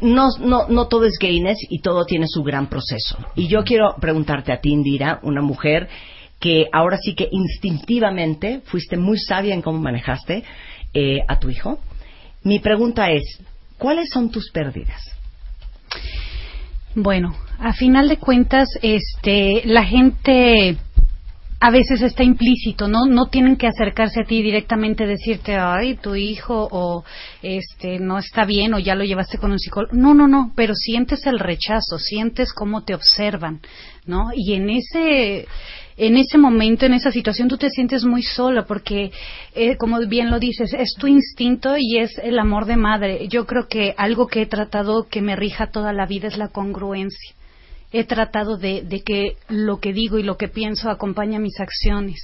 no, 0.00 0.28
no, 0.40 0.68
no 0.68 0.86
todo 0.88 1.04
es 1.04 1.18
gayness 1.20 1.58
y 1.68 1.80
todo 1.80 2.04
tiene 2.06 2.26
su 2.28 2.42
gran 2.42 2.68
proceso. 2.68 3.18
Y 3.34 3.48
yo 3.48 3.64
quiero 3.64 3.96
preguntarte 4.00 4.52
a 4.52 4.60
ti, 4.60 4.70
Indira, 4.70 5.18
una 5.22 5.42
mujer 5.42 5.88
que 6.40 6.66
ahora 6.72 6.96
sí 6.98 7.14
que 7.14 7.28
instintivamente 7.30 8.60
fuiste 8.66 8.96
muy 8.96 9.18
sabia 9.18 9.54
en 9.54 9.62
cómo 9.62 9.78
manejaste 9.78 10.44
eh, 10.94 11.20
a 11.28 11.38
tu 11.38 11.50
hijo. 11.50 11.80
Mi 12.42 12.60
pregunta 12.60 13.10
es, 13.10 13.40
¿cuáles 13.78 14.10
son 14.10 14.30
tus 14.30 14.50
pérdidas? 14.50 15.02
Bueno, 16.94 17.34
a 17.58 17.72
final 17.72 18.08
de 18.08 18.18
cuentas, 18.18 18.68
este, 18.82 19.62
la 19.64 19.84
gente 19.84 20.76
a 21.60 21.70
veces 21.70 22.02
está 22.02 22.22
implícito, 22.22 22.88
¿no? 22.88 23.06
No 23.06 23.28
tienen 23.28 23.56
que 23.56 23.66
acercarse 23.66 24.20
a 24.20 24.26
ti 24.26 24.42
directamente, 24.42 25.06
decirte, 25.06 25.56
ay, 25.56 25.96
tu 25.96 26.14
hijo, 26.14 26.68
o 26.70 27.04
este, 27.42 27.98
no 27.98 28.18
está 28.18 28.44
bien, 28.44 28.74
o 28.74 28.78
ya 28.78 28.94
lo 28.94 29.02
llevaste 29.02 29.38
con 29.38 29.50
un 29.50 29.58
psicólogo. 29.58 29.96
No, 29.96 30.12
no, 30.12 30.28
no, 30.28 30.52
pero 30.54 30.74
sientes 30.74 31.26
el 31.26 31.38
rechazo, 31.38 31.98
sientes 31.98 32.52
cómo 32.52 32.82
te 32.84 32.94
observan, 32.94 33.60
¿no? 34.04 34.28
Y 34.34 34.52
en 34.52 34.68
ese, 34.68 35.46
en 35.96 36.16
ese 36.16 36.38
momento, 36.38 36.86
en 36.86 36.94
esa 36.94 37.12
situación, 37.12 37.48
tú 37.48 37.56
te 37.56 37.70
sientes 37.70 38.04
muy 38.04 38.22
sola 38.22 38.64
porque, 38.64 39.12
eh, 39.54 39.76
como 39.76 40.00
bien 40.06 40.30
lo 40.30 40.40
dices, 40.40 40.72
es 40.74 40.94
tu 40.98 41.06
instinto 41.06 41.76
y 41.78 41.98
es 41.98 42.18
el 42.18 42.38
amor 42.38 42.66
de 42.66 42.76
madre. 42.76 43.28
Yo 43.28 43.46
creo 43.46 43.68
que 43.68 43.94
algo 43.96 44.26
que 44.26 44.42
he 44.42 44.46
tratado 44.46 45.06
que 45.08 45.22
me 45.22 45.36
rija 45.36 45.68
toda 45.68 45.92
la 45.92 46.06
vida 46.06 46.28
es 46.28 46.36
la 46.36 46.48
congruencia. 46.48 47.34
He 47.92 48.04
tratado 48.04 48.56
de, 48.56 48.84
que 49.06 49.36
lo 49.48 49.78
que 49.78 49.92
digo 49.92 50.18
y 50.18 50.24
lo 50.24 50.36
que 50.36 50.48
pienso 50.48 50.90
acompaña 50.90 51.38
mis 51.38 51.60
acciones. 51.60 52.20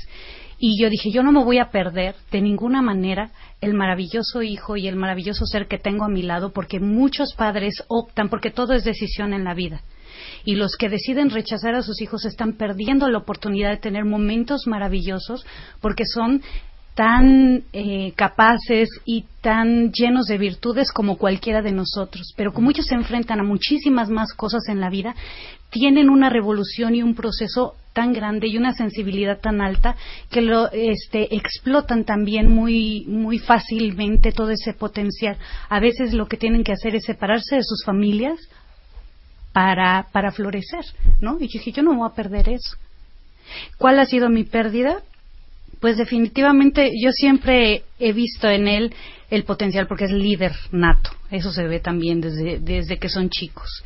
Y 0.58 0.82
yo 0.82 0.90
dije, 0.90 1.12
yo 1.12 1.22
no 1.22 1.30
me 1.30 1.44
voy 1.44 1.58
a 1.58 1.70
perder 1.70 2.16
de 2.32 2.42
ninguna 2.42 2.82
manera 2.82 3.30
el 3.60 3.74
maravilloso 3.74 4.42
hijo 4.42 4.76
y 4.76 4.88
el 4.88 4.96
maravilloso 4.96 5.46
ser 5.46 5.68
que 5.68 5.78
tengo 5.78 6.04
a 6.04 6.08
mi 6.08 6.22
lado, 6.22 6.52
porque 6.52 6.80
muchos 6.80 7.34
padres 7.34 7.84
optan, 7.86 8.28
porque 8.28 8.50
todo 8.50 8.74
es 8.74 8.84
decisión 8.84 9.32
en 9.32 9.44
la 9.44 9.54
vida 9.54 9.80
y 10.44 10.54
los 10.54 10.76
que 10.76 10.88
deciden 10.88 11.30
rechazar 11.30 11.74
a 11.74 11.82
sus 11.82 12.00
hijos 12.00 12.24
están 12.24 12.54
perdiendo 12.54 13.08
la 13.08 13.18
oportunidad 13.18 13.70
de 13.70 13.76
tener 13.76 14.04
momentos 14.04 14.66
maravillosos 14.66 15.44
porque 15.80 16.04
son 16.04 16.42
tan 16.94 17.62
eh, 17.72 18.12
capaces 18.16 18.88
y 19.04 19.24
tan 19.40 19.90
llenos 19.92 20.26
de 20.26 20.38
virtudes 20.38 20.92
como 20.92 21.16
cualquiera 21.16 21.62
de 21.62 21.72
nosotros. 21.72 22.34
Pero 22.36 22.52
como 22.52 22.70
ellos 22.70 22.86
se 22.86 22.94
enfrentan 22.94 23.40
a 23.40 23.44
muchísimas 23.44 24.10
más 24.10 24.34
cosas 24.34 24.68
en 24.68 24.80
la 24.80 24.90
vida, 24.90 25.14
tienen 25.70 26.10
una 26.10 26.28
revolución 26.30 26.94
y 26.94 27.02
un 27.02 27.14
proceso 27.14 27.74
tan 27.92 28.12
grande 28.12 28.48
y 28.48 28.56
una 28.56 28.72
sensibilidad 28.72 29.40
tan 29.40 29.60
alta 29.60 29.96
que 30.30 30.42
lo 30.42 30.70
este, 30.72 31.34
explotan 31.34 32.04
también 32.04 32.48
muy 32.50 33.04
muy 33.06 33.38
fácilmente 33.38 34.32
todo 34.32 34.50
ese 34.50 34.74
potencial. 34.74 35.38
A 35.68 35.80
veces 35.80 36.12
lo 36.12 36.26
que 36.26 36.36
tienen 36.36 36.64
que 36.64 36.72
hacer 36.72 36.94
es 36.94 37.04
separarse 37.04 37.56
de 37.56 37.64
sus 37.64 37.84
familias 37.84 38.38
para, 39.52 40.06
para 40.12 40.32
florecer, 40.32 40.84
¿no? 41.20 41.36
Y 41.38 41.48
dije, 41.48 41.72
yo 41.72 41.82
no 41.82 41.94
voy 41.94 42.08
a 42.08 42.14
perder 42.14 42.48
eso. 42.48 42.76
¿Cuál 43.78 43.98
ha 43.98 44.06
sido 44.06 44.28
mi 44.28 44.44
pérdida? 44.44 45.02
Pues 45.80 45.96
definitivamente 45.96 46.90
yo 47.02 47.10
siempre 47.10 47.84
he 47.98 48.12
visto 48.12 48.48
en 48.48 48.68
él 48.68 48.94
el 49.30 49.44
potencial 49.44 49.86
porque 49.86 50.04
es 50.04 50.12
líder 50.12 50.52
nato. 50.72 51.10
Eso 51.30 51.52
se 51.52 51.66
ve 51.66 51.80
también 51.80 52.20
desde, 52.20 52.58
desde 52.58 52.98
que 52.98 53.08
son 53.08 53.30
chicos. 53.30 53.82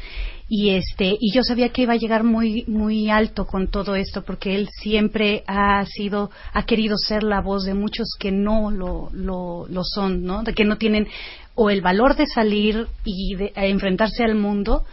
Y 0.48 0.70
este, 0.70 1.16
y 1.18 1.32
yo 1.32 1.42
sabía 1.42 1.70
que 1.70 1.82
iba 1.82 1.94
a 1.94 1.98
llegar 1.98 2.22
muy, 2.22 2.64
muy 2.66 3.08
alto 3.08 3.46
con 3.46 3.68
todo 3.68 3.94
esto 3.94 4.22
porque 4.24 4.54
él 4.54 4.68
siempre 4.82 5.42
ha 5.46 5.84
sido, 5.86 6.30
ha 6.52 6.64
querido 6.64 6.96
ser 6.98 7.22
la 7.22 7.40
voz 7.40 7.64
de 7.64 7.74
muchos 7.74 8.08
que 8.18 8.30
no 8.30 8.70
lo, 8.70 9.08
lo, 9.12 9.66
lo 9.68 9.82
son, 9.84 10.24
¿no? 10.24 10.42
De 10.42 10.52
que 10.52 10.64
no 10.64 10.76
tienen 10.76 11.08
o 11.54 11.70
el 11.70 11.80
valor 11.80 12.16
de 12.16 12.26
salir 12.26 12.88
y 13.04 13.36
de, 13.36 13.52
enfrentarse 13.54 14.24
al 14.24 14.34
mundo 14.34 14.84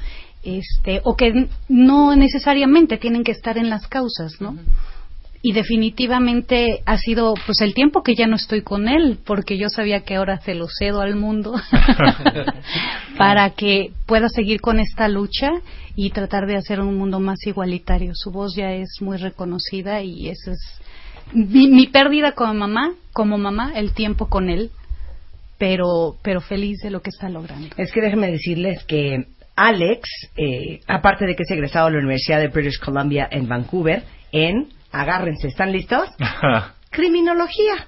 este, 0.43 1.01
o 1.03 1.15
que 1.15 1.47
no 1.69 2.15
necesariamente 2.15 2.97
tienen 2.97 3.23
que 3.23 3.31
estar 3.31 3.57
en 3.57 3.69
las 3.69 3.87
causas, 3.87 4.41
¿no? 4.41 4.57
Y 5.43 5.53
definitivamente 5.53 6.81
ha 6.85 6.97
sido 6.97 7.33
pues 7.45 7.61
el 7.61 7.73
tiempo 7.73 8.03
que 8.03 8.13
ya 8.13 8.27
no 8.27 8.35
estoy 8.35 8.61
con 8.61 8.87
él, 8.87 9.17
porque 9.25 9.57
yo 9.57 9.69
sabía 9.69 10.01
que 10.01 10.15
ahora 10.15 10.39
se 10.41 10.53
lo 10.53 10.67
cedo 10.67 11.01
al 11.01 11.15
mundo 11.15 11.55
para 13.17 13.49
que 13.51 13.91
pueda 14.05 14.29
seguir 14.29 14.61
con 14.61 14.79
esta 14.79 15.07
lucha 15.07 15.49
y 15.95 16.11
tratar 16.11 16.45
de 16.45 16.57
hacer 16.57 16.79
un 16.79 16.95
mundo 16.95 17.19
más 17.19 17.45
igualitario. 17.47 18.11
Su 18.13 18.31
voz 18.31 18.55
ya 18.55 18.73
es 18.73 19.01
muy 19.01 19.17
reconocida 19.17 20.03
y 20.03 20.29
esa 20.29 20.51
es 20.51 20.59
mi, 21.33 21.67
mi 21.67 21.87
pérdida 21.87 22.33
como 22.33 22.53
mamá, 22.53 22.93
como 23.13 23.37
mamá, 23.37 23.73
el 23.75 23.93
tiempo 23.93 24.27
con 24.27 24.49
él, 24.49 24.69
pero, 25.57 26.17
pero 26.21 26.41
feliz 26.41 26.79
de 26.81 26.91
lo 26.91 27.01
que 27.01 27.09
está 27.09 27.29
logrando. 27.29 27.69
Es 27.77 27.91
que 27.91 28.01
déjenme 28.01 28.31
decirles 28.31 28.83
que 28.83 29.25
Alex, 29.67 30.09
eh, 30.37 30.79
aparte 30.87 31.25
de 31.25 31.35
que 31.35 31.43
es 31.43 31.51
egresado 31.51 31.85
de 31.87 31.93
la 31.93 31.99
Universidad 31.99 32.39
de 32.39 32.47
British 32.47 32.79
Columbia 32.79 33.27
en 33.29 33.47
Vancouver, 33.47 34.01
en, 34.31 34.69
agárrense, 34.91 35.47
¿están 35.49 35.71
listos? 35.71 36.09
Criminología. 36.89 37.87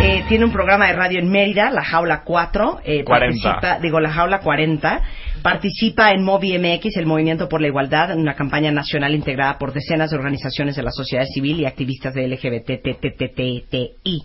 Eh, 0.00 0.24
tiene 0.28 0.44
un 0.44 0.52
programa 0.52 0.86
de 0.86 0.92
radio 0.92 1.18
en 1.20 1.28
Mérida, 1.30 1.70
La 1.70 1.82
Jaula 1.82 2.22
4. 2.24 2.80
eh, 2.84 3.02
40. 3.04 3.42
participa- 3.42 3.78
digo, 3.80 3.98
La 3.98 4.10
Jaula 4.10 4.40
40. 4.40 5.00
Participa 5.42 6.12
en 6.12 6.22
Movi 6.24 6.58
MX, 6.58 6.96
el 6.96 7.06
Movimiento 7.06 7.48
por 7.48 7.60
la 7.60 7.68
Igualdad, 7.68 8.10
en 8.10 8.20
una 8.20 8.34
campaña 8.34 8.70
nacional 8.72 9.14
integrada 9.14 9.58
por 9.58 9.72
decenas 9.72 10.10
de 10.10 10.16
organizaciones 10.16 10.76
de 10.76 10.82
la 10.82 10.90
sociedad 10.90 11.24
civil 11.24 11.60
y 11.60 11.66
activistas 11.66 12.14
de 12.14 12.28
LGBTTTTI. 12.28 14.22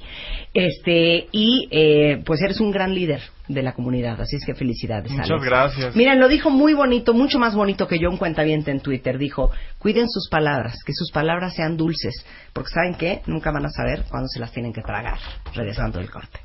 Este, 0.54 1.28
y 1.32 1.68
eh, 1.72 2.22
pues 2.26 2.42
eres 2.42 2.60
un 2.60 2.72
gran 2.72 2.94
líder 2.94 3.22
de 3.48 3.62
la 3.62 3.74
comunidad, 3.74 4.20
así 4.22 4.38
es 4.38 4.46
que 4.46 4.56
felicidades. 4.56 5.12
Muchas 5.12 5.30
Alex. 5.30 5.46
gracias. 5.46 5.96
Miren, 5.96 6.20
lo 6.20 6.28
dijo 6.28 6.50
muy 6.50 6.74
bonito, 6.74 7.14
mucho 7.14 7.40
más 7.40 7.56
bonito 7.56 7.88
que 7.88 8.00
yo 8.00 8.10
un 8.10 8.18
cuentaviente 8.18 8.72
en 8.72 8.80
Twitter. 8.80 9.18
Dijo, 9.18 9.52
cuiden 9.80 10.10
sus 10.10 10.30
palabras, 10.30 10.76
que 10.86 10.94
sus 10.94 11.12
palabras 11.12 11.54
sean 11.56 11.78
dulces, 11.78 12.26
porque 12.54 12.70
¿saben 12.70 12.96
qué? 12.96 13.22
Nunca 13.28 13.52
van 13.52 13.66
a 13.66 13.70
saber 13.70 14.06
cuándo 14.10 14.28
se 14.28 14.40
las 14.40 14.52
tienen 14.52 14.74
que 14.74 14.82
tragar. 14.82 15.18
Regresando 15.54 16.00
del 16.00 16.10
corte. 16.10 16.40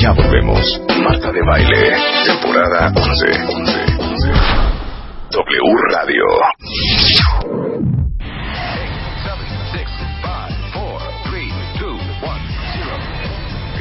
Ya 0.00 0.12
volvemos. 0.12 0.80
Marta 1.02 1.30
de 1.30 1.42
Baile, 1.42 1.94
temporada 2.24 2.90
11. 2.96 3.26
11, 3.52 3.80
11. 3.98 4.32
W 5.30 5.76
Radio. 5.92 6.24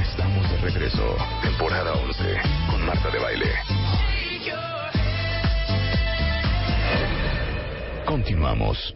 Estamos 0.02 0.52
de 0.52 0.58
regreso. 0.58 1.16
Temporada 1.42 1.94
11 1.94 2.42
con 2.70 2.86
Marta 2.86 3.10
de 3.12 3.20
Baile. 3.20 3.54
Continuamos. 8.06 8.94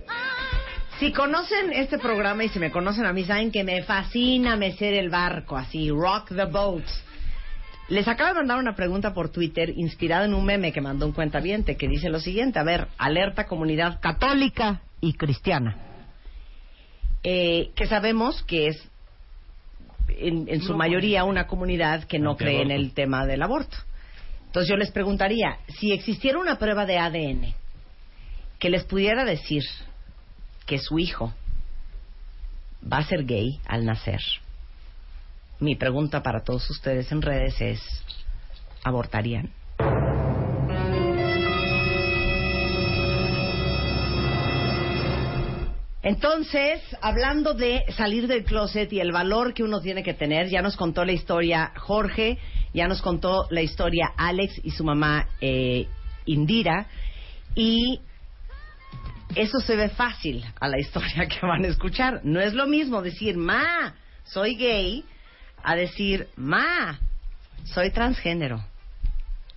Si 1.00 1.14
conocen 1.14 1.72
este 1.72 1.98
programa 2.00 2.44
y 2.44 2.50
si 2.50 2.60
me 2.60 2.70
conocen 2.70 3.06
a 3.06 3.14
mí, 3.14 3.24
saben 3.24 3.50
que 3.50 3.64
me 3.64 3.82
fascina 3.84 4.58
mecer 4.58 4.94
el 4.94 5.10
barco, 5.10 5.56
así, 5.56 5.90
rock 5.90 6.36
the 6.36 6.44
boat. 6.44 6.84
Les 7.90 8.08
acabo 8.08 8.30
de 8.30 8.36
mandar 8.36 8.60
una 8.60 8.76
pregunta 8.76 9.14
por 9.14 9.30
Twitter 9.30 9.70
inspirada 9.76 10.26
en 10.26 10.34
un 10.34 10.46
meme 10.46 10.72
que 10.72 10.82
mandó 10.82 11.06
un 11.06 11.12
cuentaviente 11.12 11.76
que 11.76 11.88
dice 11.88 12.10
lo 12.10 12.20
siguiente, 12.20 12.60
a 12.60 12.64
ver, 12.64 12.88
alerta 12.98 13.46
comunidad 13.46 14.00
católica 14.00 14.82
y 15.02 15.14
cristiana. 15.14 15.78
Eh, 17.24 17.72
que 17.76 17.86
sabemos 17.86 18.42
que 18.44 18.68
es 18.68 18.90
en, 20.10 20.48
en 20.48 20.62
su 20.62 20.76
mayoría 20.76 21.24
una 21.24 21.48
comunidad 21.48 22.06
que 22.06 22.20
no 22.20 22.38
cree 22.38 22.62
en 22.62 22.72
el 22.72 22.94
tema 22.94 23.26
del 23.26 23.42
aborto. 23.42 23.78
Entonces 24.48 24.70
yo 24.70 24.78
les 24.78 24.92
preguntaría, 24.92 25.58
si 25.80 25.92
existiera 25.92 26.40
una 26.40 26.58
prueba 26.58 26.86
de 26.86 27.00
ADN 27.00 27.54
que 28.60 28.70
les 28.70 28.84
pudiera 28.86 29.26
decir 29.26 29.64
que 30.66 30.78
su 30.80 31.00
hijo 31.00 31.34
va 32.92 32.98
a 32.98 33.04
ser 33.04 33.26
gay 33.26 33.60
al 33.66 33.86
nacer, 33.86 34.22
mi 35.60 35.76
pregunta 35.76 36.22
para 36.24 36.44
todos 36.44 36.70
ustedes 36.70 37.12
en 37.12 37.22
redes 37.22 37.60
es, 37.62 37.82
¿abortarían? 38.84 39.52
Entonces, 46.04 46.82
hablando 47.02 47.54
de 47.54 47.82
salir 47.96 48.28
del 48.28 48.44
closet 48.44 48.92
y 48.92 49.00
el 49.00 49.14
valor 49.14 49.54
que 49.54 49.64
uno 49.64 49.80
tiene 49.80 50.04
que 50.04 50.14
tener, 50.14 50.50
ya 50.50 50.62
nos 50.62 50.76
contó 50.76 51.06
la 51.06 51.14
historia 51.14 51.72
Jorge, 51.78 52.38
ya 52.74 52.90
nos 52.90 53.02
contó 53.02 53.48
la 53.50 53.62
historia 53.62 54.12
Alex 54.18 54.60
y 54.64 54.72
su 54.72 54.84
mamá 54.84 55.30
eh, 55.40 55.88
Indira, 56.26 56.88
y 57.56 58.02
eso 59.34 59.62
se 59.62 59.78
ve 59.78 59.88
fácil 59.90 60.44
a 60.60 60.68
la 60.68 60.78
historia 60.78 61.26
que 61.30 61.46
van 61.46 61.64
a 61.64 61.70
escuchar. 61.70 62.20
No 62.26 62.42
es 62.42 62.54
lo 62.54 62.68
mismo 62.68 63.02
decir, 63.02 63.38
ma, 63.38 63.96
soy 64.26 64.56
gay, 64.56 65.06
a 65.64 65.76
decir, 65.76 66.28
ma, 66.36 67.00
soy 67.64 67.92
transgénero. 67.92 68.58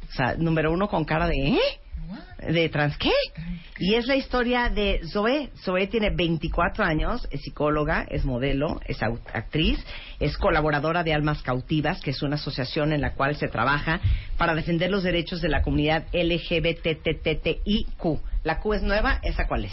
O 0.09 0.13
sea, 0.13 0.35
número 0.37 0.73
uno 0.73 0.89
con 0.89 1.05
cara 1.05 1.27
de, 1.27 1.37
¿eh? 1.37 1.81
¿De 2.49 2.69
trans 2.69 2.97
qué? 2.99 3.11
Y 3.79 3.95
es 3.95 4.07
la 4.07 4.15
historia 4.15 4.69
de 4.69 5.01
Zoe. 5.13 5.51
Zoe 5.65 5.87
tiene 5.89 6.11
24 6.11 6.85
años, 6.85 7.27
es 7.31 7.41
psicóloga, 7.43 8.07
es 8.09 8.25
modelo, 8.25 8.81
es 8.87 9.03
actriz, 9.03 9.85
es 10.21 10.37
colaboradora 10.37 11.03
de 11.03 11.13
Almas 11.13 11.43
Cautivas, 11.43 12.01
que 12.01 12.11
es 12.11 12.23
una 12.23 12.37
asociación 12.37 12.93
en 12.93 13.01
la 13.01 13.15
cual 13.15 13.37
se 13.37 13.49
trabaja 13.49 14.01
para 14.37 14.55
defender 14.55 14.91
los 14.91 15.03
derechos 15.03 15.41
de 15.41 15.49
la 15.49 15.63
comunidad 15.63 16.05
LGBTTTIQ. 16.13 18.05
¿La 18.45 18.61
Q 18.61 18.75
es 18.75 18.83
nueva? 18.83 19.19
¿Esa 19.23 19.47
cuál 19.47 19.65
es? 19.65 19.73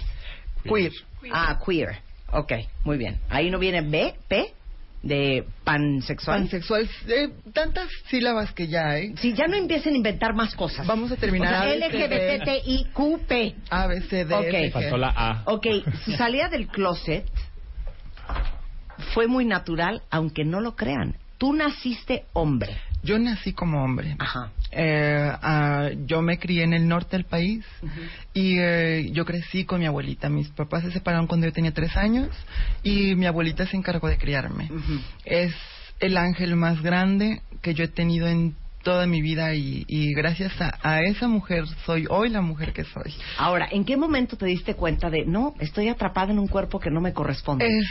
Queer. 0.63 0.91
Ah, 1.31 1.59
queer. 1.63 1.99
Ok, 2.31 2.53
muy 2.83 2.97
bien. 2.97 3.19
Ahí 3.29 3.51
no 3.51 3.59
viene 3.59 3.81
B, 3.81 4.15
P. 4.27 4.53
de 5.03 5.45
pansexual. 5.65 6.41
Pansexual, 6.41 6.89
eh, 7.07 7.29
tantas 7.53 7.89
sílabas 8.09 8.53
que 8.53 8.67
ya 8.67 8.89
hay. 8.89 9.15
Sí, 9.17 9.33
ya 9.33 9.47
no 9.47 9.55
empiecen 9.55 9.93
a 9.93 9.97
inventar 9.97 10.33
más 10.33 10.55
cosas. 10.55 10.87
Vamos 10.87 11.11
a 11.11 11.17
terminar. 11.17 11.67
O 11.67 11.71
sea. 11.71 11.87
LGBTIQP. 11.87 13.55
A, 13.69 13.87
B, 13.87 14.01
C, 14.01 14.25
D, 14.25 14.33
Ok. 14.33 14.73
Faltó 14.73 14.97
la 14.97 15.09
A. 15.09 15.43
Ok, 15.45 15.67
su 16.05 16.13
salida 16.13 16.47
del 16.47 16.67
closet 16.67 17.29
fue 19.13 19.27
muy 19.27 19.45
natural, 19.45 20.01
aunque 20.09 20.45
no 20.45 20.61
lo 20.61 20.75
crean. 20.75 21.17
Tú 21.37 21.53
naciste 21.53 22.25
hombre. 22.33 22.77
Yo 23.03 23.19
nací 23.19 23.53
como 23.53 23.83
hombre. 23.83 24.15
Ajá. 24.19 24.51
Eh, 24.71 25.31
ah, 25.41 25.89
yo 26.05 26.21
me 26.21 26.39
crié 26.39 26.63
en 26.63 26.73
el 26.73 26.87
norte 26.87 27.17
del 27.17 27.25
país 27.25 27.65
y 28.33 28.57
eh, 28.59 29.09
yo 29.11 29.25
crecí 29.25 29.65
con 29.65 29.79
mi 29.79 29.85
abuelita. 29.85 30.29
Mis 30.29 30.49
papás 30.49 30.83
se 30.83 30.91
separaron 30.91 31.27
cuando 31.27 31.45
yo 31.45 31.53
tenía 31.53 31.73
tres 31.73 31.95
años 31.97 32.29
y 32.81 33.15
mi 33.15 33.25
abuelita 33.25 33.67
se 33.67 33.77
encargó 33.77 34.07
de 34.07 34.17
criarme. 34.17 34.69
Es 35.25 35.53
el 35.99 36.17
ángel 36.17 36.55
más 36.55 36.81
grande 36.81 37.41
que 37.61 37.73
yo 37.73 37.83
he 37.83 37.89
tenido 37.89 38.27
en 38.27 38.55
toda 38.83 39.07
mi 39.07 39.21
vida 39.21 39.53
y, 39.55 39.85
y 39.87 40.13
gracias 40.13 40.51
a, 40.61 40.77
a 40.81 41.01
esa 41.01 41.27
mujer 41.27 41.65
soy 41.85 42.05
hoy 42.09 42.29
la 42.29 42.41
mujer 42.41 42.73
que 42.73 42.83
soy. 42.83 43.13
Ahora, 43.37 43.67
¿en 43.71 43.85
qué 43.85 43.95
momento 43.95 44.35
te 44.35 44.45
diste 44.45 44.75
cuenta 44.75 45.09
de, 45.09 45.25
no, 45.25 45.55
estoy 45.59 45.87
atrapada 45.87 46.31
en 46.31 46.39
un 46.39 46.47
cuerpo 46.47 46.79
que 46.79 46.91
no 46.91 46.99
me 46.99 47.13
corresponde? 47.13 47.65
Es 47.65 47.85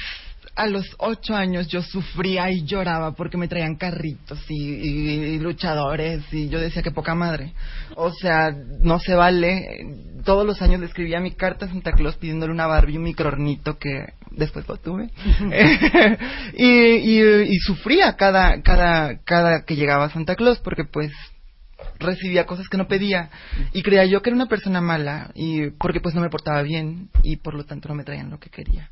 a 0.54 0.66
los 0.66 0.84
ocho 0.98 1.34
años 1.34 1.66
yo 1.68 1.80
sufría 1.82 2.50
y 2.50 2.64
lloraba 2.64 3.12
porque 3.12 3.38
me 3.38 3.48
traían 3.48 3.76
carritos 3.76 4.38
y, 4.50 4.54
y- 4.54 5.24
y 5.34 5.38
luchadores 5.38 6.22
y 6.32 6.48
yo 6.50 6.60
decía 6.60 6.82
que 6.82 6.90
poca 6.90 7.14
madre. 7.14 7.52
O 7.96 8.10
sea, 8.12 8.54
no 8.80 8.98
se 8.98 9.14
vale. 9.14 9.66
Todos 10.24 10.46
los 10.46 10.60
años 10.60 10.80
le 10.80 10.86
escribía 10.86 11.20
mi 11.20 11.32
carta 11.32 11.64
a 11.66 11.68
Santa 11.68 11.92
Claus 11.92 12.16
pidiéndole 12.16 12.52
una 12.52 12.66
Barbie 12.66 12.94
y 12.94 12.96
un 12.98 13.04
microornito 13.04 13.78
que 13.78 14.12
después 14.30 14.68
lo 14.68 14.76
tuve. 14.76 15.10
y, 16.54 16.66
y- 16.66 17.42
y 17.48 17.56
sufría 17.60 18.14
cada, 18.16 18.60
cada, 18.62 19.18
cada 19.24 19.64
que 19.64 19.76
llegaba 19.76 20.10
Santa 20.10 20.36
Claus 20.36 20.58
porque 20.58 20.84
pues 20.84 21.12
recibía 21.98 22.46
cosas 22.46 22.68
que 22.68 22.76
no 22.76 22.86
pedía 22.88 23.30
y 23.72 23.82
creía 23.82 24.04
yo 24.04 24.22
que 24.22 24.30
era 24.30 24.36
una 24.36 24.46
persona 24.48 24.80
mala 24.80 25.30
y 25.34 25.70
porque 25.70 26.00
pues 26.00 26.14
no 26.14 26.20
me 26.20 26.30
portaba 26.30 26.62
bien 26.62 27.08
y 27.22 27.36
por 27.36 27.54
lo 27.54 27.64
tanto 27.64 27.88
no 27.88 27.94
me 27.94 28.04
traían 28.04 28.30
lo 28.30 28.38
que 28.38 28.50
quería 28.50 28.90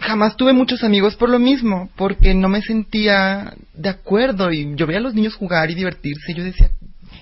jamás 0.00 0.36
tuve 0.36 0.52
muchos 0.52 0.82
amigos 0.82 1.16
por 1.16 1.28
lo 1.28 1.38
mismo, 1.38 1.90
porque 1.96 2.34
no 2.34 2.48
me 2.48 2.62
sentía 2.62 3.54
de 3.74 3.88
acuerdo 3.88 4.50
y 4.52 4.74
yo 4.74 4.86
veía 4.86 4.98
a 4.98 5.02
los 5.02 5.14
niños 5.14 5.34
jugar 5.36 5.70
y 5.70 5.74
divertirse 5.74 6.32
y 6.32 6.34
yo 6.34 6.44
decía, 6.44 6.70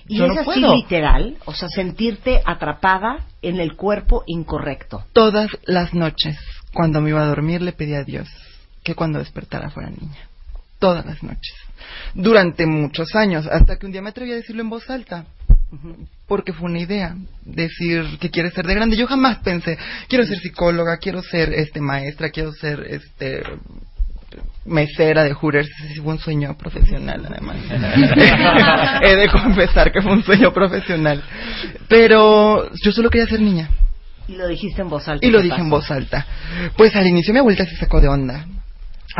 Y 0.07 0.17
yo 0.17 0.25
es 0.25 0.33
no 0.33 0.41
así 0.41 0.45
puedo. 0.45 0.75
literal, 0.75 1.37
o 1.45 1.53
sea, 1.53 1.69
sentirte 1.69 2.41
atrapada 2.45 3.25
en 3.41 3.59
el 3.59 3.75
cuerpo 3.75 4.23
incorrecto. 4.25 5.03
Todas 5.13 5.49
las 5.65 5.93
noches, 5.93 6.37
cuando 6.73 7.01
me 7.01 7.09
iba 7.09 7.21
a 7.21 7.27
dormir, 7.27 7.61
le 7.61 7.73
pedía 7.73 7.99
a 7.99 8.03
Dios 8.03 8.27
que 8.83 8.95
cuando 8.95 9.19
despertara 9.19 9.69
fuera 9.69 9.89
niña. 9.89 10.17
Todas 10.79 11.05
las 11.05 11.21
noches. 11.21 11.53
Durante 12.13 12.65
muchos 12.65 13.13
años, 13.15 13.45
hasta 13.47 13.77
que 13.77 13.85
un 13.85 13.91
día 13.91 14.01
me 14.01 14.09
atreví 14.09 14.31
a 14.31 14.35
decirlo 14.35 14.61
en 14.61 14.69
voz 14.69 14.89
alta. 14.89 15.25
Porque 16.27 16.53
fue 16.53 16.69
una 16.69 16.79
idea, 16.79 17.15
decir 17.43 18.17
que 18.19 18.29
quieres 18.29 18.53
ser 18.53 18.65
de 18.65 18.73
grande. 18.73 18.97
Yo 18.97 19.07
jamás 19.07 19.39
pensé, 19.39 19.77
quiero 20.07 20.25
ser 20.25 20.39
psicóloga, 20.39 20.97
quiero 20.97 21.21
ser 21.21 21.53
este 21.53 21.79
maestra, 21.79 22.29
quiero 22.29 22.51
ser 22.53 22.85
este 22.89 23.43
mesera 24.65 25.23
de 25.23 25.33
Hooters, 25.33 25.67
Ese 25.67 25.93
sí 25.93 26.01
fue 26.01 26.13
un 26.13 26.19
sueño 26.19 26.55
profesional 26.57 27.25
además. 27.25 27.57
He 29.03 29.15
de 29.15 29.27
confesar 29.29 29.91
que 29.91 30.01
fue 30.01 30.13
un 30.13 30.23
sueño 30.23 30.53
profesional. 30.53 31.23
Pero 31.87 32.71
yo 32.73 32.91
solo 32.91 33.09
quería 33.09 33.27
ser 33.27 33.41
niña. 33.41 33.69
Y 34.27 34.35
lo 34.35 34.47
dijiste 34.47 34.81
en 34.81 34.89
voz 34.89 35.07
alta. 35.07 35.25
Y 35.25 35.31
lo 35.31 35.39
¿qué 35.39 35.45
dije 35.45 35.59
en 35.59 35.69
voz 35.69 35.89
alta. 35.89 36.25
Pues 36.77 36.95
al 36.95 37.07
inicio 37.07 37.33
mi 37.33 37.39
abuelita 37.39 37.65
se 37.65 37.75
sacó 37.77 37.99
de 37.99 38.07
onda. 38.07 38.45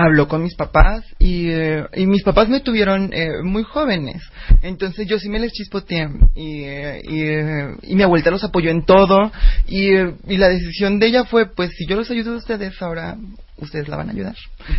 Habló 0.01 0.29
con 0.29 0.43
mis 0.43 0.55
papás 0.55 1.03
y, 1.19 1.49
eh, 1.49 1.83
y 1.93 2.05
mis 2.05 2.23
papás 2.23 2.47
me 2.47 2.61
tuvieron 2.61 3.11
eh, 3.11 3.43
muy 3.43 3.63
jóvenes. 3.63 4.23
Entonces 4.61 5.05
yo 5.07 5.19
sí 5.19 5.27
me 5.27 5.39
les 5.39 5.51
chispoteé 5.51 6.07
y, 6.35 6.63
eh, 6.63 7.01
y, 7.03 7.21
eh, 7.21 7.75
y 7.83 7.95
mi 7.95 8.03
abuelita 8.03 8.31
los 8.31 8.45
apoyó 8.45 8.71
en 8.71 8.85
todo 8.85 9.29
y, 9.67 9.93
eh, 9.93 10.15
y 10.25 10.37
la 10.37 10.47
decisión 10.47 10.99
de 10.99 11.07
ella 11.07 11.25
fue 11.25 11.53
pues 11.53 11.71
si 11.77 11.85
yo 11.85 11.97
los 11.97 12.09
ayudo 12.09 12.35
a 12.35 12.37
ustedes 12.37 12.81
ahora 12.81 13.17
ustedes 13.57 13.89
la 13.89 13.97
van 13.97 14.07
a 14.07 14.13
ayudar. 14.13 14.35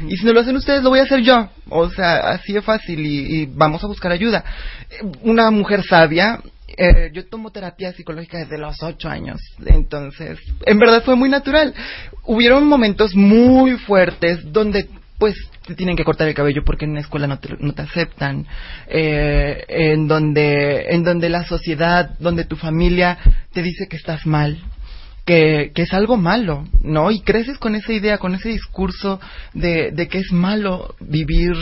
Y 0.08 0.16
si 0.16 0.24
no 0.24 0.32
lo 0.32 0.40
hacen 0.40 0.56
ustedes, 0.56 0.82
lo 0.82 0.88
voy 0.88 1.00
a 1.00 1.02
hacer 1.02 1.20
yo. 1.20 1.50
O 1.68 1.90
sea, 1.90 2.30
así 2.30 2.54
de 2.54 2.62
fácil 2.62 3.04
y, 3.04 3.42
y 3.42 3.46
vamos 3.46 3.84
a 3.84 3.88
buscar 3.88 4.12
ayuda. 4.12 4.42
Una 5.20 5.50
mujer 5.50 5.82
sabia, 5.84 6.40
eh, 6.76 7.10
yo 7.12 7.26
tomo 7.26 7.50
terapia 7.50 7.92
psicológica 7.92 8.38
desde 8.38 8.56
los 8.58 8.82
ocho 8.82 9.08
años. 9.08 9.40
Entonces, 9.66 10.38
en 10.64 10.78
verdad 10.78 11.02
fue 11.04 11.16
muy 11.16 11.28
natural. 11.28 11.74
Hubieron 12.24 12.66
momentos 12.66 13.14
muy 13.14 13.76
fuertes 13.76 14.38
donde, 14.52 14.88
pues, 15.20 15.36
te 15.66 15.76
tienen 15.76 15.94
que 15.94 16.04
cortar 16.04 16.26
el 16.26 16.34
cabello 16.34 16.64
porque 16.64 16.86
en 16.86 16.94
la 16.94 17.00
escuela 17.00 17.28
no 17.28 17.38
te, 17.38 17.54
no 17.60 17.72
te 17.74 17.82
aceptan. 17.82 18.46
Eh, 18.88 19.64
en 19.68 20.08
donde, 20.08 20.86
en 20.90 21.04
donde 21.04 21.28
la 21.28 21.44
sociedad, 21.44 22.18
donde 22.18 22.44
tu 22.44 22.56
familia 22.56 23.18
te 23.52 23.62
dice 23.62 23.86
que 23.86 23.96
estás 23.96 24.26
mal 24.26 24.58
que, 25.24 25.70
que 25.74 25.82
es 25.82 25.92
algo 25.92 26.16
malo, 26.16 26.64
¿no? 26.82 27.10
Y 27.10 27.20
creces 27.20 27.58
con 27.58 27.74
esa 27.74 27.92
idea, 27.92 28.18
con 28.18 28.34
ese 28.34 28.48
discurso 28.48 29.20
de, 29.52 29.92
de 29.92 30.08
que 30.08 30.18
es 30.18 30.32
malo 30.32 30.94
vivir 30.98 31.52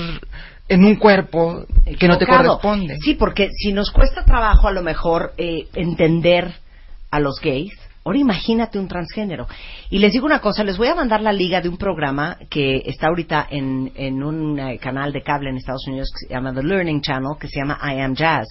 en 0.68 0.84
un 0.84 0.96
cuerpo 0.96 1.66
que 1.98 2.08
no 2.08 2.16
te 2.16 2.26
corresponde. 2.26 2.96
Sí, 3.00 3.14
porque 3.14 3.50
si 3.50 3.72
nos 3.72 3.90
cuesta 3.90 4.24
trabajo 4.24 4.68
a 4.68 4.72
lo 4.72 4.82
mejor 4.82 5.32
eh, 5.36 5.66
entender 5.74 6.54
a 7.10 7.20
los 7.20 7.40
gays, 7.40 7.72
ahora 8.08 8.18
imagínate 8.18 8.78
un 8.78 8.88
transgénero. 8.88 9.46
Y 9.90 9.98
les 9.98 10.12
digo 10.12 10.26
una 10.26 10.40
cosa, 10.40 10.64
les 10.64 10.76
voy 10.76 10.88
a 10.88 10.94
mandar 10.94 11.20
la 11.20 11.32
liga 11.32 11.60
de 11.60 11.68
un 11.68 11.76
programa 11.76 12.36
que 12.50 12.82
está 12.86 13.08
ahorita 13.08 13.46
en, 13.50 13.92
en 13.94 14.22
un 14.22 14.58
eh, 14.58 14.78
canal 14.78 15.12
de 15.12 15.22
cable 15.22 15.50
en 15.50 15.56
Estados 15.56 15.86
Unidos 15.86 16.08
que 16.12 16.26
se 16.26 16.34
llama 16.34 16.52
The 16.52 16.62
Learning 16.62 17.00
Channel, 17.00 17.36
que 17.40 17.48
se 17.48 17.60
llama 17.60 17.78
I 17.82 18.00
Am 18.00 18.14
Jazz. 18.14 18.46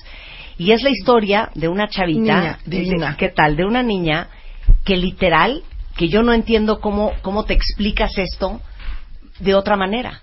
Y 0.58 0.72
es 0.72 0.82
la 0.84 0.90
historia 0.90 1.50
de 1.54 1.68
una 1.68 1.88
chavita, 1.88 2.60
divina. 2.66 3.12
de- 3.12 3.18
¿qué 3.18 3.30
tal? 3.30 3.56
De 3.56 3.66
una 3.66 3.84
niña 3.84 4.28
que 4.84 4.96
literal, 4.98 5.62
que 5.96 6.08
yo 6.10 6.24
no 6.24 6.34
entiendo 6.34 6.80
cómo, 6.80 7.12
cómo 7.22 7.46
te 7.46 7.54
explicas 7.54 8.18
esto 8.18 8.60
de 9.40 9.54
otra 9.56 9.76
manera. 9.76 10.22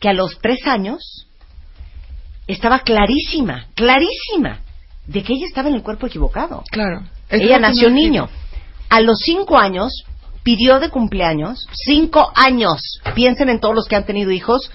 Que 0.00 0.08
a 0.08 0.12
los 0.12 0.38
tres 0.40 0.66
años 0.66 1.26
estaba 2.46 2.80
clarísima, 2.80 3.66
clarísima, 3.74 4.60
de 5.06 5.22
que 5.22 5.32
ella 5.34 5.46
estaba 5.46 5.68
en 5.68 5.76
el 5.76 5.82
cuerpo 5.82 6.06
equivocado. 6.06 6.62
Claro. 6.70 7.02
Ella 7.30 7.58
nació 7.58 7.90
niño. 7.90 8.28
A 8.88 9.00
los 9.00 9.18
cinco 9.18 9.58
años 9.58 10.04
pidió 10.42 10.78
de 10.78 10.90
cumpleaños, 10.90 11.66
cinco 11.72 12.30
años, 12.34 13.00
piensen 13.14 13.48
en 13.48 13.60
todos 13.60 13.74
los 13.74 13.86
que 13.88 13.96
han 13.96 14.06
tenido 14.06 14.30
hijos, 14.30 14.70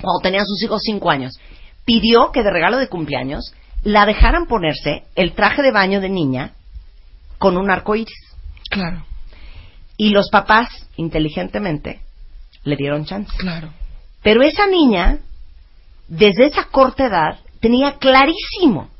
cuando 0.00 0.20
tenían 0.22 0.46
sus 0.46 0.62
hijos 0.62 0.82
cinco 0.84 1.10
años, 1.10 1.38
pidió 1.84 2.30
que 2.30 2.42
de 2.42 2.50
regalo 2.50 2.76
de 2.76 2.88
cumpleaños 2.88 3.52
la 3.82 4.06
dejaran 4.06 4.46
ponerse 4.46 5.04
el 5.16 5.32
traje 5.32 5.62
de 5.62 5.72
baño 5.72 6.00
de 6.00 6.08
niña 6.08 6.52
con 7.38 7.56
un 7.56 7.70
arco 7.70 7.96
iris. 7.96 8.14
Claro. 8.70 9.04
Y 9.96 10.10
los 10.10 10.30
papás, 10.30 10.68
inteligentemente, 10.96 12.00
le 12.64 12.76
dieron 12.76 13.04
chance. 13.04 13.36
Claro. 13.36 13.72
Pero 14.22 14.42
esa 14.42 14.66
niña, 14.66 15.18
desde 16.08 16.46
esa 16.46 16.64
corta 16.64 17.06
edad, 17.06 17.38
tenía 17.60 17.98
clarísimo 17.98 18.90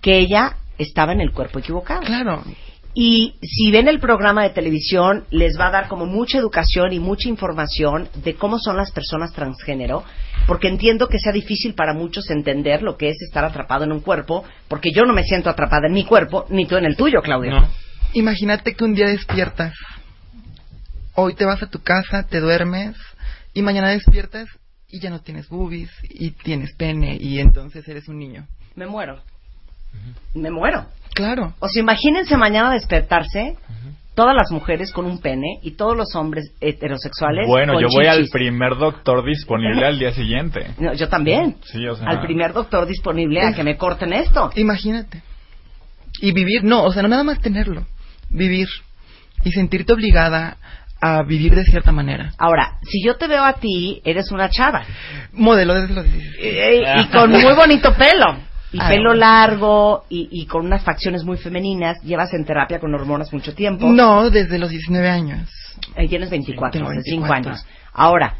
que 0.00 0.18
ella 0.18 0.56
estaba 0.78 1.12
en 1.12 1.20
el 1.20 1.32
cuerpo 1.32 1.58
equivocado. 1.58 2.02
Claro. 2.02 2.44
Y 2.94 3.36
si 3.42 3.70
ven 3.70 3.88
el 3.88 4.00
programa 4.00 4.42
de 4.42 4.50
televisión, 4.50 5.24
les 5.30 5.58
va 5.58 5.68
a 5.68 5.70
dar 5.70 5.88
como 5.88 6.04
mucha 6.04 6.38
educación 6.38 6.92
y 6.92 6.98
mucha 6.98 7.28
información 7.28 8.08
de 8.16 8.34
cómo 8.34 8.58
son 8.58 8.76
las 8.76 8.90
personas 8.92 9.32
transgénero, 9.32 10.04
porque 10.46 10.68
entiendo 10.68 11.08
que 11.08 11.18
sea 11.18 11.32
difícil 11.32 11.74
para 11.74 11.94
muchos 11.94 12.28
entender 12.30 12.82
lo 12.82 12.98
que 12.98 13.08
es 13.08 13.16
estar 13.22 13.44
atrapado 13.44 13.84
en 13.84 13.92
un 13.92 14.00
cuerpo, 14.00 14.44
porque 14.68 14.92
yo 14.92 15.04
no 15.04 15.14
me 15.14 15.24
siento 15.24 15.48
atrapada 15.48 15.86
en 15.86 15.94
mi 15.94 16.04
cuerpo, 16.04 16.44
ni 16.50 16.66
tú 16.66 16.76
en 16.76 16.84
el 16.84 16.96
tuyo, 16.96 17.22
Claudia. 17.22 17.70
Imagínate 18.12 18.74
que 18.74 18.84
un 18.84 18.94
día 18.94 19.06
despiertas, 19.06 19.72
hoy 21.14 21.34
te 21.34 21.46
vas 21.46 21.62
a 21.62 21.70
tu 21.70 21.78
casa, 21.82 22.24
te 22.24 22.40
duermes 22.40 22.94
y 23.54 23.62
mañana 23.62 23.88
despiertas 23.88 24.48
y 24.86 25.00
ya 25.00 25.08
no 25.08 25.20
tienes 25.22 25.48
boobies 25.48 25.90
y 26.10 26.32
tienes 26.32 26.74
pene 26.76 27.16
y 27.18 27.38
entonces 27.38 27.88
eres 27.88 28.06
un 28.08 28.18
niño. 28.18 28.46
Me 28.74 28.86
muero. 28.86 29.22
Me 30.34 30.50
muero. 30.50 30.86
Claro. 31.14 31.54
O 31.60 31.68
sea, 31.68 31.82
imagínense 31.82 32.36
mañana 32.36 32.72
despertarse 32.72 33.56
todas 34.14 34.34
las 34.34 34.50
mujeres 34.50 34.92
con 34.92 35.06
un 35.06 35.20
pene 35.20 35.58
y 35.62 35.72
todos 35.72 35.96
los 35.96 36.14
hombres 36.14 36.52
heterosexuales 36.60 37.46
Bueno, 37.48 37.74
con 37.74 37.82
yo 37.82 37.88
voy 37.94 38.06
al 38.06 38.28
primer 38.30 38.76
doctor 38.76 39.24
disponible 39.24 39.86
al 39.86 39.98
día 39.98 40.12
siguiente. 40.14 40.66
No, 40.78 40.92
yo 40.94 41.08
también. 41.08 41.56
Sí, 41.64 41.86
o 41.86 41.96
sea, 41.96 42.08
Al 42.08 42.20
primer 42.22 42.52
doctor 42.52 42.86
disponible 42.86 43.42
a 43.42 43.54
que 43.54 43.64
me 43.64 43.76
corten 43.76 44.12
esto. 44.12 44.50
Imagínate. 44.56 45.22
Y 46.20 46.32
vivir, 46.32 46.62
no, 46.62 46.84
o 46.84 46.92
sea, 46.92 47.02
no 47.02 47.08
nada 47.08 47.24
más 47.24 47.40
tenerlo, 47.40 47.86
vivir 48.28 48.68
y 49.44 49.50
sentirte 49.52 49.92
obligada 49.92 50.58
a 51.00 51.22
vivir 51.24 51.54
de 51.54 51.64
cierta 51.64 51.90
manera. 51.90 52.32
Ahora, 52.38 52.76
si 52.82 53.04
yo 53.04 53.16
te 53.16 53.26
veo 53.26 53.42
a 53.42 53.54
ti, 53.54 54.00
eres 54.04 54.30
una 54.30 54.48
chava. 54.48 54.84
Modelo 55.32 55.74
desde 55.74 55.94
los 55.94 56.06
Eh, 56.06 56.82
y 57.00 57.06
con 57.06 57.30
muy 57.30 57.54
bonito 57.54 57.92
pelo. 57.94 58.36
Y 58.72 58.78
pelo 58.78 59.14
largo 59.14 60.04
y, 60.08 60.28
y 60.30 60.46
con 60.46 60.64
unas 60.66 60.82
facciones 60.82 61.24
muy 61.24 61.36
femeninas. 61.36 62.02
Llevas 62.02 62.32
en 62.32 62.44
terapia 62.44 62.80
con 62.80 62.94
hormonas 62.94 63.32
mucho 63.32 63.54
tiempo. 63.54 63.86
No, 63.86 64.30
desde 64.30 64.58
los 64.58 64.70
19 64.70 65.08
años. 65.08 65.50
Eh, 65.96 66.08
tienes 66.08 66.30
24, 66.30 66.80
Tengo 66.80 66.90
hace 66.90 67.02
5 67.02 67.22
24. 67.22 67.50
años. 67.50 67.66
Ahora, 67.92 68.34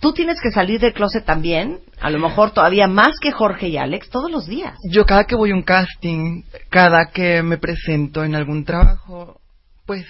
tú 0.00 0.12
tienes 0.12 0.40
que 0.40 0.50
salir 0.50 0.80
del 0.80 0.92
closet 0.92 1.24
también, 1.24 1.78
a 2.00 2.10
lo 2.10 2.18
mejor 2.18 2.52
todavía 2.52 2.86
más 2.86 3.18
que 3.20 3.32
Jorge 3.32 3.68
y 3.68 3.76
Alex, 3.76 4.10
todos 4.10 4.30
los 4.30 4.46
días. 4.46 4.74
Yo 4.90 5.04
cada 5.04 5.24
que 5.24 5.36
voy 5.36 5.50
a 5.50 5.54
un 5.54 5.62
casting, 5.62 6.42
cada 6.70 7.06
que 7.12 7.42
me 7.42 7.58
presento 7.58 8.24
en 8.24 8.34
algún 8.34 8.64
trabajo, 8.64 9.40
pues 9.86 10.04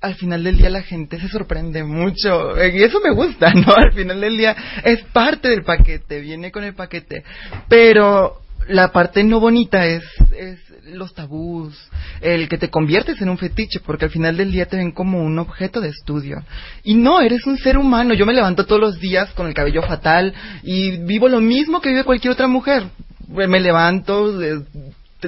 al 0.00 0.14
final 0.14 0.42
del 0.42 0.56
día 0.58 0.70
la 0.70 0.82
gente 0.82 1.20
se 1.20 1.28
sorprende 1.28 1.84
mucho 1.84 2.56
eh, 2.56 2.72
y 2.74 2.82
eso 2.82 3.00
me 3.00 3.12
gusta, 3.12 3.52
¿no? 3.54 3.74
Al 3.74 3.92
final 3.92 4.20
del 4.20 4.36
día 4.36 4.56
es 4.84 5.02
parte 5.12 5.48
del 5.48 5.62
paquete, 5.62 6.20
viene 6.20 6.50
con 6.50 6.64
el 6.64 6.74
paquete, 6.74 7.22
pero 7.68 8.40
la 8.70 8.92
parte 8.92 9.24
no 9.24 9.40
bonita 9.40 9.84
es, 9.86 10.04
es 10.36 10.58
los 10.84 11.14
tabús, 11.14 11.76
el 12.20 12.48
que 12.48 12.58
te 12.58 12.70
conviertes 12.70 13.20
en 13.20 13.28
un 13.28 13.38
fetiche, 13.38 13.80
porque 13.80 14.06
al 14.06 14.10
final 14.10 14.36
del 14.36 14.52
día 14.52 14.66
te 14.66 14.76
ven 14.76 14.92
como 14.92 15.22
un 15.22 15.38
objeto 15.38 15.80
de 15.80 15.88
estudio. 15.88 16.42
Y 16.82 16.94
no, 16.94 17.20
eres 17.20 17.46
un 17.46 17.58
ser 17.58 17.78
humano. 17.78 18.14
Yo 18.14 18.26
me 18.26 18.32
levanto 18.32 18.66
todos 18.66 18.80
los 18.80 19.00
días 19.00 19.30
con 19.32 19.46
el 19.46 19.54
cabello 19.54 19.82
fatal 19.82 20.32
y 20.62 20.98
vivo 20.98 21.28
lo 21.28 21.40
mismo 21.40 21.80
que 21.80 21.90
vive 21.90 22.04
cualquier 22.04 22.32
otra 22.32 22.46
mujer. 22.46 22.84
Me 23.28 23.60
levanto, 23.60 24.42
eh, 24.42 24.60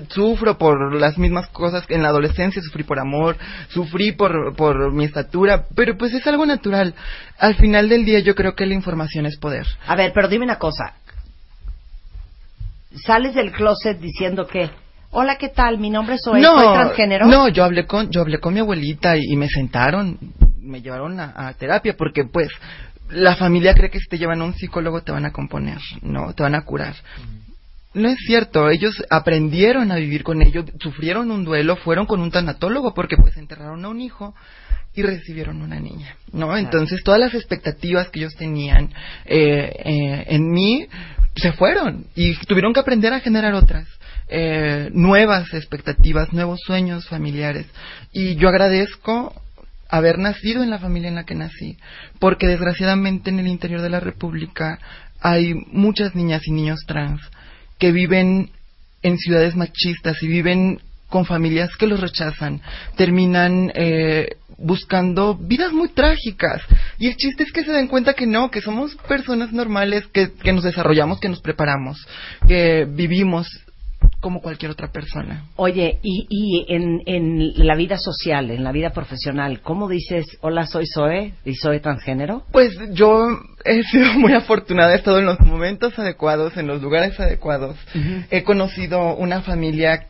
sufro 0.09 0.57
por 0.59 0.95
las 0.95 1.19
mismas 1.19 1.49
cosas 1.49 1.87
que 1.87 1.95
en 1.95 2.03
la 2.03 2.09
adolescencia, 2.09 2.63
sufrí 2.63 2.83
por 2.83 2.99
amor, 2.99 3.37
sufrí 3.69 4.13
por, 4.13 4.57
por 4.57 4.93
mi 4.93 5.05
estatura, 5.05 5.67
pero 5.75 5.97
pues 5.97 6.15
es 6.15 6.27
algo 6.27 6.47
natural. 6.47 6.95
Al 7.39 7.57
final 7.57 7.89
del 7.89 8.05
día 8.05 8.21
yo 8.21 8.35
creo 8.35 8.55
que 8.55 8.67
la 8.67 8.75
información 8.75 9.27
es 9.27 9.37
poder. 9.39 9.67
A 9.87 9.97
ver, 9.97 10.13
pero 10.15 10.29
dime 10.29 10.45
una 10.45 10.59
cosa. 10.59 10.95
¿Sales 12.97 13.35
del 13.35 13.53
closet 13.53 13.99
diciendo 13.99 14.47
que, 14.47 14.71
hola, 15.11 15.37
¿qué 15.37 15.49
tal? 15.49 15.79
Mi 15.79 15.91
nombre 15.91 16.17
es 16.17 16.23
Zoe, 16.25 16.43
soy 16.43 16.73
transgénero? 16.73 17.27
No, 17.27 17.49
yo 17.49 17.65
hablé 17.65 17.87
con, 17.87 18.11
yo 18.11 18.21
hablé 18.21 18.39
con 18.39 18.55
mi 18.55 18.61
abuelita 18.61 19.17
y, 19.17 19.33
y 19.33 19.37
me 19.37 19.49
sentaron, 19.49 20.19
me 20.61 20.83
llevaron 20.83 21.19
a, 21.21 21.49
a 21.49 21.55
terapia 21.55 21.97
porque 21.97 22.25
pues 22.25 22.49
la 23.11 23.37
familia 23.37 23.75
cree 23.75 23.91
que 23.91 23.99
si 23.99 24.09
te 24.09 24.19
llevan 24.19 24.41
a 24.41 24.45
un 24.45 24.55
psicólogo 24.55 25.03
te 25.03 25.13
van 25.13 25.25
a 25.25 25.33
componer, 25.33 25.79
no, 26.03 26.33
te 26.35 26.43
van 26.43 26.55
a 26.55 26.65
curar. 26.65 26.95
No 27.95 28.09
es 28.09 28.19
cierto, 28.27 28.71
ellos 28.71 29.05
aprendieron 29.11 29.93
a 29.93 29.97
vivir 29.97 30.23
con 30.23 30.41
ello, 30.41 30.65
sufrieron 30.81 31.31
un 31.31 31.45
duelo, 31.45 31.77
fueron 31.77 32.07
con 32.07 32.21
un 32.21 32.31
tanatólogo 32.31 32.95
porque 32.95 33.17
pues 33.17 33.37
enterraron 33.37 33.85
a 33.85 33.89
un 33.89 34.01
hijo 34.01 34.35
y 34.95 35.03
recibieron 35.03 35.63
una 35.63 35.81
niña, 35.81 36.17
¿no? 36.33 36.57
Entonces 36.57 37.03
todas 37.03 37.21
las 37.21 37.35
expectativas 37.35 38.09
que 38.11 38.21
ellos 38.21 38.35
tenían 38.37 38.91
eh, 39.25 39.73
eh, 39.85 40.25
en 40.29 40.51
mí 40.51 40.87
se 41.37 41.53
fueron 41.53 42.07
y 42.15 42.35
tuvieron 42.47 42.73
que 42.73 42.81
aprender 42.81 43.13
a 43.13 43.21
generar 43.21 43.55
otras. 43.55 43.87
eh, 44.35 44.91
nuevas 44.95 45.53
expectativas, 45.53 46.33
nuevos 46.33 46.59
sueños 46.65 47.07
familiares. 47.07 47.67
Y 48.13 48.37
yo 48.37 48.49
agradezco 48.49 49.35
haber 49.91 50.19
nacido 50.19 50.63
en 50.63 50.71
la 50.71 50.79
familia 50.79 51.09
en 51.09 51.17
la 51.17 51.25
que 51.25 51.35
nací, 51.35 51.77
porque 52.19 52.47
desgraciadamente 52.47 53.29
en 53.29 53.41
el 53.41 53.47
interior 53.47 53.83
de 53.83 53.91
la 53.91 54.01
República 54.01 54.79
hay 55.21 55.53
muchas 55.71 56.15
niñas 56.15 56.41
y 56.47 56.53
niños 56.53 56.81
trans 56.87 57.21
que 57.79 57.93
viven 57.93 58.51
en 59.03 59.19
ciudades 59.19 59.55
machistas 59.55 60.23
y 60.23 60.29
viven 60.29 60.81
con 61.11 61.27
familias 61.27 61.77
que 61.77 61.87
los 61.87 62.01
rechazan, 62.01 62.63
terminan 62.97 63.71
eh, 63.75 64.37
buscando 64.59 65.37
vidas 65.37 65.73
muy 65.73 65.89
trágicas. 65.89 66.63
Y 66.99 67.09
el 67.09 67.17
chiste 67.17 67.45
es 67.45 67.53
que 67.53 67.65
se 67.65 67.73
den 67.73 67.89
cuenta 67.89 68.15
que 68.15 68.27
no, 68.27 68.51
que 68.51 68.61
somos 68.61 68.95
personas 69.09 69.53
normales, 69.53 70.07
que, 70.09 70.33
que 70.33 70.53
nos 70.53 70.65
desarrollamos, 70.65 71.21
que 71.21 71.29
nos 71.29 71.41
preparamos, 71.41 72.07
que 72.47 72.87
vivimos 72.89 73.49
como 74.21 74.41
cualquier 74.41 74.71
otra 74.71 74.91
persona. 74.93 75.47
Oye, 75.57 75.99
y, 76.03 76.27
y 76.29 76.73
en, 76.73 77.03
en 77.07 77.67
la 77.67 77.75
vida 77.75 77.99
social, 77.99 78.51
en 78.51 78.63
la 78.63 78.71
vida 78.71 78.91
profesional, 78.91 79.61
¿cómo 79.63 79.89
dices, 79.89 80.25
hola, 80.41 80.65
soy 80.67 80.85
Zoe 80.87 81.35
y 81.45 81.55
soy 81.55 81.81
transgénero? 81.81 82.45
Pues 82.53 82.73
yo 82.93 83.27
he 83.65 83.83
sido 83.83 84.13
muy 84.19 84.33
afortunada, 84.33 84.93
he 84.93 84.97
estado 84.97 85.19
en 85.19 85.27
los 85.27 85.41
momentos 85.41 85.99
adecuados, 85.99 86.57
en 86.57 86.69
los 86.69 86.81
lugares 86.81 87.19
adecuados. 87.19 87.77
He 88.31 88.45
conocido 88.45 89.17
una 89.17 89.43
familia 89.43 90.07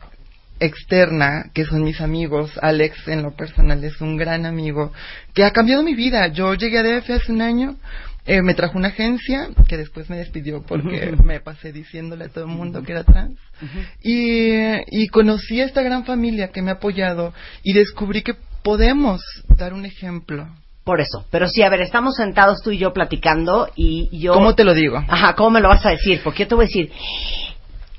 externa, 0.63 1.45
que 1.53 1.65
son 1.65 1.83
mis 1.83 2.01
amigos. 2.01 2.51
Alex, 2.61 3.07
en 3.07 3.21
lo 3.21 3.35
personal, 3.35 3.83
es 3.83 3.99
un 4.01 4.17
gran 4.17 4.45
amigo 4.45 4.91
que 5.33 5.43
ha 5.43 5.51
cambiado 5.51 5.83
mi 5.83 5.95
vida. 5.95 6.27
Yo 6.27 6.53
llegué 6.55 6.79
a 6.79 6.83
DF 6.83 7.09
hace 7.11 7.31
un 7.31 7.41
año. 7.41 7.75
eh, 8.25 8.41
me 8.41 8.53
trajo 8.53 8.77
una 8.77 8.87
agencia 8.87 9.49
que 9.67 9.75
después 9.77 10.09
me 10.09 10.15
despidió 10.17 10.63
porque 10.65 11.13
me 11.23 11.41
pasé 11.41 11.73
diciéndole 11.73 12.25
a 12.25 12.29
todo 12.29 12.45
el 12.45 12.51
mundo 12.51 12.81
que 12.81 12.93
era 12.93 13.03
trans. 13.03 13.37
Y, 14.01 14.53
y 14.87 15.07
conocí 15.07 15.59
a 15.59 15.65
esta 15.65 15.81
gran 15.81 16.05
familia 16.05 16.49
que 16.49 16.61
me 16.61 16.71
ha 16.71 16.75
apoyado 16.75 17.33
y 17.63 17.73
descubrí 17.73 18.21
que 18.21 18.35
podemos 18.63 19.21
dar 19.57 19.73
un 19.73 19.85
ejemplo. 19.85 20.47
Por 20.85 20.99
eso. 20.99 21.25
Pero 21.31 21.47
sí, 21.47 21.61
a 21.63 21.69
ver, 21.69 21.79
estamos 21.81 22.15
sentados 22.15 22.61
tú 22.61 22.71
y 22.71 22.77
yo 22.77 22.91
platicando 22.91 23.69
y 23.75 24.09
yo... 24.19 24.33
¿Cómo 24.33 24.53
te 24.53 24.65
lo 24.65 24.73
digo? 24.73 24.97
Ajá, 25.07 25.33
¿cómo 25.33 25.51
me 25.51 25.61
lo 25.61 25.69
vas 25.69 25.85
a 25.85 25.91
decir? 25.91 26.19
Porque 26.23 26.43
yo 26.43 26.47
te 26.49 26.55
voy 26.55 26.65
a 26.65 26.67
decir... 26.67 26.91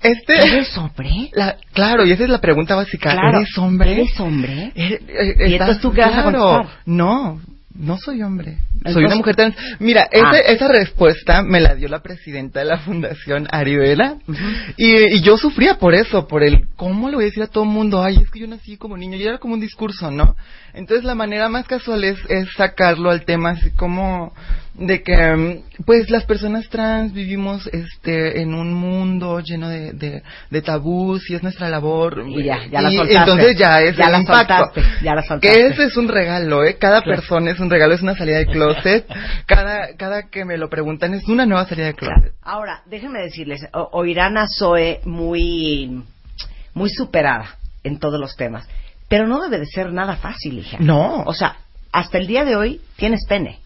Este... 0.04 0.34
¿Eres 0.46 0.76
hombre? 0.78 1.30
La- 1.32 1.56
claro, 1.72 2.04
y 2.06 2.12
esa 2.12 2.24
es 2.24 2.28
la 2.30 2.40
pregunta 2.40 2.76
básica. 2.76 3.12
Claro, 3.12 3.38
¿Eres 3.40 3.58
hombre? 3.58 3.92
¿Eres 3.92 4.20
hombre? 4.20 4.72
Eh, 4.74 5.00
eh, 5.08 5.48
¿Y 5.48 5.52
estás- 5.54 5.80
tú 5.80 5.92
claro. 5.92 6.68
No, 6.86 7.40
no 7.74 7.96
soy 7.98 8.22
hombre. 8.22 8.58
soy 8.92 9.04
una 9.06 9.16
mujer 9.16 9.34
trans. 9.34 9.56
Mira, 9.80 10.02
Ah. 10.02 10.08
esa, 10.36 10.38
esa 10.40 10.68
respuesta 10.68 11.42
me 11.42 11.58
la 11.58 11.74
dio 11.74 11.88
la 11.88 12.02
presidenta 12.02 12.60
de 12.60 12.66
la 12.66 12.78
Fundación 12.78 13.48
Arivela. 13.50 14.16
y, 14.76 15.16
y 15.16 15.20
yo 15.22 15.38
sufría 15.38 15.78
por 15.78 15.94
eso, 15.94 16.28
por 16.28 16.42
el, 16.44 16.66
¿cómo 16.76 17.08
le 17.08 17.16
voy 17.16 17.24
a 17.24 17.28
decir 17.28 17.42
a 17.42 17.46
todo 17.46 17.64
el 17.64 17.70
mundo? 17.70 18.02
Ay, 18.02 18.18
es 18.22 18.30
que 18.30 18.40
yo 18.40 18.46
nací 18.46 18.76
como 18.76 18.96
niño. 18.98 19.16
Y 19.16 19.22
era 19.22 19.38
como 19.38 19.54
un 19.54 19.60
discurso, 19.60 20.10
¿no? 20.10 20.36
Entonces 20.74 21.04
la 21.04 21.14
manera 21.14 21.48
más 21.48 21.66
casual 21.66 22.04
es, 22.04 22.18
es 22.28 22.46
sacarlo 22.56 23.10
al 23.10 23.24
tema 23.24 23.50
así 23.52 23.70
como 23.70 24.34
de 24.76 25.02
que 25.04 25.14
mm, 25.36 25.84
pues 25.84 26.10
las 26.10 26.24
personas 26.24 26.68
trans 26.68 27.12
vivimos 27.12 27.68
este 27.68 28.40
en 28.42 28.54
un 28.54 28.72
mundo 28.74 29.38
lleno 29.40 29.68
de, 29.68 29.92
de, 29.92 30.22
de 30.50 30.62
tabús 30.62 31.30
y 31.30 31.34
es 31.36 31.42
nuestra 31.44 31.68
labor 31.68 32.24
Y 32.26 32.42
ya, 32.42 32.58
ya 32.70 32.80
la 32.82 32.90
Y 32.90 32.96
soltaste. 32.96 33.18
entonces 33.20 33.56
ya 33.56 33.80
es 33.82 33.96
Ya 33.96 34.06
el 34.06 34.12
la 34.12 34.18
impacto 34.18 34.54
soltaste, 34.54 34.82
ya 35.04 35.14
la 35.14 35.22
soltaste. 35.22 35.48
que 35.60 35.66
ese 35.68 35.84
es 35.84 35.96
un 35.96 36.08
regalo 36.08 36.64
eh 36.64 36.76
cada 36.76 37.02
Claro. 37.02 37.20
persona 37.20 37.52
es 37.52 37.60
un 37.60 37.70
regalo 37.70 37.94
es 37.94 38.02
una 38.02 38.16
salida 38.16 38.38
de 38.38 38.46
closet 38.46 39.06
cada 39.46 39.94
cada 39.96 40.28
que 40.28 40.44
me 40.44 40.56
lo 40.58 40.68
preguntan 40.68 41.14
es 41.14 41.28
una 41.28 41.46
nueva 41.46 41.66
salida 41.68 41.86
de 41.86 41.94
closet 41.94 42.32
Ahora, 42.42 42.82
déjenme 42.86 43.20
decirles, 43.20 43.60
o- 43.72 43.88
oirán 43.92 44.36
a 44.36 44.46
Zoe 44.48 45.00
muy, 45.04 46.02
muy 46.74 46.90
superada 46.90 47.56
en 47.84 47.98
todos 47.98 48.18
los 48.20 48.34
temas, 48.36 48.66
pero 49.08 49.26
no 49.28 49.40
debe 49.40 49.58
de 49.60 49.66
ser 49.66 49.92
nada 49.92 50.16
fácil, 50.16 50.58
hija. 50.58 50.78
No. 50.80 51.22
O 51.26 51.32
sea, 51.32 51.56
hasta 51.92 52.18
el 52.18 52.26
día 52.26 52.44
de 52.44 52.56
hoy 52.56 52.80
tienes 52.96 53.24
pene. 53.28 53.60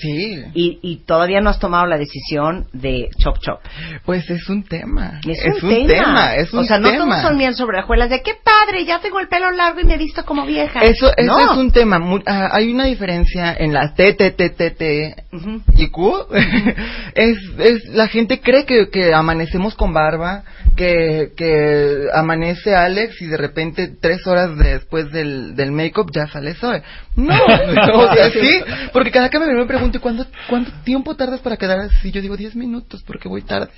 Sí. 0.00 0.42
Y, 0.54 0.78
y 0.82 1.04
todavía 1.06 1.40
no 1.40 1.50
has 1.50 1.58
tomado 1.58 1.86
la 1.86 1.96
decisión 1.98 2.66
de 2.72 3.08
chop 3.18 3.38
chop. 3.40 3.60
Pues 4.04 4.28
es 4.28 4.48
un 4.48 4.64
tema. 4.64 5.20
Es, 5.26 5.38
Es 5.44 5.62
un, 5.62 5.70
un 5.72 5.86
tema, 5.86 6.34
es 6.34 6.52
un 6.52 6.60
O 6.60 6.64
sea, 6.64 6.78
no 6.78 6.90
tema. 6.90 7.04
todos 7.16 7.22
son 7.22 7.36
miel 7.36 7.54
sobre 7.54 7.78
hojuelas 7.80 8.10
de 8.10 8.22
qué 8.22 8.32
padre, 8.42 8.84
ya 8.84 9.00
tengo 9.00 9.20
el 9.20 9.28
pelo 9.28 9.50
largo 9.52 9.80
y 9.80 9.84
me 9.84 9.94
he 9.94 9.98
visto 9.98 10.24
como 10.24 10.44
vieja. 10.44 10.80
Eso, 10.80 11.10
eso 11.16 11.26
no. 11.38 11.52
es 11.52 11.58
un 11.58 11.70
tema. 11.72 11.98
mu- 11.98 12.20
ah, 12.26 12.48
hay 12.52 12.72
una 12.72 12.84
diferencia 12.86 13.54
en 13.58 13.72
la 13.72 13.94
T, 13.94 14.12
T, 14.14 14.30
T, 14.32 14.50
T, 14.50 14.70
T 14.72 15.14
Ujú. 15.32 15.62
y 15.76 15.88
Q. 15.88 16.26
es, 17.14 17.36
es, 17.58 17.84
la 17.90 18.08
gente 18.08 18.40
cree 18.40 18.64
que, 18.66 18.88
que 18.90 19.14
amanecemos 19.14 19.74
con 19.74 19.92
barba, 19.92 20.42
que, 20.76 21.30
que 21.36 22.06
amanece 22.14 22.74
Alex 22.74 23.20
y 23.22 23.26
de 23.26 23.36
repente 23.36 23.90
tres 24.00 24.26
horas 24.26 24.56
después 24.58 25.10
del, 25.12 25.54
del 25.54 25.72
make-up 25.72 26.10
ya 26.12 26.26
sale 26.26 26.54
Zoe. 26.54 26.82
No, 27.16 27.32
o 27.94 28.12
sea, 28.14 28.30
sí, 28.30 28.50
porque 28.92 29.10
cada 29.12 29.30
que 29.30 29.38
me 29.38 29.46
me 29.54 29.64
pregunto, 29.90 29.98
¿y 29.98 30.00
¿cuánto, 30.00 30.26
¿cuánto 30.48 30.72
tiempo 30.84 31.14
tardas 31.16 31.40
para 31.40 31.56
quedar 31.56 31.78
así? 31.80 32.10
Yo 32.10 32.20
digo, 32.20 32.36
diez 32.36 32.54
minutos, 32.56 33.02
porque 33.06 33.28
voy 33.28 33.42
tarde. 33.42 33.70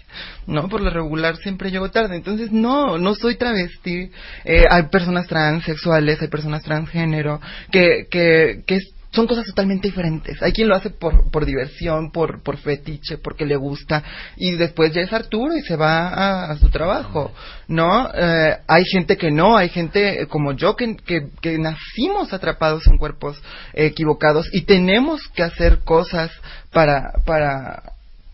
No, 0.47 0.69
por 0.69 0.81
lo 0.81 0.91
regular 0.91 1.37
siempre 1.37 1.70
llego 1.70 1.91
tarde. 1.91 2.16
Entonces, 2.16 2.53
no, 2.53 2.99
no 2.99 3.15
soy 3.15 3.37
travesti. 3.37 4.11
Eh, 4.45 4.65
hay 4.70 4.85
personas 4.85 5.27
transexuales, 5.27 6.20
hay 6.23 6.28
personas 6.28 6.62
transgénero, 6.62 7.41
que, 7.70 8.07
que, 8.11 8.62
que 8.66 8.77
es- 8.77 8.95
son 9.16 9.26
cosas 9.26 9.47
totalmente 9.47 9.88
diferentes. 9.88 10.40
Hay 10.43 10.52
quien 10.52 10.68
lo 10.68 10.76
hace 10.76 10.90
por, 10.90 11.30
por 11.30 11.47
diversión, 11.47 12.12
por, 12.12 12.43
por 12.43 12.59
fetiche, 12.59 13.16
porque 13.18 13.47
le 13.47 13.56
gusta, 13.56 14.05
y 14.36 14.52
después 14.56 14.93
ya 14.93 15.01
es 15.01 15.12
Arturo 15.12 15.56
y 15.56 15.62
se 15.62 15.74
va 15.76 16.51
a, 16.51 16.56
su 16.59 16.68
trabajo, 16.68 17.32
¿no? 17.66 18.09
Eh, 18.14 18.56
hay 18.68 18.84
gente 18.84 19.16
que 19.16 19.30
no, 19.30 19.56
hay 19.56 19.70
gente 19.70 20.22
eh, 20.22 20.26
como 20.26 20.52
yo 20.52 20.76
que, 20.76 20.97
que, 21.40 21.59
nacimos 21.59 22.32
atrapados 22.32 22.86
en 22.86 22.98
cuerpos 22.98 23.43
eh, 23.72 23.86
equivocados 23.86 24.48
y 24.52 24.62
tenemos 24.62 25.22
que 25.34 25.43
hacer 25.43 25.78
cosas 25.80 26.30
para, 26.70 27.12
para 27.24 27.82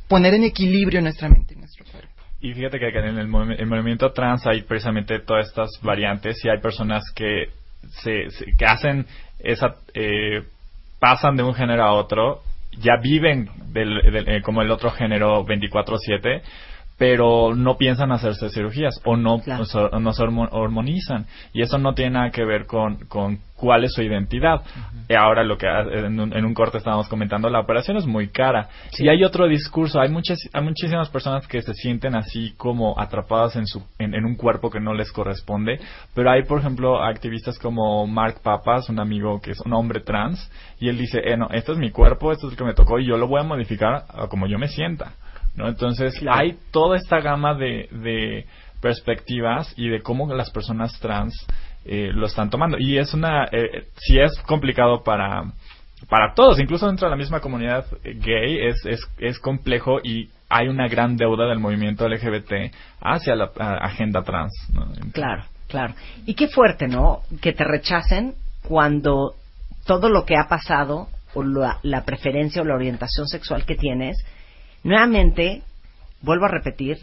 poner 0.09 0.35
en 0.35 0.45
equilibrio 0.45 1.01
nuestra 1.01 1.29
mente 1.29 1.55
y 1.55 1.59
nuestro 1.59 1.85
cuerpo. 1.87 2.11
Y 2.41 2.53
fíjate 2.55 2.81
que 2.81 2.89
en 2.89 3.19
el, 3.19 3.19
el 3.59 3.67
movimiento 3.67 4.13
trans 4.13 4.45
hay 4.49 4.63
precisamente 4.63 5.21
todas 5.21 5.47
estas 5.47 5.71
variantes 5.81 6.45
y 6.45 6.49
hay 6.49 6.61
personas 6.61 7.05
que 7.15 7.45
se, 8.03 8.31
se- 8.31 8.53
que 8.59 8.65
hacen 8.67 9.07
esa 9.39 9.77
eh, 9.95 10.43
pasan 11.03 11.37
de 11.37 11.43
un 11.43 11.53
género 11.55 11.83
a 11.83 11.93
otro, 11.95 12.43
ya 12.79 12.93
viven 13.03 13.51
del, 13.73 14.01
del- 14.13 14.29
eh, 14.29 14.43
como 14.43 14.63
el 14.63 14.71
otro 14.71 14.93
género 14.93 15.45
24/7, 15.45 16.43
pero 16.99 17.55
no 17.55 17.77
piensan 17.77 18.13
hacerse 18.13 18.51
cirugías 18.51 19.01
o 19.05 19.17
no, 19.17 19.41
o 19.61 19.65
so- 19.65 19.89
o 19.93 19.99
no 20.01 20.13
se 20.13 20.23
hormo- 20.23 20.49
hormonizan. 20.53 21.27
Y 21.53 21.63
eso 21.63 21.79
no 21.79 21.95
tiene 21.95 22.13
nada 22.13 22.31
que 22.31 22.45
ver 22.45 22.67
con, 22.67 22.97
con 23.07 23.39
cuál 23.57 23.85
es 23.85 23.93
su 23.93 24.03
identidad. 24.03 24.61
Y 25.09 25.15
ahora 25.15 25.43
lo 25.45 25.57
que 25.57 25.67
en 25.67 26.19
un, 26.21 26.33
en 26.37 26.45
un 26.45 26.55
corte 26.55 26.79
estábamos 26.79 27.09
comentando, 27.09 27.49
la 27.49 27.61
operación 27.61 27.97
es 27.97 28.07
muy 28.07 28.29
cara. 28.29 28.69
Y 28.99 29.09
hay 29.09 29.25
otro 29.25 29.47
discurso, 29.49 30.01
hay 30.01 30.09
muchas, 30.11 30.39
hay 30.53 30.63
muchísimas 30.63 31.09
personas 31.11 31.47
que 31.47 31.61
se 31.63 31.75
sienten 31.75 32.15
así 32.15 32.55
como 32.57 32.99
atrapadas 32.99 33.57
en 33.57 33.67
su, 33.67 33.83
en, 33.99 34.15
en 34.15 34.25
un 34.25 34.37
cuerpo 34.37 34.71
que 34.71 34.81
no 34.81 34.95
les 34.95 35.11
corresponde. 35.13 35.81
Pero 36.15 36.31
hay, 36.31 36.45
por 36.45 36.61
ejemplo, 36.61 37.03
activistas 37.03 37.59
como 37.59 38.07
Mark 38.07 38.41
Papas, 38.43 38.89
un 38.89 39.01
amigo 39.01 39.41
que 39.41 39.53
es 39.53 39.61
un 39.65 39.73
hombre 39.73 40.01
trans, 40.01 40.51
y 40.79 40.89
él 40.89 40.99
dice, 40.99 41.21
eh, 41.25 41.37
no, 41.37 41.49
este 41.53 41.73
es 41.73 41.79
mi 41.79 41.91
cuerpo, 41.91 42.33
esto 42.33 42.47
es 42.47 42.53
el 42.53 42.59
que 42.59 42.65
me 42.65 42.75
tocó 42.75 42.99
y 42.99 43.07
yo 43.07 43.17
lo 43.17 43.27
voy 43.29 43.41
a 43.41 43.45
modificar 43.45 44.05
a 44.09 44.27
como 44.29 44.47
yo 44.47 44.59
me 44.59 44.69
sienta. 44.69 45.13
¿No? 45.57 45.69
Entonces 45.69 46.15
hay 46.31 46.57
toda 46.71 46.97
esta 46.97 47.21
gama 47.21 47.55
de, 47.55 47.89
de 47.91 48.47
perspectivas 48.81 49.73
y 49.77 49.89
de 49.89 50.03
cómo 50.03 50.33
las 50.35 50.51
personas 50.51 50.99
trans 51.01 51.35
eh, 51.85 52.11
lo 52.13 52.27
están 52.27 52.51
tomando. 52.51 52.77
Y 52.79 52.99
es 52.99 53.15
una, 53.15 53.45
eh, 53.51 53.87
si 53.97 54.19
es 54.19 54.33
complicado 54.47 55.03
para, 55.03 55.45
para 56.09 56.35
todos, 56.35 56.59
incluso 56.61 56.87
dentro 56.87 57.07
de 57.09 57.11
la 57.11 57.17
misma 57.17 57.41
comunidad 57.41 57.87
eh, 58.05 58.15
gay, 58.15 58.59
es, 58.69 58.85
es, 58.87 59.01
es 59.19 59.39
complejo 59.39 60.01
y 60.03 60.29
hay 60.49 60.69
una 60.69 60.87
gran 60.89 61.17
deuda 61.17 61.47
del 61.49 61.59
movimiento 61.59 62.07
LGBT 62.09 62.73
hacia 63.01 63.35
la 63.35 63.51
a- 63.59 63.77
agenda 63.87 64.23
trans. 64.23 64.53
¿no? 64.73 64.87
Claro, 65.13 65.45
claro. 65.69 65.95
Y 66.27 66.35
qué 66.35 66.49
fuerte, 66.49 66.89
¿no? 66.89 67.23
Que 67.41 67.53
te 67.53 67.65
rechacen 67.65 68.35
cuando 68.69 69.35
todo 69.87 70.09
lo 70.09 70.25
que 70.25 70.37
ha 70.37 70.49
pasado 70.49 71.09
o 71.35 71.43
la, 71.43 71.79
la 71.83 72.05
preferencia 72.05 72.63
o 72.63 72.65
la 72.65 72.75
orientación 72.75 73.27
sexual 73.27 73.65
que 73.65 73.75
tienes, 73.75 74.17
nuevamente, 74.83 75.63
vuelvo 76.21 76.47
a 76.47 76.49
repetir, 76.49 76.99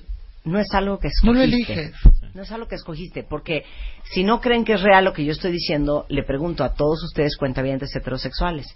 no 0.45 0.60
es 0.60 0.68
algo 0.73 0.99
que 0.99 1.07
escogiste. 1.07 1.27
No 1.27 1.34
lo 1.34 1.41
eliges. 1.41 1.93
No 2.34 2.43
es 2.43 2.51
algo 2.51 2.68
que 2.68 2.76
escogiste, 2.76 3.23
porque 3.23 3.64
si 4.11 4.23
no 4.23 4.39
creen 4.39 4.64
que 4.64 4.73
es 4.73 4.81
real 4.81 5.06
lo 5.06 5.14
que 5.14 5.26
yo 5.26 5.31
estoy 5.31 5.51
diciendo, 5.51 6.06
le 6.10 6.23
pregunto 6.23 6.64
a 6.64 6.73
todos 6.73 7.03
ustedes 7.03 7.38
cuentavientes 7.38 7.95
heterosexuales. 7.95 8.68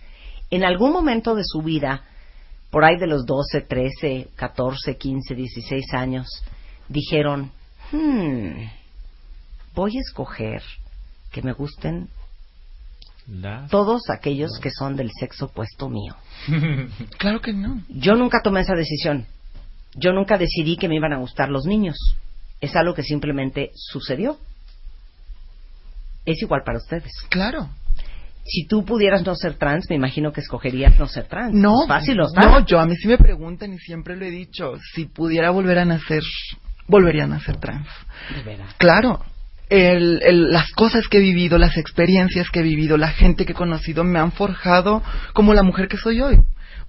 En 0.50 0.64
algún 0.64 0.92
momento 0.92 1.36
de 1.36 1.44
su 1.46 1.62
vida, 1.62 2.04
por 2.70 2.84
ahí 2.84 2.98
de 2.98 3.08
los 3.08 3.26
12, 3.26 3.62
13, 3.62 4.30
14, 4.36 4.98
15, 4.98 5.36
16 5.36 5.94
años, 5.94 6.28
dijeron, 6.90 7.52
hmm, 7.92 8.66
voy 9.76 9.98
a 9.98 10.02
escoger 10.02 10.62
que 11.32 11.42
me 11.42 11.54
gusten 11.54 12.10
todos 13.70 14.10
aquellos 14.10 14.60
que 14.62 14.70
son 14.72 14.96
del 14.96 15.12
sexo 15.18 15.46
opuesto 15.46 15.90
mío. 15.90 16.16
claro 17.18 17.42
que 17.42 17.54
no. 17.54 17.82
Yo 17.90 18.16
nunca 18.16 18.42
tomé 18.44 18.62
esa 18.62 18.76
decisión. 18.76 19.26
Yo 19.96 20.12
nunca 20.12 20.38
decidí 20.38 20.78
que 20.78 20.88
me 20.88 20.96
iban 20.96 21.14
a 21.14 21.18
gustar 21.18 21.50
los 21.50 21.66
niños. 21.66 21.96
Es 22.62 22.76
algo 22.76 22.94
que 22.94 23.04
simplemente 23.04 23.72
sucedió. 23.76 24.38
Es 26.26 26.42
igual 26.42 26.64
para 26.66 26.78
ustedes. 26.80 27.12
Claro. 27.30 27.70
Si 28.46 28.66
tú 28.68 28.84
pudieras 28.84 29.26
no 29.26 29.36
ser 29.36 29.56
trans, 29.56 29.86
me 29.90 29.96
imagino 29.96 30.34
que 30.34 30.42
escogerías 30.42 30.98
no 31.00 31.08
ser 31.08 31.28
trans. 31.28 31.54
No, 31.54 31.84
Es 31.84 31.88
fácil, 31.88 32.18
¿no? 32.18 32.26
no, 32.36 32.66
yo 32.66 32.80
a 32.80 32.86
mí 32.86 32.96
sí 32.96 33.08
me 33.08 33.18
preguntan 33.18 33.74
y 33.74 33.78
siempre 33.78 34.16
lo 34.18 34.26
he 34.26 34.32
dicho, 34.32 34.74
si 34.94 35.06
pudiera 35.06 35.50
volver 35.52 35.80
a 35.80 35.86
nacer, 35.86 36.24
volvería 36.88 37.24
a 37.24 37.28
nacer 37.28 37.58
trans. 37.58 37.88
De 38.36 38.44
veras. 38.44 38.74
Claro, 38.78 39.22
el, 39.74 40.20
el- 40.24 40.52
las 40.52 40.72
cosas 40.72 41.08
que 41.08 41.18
he 41.18 41.22
vivido, 41.22 41.58
las 41.58 41.78
experiencias 41.78 42.50
que 42.52 42.60
he 42.60 42.64
vivido, 42.64 42.96
la 42.98 43.10
gente 43.10 43.46
que 43.46 43.54
he 43.54 43.56
conocido 43.56 44.04
me 44.04 44.20
han 44.20 44.32
forjado 44.32 45.02
como 45.34 45.54
la 45.54 45.64
mujer 45.64 45.88
que 45.88 45.98
soy 45.98 46.22
hoy. 46.22 46.38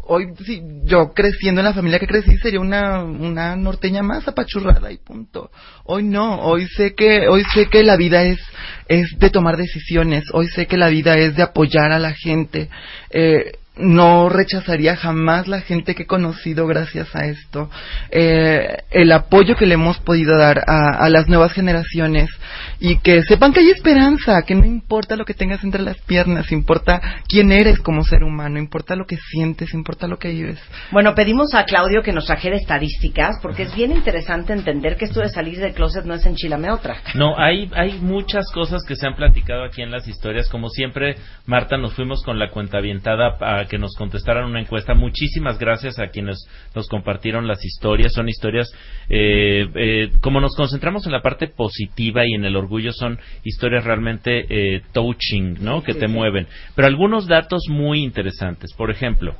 Hoy, 0.06 0.26
si 0.44 0.60
yo 0.84 1.14
creciendo 1.14 1.62
en 1.62 1.64
la 1.64 1.72
familia 1.72 1.98
que 1.98 2.06
crecí, 2.06 2.36
sería 2.36 2.60
una, 2.60 3.02
una 3.04 3.56
norteña 3.56 4.02
más 4.02 4.28
apachurrada 4.28 4.92
y 4.92 4.98
punto. 4.98 5.50
Hoy 5.84 6.02
no, 6.02 6.40
hoy 6.42 6.66
sé 6.76 6.94
que, 6.94 7.26
hoy 7.26 7.42
sé 7.54 7.68
que 7.68 7.82
la 7.82 7.96
vida 7.96 8.22
es, 8.22 8.38
es 8.86 9.08
de 9.18 9.30
tomar 9.30 9.56
decisiones, 9.56 10.24
hoy 10.34 10.48
sé 10.48 10.66
que 10.66 10.76
la 10.76 10.88
vida 10.90 11.14
es 11.16 11.36
de 11.36 11.42
apoyar 11.42 11.90
a 11.90 11.98
la 11.98 12.12
gente. 12.12 12.68
Eh, 13.08 13.52
no 13.76 14.28
rechazaría 14.28 14.96
jamás 14.96 15.48
la 15.48 15.60
gente 15.60 15.94
que 15.94 16.04
he 16.04 16.06
conocido 16.06 16.66
gracias 16.66 17.14
a 17.14 17.26
esto. 17.26 17.70
Eh, 18.10 18.76
el 18.90 19.10
apoyo 19.10 19.56
que 19.56 19.66
le 19.66 19.74
hemos 19.74 19.98
podido 19.98 20.36
dar 20.38 20.62
a, 20.66 21.04
a 21.04 21.08
las 21.08 21.28
nuevas 21.28 21.52
generaciones 21.52 22.30
y 22.78 22.98
que 22.98 23.22
sepan 23.22 23.52
que 23.52 23.60
hay 23.60 23.70
esperanza, 23.70 24.42
que 24.42 24.54
no 24.54 24.64
importa 24.64 25.16
lo 25.16 25.24
que 25.24 25.34
tengas 25.34 25.64
entre 25.64 25.82
las 25.82 26.00
piernas, 26.02 26.52
importa 26.52 27.00
quién 27.28 27.50
eres 27.50 27.80
como 27.80 28.04
ser 28.04 28.22
humano, 28.22 28.58
importa 28.58 28.94
lo 28.94 29.06
que 29.06 29.16
sientes, 29.16 29.74
importa 29.74 30.06
lo 30.06 30.18
que 30.18 30.28
vives. 30.28 30.60
Bueno, 30.92 31.14
pedimos 31.14 31.54
a 31.54 31.64
Claudio 31.64 32.02
que 32.02 32.12
nos 32.12 32.26
trajera 32.26 32.56
estadísticas 32.56 33.38
porque 33.42 33.64
es 33.64 33.74
bien 33.74 33.90
interesante 33.92 34.52
entender 34.52 34.96
que 34.96 35.06
esto 35.06 35.20
de 35.20 35.28
salir 35.28 35.58
del 35.58 35.74
closet 35.74 36.04
no 36.04 36.14
es 36.14 36.24
enchilame 36.26 36.70
otra. 36.70 36.96
No, 37.14 37.38
hay, 37.38 37.70
hay 37.74 38.00
muchas 38.00 38.44
cosas 38.52 38.82
que 38.86 38.96
se 38.96 39.06
han 39.06 39.14
platicado 39.14 39.64
aquí 39.64 39.82
en 39.82 39.92
las 39.92 40.08
historias. 40.08 40.48
Como 40.48 40.68
siempre, 40.68 41.14
Marta, 41.46 41.76
nos 41.78 41.94
fuimos 41.94 42.22
con 42.24 42.38
la 42.40 42.50
cuenta 42.50 42.78
avientada 42.78 43.36
a 43.40 43.63
que 43.66 43.78
nos 43.78 43.94
contestaran 43.96 44.44
una 44.44 44.60
encuesta. 44.60 44.94
Muchísimas 44.94 45.58
gracias 45.58 45.98
a 45.98 46.08
quienes 46.08 46.46
nos 46.74 46.88
compartieron 46.88 47.46
las 47.46 47.64
historias. 47.64 48.12
Son 48.12 48.28
historias, 48.28 48.72
eh, 49.08 49.66
eh, 49.74 50.10
como 50.20 50.40
nos 50.40 50.54
concentramos 50.56 51.06
en 51.06 51.12
la 51.12 51.22
parte 51.22 51.48
positiva 51.48 52.26
y 52.26 52.34
en 52.34 52.44
el 52.44 52.56
orgullo, 52.56 52.92
son 52.92 53.18
historias 53.42 53.84
realmente 53.84 54.46
eh, 54.48 54.82
touching, 54.92 55.62
¿no? 55.62 55.82
Que 55.82 55.94
te 55.94 56.08
mueven. 56.08 56.46
Pero 56.74 56.88
algunos 56.88 57.26
datos 57.26 57.62
muy 57.68 58.02
interesantes. 58.02 58.72
Por 58.76 58.90
ejemplo, 58.90 59.34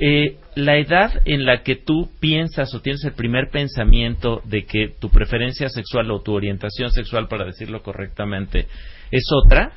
eh, 0.00 0.36
la 0.54 0.76
edad 0.76 1.10
en 1.24 1.44
la 1.44 1.62
que 1.62 1.74
tú 1.74 2.10
piensas 2.20 2.72
o 2.72 2.80
tienes 2.80 3.02
el 3.04 3.14
primer 3.14 3.48
pensamiento 3.50 4.42
de 4.44 4.64
que 4.64 4.94
tu 5.00 5.10
preferencia 5.10 5.68
sexual 5.68 6.10
o 6.12 6.20
tu 6.20 6.34
orientación 6.34 6.90
sexual, 6.90 7.26
para 7.26 7.44
decirlo 7.44 7.82
correctamente, 7.82 8.66
es 9.10 9.24
otra, 9.44 9.72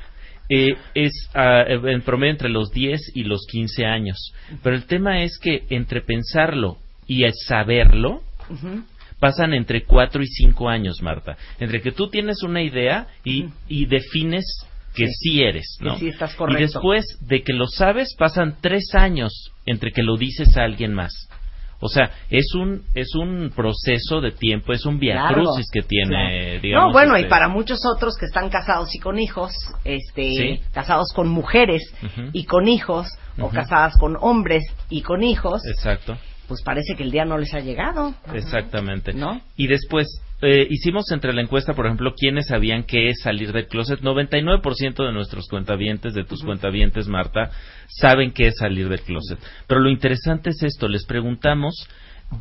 eh, 0.54 0.76
es 0.94 1.30
ah, 1.34 1.64
en 1.68 2.02
promedio 2.02 2.32
entre 2.32 2.50
los 2.50 2.72
10 2.72 3.14
y 3.16 3.24
los 3.24 3.46
15 3.50 3.86
años. 3.86 4.34
Pero 4.62 4.76
el 4.76 4.86
tema 4.86 5.24
es 5.24 5.40
que 5.40 5.64
entre 5.70 6.02
pensarlo 6.02 6.78
y 7.08 7.24
saberlo, 7.48 8.22
pasan 9.20 9.54
entre 9.54 9.86
4 9.86 10.22
y 10.22 10.28
5 10.28 10.68
años, 10.68 11.02
Marta. 11.02 11.38
Entre 11.60 11.82
que 11.82 11.94
tú 11.94 12.10
tienes 12.10 12.44
una 12.44 12.62
idea 12.62 13.08
y, 13.24 13.46
y 13.70 13.86
defines 13.86 14.46
que 14.94 15.08
Sí. 15.08 15.14
sí, 15.22 15.42
eres, 15.42 15.78
¿no? 15.80 15.98
sí 15.98 16.10
estás 16.10 16.36
y 16.50 16.54
después 16.56 17.06
de 17.22 17.44
que 17.44 17.54
lo 17.54 17.68
sabes, 17.68 18.14
pasan 18.18 18.58
tres 18.60 18.94
años 18.94 19.32
entre 19.66 19.94
que 19.94 20.04
lo 20.04 20.18
dices 20.18 20.58
a 20.58 20.64
alguien 20.64 20.94
más. 20.94 21.30
O 21.82 21.90
sea, 21.90 22.12
es 22.30 22.54
un 22.56 22.84
es 22.96 23.16
un 23.16 23.52
proceso 23.56 24.22
de 24.22 24.32
tiempo, 24.32 24.72
es 24.72 24.86
un 24.86 25.00
viacrucis 25.00 25.66
que 25.74 25.82
tiene, 25.82 26.60
digamos. 26.62 26.88
no, 26.88 26.92
bueno, 26.94 27.18
y 27.18 27.22
este- 27.22 27.30
para 27.30 27.48
muchos 27.48 27.80
otros 27.86 28.16
que 28.20 28.26
están 28.28 28.50
casados 28.50 28.94
y 28.96 29.00
con 29.00 29.20
hijos, 29.20 29.52
este, 29.84 30.24
Sí. 30.36 30.62
casados 30.74 31.12
con 31.16 31.28
mujeres 31.28 31.82
y 32.34 32.46
con 32.46 32.68
hijos, 32.68 33.08
o 33.40 33.50
casadas 33.50 33.94
con 34.00 34.16
hombres 34.22 34.64
y 34.90 35.02
con 35.02 35.24
hijos, 35.24 35.62
Exacto. 35.66 36.18
pues 36.48 36.62
parece 36.64 36.96
que 36.96 37.04
el 37.04 37.12
día 37.12 37.26
no 37.26 37.38
les 37.38 37.54
ha 37.54 37.60
llegado. 37.60 38.14
Exactamente. 38.34 39.14
Y 39.58 39.68
después, 39.68 40.08
eh, 40.42 40.68
hicimos 40.70 41.12
entre 41.12 41.34
la 41.34 41.42
encuesta, 41.42 41.74
por 41.74 41.86
ejemplo, 41.86 42.14
quiénes 42.16 42.48
sabían 42.48 42.84
qué 42.84 43.10
es 43.10 43.22
salir 43.22 43.52
del 43.54 43.68
closet. 43.68 44.02
99% 44.02 45.06
de 45.06 45.14
nuestros 45.14 45.48
cuentavientes, 45.48 46.14
de 46.14 46.24
tus 46.24 46.44
cuentavientes, 46.44 47.08
Marta, 47.08 47.52
saben 47.88 48.32
qué 48.32 48.48
es 48.48 48.56
salir 48.58 48.90
del 48.90 49.02
closet. 49.02 49.40
Pero 49.68 49.82
lo 49.82 49.90
interesante 49.90 50.50
es 50.50 50.64
esto, 50.64 50.88
les 50.88 51.06
preguntamos 51.06 51.88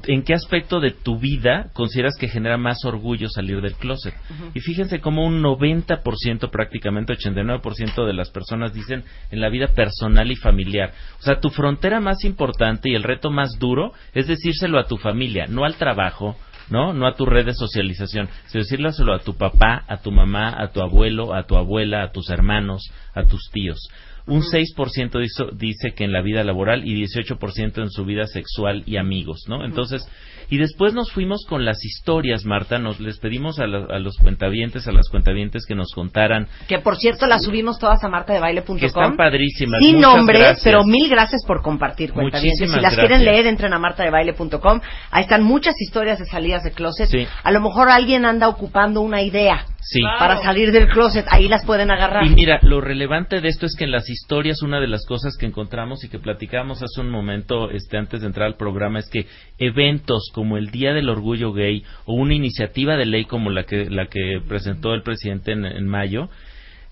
en 0.06 0.22
qué 0.22 0.34
aspecto 0.34 0.80
de 0.80 0.92
tu 0.92 1.18
vida 1.18 1.70
consideras 1.72 2.16
que 2.18 2.28
genera 2.28 2.56
más 2.56 2.84
orgullo 2.84 3.28
salir 3.28 3.60
del 3.60 3.74
closet. 3.74 4.14
Y 4.54 4.60
fíjense 4.60 5.00
cómo 5.00 5.26
un 5.26 5.42
90%, 5.42 6.50
prácticamente 6.50 7.14
89% 7.14 8.06
de 8.06 8.12
las 8.12 8.30
personas 8.30 8.72
dicen 8.72 9.04
en 9.30 9.40
la 9.40 9.48
vida 9.48 9.68
personal 9.74 10.30
y 10.30 10.36
familiar. 10.36 10.92
O 11.18 11.22
sea, 11.22 11.40
tu 11.40 11.50
frontera 11.50 12.00
más 12.00 12.24
importante 12.24 12.88
y 12.90 12.94
el 12.94 13.02
reto 13.02 13.30
más 13.30 13.58
duro 13.58 13.92
es 14.14 14.26
decírselo 14.26 14.78
a 14.78 14.86
tu 14.86 14.96
familia, 14.96 15.46
no 15.48 15.64
al 15.64 15.74
trabajo, 15.74 16.36
¿no? 16.70 16.92
No 16.92 17.06
a 17.06 17.14
tu 17.14 17.26
red 17.26 17.46
de 17.46 17.54
socialización, 17.54 18.28
sino 18.46 18.64
decírselo 18.64 19.14
a 19.14 19.20
tu 19.20 19.36
papá, 19.36 19.84
a 19.88 19.98
tu 19.98 20.10
mamá, 20.10 20.54
a 20.56 20.72
tu 20.72 20.80
abuelo, 20.80 21.34
a 21.34 21.44
tu 21.44 21.56
abuela, 21.56 22.02
a 22.02 22.12
tus 22.12 22.30
hermanos, 22.30 22.90
a 23.14 23.24
tus 23.24 23.50
tíos. 23.52 23.88
Un 24.26 24.42
6% 24.42 25.18
dice, 25.18 25.44
dice 25.54 25.92
que 25.94 26.04
en 26.04 26.12
la 26.12 26.22
vida 26.22 26.44
laboral 26.44 26.86
y 26.86 26.94
18% 27.02 27.78
en 27.78 27.90
su 27.90 28.04
vida 28.04 28.26
sexual 28.26 28.84
y 28.86 28.96
amigos, 28.96 29.44
¿no? 29.48 29.64
Entonces, 29.64 30.06
y 30.50 30.58
después 30.58 30.92
nos 30.92 31.10
fuimos 31.12 31.46
con 31.48 31.64
las 31.64 31.82
historias, 31.84 32.44
Marta, 32.44 32.78
nos 32.78 33.00
les 33.00 33.18
pedimos 33.18 33.58
a, 33.60 33.66
la- 33.66 33.86
a 33.88 33.98
los 33.98 34.16
cuentavientes, 34.18 34.86
a 34.88 34.92
las 34.92 35.08
cuentavientes 35.08 35.64
que 35.66 35.74
nos 35.74 35.92
contaran 35.94 36.48
Que 36.68 36.78
por 36.80 36.96
cierto 36.96 37.26
las 37.26 37.44
subimos 37.44 37.78
todas 37.78 38.02
a 38.04 38.08
martadebaile.com. 38.08 38.76
que 38.78 38.86
están 38.86 39.16
padrísimas. 39.16 39.80
Sin 39.80 39.96
Muchas 39.96 40.16
nombre, 40.16 40.38
gracias. 40.40 40.60
pero 40.64 40.84
mil 40.84 41.08
gracias 41.08 41.42
por 41.46 41.62
compartir, 41.62 42.12
cuentavientes. 42.12 42.60
Muchísimas 42.60 42.74
Si 42.76 42.82
las 42.82 42.94
gracias. 42.96 43.06
quieren 43.18 43.24
leer, 43.24 43.46
entren 43.46 43.72
a 43.72 43.78
martadebaile.com. 43.78 44.80
Ahí 45.10 45.22
están 45.22 45.42
muchas 45.42 45.74
historias 45.80 46.18
de 46.18 46.26
salidas 46.26 46.62
de 46.64 46.72
closet. 46.72 47.08
Sí. 47.08 47.26
A 47.42 47.50
lo 47.52 47.60
mejor 47.60 47.88
alguien 47.88 48.24
anda 48.24 48.48
ocupando 48.48 49.00
una 49.00 49.22
idea 49.22 49.64
Sí. 49.82 50.02
para 50.18 50.36
salir 50.36 50.72
del 50.72 50.88
closet. 50.88 51.26
Ahí 51.30 51.48
las 51.48 51.64
pueden 51.64 51.90
agarrar. 51.90 52.24
Y 52.24 52.30
mira, 52.30 52.60
lo 52.62 52.80
relevante 52.80 53.40
de 53.40 53.48
esto 53.48 53.66
es 53.66 53.74
que 53.76 53.84
en 53.84 53.90
las 53.90 54.08
historias 54.08 54.62
una 54.62 54.78
de 54.78 54.86
las 54.86 55.06
cosas 55.06 55.36
que 55.38 55.46
encontramos 55.46 56.04
y 56.04 56.08
que 56.08 56.18
platicamos 56.18 56.82
hace 56.82 57.00
un 57.00 57.10
momento, 57.10 57.70
este, 57.70 57.96
antes 57.96 58.20
de 58.20 58.26
entrar 58.26 58.46
al 58.46 58.56
programa, 58.56 58.98
es 58.98 59.08
que 59.08 59.26
eventos 59.58 60.30
como 60.34 60.58
el 60.58 60.70
Día 60.70 60.92
del 60.92 61.08
Orgullo 61.08 61.52
Gay 61.52 61.82
o 62.04 62.14
una 62.14 62.34
iniciativa 62.34 62.96
de 62.96 63.06
ley 63.06 63.24
como 63.24 63.50
la 63.50 63.64
que 63.64 63.88
la 63.88 64.06
que 64.06 64.40
presentó 64.46 64.92
el 64.92 65.02
presidente 65.02 65.52
en, 65.52 65.64
en 65.64 65.86
mayo 65.88 66.28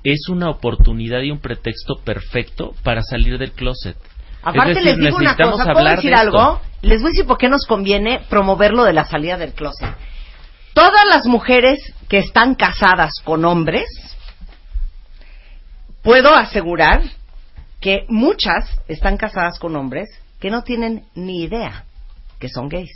es 0.05 0.29
una 0.29 0.49
oportunidad 0.49 1.23
y 1.23 1.31
un 1.31 1.41
pretexto 1.41 1.97
perfecto 2.05 2.75
para 2.83 3.03
salir 3.03 3.39
del 3.39 3.53
closet. 3.53 3.97
Aparte 4.43 4.75
decir, 4.75 4.85
les 4.85 4.97
digo 4.99 5.17
una 5.17 5.25
necesitamos 5.25 5.53
cosa, 5.57 5.65
¿puedo 5.65 5.79
hablar 5.79 5.97
decir 5.97 6.11
de 6.11 6.17
esto. 6.17 6.39
algo? 6.39 6.61
Les 6.83 7.01
voy 7.01 7.09
a 7.09 7.13
decir 7.13 7.27
por 7.27 7.39
qué 7.39 7.49
nos 7.49 7.67
conviene 7.67 8.21
promover 8.31 8.73
lo 8.73 8.85
de 8.85 8.93
la 8.93 9.05
salida 9.05 9.37
del 9.37 9.53
closet. 9.53 9.95
Todas 10.79 11.07
las 11.11 11.27
mujeres 11.27 11.93
que 12.09 12.19
están 12.19 12.55
casadas 12.55 13.11
con 13.25 13.45
hombres, 13.45 13.89
puedo 16.03 16.33
asegurar 16.37 17.03
que 17.81 18.05
muchas 18.09 18.79
están 18.87 19.17
casadas 19.17 19.59
con 19.59 19.75
hombres 19.75 20.09
que 20.39 20.51
no 20.51 20.63
tienen 20.63 21.03
ni 21.17 21.43
idea 21.43 21.83
que 22.39 22.49
son 22.49 22.69
gays. 22.69 22.93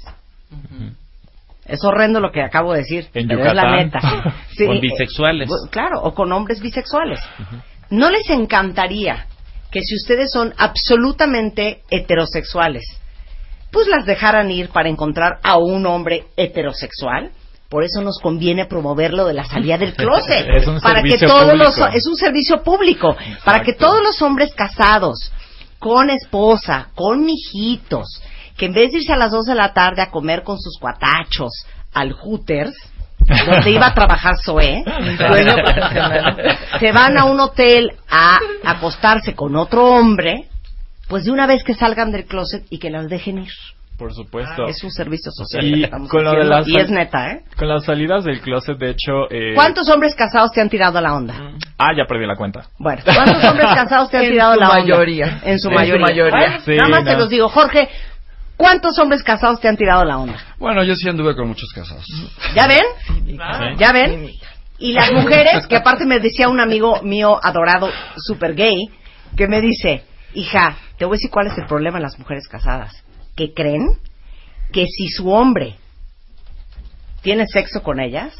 Es 1.67 1.83
horrendo 1.83 2.21
lo 2.21 2.31
que 2.31 2.41
acabo 2.43 2.73
de 2.73 2.79
decir, 2.83 3.09
En 3.15 3.27
pero 3.27 3.45
es 3.47 3.53
la 3.53 3.63
Yucatán. 3.63 3.77
neta. 3.87 4.35
Sí, 4.57 4.65
Con 4.65 4.81
bisexuales. 4.81 5.51
claro, 5.73 6.03
o 6.03 6.15
con 6.15 6.31
hombres 6.31 6.61
bisexuales. 6.61 7.19
¿No 7.91 8.13
les 8.13 8.31
encantaría 8.31 9.27
que 9.73 9.81
si 9.83 9.97
ustedes 9.97 10.31
son 10.31 10.55
absolutamente 10.57 11.83
heterosexuales, 11.91 12.85
pues 13.73 13.89
las 13.89 14.07
dejaran 14.07 14.53
ir 14.53 14.69
para 14.69 14.89
encontrar 14.89 15.41
a 15.43 15.57
un 15.59 15.85
hombre 15.87 16.27
heterosexual? 16.37 17.33
Por 17.73 17.85
eso 17.85 18.03
nos 18.03 18.19
conviene 18.19 18.67
promover 18.67 19.15
lo 19.15 19.25
de 19.25 19.33
la 19.33 19.47
salida 19.47 19.79
del 19.79 19.95
closet. 19.97 20.47
Es 20.47 20.67
un 20.67 20.79
para 20.79 21.03
que 21.03 21.17
todos 21.17 21.57
los 21.57 21.75
es 21.95 22.07
un 22.07 22.17
servicio 22.17 22.63
público, 22.63 23.17
para 23.47 23.63
que 23.63 23.73
todos 23.73 24.03
los 24.03 24.21
hombres 24.21 24.53
casados 24.55 25.33
con 25.79 26.11
esposa, 26.11 26.89
con 26.95 27.25
mijitos, 27.25 28.21
que 28.59 28.67
en 28.67 28.75
vez 28.75 28.93
de 28.93 28.99
irse 28.99 29.15
a 29.15 29.17
las 29.17 29.31
2 29.31 29.47
de 29.47 29.55
la 29.55 29.73
tarde 29.73 30.03
a 30.03 30.11
comer 30.11 30.43
con 30.43 30.61
sus 30.61 30.77
cuatachos 30.79 31.65
al 31.95 32.13
Hooters, 32.13 32.75
donde 33.47 33.71
iba 33.71 33.87
a 33.87 33.95
trabajar 33.95 34.35
Zoé, 34.45 34.85
dueño 35.19 35.55
se 36.79 36.93
van 36.93 37.17
a 37.17 37.25
un 37.25 37.41
hotel 37.41 37.93
a 38.11 38.39
acostarse 38.65 39.35
con 39.35 39.57
otro 39.57 39.87
hombre, 39.87 40.51
pues 41.09 41.25
de 41.25 41.31
una 41.31 41.47
vez 41.47 41.65
que 41.65 41.73
salgan 41.73 42.13
del 42.13 42.27
closet 42.27 42.67
y 42.69 42.79
que 42.79 42.91
las 42.91 43.09
dejen 43.09 43.39
ir. 43.39 43.53
Por 43.99 44.13
supuesto. 44.15 44.67
Es 44.67 44.83
un 44.83 44.91
servicio 44.91 45.31
social. 45.31 45.65
Y 45.65 45.89
con 46.09 46.25
lo 46.25 46.33
de 46.33 46.45
las 46.45 46.67
y 46.67 46.77
es 46.79 46.91
neta, 46.91 47.33
¿eh? 47.33 47.45
Con 47.57 47.69
las 47.69 47.85
salidas 47.85 48.25
del 48.25 48.41
closet, 48.41 48.77
de 48.79 48.91
hecho. 48.91 49.31
Eh, 49.31 49.53
¿Cuántos 49.55 49.89
hombres 49.91 50.15
casados 50.15 50.51
te 50.53 50.61
han 50.61 50.69
tirado 50.69 50.99
a 50.99 51.01
la 51.01 51.15
onda? 51.15 51.35
Ah, 51.79 51.91
ya 51.97 52.05
perdí 52.07 52.27
la 52.27 52.35
cuenta. 52.37 52.67
Bueno, 52.79 53.03
¿cuántos 53.05 53.45
hombres 53.45 53.67
casados 53.75 54.11
te 54.11 54.17
han 54.17 54.25
En 54.25 54.31
tirado 54.33 54.55
su 54.55 54.61
la 54.61 54.67
onda? 54.71 54.81
mayoría. 54.81 55.27
En 55.27 55.41
su 55.41 55.49
En 55.51 55.59
su 55.61 55.71
mayoría. 55.71 56.07
mayoría. 56.07 56.39
Bueno, 56.39 56.61
Sí, 56.65 56.71
nada 56.77 56.89
más 56.89 57.05
no. 57.05 57.11
te 57.13 57.17
los 57.17 57.29
digo. 57.29 57.49
Jorge, 57.49 57.89
¿cuántos 58.57 58.99
hombres 58.99 59.23
casados 59.23 59.61
te 59.61 59.69
han 59.69 59.77
tirado 59.77 60.05
la 60.05 60.19
onda? 60.19 60.37
Bueno, 60.59 60.83
yo 60.85 60.97
sí 60.97 61.09
anduve 61.09 61.37
con 61.37 61.47
muchos 61.49 61.71
casados. 61.73 62.05
¿Ya 62.57 62.67
ven? 62.67 63.37
¿Ya 63.79 63.93
ven? 63.93 64.31
Y 64.79 64.93
las 64.95 65.13
mujeres, 65.13 65.67
que 65.69 65.77
aparte 65.77 66.07
me 66.07 66.19
decía 66.19 66.49
un 66.49 66.59
amigo 66.59 67.03
mío 67.03 67.39
adorado, 67.41 67.89
super 68.17 68.55
gay, 68.55 68.75
que 69.37 69.47
me 69.47 69.61
dice, 69.61 70.03
hija, 70.35 70.77
te 70.99 71.05
voy 71.05 71.15
a 71.15 71.17
decir 71.19 71.31
cuál 71.31 71.47
es 71.47 71.57
el 71.59 71.67
problema 71.67 71.99
en 71.99 72.03
las 72.03 72.19
mujeres 72.19 72.49
casadas. 72.49 72.93
Que 73.37 73.53
creen 73.55 73.87
que 74.73 74.87
si 74.87 75.09
su 75.09 75.31
hombre 75.31 75.77
tiene 77.23 77.47
sexo 77.47 77.83
con 77.83 78.01
ellas, 78.01 78.35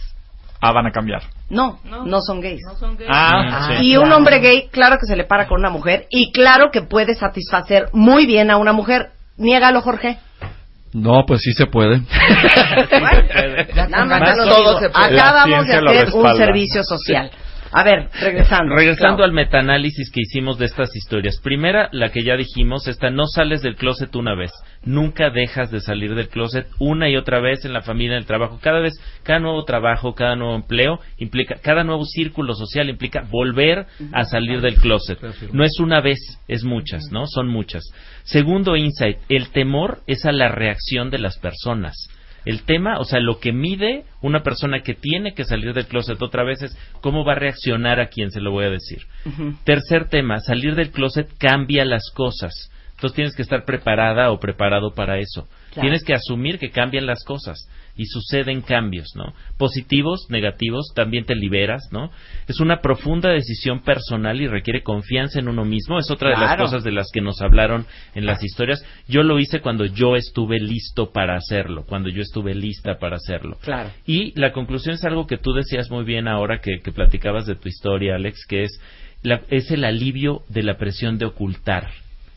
Ah, 0.65 0.71
van 0.73 0.87
a 0.87 0.93
cambiar. 0.93 1.23
no, 1.51 1.81
no, 1.85 2.21
son 2.21 2.41
gays. 2.41 2.61
Ah, 3.09 3.69
sí. 3.79 3.85
Y 3.89 3.97
un 3.97 4.13
hombre 4.13 4.39
gay, 4.39 4.69
claro 4.71 4.97
que 5.01 5.07
se 5.07 5.17
le 5.17 5.25
para 5.25 5.49
con 5.49 5.59
una 5.59 5.71
mujer 5.71 6.07
y 6.09 6.31
claro 6.31 6.71
que 6.71 6.83
puede 6.83 7.15
satisfacer 7.17 7.89
muy 7.93 8.27
bien 8.27 8.49
a 8.51 8.57
una 8.59 8.73
mujer. 8.73 9.11
Niégalo, 9.39 9.81
Jorge. 9.81 10.19
No, 10.93 11.25
pues 11.27 11.41
sí 11.41 11.53
se 11.53 11.67
puede. 11.67 12.01
Nada 13.89 14.05
más 14.05 14.37
todo 14.37 14.79
se 14.79 14.91
puede. 14.91 15.17
Vamos 15.17 15.67
de 15.67 15.75
hacer 15.77 16.15
un 16.15 16.37
servicio 16.37 16.85
social. 16.85 17.31
A 17.73 17.85
ver, 17.85 18.09
regresando. 18.21 18.75
Regresando 18.77 19.25
al 19.25 19.33
metaanálisis 19.33 20.11
que 20.11 20.21
hicimos 20.21 20.59
de 20.59 20.67
estas 20.67 20.95
historias. 20.95 21.41
Primera, 21.43 21.89
la 21.93 22.11
que 22.11 22.23
ya 22.23 22.37
dijimos, 22.37 22.87
esta 22.87 23.11
no 23.11 23.27
sales 23.27 23.63
del 23.63 23.77
closet 23.77 24.15
una 24.15 24.35
vez. 24.35 24.51
Nunca 24.85 25.31
dejas 25.31 25.71
de 25.71 25.81
salir 25.81 26.15
del 26.15 26.29
closet 26.29 26.67
una 26.79 27.09
y 27.09 27.17
otra 27.17 27.41
vez 27.41 27.65
en 27.65 27.73
la 27.73 27.81
familia, 27.81 28.17
en 28.17 28.19
el 28.19 28.27
trabajo. 28.27 28.59
Cada 28.61 28.81
vez, 28.81 28.93
cada 29.23 29.39
nuevo 29.39 29.65
trabajo, 29.65 30.15
cada 30.15 30.37
nuevo 30.37 30.55
empleo 30.55 31.01
implica, 31.19 31.57
cada 31.63 31.83
nuevo 31.83 32.05
círculo 32.05 32.55
social 32.55 32.91
implica 32.91 33.27
volver 33.31 33.87
a 34.13 34.25
salir 34.25 34.61
del 34.61 34.77
closet. 34.77 35.19
No 35.53 35.65
es 35.65 35.79
una 35.81 36.01
vez, 36.01 36.19
es 36.49 36.65
muchas, 36.65 37.05
¿no? 37.11 37.27
Son 37.27 37.49
muchas. 37.49 37.85
Segundo 38.25 38.77
insight, 38.77 39.19
el 39.29 39.51
temor 39.51 40.03
es 40.07 40.27
a 40.27 40.33
la 40.33 40.49
reacción 40.49 41.11
de 41.11 41.19
las 41.19 41.39
personas. 41.39 41.95
El 42.45 42.63
tema, 42.65 42.99
o 42.99 43.05
sea, 43.05 43.21
lo 43.21 43.39
que 43.39 43.53
mide 43.53 44.05
una 44.21 44.43
persona 44.43 44.83
que 44.83 44.95
tiene 44.95 45.35
que 45.35 45.45
salir 45.45 45.75
del 45.75 45.87
closet 45.87 46.21
otra 46.21 46.43
vez 46.43 46.63
es 46.63 46.77
cómo 47.01 47.25
va 47.25 47.33
a 47.33 47.39
reaccionar 47.39 48.01
a 48.01 48.09
quien 48.09 48.31
se 48.31 48.41
lo 48.41 48.51
voy 48.51 48.65
a 48.65 48.71
decir. 48.71 49.03
Tercer 49.65 50.09
tema, 50.09 50.41
salir 50.41 50.75
del 50.75 50.91
closet 50.91 51.29
cambia 51.39 51.85
las 51.85 52.11
cosas. 52.13 52.71
Entonces 52.93 53.15
tienes 53.15 53.37
que 53.37 53.43
estar 53.43 53.65
preparada 53.65 54.31
o 54.31 54.41
preparado 54.41 54.95
para 54.95 55.19
eso. 55.19 55.49
Claro. 55.73 55.83
Tienes 55.83 56.05
que 56.05 56.15
asumir 56.15 56.59
que 56.59 56.71
cambian 56.71 57.07
las 57.07 57.25
cosas 57.25 57.69
y 57.97 58.07
suceden 58.07 58.63
cambios, 58.63 59.09
¿no? 59.15 59.35
Positivos, 59.59 60.27
negativos, 60.31 60.93
también 60.95 61.25
te 61.27 61.35
liberas, 61.35 61.83
¿no? 61.93 62.11
Es 62.49 62.59
una 62.61 62.81
profunda 62.81 63.31
decisión 63.31 63.81
personal 63.83 64.41
y 64.41 64.47
requiere 64.47 64.83
confianza 64.83 65.39
en 65.39 65.49
uno 65.49 65.65
mismo. 65.65 65.99
Es 65.99 66.11
otra 66.11 66.31
de 66.31 66.37
las 66.37 66.57
cosas 66.63 66.85
de 66.85 66.93
las 66.93 67.09
que 67.13 67.21
nos 67.21 67.41
hablaron 67.43 67.87
en 68.15 68.25
las 68.27 68.43
historias. 68.43 68.85
Yo 69.09 69.23
lo 69.23 69.39
hice 69.39 69.61
cuando 69.61 69.85
yo 69.85 70.17
estuve 70.17 70.59
listo 70.59 71.13
para 71.13 71.37
hacerlo, 71.37 71.85
cuando 71.87 72.09
yo 72.09 72.23
estuve 72.23 72.55
lista 72.55 72.99
para 72.99 73.17
hacerlo. 73.17 73.59
Claro. 73.63 73.91
Y 74.07 74.39
la 74.41 74.53
conclusión 74.53 74.95
es 74.95 75.05
algo 75.05 75.27
que 75.27 75.37
tú 75.39 75.53
decías 75.53 75.91
muy 75.91 76.05
bien 76.05 76.29
ahora 76.29 76.61
que, 76.61 76.81
que 76.83 76.93
platicabas 76.93 77.47
de 77.47 77.57
tu 77.57 77.69
historia, 77.69 78.15
Alex, 78.17 78.47
que 78.49 78.65
es, 78.65 78.81
la- 79.23 79.43
es 79.51 79.71
el 79.71 79.85
alivio 79.85 80.43
de 80.49 80.63
la 80.63 80.79
presión 80.79 81.19
de 81.19 81.27
ocultar, 81.27 81.91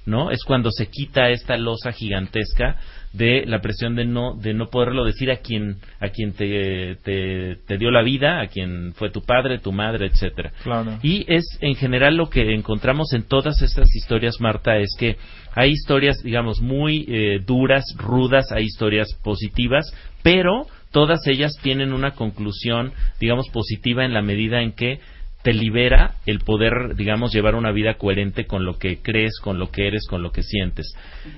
¿no? 0.06 0.32
Es 0.32 0.44
cuando 0.44 0.70
se 0.72 0.88
quita 0.88 1.30
esta 1.30 1.58
losa 1.58 1.92
gigantesca 1.92 2.78
de 3.14 3.46
la 3.46 3.62
presión 3.62 3.96
de 3.96 4.04
no 4.04 4.36
de 4.36 4.54
no 4.54 4.68
poderlo 4.68 5.06
decir 5.06 5.32
a 5.32 5.38
quien 5.38 5.78
a 6.00 6.10
quien 6.10 6.34
te, 6.34 6.98
te, 7.04 7.56
te 7.66 7.78
dio 7.78 7.90
la 7.90 8.04
vida, 8.04 8.42
a 8.42 8.48
quien 8.48 8.94
fue 8.94 9.10
tu 9.10 9.22
padre, 9.22 9.60
tu 9.60 9.72
madre, 9.72 10.08
etcétera. 10.08 10.52
Claro. 10.64 11.00
Y 11.02 11.26
es 11.34 11.46
en 11.62 11.76
general 11.76 12.18
lo 12.18 12.30
que 12.30 12.54
encontramos 12.54 13.14
en 13.14 13.24
todas 13.24 13.62
estas 13.62 13.94
historias, 13.96 14.42
Marta, 14.42 14.78
es 14.78 14.90
que 15.00 15.16
hay 15.54 15.72
historias, 15.72 16.22
digamos, 16.22 16.60
muy 16.60 17.06
eh, 17.08 17.40
duras, 17.46 17.86
rudas, 17.98 18.52
hay 18.52 18.66
historias 18.66 19.08
positivas, 19.24 19.86
pero 20.22 20.68
todas 20.92 21.26
ellas 21.28 21.54
tienen 21.62 21.94
una 21.94 22.12
conclusión, 22.12 22.92
digamos, 23.20 23.48
positiva 23.50 24.04
en 24.04 24.14
la 24.14 24.22
medida 24.22 24.62
en 24.62 24.74
que 24.74 25.00
te 25.46 25.54
libera 25.54 26.16
el 26.26 26.40
poder, 26.40 26.96
digamos, 26.96 27.32
llevar 27.32 27.54
una 27.54 27.72
vida 27.72 28.00
coherente 28.00 28.48
con 28.48 28.66
lo 28.66 28.80
que 28.80 29.04
crees, 29.04 29.40
con 29.40 29.60
lo 29.60 29.70
que 29.70 29.86
eres, 29.86 30.08
con 30.10 30.24
lo 30.24 30.32
que 30.32 30.42
sientes. 30.42 30.92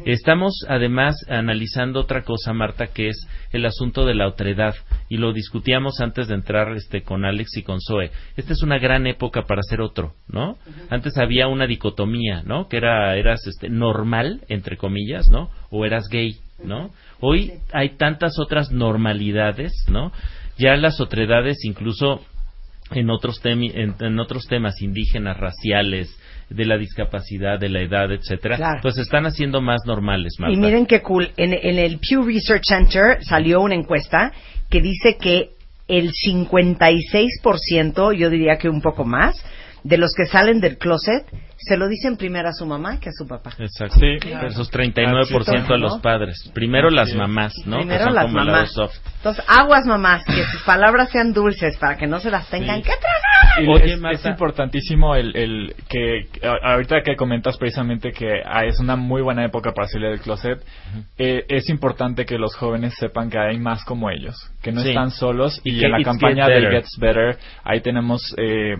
Estamos 0.05 0.65
además 0.69 1.17
analizando 1.27 1.99
otra 1.99 2.23
cosa, 2.23 2.53
Marta, 2.53 2.88
que 2.88 3.09
es 3.09 3.27
el 3.51 3.65
asunto 3.65 4.05
de 4.05 4.15
la 4.15 4.29
otredad 4.29 4.75
y 5.09 5.17
lo 5.17 5.34
discutíamos 5.34 5.99
antes 5.99 6.29
de 6.29 6.35
entrar 6.35 6.71
este 6.77 7.01
con 7.01 7.25
Alex 7.25 7.57
y 7.57 7.63
con 7.63 7.81
Zoe. 7.81 8.09
Esta 8.38 8.53
es 8.53 8.63
una 8.63 8.79
gran 8.79 9.07
época 9.07 9.41
para 9.41 9.61
ser 9.61 9.81
otro, 9.81 10.13
¿no? 10.29 10.57
Antes 10.89 11.17
había 11.17 11.49
una 11.49 11.67
dicotomía, 11.67 12.43
¿no? 12.43 12.69
Que 12.69 12.77
era 12.77 13.13
eras 13.17 13.45
este 13.45 13.67
normal 13.67 14.39
entre 14.47 14.77
comillas, 14.77 15.29
¿no? 15.29 15.49
O 15.69 15.84
eras 15.84 16.05
gay, 16.09 16.38
¿no? 16.63 16.91
Hoy 17.19 17.51
hay 17.73 17.97
tantas 17.97 18.39
otras 18.39 18.71
normalidades, 18.71 19.73
¿no? 19.89 20.13
Ya 20.57 20.77
las 20.77 21.01
otredades 21.01 21.57
incluso 21.65 22.21
en 22.91 23.09
otros, 23.09 23.41
temi- 23.43 23.72
en, 23.73 23.95
en 23.99 24.19
otros 24.19 24.45
temas 24.47 24.81
indígenas, 24.81 25.38
raciales, 25.38 26.18
de 26.49 26.65
la 26.65 26.77
discapacidad, 26.77 27.59
de 27.59 27.68
la 27.68 27.81
edad, 27.81 28.09
etcétera, 28.11 28.55
Claro. 28.55 28.80
pues 28.81 28.97
están 28.97 29.26
haciendo 29.26 29.59
más 29.61 29.81
normales, 29.85 30.35
Marta. 30.39 30.53
Y 30.55 30.57
miren 30.57 30.85
qué 30.85 31.01
cool. 31.01 31.30
En, 31.35 31.53
en 31.53 31.77
el 31.77 31.99
Pew 31.99 32.23
Research 32.23 32.64
Center 32.65 33.18
salió 33.22 33.59
una 33.59 33.76
encuesta 33.76 34.31
que 34.69 34.80
dice 34.81 35.18
que 35.19 35.49
el 35.89 36.11
56%, 36.14 38.14
yo 38.18 38.30
diría 38.30 38.57
que 38.57 38.69
un 38.69 38.81
poco 38.81 39.05
más, 39.05 39.35
de 39.84 39.97
los 39.97 40.11
que 40.15 40.26
salen 40.26 40.59
del 40.59 40.77
closet 40.77 41.26
se 41.57 41.75
lo 41.77 41.88
dicen 41.88 42.17
primero 42.17 42.49
a 42.49 42.53
su 42.53 42.65
mamá 42.65 42.99
que 42.99 43.09
a 43.09 43.11
su 43.11 43.27
papá. 43.27 43.51
Exacto. 43.59 43.95
Sí. 43.99 44.17
Versus 44.29 44.71
39% 44.71 45.73
a 45.73 45.77
los 45.77 45.95
¿no? 45.95 46.01
padres. 46.01 46.49
Primero 46.53 46.89
las 46.89 47.13
mamás, 47.13 47.53
¿no? 47.65 47.77
Primero 47.77 47.97
que 47.99 48.03
son 48.05 48.15
las 48.15 48.31
mamás. 48.31 48.71
soft. 48.73 48.95
Entonces, 49.17 49.43
aguas 49.47 49.85
mamás, 49.85 50.23
que 50.25 50.43
sus 50.51 50.61
palabras 50.63 51.09
sean 51.09 51.34
dulces 51.34 51.77
para 51.77 51.97
que 51.97 52.07
no 52.07 52.19
se 52.19 52.29
las 52.31 52.47
tengan 52.49 52.77
Sí. 52.77 52.84
que 52.84 52.91
tragar. 52.91 53.69
Oye, 53.81 53.93
es, 53.93 53.99
Marta. 53.99 54.19
es 54.19 54.25
importantísimo 54.25 55.15
el, 55.15 55.35
el 55.35 55.75
que 55.89 56.27
a- 56.47 56.73
ahorita 56.73 57.01
que 57.01 57.15
comentas 57.15 57.57
precisamente 57.57 58.11
que 58.11 58.41
ah, 58.45 58.65
es 58.65 58.79
una 58.79 58.95
muy 58.95 59.21
buena 59.21 59.43
época 59.43 59.71
para 59.73 59.88
salir 59.88 60.09
del 60.09 60.19
closet, 60.21 60.59
eh, 61.17 61.43
es 61.49 61.67
importante 61.69 62.25
que 62.25 62.38
los 62.38 62.55
jóvenes 62.55 62.93
sepan 62.99 63.29
que 63.31 63.39
hay 63.39 63.57
más 63.57 63.84
como 63.84 64.09
ellos, 64.11 64.35
que 64.61 64.71
no 64.71 64.81
Sí. 64.81 64.89
están 64.89 65.09
solos 65.11 65.59
Y 65.63 65.75
y, 65.75 65.79
que 65.79 65.85
en 65.88 65.91
la 65.91 66.03
campaña 66.03 66.45
get 66.45 66.61
de. 66.61 66.69
Gets 66.71 66.97
Better 66.99 67.38
ahí 67.63 67.81
tenemos 67.81 68.21
eh, 68.38 68.75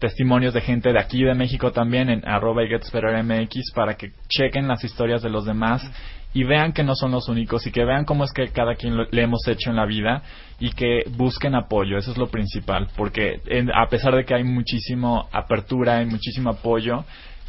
testimonios 0.00 0.52
de 0.54 0.60
gente 0.62 0.92
de 0.92 0.98
aquí 0.98 1.22
de 1.22 1.34
México 1.34 1.70
también 1.72 2.07
en 2.10 2.26
arroba 2.28 2.62
y 2.64 2.68
MX 2.68 3.72
para 3.74 3.94
que 3.94 4.12
chequen 4.28 4.68
las 4.68 4.84
historias 4.84 5.22
de 5.22 5.30
los 5.30 5.44
demás 5.44 5.82
y 6.34 6.44
vean 6.44 6.72
que 6.72 6.82
no 6.84 6.94
son 6.94 7.12
los 7.12 7.28
únicos 7.28 7.66
y 7.66 7.72
que 7.72 7.84
vean 7.84 8.04
cómo 8.04 8.24
es 8.24 8.32
que 8.32 8.48
cada 8.48 8.74
quien 8.74 8.96
lo- 8.96 9.06
le 9.10 9.22
hemos 9.22 9.46
hecho 9.48 9.70
en 9.70 9.76
la 9.76 9.86
vida 9.86 10.22
y 10.60 10.70
que 10.72 11.04
busquen 11.16 11.54
apoyo, 11.54 11.96
eso 11.96 12.12
es 12.12 12.18
lo 12.18 12.28
principal, 12.28 12.88
porque 12.96 13.40
en- 13.46 13.70
a 13.74 13.86
pesar 13.88 14.14
de 14.14 14.24
que 14.24 14.34
hay 14.34 14.44
muchísimo 14.44 15.28
apertura 15.32 16.02
y 16.02 16.06
muchísimo 16.06 16.50
apoyo, 16.50 17.04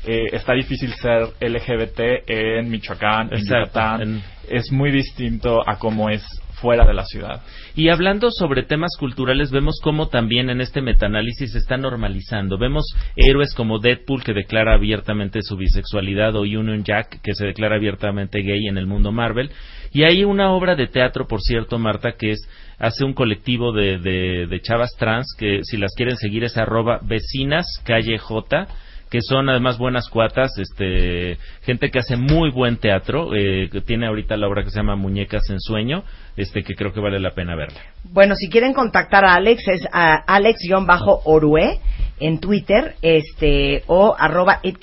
eh, 0.05 0.27
está 0.31 0.53
difícil 0.53 0.93
ser 0.93 1.27
LGBT 1.41 2.23
en 2.27 2.69
Michoacán, 2.69 3.27
en 3.31 3.39
Exacto, 3.39 3.65
Yucatán, 3.65 4.01
en- 4.01 4.23
es 4.49 4.71
muy 4.71 4.91
distinto 4.91 5.61
a 5.67 5.77
como 5.77 6.09
es 6.09 6.23
fuera 6.61 6.85
de 6.85 6.93
la 6.93 7.05
ciudad. 7.05 7.41
Y 7.75 7.89
hablando 7.89 8.29
sobre 8.31 8.63
temas 8.63 8.91
culturales, 8.99 9.51
vemos 9.51 9.79
cómo 9.81 10.09
también 10.09 10.49
en 10.49 10.61
este 10.61 10.81
metaanálisis 10.81 11.51
se 11.53 11.57
está 11.57 11.77
normalizando. 11.77 12.57
Vemos 12.57 12.85
héroes 13.15 13.53
como 13.53 13.79
Deadpool, 13.79 14.23
que 14.23 14.33
declara 14.33 14.73
abiertamente 14.73 15.41
su 15.41 15.55
bisexualidad, 15.55 16.35
o 16.35 16.41
Union 16.41 16.83
Jack, 16.83 17.21
que 17.21 17.33
se 17.33 17.45
declara 17.45 17.75
abiertamente 17.75 18.41
gay 18.41 18.67
en 18.67 18.77
el 18.77 18.87
mundo 18.87 19.11
Marvel. 19.11 19.51
Y 19.91 20.03
hay 20.03 20.23
una 20.23 20.51
obra 20.51 20.75
de 20.75 20.87
teatro, 20.87 21.27
por 21.27 21.41
cierto, 21.41 21.79
Marta, 21.79 22.13
que 22.13 22.31
es 22.31 22.47
hace 22.77 23.03
un 23.03 23.13
colectivo 23.13 23.73
de, 23.73 23.97
de, 23.97 24.47
de 24.47 24.61
chavas 24.61 24.95
trans, 24.97 25.35
que 25.37 25.59
si 25.63 25.77
las 25.77 25.93
quieren 25.95 26.15
seguir 26.17 26.43
es 26.43 26.57
arroba 26.57 26.99
vecinas 27.03 27.65
calle 27.83 28.17
J, 28.17 28.67
que 29.09 29.21
son 29.21 29.49
además 29.49 29.77
buenas 29.77 30.07
cuatas, 30.09 30.51
este, 30.57 31.37
gente 31.63 31.89
que 31.89 31.99
hace 31.99 32.15
muy 32.15 32.51
buen 32.51 32.77
teatro, 32.77 33.35
eh, 33.35 33.69
que 33.71 33.81
tiene 33.81 34.07
ahorita 34.07 34.37
la 34.37 34.47
obra 34.47 34.63
que 34.63 34.69
se 34.69 34.77
llama 34.77 34.95
Muñecas 34.95 35.49
en 35.49 35.59
Sueño, 35.59 36.03
este, 36.37 36.63
que 36.63 36.75
creo 36.75 36.93
que 36.93 36.99
vale 36.99 37.19
la 37.19 37.31
pena 37.31 37.55
verla. 37.55 37.79
Bueno, 38.03 38.35
si 38.35 38.49
quieren 38.49 38.73
contactar 38.73 39.25
a 39.25 39.33
Alex 39.33 39.67
es 39.67 39.87
a 39.91 40.15
Alex-Orue 40.15 41.79
en 42.19 42.39
Twitter, 42.39 42.95
este, 43.01 43.83
o 43.87 44.15
arroba 44.17 44.59
It. 44.63 44.77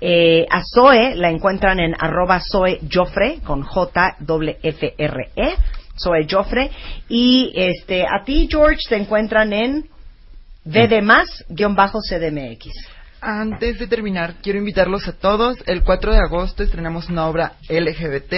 Eh, 0.00 0.46
a 0.50 0.62
Zoe 0.64 1.14
la 1.16 1.28
encuentran 1.28 1.78
en 1.78 1.94
arroba 1.98 2.40
Zoe 2.40 2.80
Joffre 2.90 3.40
con 3.44 3.62
J 3.62 4.16
W 4.20 4.56
F 4.62 4.94
R 4.96 5.28
E, 5.36 5.54
Zoe 6.02 6.26
Joffre. 6.28 6.70
Y 7.08 7.52
este, 7.54 8.04
a 8.04 8.24
ti 8.24 8.48
George 8.50 8.88
te 8.88 8.96
encuentran 8.96 9.52
en 9.52 9.84
V 10.64 10.88
de 10.88 11.02
más 11.02 11.44
guion 11.48 11.74
bajo 11.74 12.00
CDMX. 12.00 12.68
Antes 13.22 13.78
de 13.78 13.86
terminar, 13.86 14.34
quiero 14.42 14.58
invitarlos 14.58 15.06
a 15.06 15.12
todos. 15.12 15.58
El 15.66 15.82
4 15.82 16.12
de 16.12 16.18
agosto 16.18 16.62
estrenamos 16.62 17.10
una 17.10 17.26
obra 17.26 17.52
LGBT 17.68 18.32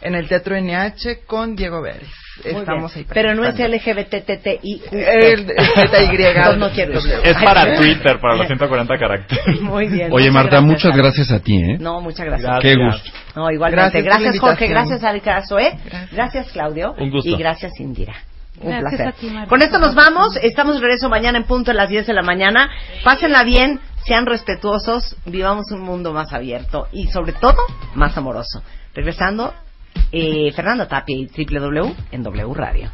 en 0.00 0.14
el 0.14 0.26
Teatro 0.26 0.56
NH 0.58 1.26
con 1.26 1.54
Diego 1.54 1.82
Vélez. 1.82 2.08
Estamos 2.42 2.96
ahí. 2.96 3.06
Pero 3.12 3.34
no 3.34 3.44
es. 3.44 3.58
LGBTTI. 3.58 4.82
No 6.56 6.70
quiero. 6.70 6.98
Es 6.98 7.34
para 7.44 7.76
Twitter, 7.76 8.18
para 8.20 8.36
los 8.36 8.46
140 8.46 8.98
caracteres. 8.98 9.60
Muy 9.60 9.88
bien. 9.88 10.10
Oye, 10.12 10.30
Marta, 10.30 10.60
muchas 10.60 10.96
gracias 10.96 11.30
a 11.30 11.40
ti, 11.40 11.56
¿eh? 11.56 11.76
No, 11.78 12.00
muchas 12.00 12.26
gracias. 12.26 12.58
Qué 12.60 12.74
gusto. 12.74 13.10
No, 13.36 13.50
igualmente. 13.50 14.00
Gracias 14.00 14.38
Jorge. 14.38 14.66
Gracias, 14.66 15.04
Alcazo, 15.04 15.58
¿eh? 15.58 15.76
Gracias. 16.10 16.50
Claudio. 16.52 16.94
Un 16.98 17.10
gusto. 17.10 17.28
Y 17.28 17.36
gracias, 17.36 17.72
Indira. 17.78 18.14
Un 18.60 18.70
Gracias 18.70 19.14
placer. 19.14 19.14
ti. 19.14 19.48
Con 19.48 19.62
esto 19.62 19.78
nos 19.78 19.94
vamos. 19.94 20.36
Estamos 20.42 20.76
de 20.76 20.82
regreso 20.82 21.08
mañana 21.08 21.38
en 21.38 21.44
punto 21.44 21.70
a 21.70 21.74
las 21.74 21.88
10 21.88 22.06
de 22.06 22.12
la 22.12 22.22
mañana. 22.22 22.70
Pásenla 23.02 23.44
bien, 23.44 23.80
sean 24.04 24.26
respetuosos, 24.26 25.16
vivamos 25.26 25.70
un 25.70 25.80
mundo 25.80 26.12
más 26.12 26.32
abierto 26.32 26.88
y, 26.92 27.08
sobre 27.08 27.32
todo, 27.32 27.58
más 27.94 28.16
amoroso. 28.16 28.62
Regresando, 28.94 29.54
eh, 30.10 30.52
Fernando 30.52 30.86
Tapia 30.86 31.16
y 31.16 31.26
www 31.26 31.94
en 32.10 32.22
W 32.22 32.54
Radio. 32.54 32.90